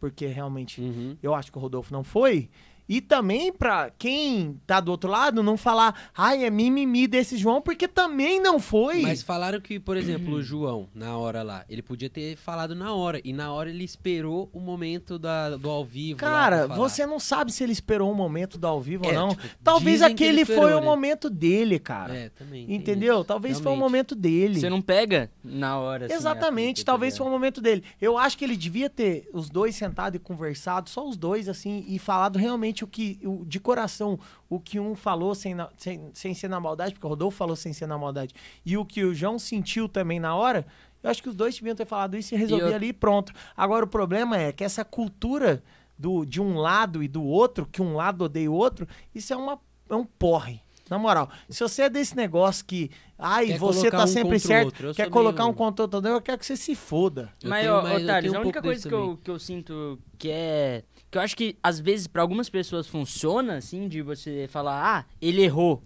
[0.00, 1.16] porque realmente Uhum.
[1.22, 2.48] eu acho que o Rodolfo não foi.
[2.88, 7.60] E também pra quem tá do outro lado não falar, ai, é mimimi desse João,
[7.60, 9.02] porque também não foi.
[9.02, 12.94] Mas falaram que, por exemplo, o João, na hora lá, ele podia ter falado na
[12.94, 13.20] hora.
[13.22, 16.18] E na hora ele esperou o momento da, do ao vivo.
[16.18, 19.28] Cara, você não sabe se ele esperou um momento do ao vivo É, ou não.
[19.30, 20.86] tipo, Talvez aquele esperou, foi o né?
[20.86, 22.14] momento dele, cara.
[22.16, 22.72] É, também.
[22.72, 23.16] Entendeu?
[23.16, 23.24] isso.
[23.24, 23.84] Talvez foi o Realmente.
[23.84, 24.60] momento dele.
[24.60, 26.06] Você não pega na hora.
[26.06, 27.82] assim, a Exatamente, talvez foi o momento dele.
[28.00, 31.84] Eu acho que ele devia ter os dois sentado e conversado, só os dois, assim,
[31.86, 32.38] e falado
[32.78, 34.18] realmente o que, o, de coração,
[34.48, 37.56] o que um falou sem, na- sem, sem ser na maldade, porque o Rodolfo falou
[37.56, 38.34] sem ser na maldade,
[38.64, 40.66] e o que o João sentiu também na hora.
[41.02, 43.32] Eu acho que os dois deviam ter falado isso e resolver eu- ali e pronto.
[43.56, 45.62] Agora, o problema é que essa cultura
[45.96, 49.36] do, de um lado e do outro, que um lado odeia o outro, isso é,
[49.36, 50.60] uma, é um porre.
[50.90, 54.64] Na moral, se você é desse negócio que, ai, Quer você tá um sempre certo,
[54.66, 57.32] outro, eu quer colocar meio- um contra o outro, eu quero que você se foda.
[57.42, 57.98] Eu Mas, ó, eu
[58.32, 60.82] um a única coisa que eu, que eu sinto que é.
[61.10, 65.04] Que eu acho que às vezes pra algumas pessoas funciona, assim, de você falar, ah,
[65.20, 65.82] ele errou.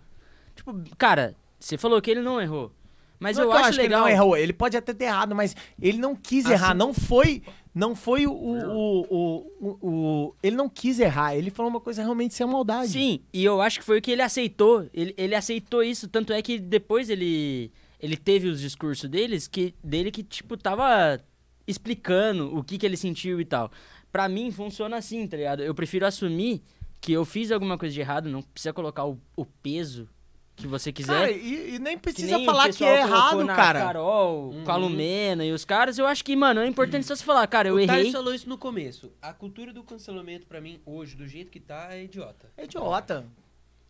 [0.55, 2.73] Tipo, cara, você falou que ele não errou.
[3.19, 4.01] Mas Não é eu que acho que ele legal.
[4.01, 7.41] não errou, ele pode até ter errado, mas ele não quis Assim- errar, não foi,
[7.74, 12.35] não foi o, o, o, o, ele não quis errar, ele falou uma coisa realmente
[12.35, 12.89] sem maldade.
[12.89, 14.89] Sim, e eu acho que foi o que ele aceitou.
[14.93, 19.74] Ele, ele aceitou isso, tanto é que depois ele ele teve os discursos deles que
[19.82, 21.20] dele que tipo tava
[21.66, 23.70] explicando o que que ele sentiu e tal.
[24.11, 25.62] Pra mim funciona assim, tá ligado?
[25.62, 26.61] Eu prefiro assumir
[27.01, 30.09] que eu fiz alguma coisa de errado, não precisa colocar o, o peso
[30.57, 31.12] que você quiser.
[31.12, 33.81] Cara, e, e nem que precisa nem o falar que é errado, na cara.
[33.81, 37.24] Carol, com a Lumena e os caras, eu acho que, mano, é importante só você
[37.24, 38.12] falar, cara, eu o errei.
[38.12, 39.12] falou isso no começo.
[39.20, 42.51] A cultura do cancelamento, pra mim, hoje, do jeito que tá, é idiota.
[42.57, 43.27] É idiota.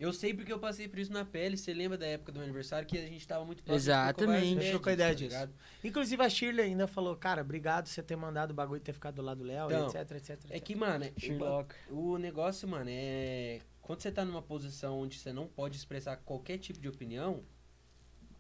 [0.01, 1.57] Eu sei porque eu passei por isso na pele.
[1.57, 3.77] Você lembra da época do meu aniversário que a gente tava muito próximo.
[3.93, 4.59] Exatamente.
[4.59, 5.37] A gente trocou ideia disso.
[5.37, 5.49] tá?
[5.85, 8.93] Inclusive a Shirley ainda falou, cara, obrigado por você ter mandado o bagulho e ter
[8.93, 10.51] ficado do lado do Léo, Então, etc, etc, etc.
[10.51, 11.73] É que, mano, é- Sherlock.
[11.89, 13.61] o negócio, mano, é.
[13.83, 17.43] Quando você tá numa posição onde você não pode expressar qualquer tipo de opinião,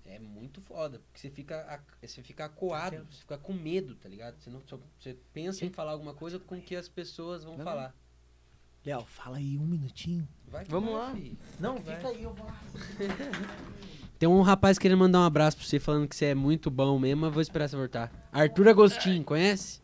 [0.04, 1.00] é muito foda.
[1.00, 4.38] Porque você fica, você fica acuado, você fica com medo, tá ligado?
[4.38, 4.62] Você, não,
[4.98, 7.64] você pensa em falar alguma coisa com que as pessoas vão Não.
[7.64, 7.94] falar.
[8.84, 10.26] Léo, fala aí um minutinho.
[10.46, 11.14] Vai que Vamos vai, lá.
[11.14, 11.38] filho.
[11.60, 12.16] Não, Vai fica vai.
[12.16, 12.60] aí, eu vou lá.
[14.18, 16.96] Tem um rapaz querendo mandar um abraço pra você, falando que você é muito bom
[16.98, 18.28] mesmo, mas vou esperar você voltar.
[18.32, 19.80] Arthur Agostinho, conhece?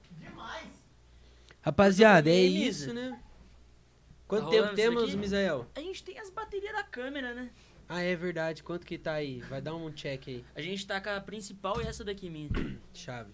[1.60, 2.94] Rapaziada, é isso, Misa?
[2.94, 3.20] né?
[4.28, 5.14] Quanto Tá tempo temos?
[5.14, 5.66] Misael?
[5.74, 7.48] A gente tem as baterias da câmera, né?
[7.88, 8.62] Ah, é verdade.
[8.62, 9.40] Quanto que tá aí?
[9.40, 10.44] Vai dar um check aí.
[10.54, 12.50] A gente tá com a principal e essa daqui minha.
[12.92, 13.30] Chave.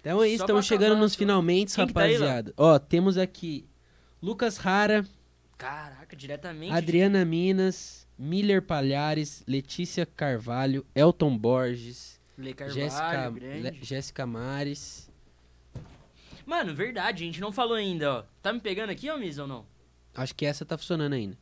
[0.00, 1.18] Então é isso, Só estamos chegando acabar, nos só.
[1.18, 2.52] finalmente, Quem que tá aí, rapaziada.
[2.56, 3.66] Ó, temos aqui
[4.22, 5.04] Lucas Rara,
[5.56, 6.72] Caraca, diretamente.
[6.72, 12.20] Adriana Minas, Miller Palhares, Letícia Carvalho, Elton Borges,
[12.68, 13.32] Jéssica
[13.82, 15.10] Jéssica Mares.
[16.46, 18.24] Mano, verdade, a gente não falou ainda, ó.
[18.40, 19.66] Tá me pegando aqui, ô Miz, ou não?
[20.14, 21.36] Acho que essa tá funcionando ainda.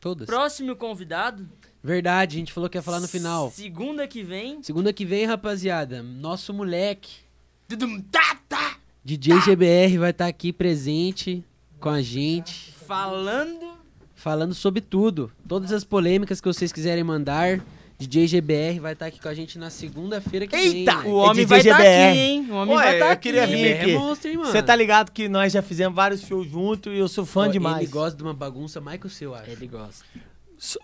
[0.00, 0.26] Todas.
[0.26, 1.48] Próximo convidado.
[1.82, 3.50] Verdade, a gente falou que ia falar no final.
[3.50, 4.62] Segunda que vem.
[4.62, 7.24] Segunda que vem, rapaziada, nosso moleque,
[7.68, 8.76] Tudum, tá, tá.
[9.02, 11.42] DJ GBR, vai estar aqui presente
[11.80, 13.78] com a gente, Falando.
[14.14, 15.32] falando sobre tudo.
[15.48, 17.62] Todas as polêmicas que vocês quiserem mandar,
[17.98, 20.78] DJ GBR vai estar aqui com a gente na segunda-feira que vem.
[20.78, 20.96] Eita!
[20.96, 21.08] né?
[21.08, 22.10] O homem DJ vai estar GBR.
[22.10, 22.46] aqui, hein?
[22.50, 23.22] O homem Ué, vai estar eu aqui.
[23.22, 23.92] queria vir aqui.
[23.92, 24.50] é mano?
[24.50, 27.46] Você tá ligado que nós já fizemos vários shows juntos e eu sou fã Ó,
[27.48, 27.82] demais.
[27.82, 29.50] Ele gosta de uma bagunça mais que o seu, acho.
[29.50, 30.04] Ele gosta.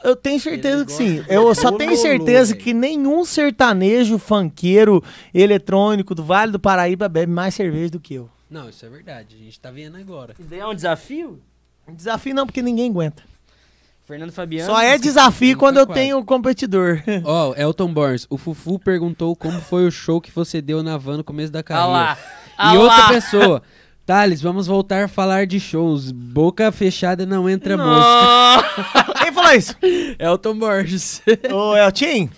[0.05, 1.25] Eu tenho certeza que sim.
[1.29, 7.55] Eu só tenho certeza que nenhum sertanejo, funkeiro, eletrônico do Vale do Paraíba bebe mais
[7.55, 8.29] cerveja do que eu.
[8.49, 9.37] Não, isso é verdade.
[9.37, 10.35] A gente tá vendo agora.
[10.51, 11.41] É um desafio?
[11.89, 13.23] Desafio não, porque ninguém aguenta.
[14.11, 14.71] Fernando Fabiano.
[14.73, 16.01] Só é desafio quando eu quase.
[16.01, 17.03] tenho competidor.
[17.25, 21.19] Ó, Elton Borges, o Fufu perguntou como foi o show que você deu na van
[21.19, 21.89] no começo da Ah carreira.
[21.93, 22.19] lá.
[22.19, 23.09] E Ah outra lá.
[23.09, 23.63] pessoa.
[24.05, 26.11] Thales, vamos voltar a falar de shows.
[26.11, 27.93] Boca fechada não entra mosca.
[28.01, 29.15] Nossa.
[29.23, 29.77] Quem falou isso?
[30.19, 31.23] Elton Borges.
[31.53, 32.29] Ô, Eltim?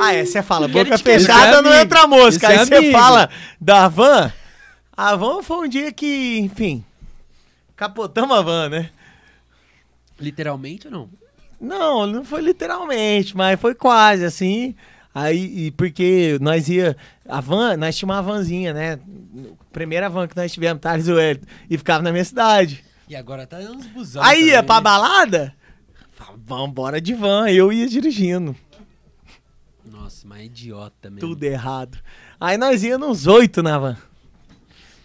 [0.00, 1.74] Ah, é, você fala, boca fechada é não amigo.
[1.84, 2.46] entra mosca.
[2.46, 2.92] Esse é Aí você amigo.
[2.92, 4.32] fala da van.
[4.96, 6.84] A van foi um dia que, enfim,
[7.76, 8.90] capotamos a van, né?
[10.18, 11.10] Literalmente ou não?
[11.60, 14.74] Não, não foi literalmente, mas foi quase assim.
[15.14, 16.96] Aí, porque nós ia.
[17.28, 18.98] A van, nós tínhamos uma vanzinha, né?
[19.72, 22.84] Primeira van que nós tivemos, Thales Hélio, e ficava na minha cidade.
[23.08, 24.22] E agora tá uns busão.
[24.22, 25.54] Aí ia pra balada,
[26.46, 28.54] vambora de van, eu ia dirigindo.
[29.84, 31.20] Nossa, mas é idiota mesmo.
[31.28, 31.98] Tudo errado.
[32.38, 33.96] Aí nós ia nos oito na van.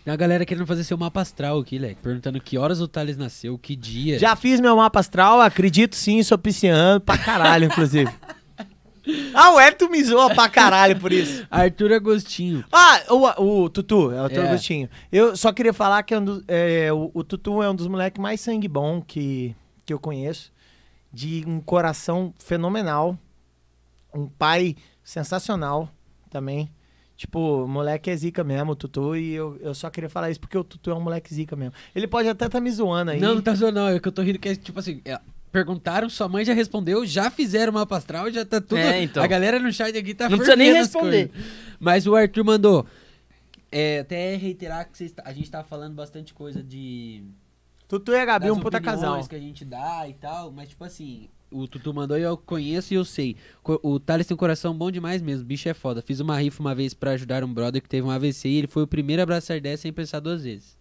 [0.03, 2.01] Tem a galera querendo fazer seu mapa astral aqui, Leque.
[2.01, 4.19] Perguntando que horas o Thales nasceu, que dia.
[4.19, 8.11] Já fiz meu mapa astral, acredito sim, sou pisciano pra caralho, inclusive.
[9.33, 11.47] ah, o Hélio me zoa pra caralho por isso.
[11.49, 12.65] Arthur Agostinho.
[12.69, 14.47] Ah, o, o Tutu, é o teu É.
[14.49, 14.89] Agostinho.
[15.09, 17.87] Eu só queria falar que é um dos- é, o, o Tutu é um dos
[17.87, 19.55] moleques mais sangue bom que,
[19.85, 20.51] que eu conheço.
[21.13, 23.17] De um coração fenomenal.
[24.13, 25.87] Um pai sensacional
[26.29, 26.69] também.
[27.15, 30.39] Tipo, o moleque é zica mesmo, o Tutu, e eu, eu só queria falar isso
[30.39, 31.73] porque o Tutu é um moleque zica mesmo.
[31.95, 33.19] Ele pode até tá me zoando aí.
[33.19, 33.87] Não, não tá zoando, não.
[33.87, 34.99] É que eu tô rindo que é tipo assim.
[35.05, 35.19] é,
[35.51, 38.77] perguntaram, sua mãe já respondeu, já fizeram o mapa astral, já tá tudo.
[38.79, 39.23] É, então.
[39.23, 41.29] A galera no chat aqui tá Não precisa nem responder.
[41.79, 42.85] Mas o Arthur mandou.
[43.71, 47.23] É, até reiterar que vocês- a gente tava falando bastante coisa de.
[47.87, 49.27] Tutu e a Gabi, das um puta opiniões casal.
[49.27, 52.93] que a gente dá e tal, mas tipo assim, o Tutu mandou e eu conheço
[52.93, 53.35] e eu sei.
[53.81, 56.01] O Thales tem um coração bom demais mesmo, o bicho é foda.
[56.01, 58.67] Fiz uma rifa uma vez pra ajudar um brother que teve um AVC e ele
[58.67, 60.77] foi o primeiro a abraçar 10 sem pensar duas vezes.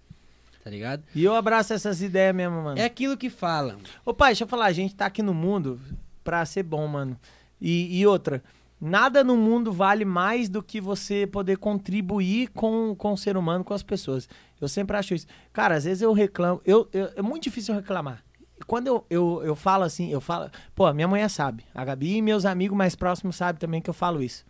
[0.64, 1.02] Tá ligado?
[1.14, 2.78] E eu abraço essas ideias mesmo, mano.
[2.78, 3.78] É aquilo que falam.
[4.04, 5.78] Ô pai, deixa eu falar, a gente tá aqui no mundo
[6.22, 7.18] pra ser bom, mano.
[7.60, 8.42] E, e outra,
[8.80, 13.64] nada no mundo vale mais do que você poder contribuir com, com o ser humano,
[13.64, 14.28] com as pessoas.
[14.60, 15.26] Eu sempre acho isso.
[15.52, 18.22] Cara, às vezes eu reclamo, eu, eu- é muito difícil eu reclamar.
[18.66, 22.22] Quando eu, eu, eu falo assim, eu falo, pô, minha mãe sabe, a Gabi e
[22.22, 24.44] meus amigos mais próximos sabem também que eu falo isso.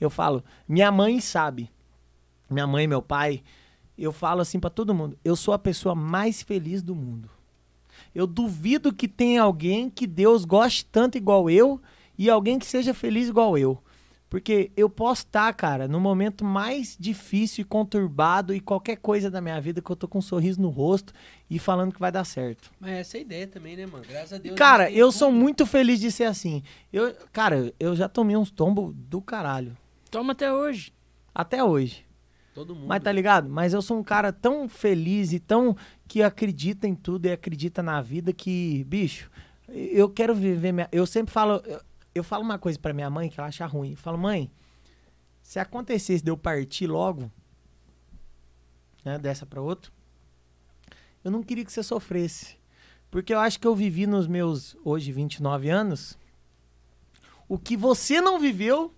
[0.00, 1.70] Eu falo, minha mãe sabe,
[2.50, 3.42] minha mãe, meu pai,
[3.96, 7.28] eu falo assim pra todo mundo, eu sou a pessoa mais feliz do mundo.
[8.14, 11.80] Eu duvido que tenha alguém que Deus goste tanto igual eu
[12.16, 13.82] e alguém que seja feliz igual eu.
[14.28, 19.40] Porque eu posso estar, cara, no momento mais difícil e conturbado e qualquer coisa da
[19.40, 21.14] minha vida que eu tô com um sorriso no rosto
[21.48, 22.70] e falando que vai dar certo.
[22.78, 24.04] Mas essa é a ideia também, né, mano?
[24.06, 24.54] Graças a Deus.
[24.54, 25.18] Cara, eu tudo.
[25.18, 26.62] sou muito feliz de ser assim.
[26.92, 29.74] Eu, cara, eu já tomei uns tombos do caralho.
[30.10, 30.92] Toma até hoje.
[31.34, 32.04] Até hoje.
[32.52, 32.86] Todo mundo.
[32.86, 33.48] Mas tá ligado?
[33.48, 35.74] Mas eu sou um cara tão feliz e tão
[36.06, 39.30] que acredita em tudo e acredita na vida que, bicho,
[39.68, 40.88] eu quero viver minha.
[40.90, 41.62] Eu sempre falo.
[42.14, 43.90] Eu, falo uma coisa pra minha mãe que ela acha ruim.
[43.92, 44.50] Eu falo, mãe,
[45.42, 47.30] se acontecesse de eu partir logo,
[49.04, 49.90] né, dessa pra outra,
[51.22, 52.56] eu não queria que você sofresse.
[53.10, 56.18] Porque eu acho que eu vivi nos meus, hoje, 29 anos,
[57.48, 58.92] o que você não viveu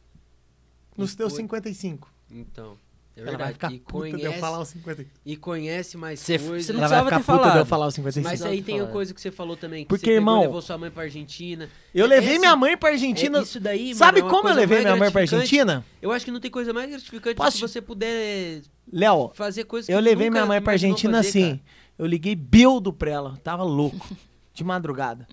[0.97, 2.13] nos E teus foi- 55.
[2.31, 2.77] Então.
[3.17, 5.11] É Ela vai ficar e, puta de eu conhece, falar os 55.
[5.27, 6.65] e conhece mais Você- coisas.
[6.67, 7.67] você não Ela vai precisava ficar ter puta de eu falado.
[7.67, 8.29] falar os 55.
[8.31, 9.83] Mas aí tem uma coisa que você falou também.
[9.85, 11.69] Que Porque, você pegou irmão, levou sua mãe pra Argentina.
[11.95, 13.39] Eu levei Esse- minha mãe pra Argentina.
[13.39, 15.21] É, isso daí, Sabe mano, é uma como eu levei minha mãe pra.
[15.23, 15.85] Argentina?
[16.01, 19.87] Eu acho que não tem coisa mais gratificante Posso se você puder Léo, fazer coisas
[19.87, 21.49] que eu levei minha mãe pra Argentina fazer, assim.
[21.57, 21.61] cara.
[21.99, 23.37] Eu liguei bildo pra ela.
[23.45, 24.17] Tava louco.
[24.55, 25.27] de madrugada.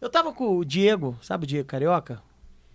[0.00, 2.22] Eu tava com o Diego, sabe o Diego Carioca?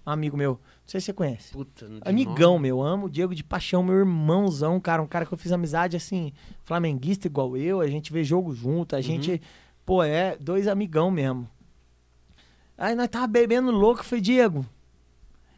[0.06, 0.60] Um amigo meu.
[0.88, 1.52] Não sei se você conhece.
[1.52, 2.62] Puta, não tem Amigão nome.
[2.62, 5.98] meu, amo o Diego de paixão, meu irmãozão, cara, um cara que eu fiz amizade
[5.98, 6.32] assim,
[6.64, 9.42] flamenguista igual eu, a gente vê jogo junto, a gente,
[9.86, 11.46] pô, é dois amigão mesmo.
[12.78, 14.66] Aí nós tava bebendo louco, eu falei, Diego,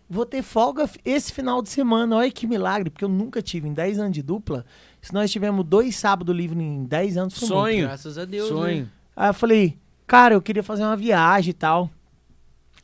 [0.10, 3.74] vou ter folga esse final de semana, olha que milagre, porque eu nunca tive em
[3.74, 4.66] 10 anos de dupla,
[5.00, 7.60] se nós tivemos dois sábados livres em 10 anos, foi muito.
[7.60, 7.82] Sonho.
[7.88, 8.86] Graças a Deus, Sonho.
[8.86, 8.90] né?
[9.16, 9.78] Aí eu falei,
[10.08, 11.88] cara, eu queria fazer uma viagem e tal.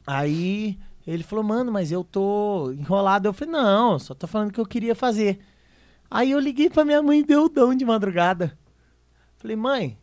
[0.06, 3.28] Aí ele falou, mano, mas eu tô enrolado.
[3.28, 5.40] Eu falei, não, só tô falando que eu queria fazer.
[6.10, 8.58] Aí eu liguei pra minha mãe beldão de madrugada.
[9.38, 9.98] Falei, mãe,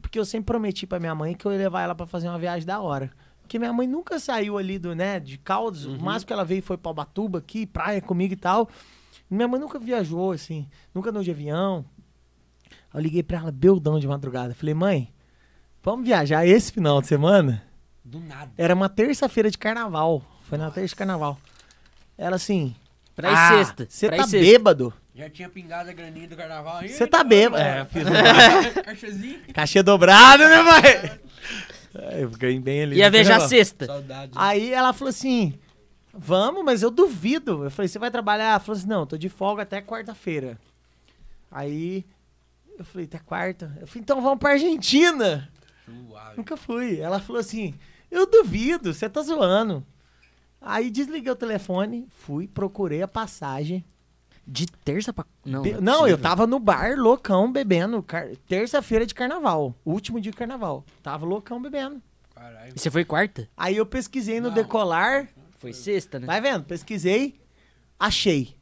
[0.00, 2.38] porque eu sempre prometi pra minha mãe que eu ia levar ela pra fazer uma
[2.38, 3.10] viagem da hora.
[3.42, 5.84] Porque minha mãe nunca saiu ali do, né, de Caldas.
[5.84, 8.68] O máximo que ela veio foi pra Ubatuba aqui, praia comigo e tal.
[9.30, 11.84] Minha mãe nunca viajou, assim, nunca andou de avião.
[12.92, 14.54] Aí eu liguei pra ela beldão de madrugada.
[14.54, 15.12] Falei, mãe,
[15.82, 17.62] vamos viajar esse final de semana?
[18.04, 18.52] Do nada.
[18.56, 20.22] Era uma terça-feira de carnaval.
[20.48, 21.38] Foi na terça de carnaval.
[22.16, 22.74] Ela assim.
[23.14, 23.86] Pra "Ah, sexta.
[23.88, 24.92] Você tá sexta." bêbado?
[25.14, 26.90] Já tinha pingado a graninha do carnaval aí.
[26.90, 27.62] Você tá bêbado.
[27.62, 29.40] É, fiz um Caixazinho.
[29.54, 31.20] cachê dobrado, né, pai?
[31.94, 32.96] É, Eu ganhei bem ali.
[32.96, 33.86] Ia viajar sexta.
[33.86, 34.32] Saudade.
[34.34, 35.58] Aí ela falou assim:
[36.12, 37.64] Vamos, mas eu duvido.
[37.64, 38.50] Eu falei: Você vai trabalhar?
[38.50, 40.58] Ela falou assim: Não, tô de folga até quarta-feira.
[41.50, 42.04] Aí
[42.78, 43.72] eu falei: Até quarta?
[43.80, 45.50] Eu falei: Então vamos pra Argentina.
[45.86, 46.36] Suave.
[46.36, 47.00] Nunca fui.
[47.00, 47.74] Ela falou assim:
[48.10, 49.82] Eu duvido, você tá zoando.
[50.68, 53.84] Aí desliguei o telefone, fui, procurei a passagem.
[54.46, 55.24] De terça pra.
[55.44, 56.18] Não, Be- é não, eu possível.
[56.18, 58.02] tava no bar, loucão, bebendo.
[58.02, 59.74] car- Terça-feira de carnaval.
[59.84, 60.84] Último dia de carnaval.
[61.02, 62.00] Tava loucão bebendo.
[62.34, 62.72] Caralho.
[62.74, 63.48] E você foi quarta?
[63.56, 64.54] Aí eu pesquisei no Não.
[64.54, 65.28] Decolar.
[65.58, 66.26] Foi sexta, né?
[66.26, 66.64] Vai vendo?
[66.64, 67.40] Pesquisei.
[67.98, 68.54] Achei.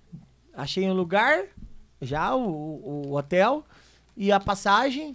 [0.54, 1.42] Achei um lugar,
[2.00, 3.64] já o- o hotel
[4.16, 5.14] e a passagem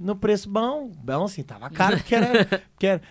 [0.00, 0.90] no preço bom.
[1.04, 2.44] Bom, assim, tava caro porque era.
[2.72, 3.02] porque era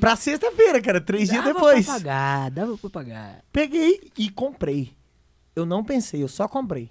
[0.00, 1.84] pra sexta-feira, cara, três dias Dava depois.
[1.84, 3.44] pra pagar, dava pra pagar.
[3.52, 4.92] Peguei e comprei.
[5.54, 6.90] Eu não pensei, eu só comprei.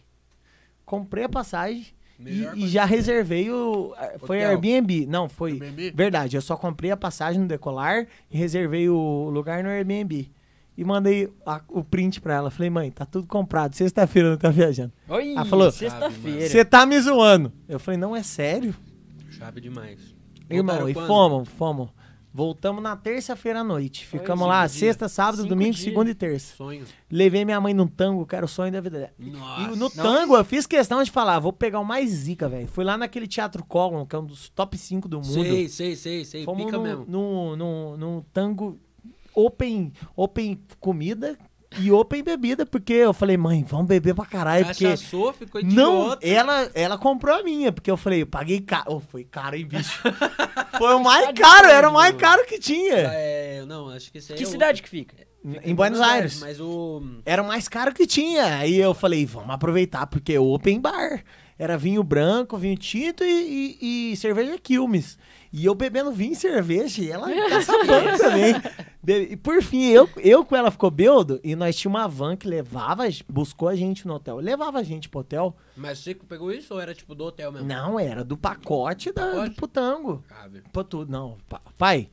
[0.85, 1.85] Comprei a passagem
[2.19, 3.93] e, e já reservei o.
[4.19, 4.49] Foi Hotel.
[4.51, 5.05] Airbnb.
[5.07, 5.53] Não, foi.
[5.53, 5.91] Airbnb?
[5.91, 10.29] Verdade, eu só comprei a passagem no Decolar e reservei o lugar no Airbnb.
[10.77, 12.51] E mandei a- o print pra ela.
[12.51, 13.73] Falei, mãe, tá tudo comprado.
[13.75, 14.91] Sexta-feira eu não tá viajando.
[15.07, 16.49] Oi, Ela falou, sexta-feira.
[16.49, 17.51] Você tá me zoando.
[17.67, 18.75] Eu falei, não, é sério?
[19.37, 19.99] Chave demais.
[20.49, 21.07] Irmão, Voltaram e quando?
[21.07, 21.89] fomos, fomos.
[22.33, 24.05] Voltamos na terça-feira à noite.
[24.05, 25.83] Ficamos lá sexta, sábado, Cinco domingo, dias.
[25.85, 26.53] segunda e terça.
[26.57, 26.83] Sonho.
[27.09, 29.13] Levei minha mãe num tango, que era o sonho da vida dela.
[29.17, 29.71] Nossa.
[29.71, 32.67] E no tango, eu fiz questão de falar, vou pegar o mais zica, velho.
[32.67, 35.31] Fui lá naquele Teatro Colon, que é um dos top 5 do mundo.
[35.31, 36.43] Sei, sei, sei, sei.
[36.43, 37.05] Fomos Pica num, mesmo.
[37.07, 38.77] num, num, num tango
[39.33, 41.37] open, open comida
[41.79, 44.85] e open bebida, porque eu falei, mãe, vamos beber pra caralho, porque...
[44.85, 46.27] Cachaçou, ficou Não, idiota.
[46.27, 48.83] ela, ela comprou a minha, porque eu falei, eu paguei caro.
[48.87, 50.01] Oh, foi caro, hein, bicho?
[50.77, 52.95] foi o mais caro, era o mais caro que tinha.
[52.95, 55.15] É, não, acho que esse aí Que é cidade que fica?
[55.15, 55.25] outro.
[55.59, 56.39] Fica Em Buenos Aires.
[56.39, 57.03] Mas o...
[57.25, 58.57] Era o mais caro que tinha.
[58.57, 61.23] Aí eu falei, vamos aproveitar, porque é open bar.
[61.57, 65.17] Era vinho branco, vinho tinto e, e- e cerveja Quilmes.
[65.57, 68.53] E eu bebendo vinho e cerveja, e ela caçapando também.
[69.01, 72.35] Be- E por fim, eu, eu com ela ficou bêbado, e nós tínhamos uma van
[72.35, 74.35] que levava, buscou a gente no hotel.
[74.37, 75.55] Levava a gente pro hotel.
[75.77, 77.65] Mas você pegou isso ou era tipo do hotel mesmo?
[77.67, 79.49] Não, era do pacote da, Pacote?
[79.51, 80.23] do putango.
[80.29, 80.49] Ah.
[81.07, 82.09] Não, pa- pai,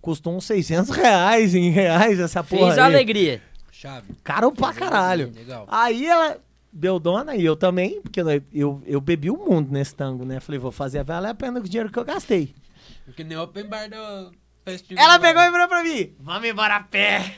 [0.00, 3.40] custou uns 600 reais em reais essa porra Fez a alegria.
[3.70, 4.12] Chave.
[4.24, 5.32] Caro pra Fez a caralho.
[5.32, 5.66] Legal.
[5.68, 6.36] Aí ela,
[6.72, 10.40] Beldona e eu também, porque nós- eu, eu bebi o mundo nesse tango, né?
[10.40, 12.52] Falei, vou fazer valer a pena com o dinheiro que eu gastei.
[13.04, 14.32] Porque nem open bar do
[14.64, 15.04] festival.
[15.04, 17.36] Ela pegou e virou pra mim, vamos embora a pé.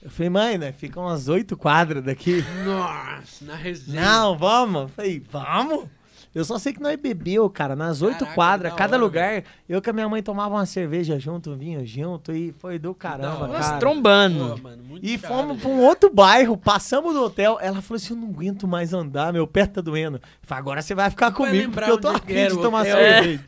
[0.00, 0.72] Eu Falei, mãe, né?
[0.72, 2.44] Fica umas oito quadras daqui.
[2.64, 4.00] Nossa, na resenha.
[4.00, 4.90] Não, vamos.
[4.92, 5.88] Falei, vamos?
[6.34, 9.44] Eu só sei que nós bebeu, cara, nas oito quadras, da cada hora, lugar.
[9.68, 12.94] Eu com a minha mãe tomava uma cerveja junto, um vinho junto, e foi do
[12.94, 13.48] caramba.
[13.48, 13.78] Nós cara.
[13.78, 14.56] trombando.
[14.56, 15.62] Pô, mano, muito E fomos né?
[15.62, 17.58] pra um outro bairro, passamos do hotel.
[17.60, 20.18] Ela falou assim: Eu não aguento mais andar, meu pé tá doendo.
[20.18, 22.96] Eu falei, agora você vai ficar comigo, porque eu tô é afim de tomar hotel.
[22.96, 23.44] cerveja.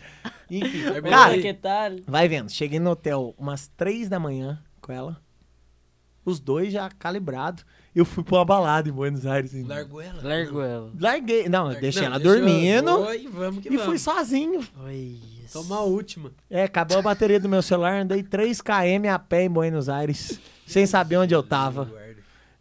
[0.51, 1.93] Enfim, É cara, que tal?
[2.07, 2.51] vai vendo.
[2.51, 5.21] Cheguei no hotel umas três da manhã com ela.
[6.25, 7.65] Os dois já calibrados.
[7.95, 9.55] Eu fui pra uma balada em Buenos Aires.
[9.55, 9.75] ainda.
[9.75, 10.23] Largou ela?
[10.23, 10.93] Largo ela.
[10.99, 11.49] Larguei.
[11.49, 14.03] Não, Largou- deixei Não, ela deixou- dormindo Foi, vamos que e fui vamos.
[14.03, 14.61] sozinho.
[14.85, 15.19] Oi.
[15.53, 16.31] Tomar a última.
[16.49, 20.39] É, acabou a bateria do meu celular, andei 3 km a pé em Buenos Aires,
[20.67, 21.91] sem saber onde eu tava.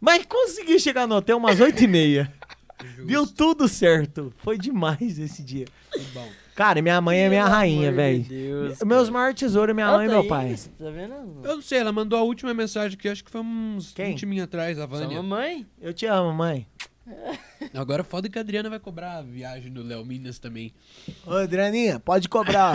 [0.00, 2.32] Mas consegui chegar no hotel umas 8 e meia.
[2.82, 3.04] Justo.
[3.06, 4.32] Deu tudo certo.
[4.38, 5.66] Foi demais esse dia.
[5.92, 6.28] Que bom.
[6.60, 8.22] Cara, e minha mãe é minha rainha, velho.
[8.22, 10.56] Deus, Meus maiores tesouros é minha Ela mãe e tá meu aí, pai.
[10.78, 11.14] Tá vendo?
[11.42, 14.10] Eu não sei, ela mandou a última mensagem que acho que foi uns Quem?
[14.10, 15.16] 20 minutos atrás, a Sua Vânia.
[15.22, 15.66] mamãe?
[15.80, 16.66] Eu te amo, mãe.
[17.72, 20.74] Agora foda que a Adriana vai cobrar a viagem do Léo Minas também.
[21.26, 22.74] Ô, Adrianinha, pode cobrar.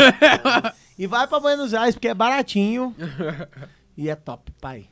[0.97, 2.95] e vai pra Buenos Aires, porque é baratinho.
[3.95, 4.87] e é top, pai.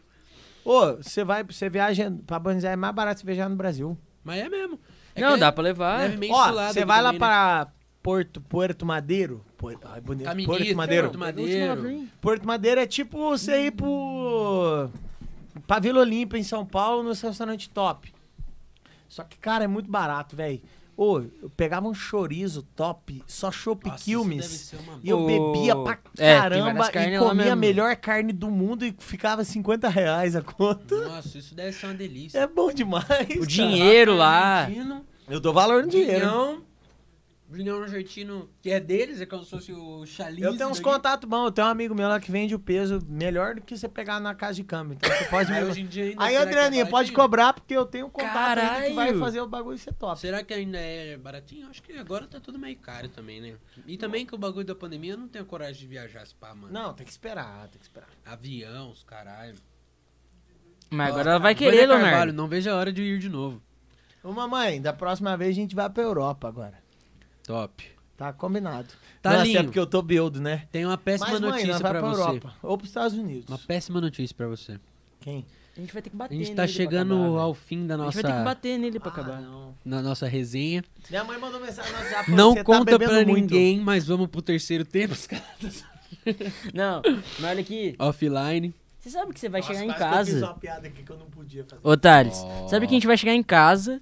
[0.63, 3.97] Ô, você vai, você viaja pra Buenos Aires, é mais barato você viajar no Brasil.
[4.23, 4.79] Mas é mesmo.
[5.15, 6.11] É não, que dá é pra levar.
[6.29, 7.17] Ó, você vai lá né?
[7.17, 7.71] pra
[8.03, 9.43] Porto, Porto Madeiro.
[9.57, 10.25] Porto, ai, bonito.
[10.25, 11.03] Caminito, Porto Madeiro.
[11.07, 12.07] Porto Madeiro.
[12.19, 14.89] Porto Madeiro é tipo você ir pro.
[15.65, 18.13] pra Vila Olímpia, em São Paulo, nos restaurantes top.
[19.07, 20.61] Só que, cara, é muito barato, velho.
[20.95, 24.45] Ô, eu pegava um chorizo top, só chopp Nossa, isso Quilmes.
[24.45, 28.51] deve ser uma E eu bebia pra é, caramba e comia a melhor carne do
[28.51, 30.95] mundo e ficava 50 reais a conta.
[31.07, 32.37] Nossa, isso deve ser uma delícia.
[32.37, 33.07] É bom demais.
[33.07, 33.45] O cara.
[33.47, 34.67] dinheiro lá.
[35.27, 36.19] Eu dou valor no dinheiro.
[36.27, 36.61] Vinhão,
[37.53, 40.41] vinhão argentino, que é deles, é como se fosse o chalice.
[40.41, 41.45] Eu tenho uns contatos bons.
[41.45, 44.19] Eu tenho um amigo meu lá que vende o peso melhor do que você pegar
[44.19, 44.95] na casa de câmbio.
[44.95, 45.69] Então você pode Aí me...
[45.69, 48.59] hoje em dia ainda Aí, que é Adrianinha, pode cobrar porque eu tenho um contato
[48.59, 49.19] ainda que vai Caralho!
[49.19, 50.19] fazer o bagulho ser top.
[50.19, 51.69] Será que ainda é baratinho?
[51.69, 53.55] Acho que agora tá tudo meio caro também, né?
[53.85, 56.55] E também que o bagulho da pandemia eu não tenho coragem de viajar se pá,
[56.55, 56.73] mano.
[56.73, 58.09] Não, tem que esperar, tem que esperar.
[58.25, 59.55] Avião, os caralho.
[60.89, 62.33] Mas Ó, agora ela vai querer, Carvalho, Leonardo.
[62.33, 63.61] Não vejo a hora de ir de novo.
[64.23, 66.82] Ô, mamãe, da próxima vez a gente vai pra Europa agora.
[67.43, 67.83] Top.
[68.17, 68.87] Tá combinado.
[69.21, 69.57] Tá Nossa, lindo.
[69.59, 70.67] é porque eu tô build, né?
[70.71, 72.21] Tem uma péssima Mas, mãe, notícia vai pra, pra você.
[72.21, 72.53] Europa.
[72.61, 73.45] Ou pros Estados Unidos.
[73.49, 74.79] Uma péssima notícia pra você.
[75.19, 75.45] Quem?
[75.75, 77.95] A gente vai ter que A bater gente nele tá chegando acabar, ao fim da
[77.95, 79.41] A gente nossa, vai ter que bater nele pra Ah, acabar.
[79.41, 79.73] não.
[79.83, 80.83] na nossa resenha.
[81.09, 82.31] Minha mãe mandou mensagem no WhatsApp.
[82.31, 83.35] Não você tá conta bebendo pra muito.
[83.41, 85.83] ninguém, mas vamos pro terceiro tempo, os caras.
[86.73, 87.01] Não,
[87.39, 87.95] mas olha aqui.
[87.99, 88.73] Offline.
[88.99, 90.45] Você sabe que você vai Nossa, chegar em que Eu fiz casa.
[90.45, 91.81] uma piada aqui que eu não podia fazer.
[91.85, 92.67] Ô, Thales, Ó.
[92.69, 94.01] sabe que a gente vai chegar em casa.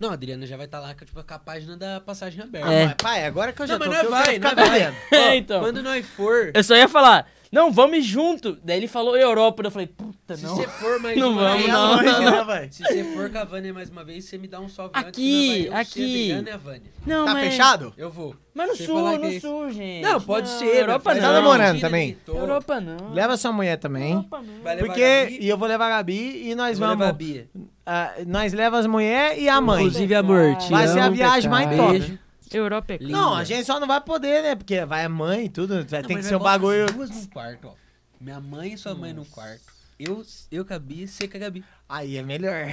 [0.00, 2.72] Não, a Adriana já vai estar lá com, tipo, com a página da passagem aberta.
[2.72, 2.86] É.
[2.86, 4.94] Mas, pai, agora que eu já Não, tô mas aqui, eu nós vai, nós vai.
[5.12, 5.60] É, então.
[5.60, 8.56] Quando nós for, Eu só ia falar, não, vamos ir junto.
[8.62, 9.62] Daí ele falou Europa.
[9.62, 10.54] daí Eu falei, puta, se não.
[10.56, 12.30] você for mais Não uma vamos, vez, não, não.
[12.30, 12.68] né, vai?
[12.70, 15.08] Se você for com a Vânia mais uma vez, você me dá um salve antes,
[15.08, 16.32] Aqui, você, aqui.
[16.50, 16.82] a a Vânia.
[17.06, 17.44] Não, Tá mas...
[17.48, 17.92] fechado?
[17.96, 18.36] Eu vou.
[18.54, 20.02] Mas no Você sul, no que- sul, gente.
[20.02, 20.64] Não, pode ser.
[20.76, 21.28] Europa mas não.
[21.28, 22.16] Tá namorando também?
[22.26, 23.12] Europa não.
[23.12, 24.12] Leva sua mulher também.
[24.12, 24.62] Europa não.
[24.62, 26.88] Vai levar Porque, a Gabi, e eu vou levar a Gabi e nós eu vou
[26.88, 27.18] levar a vamos.
[27.18, 27.48] Bia.
[27.86, 29.84] ah, nós leva as mulheres e a mãe.
[29.86, 32.18] Inclusive, amor, te Vai ser a amo, viagem mais top.
[32.56, 33.12] Europa é Lindo.
[33.12, 34.54] Não, a gente só não vai poder, né?
[34.54, 35.84] Porque vai a mãe e tudo.
[35.86, 36.84] Vai Não, ter mas que ser um bagulho.
[36.86, 37.72] as duas no quarto, ó.
[38.20, 39.62] Minha mãe e sua mãe no quarto.
[39.98, 41.64] Eu, eu a Bia, você com a Gabi.
[41.88, 42.66] Aí é melhor.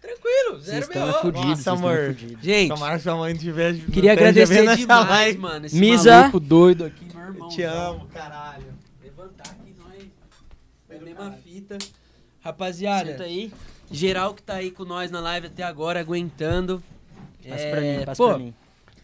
[0.00, 1.20] Tranquilo, Vocês zero estão B.O.
[1.20, 2.06] fudidos, Nossa, vocês estão amor.
[2.14, 2.44] fudidos.
[2.44, 3.74] Gente, Tomara que sua mãe tiver.
[3.92, 5.38] queria agradecer demais, live.
[5.38, 5.66] mano.
[5.66, 6.20] Esse Misa.
[6.20, 7.48] maluco doido aqui, meu irmão.
[7.48, 8.66] Te amo, caralho.
[9.02, 10.04] Levantar aqui nós.
[10.88, 11.78] Na mesma fita.
[12.40, 13.52] Rapaziada, Senta aí.
[13.90, 16.82] geral que tá aí com nós na live até agora, aguentando.
[17.42, 18.54] Passa É, pra mim, passa pô, pra mim.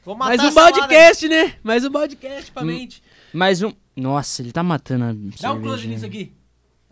[0.04, 0.78] Vou Mais matar um essa salada.
[0.80, 1.54] podcast, né?
[1.62, 3.02] Mais um podcast pra Hum, mente.
[3.32, 3.72] Mais um...
[3.96, 5.88] Nossa, ele tá matando a Dá um close cerveja.
[5.88, 6.32] nisso aqui.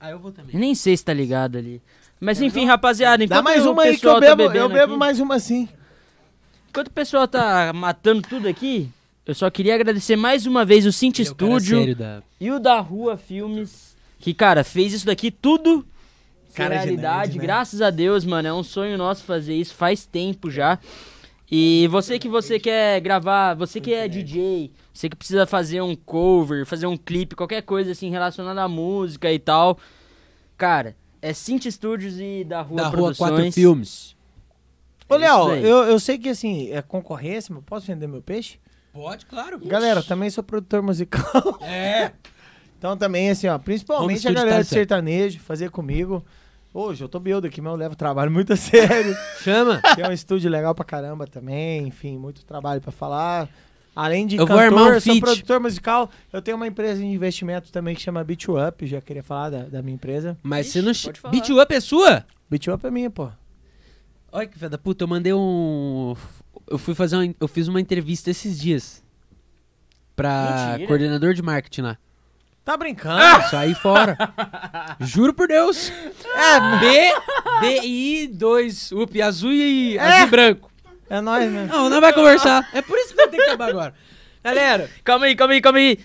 [0.01, 0.55] Ah, eu vou também.
[0.55, 1.81] Eu nem sei se tá ligado ali.
[2.21, 4.43] Mas enfim, rapaziada, enquanto Dá mais o uma aí que pessoal eu tá bebo.
[4.43, 5.69] eu bebendo bebo aqui- mais uma assim.
[6.71, 8.89] Enquanto o pessoal tá matando tudo aqui,
[9.27, 12.79] eu só queria agradecer mais uma vez o Cinti é o Studio e o da
[12.81, 15.85] Rua Filmes, que, cara, fez isso daqui tudo
[16.49, 17.19] ser Cara de realidade.
[17.33, 17.43] nerd, né?
[17.45, 20.79] Graças a Deus, mano, é um sonho nosso fazer isso faz tempo já.
[21.55, 25.95] E você que você quer gravar, você que é DJ, você que precisa fazer um
[25.95, 29.79] cover, fazer um clipe, qualquer coisa assim relacionada à música e tal,
[30.57, 33.31] cara, é Cinti Studios e da Rua Da Rua Produções.
[33.33, 34.17] 4 Filmes.
[35.07, 38.59] Ô, É Léo, eu, eu sei que assim, é concorrência, mas posso vender meu peixe?
[38.91, 39.59] Pode, claro.
[39.59, 41.59] Galera, também sou produtor musical.
[41.61, 42.13] É.
[42.79, 46.25] Então também, assim, ó, principalmente a galera de sertanejo, fazer comigo.
[46.75, 49.15] Hoje eu tô build aqui, mas eu levo o trabalho muito a sério.
[49.43, 49.81] Chama.
[49.95, 53.49] que é um estúdio legal pra caramba também, enfim, muito trabalho pra falar.
[53.95, 56.11] Além de Eu vou cantor, armar um eu sou produtor musical.
[56.33, 58.87] Eu tenho uma empresa de investimento também que chama Beat Up.
[58.87, 60.39] Já queria falar da, da minha empresa.
[60.43, 60.93] Mas Ixi, você não.
[61.05, 61.33] pode falar.
[61.33, 62.25] Beat Up é sua?
[62.49, 63.29] Beat Up é minha, pô.
[64.33, 66.15] Olha que filha da puta, eu mandei um.
[66.71, 69.05] Eu fui fazer uma, Eu fiz uma entrevista esses dias.
[70.17, 70.89] Pra Mentira.
[70.89, 71.99] coordenador de marketing lá.
[72.65, 73.21] Tá brincando?
[73.51, 74.17] Saí fora.
[75.01, 75.91] Juro por Deus.
[75.91, 77.13] É, B,
[77.61, 80.01] B, I, 2, UP, azul e É.
[80.01, 80.71] azul e branco.
[81.11, 81.67] é nóis, né?
[81.71, 82.69] Não, não vai conversar.
[82.73, 83.95] É por isso que tenho que acabar agora.
[84.45, 85.99] Galera, Calma aí, calma aí, calma aí.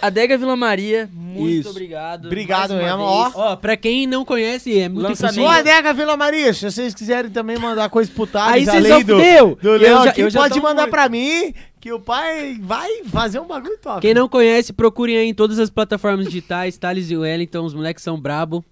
[0.00, 1.70] Adega Vila Maria, muito Isso.
[1.70, 2.26] obrigado.
[2.26, 3.32] Obrigado mesmo, ó.
[3.34, 5.42] ó, pra quem não conhece, é muito Lançamento.
[5.44, 5.48] Ô.
[5.48, 9.16] Adega Vila Maria, se vocês quiserem também mandar coisa pro Thales, Aí vocês além do,
[9.56, 10.90] do Léo aqui, pode mandar muito.
[10.92, 14.00] pra mim, que o pai vai fazer um bagulho top.
[14.00, 16.78] Quem não conhece, procurem aí em todas as plataformas digitais.
[16.78, 18.64] Thales e Wellington, os moleques são brabo.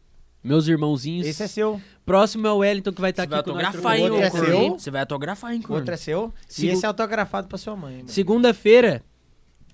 [0.42, 1.26] Meus irmãozinhos.
[1.26, 3.74] Esse é seu, Próximo é o Wellington que vai estar vai aqui com nós.
[4.10, 4.70] outro é seu.
[4.70, 6.32] Você vai autografar, hein, outro é seu.
[6.58, 7.98] E esse é autografado pra sua mãe.
[7.98, 8.08] mano.
[8.08, 9.02] Segunda-feira,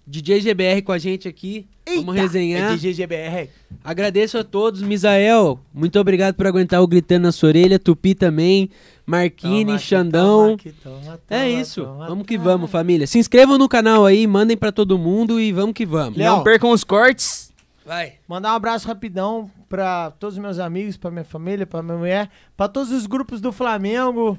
[0.07, 1.67] DJ GBR com a gente aqui.
[1.87, 2.73] Vamos Eita, resenhar.
[2.73, 3.51] É de GGBR.
[3.85, 4.83] Agradeço a todos.
[4.83, 7.79] Misael, muito obrigado por aguentar o gritando na sua orelha.
[7.79, 8.71] Tupi também.
[9.05, 10.39] Marquine, Toma Xandão.
[10.43, 11.85] toma aqui, toma, É isso.
[11.85, 13.07] toma, Vamos que vamos, família.
[13.07, 16.17] Se inscrevam no canal aí, mandem pra todo mundo e vamos que vamos.
[16.19, 16.37] Léo.
[16.37, 17.53] Não percam os cortes.
[17.85, 18.15] Vai.
[18.29, 22.29] Mandar um abraço rapidão pra todos os meus amigos, pra minha família, pra minha mulher,
[22.57, 24.37] pra todos os grupos do Flamengo,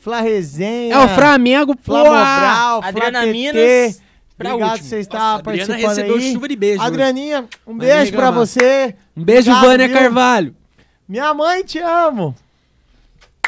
[0.00, 2.18] Fla Resenha, É o Flamengo, Fla porra!
[2.18, 3.26] Mobral, Fla Adriana.
[3.26, 4.02] Minas,
[4.40, 6.32] pra Obrigado por você estar Nossa, a Adriana participando recebeu aí.
[6.32, 6.82] chuva de beijo.
[6.82, 8.34] Adrianinha, um Vai beijo pra reclamar.
[8.46, 8.94] você.
[9.16, 9.96] Um beijo, Obrigado, Vânia viu?
[9.98, 10.56] Carvalho.
[11.08, 12.34] Minha mãe te amo.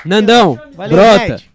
[0.05, 1.27] Nandão, Valeu, brota.
[1.39, 1.52] gente.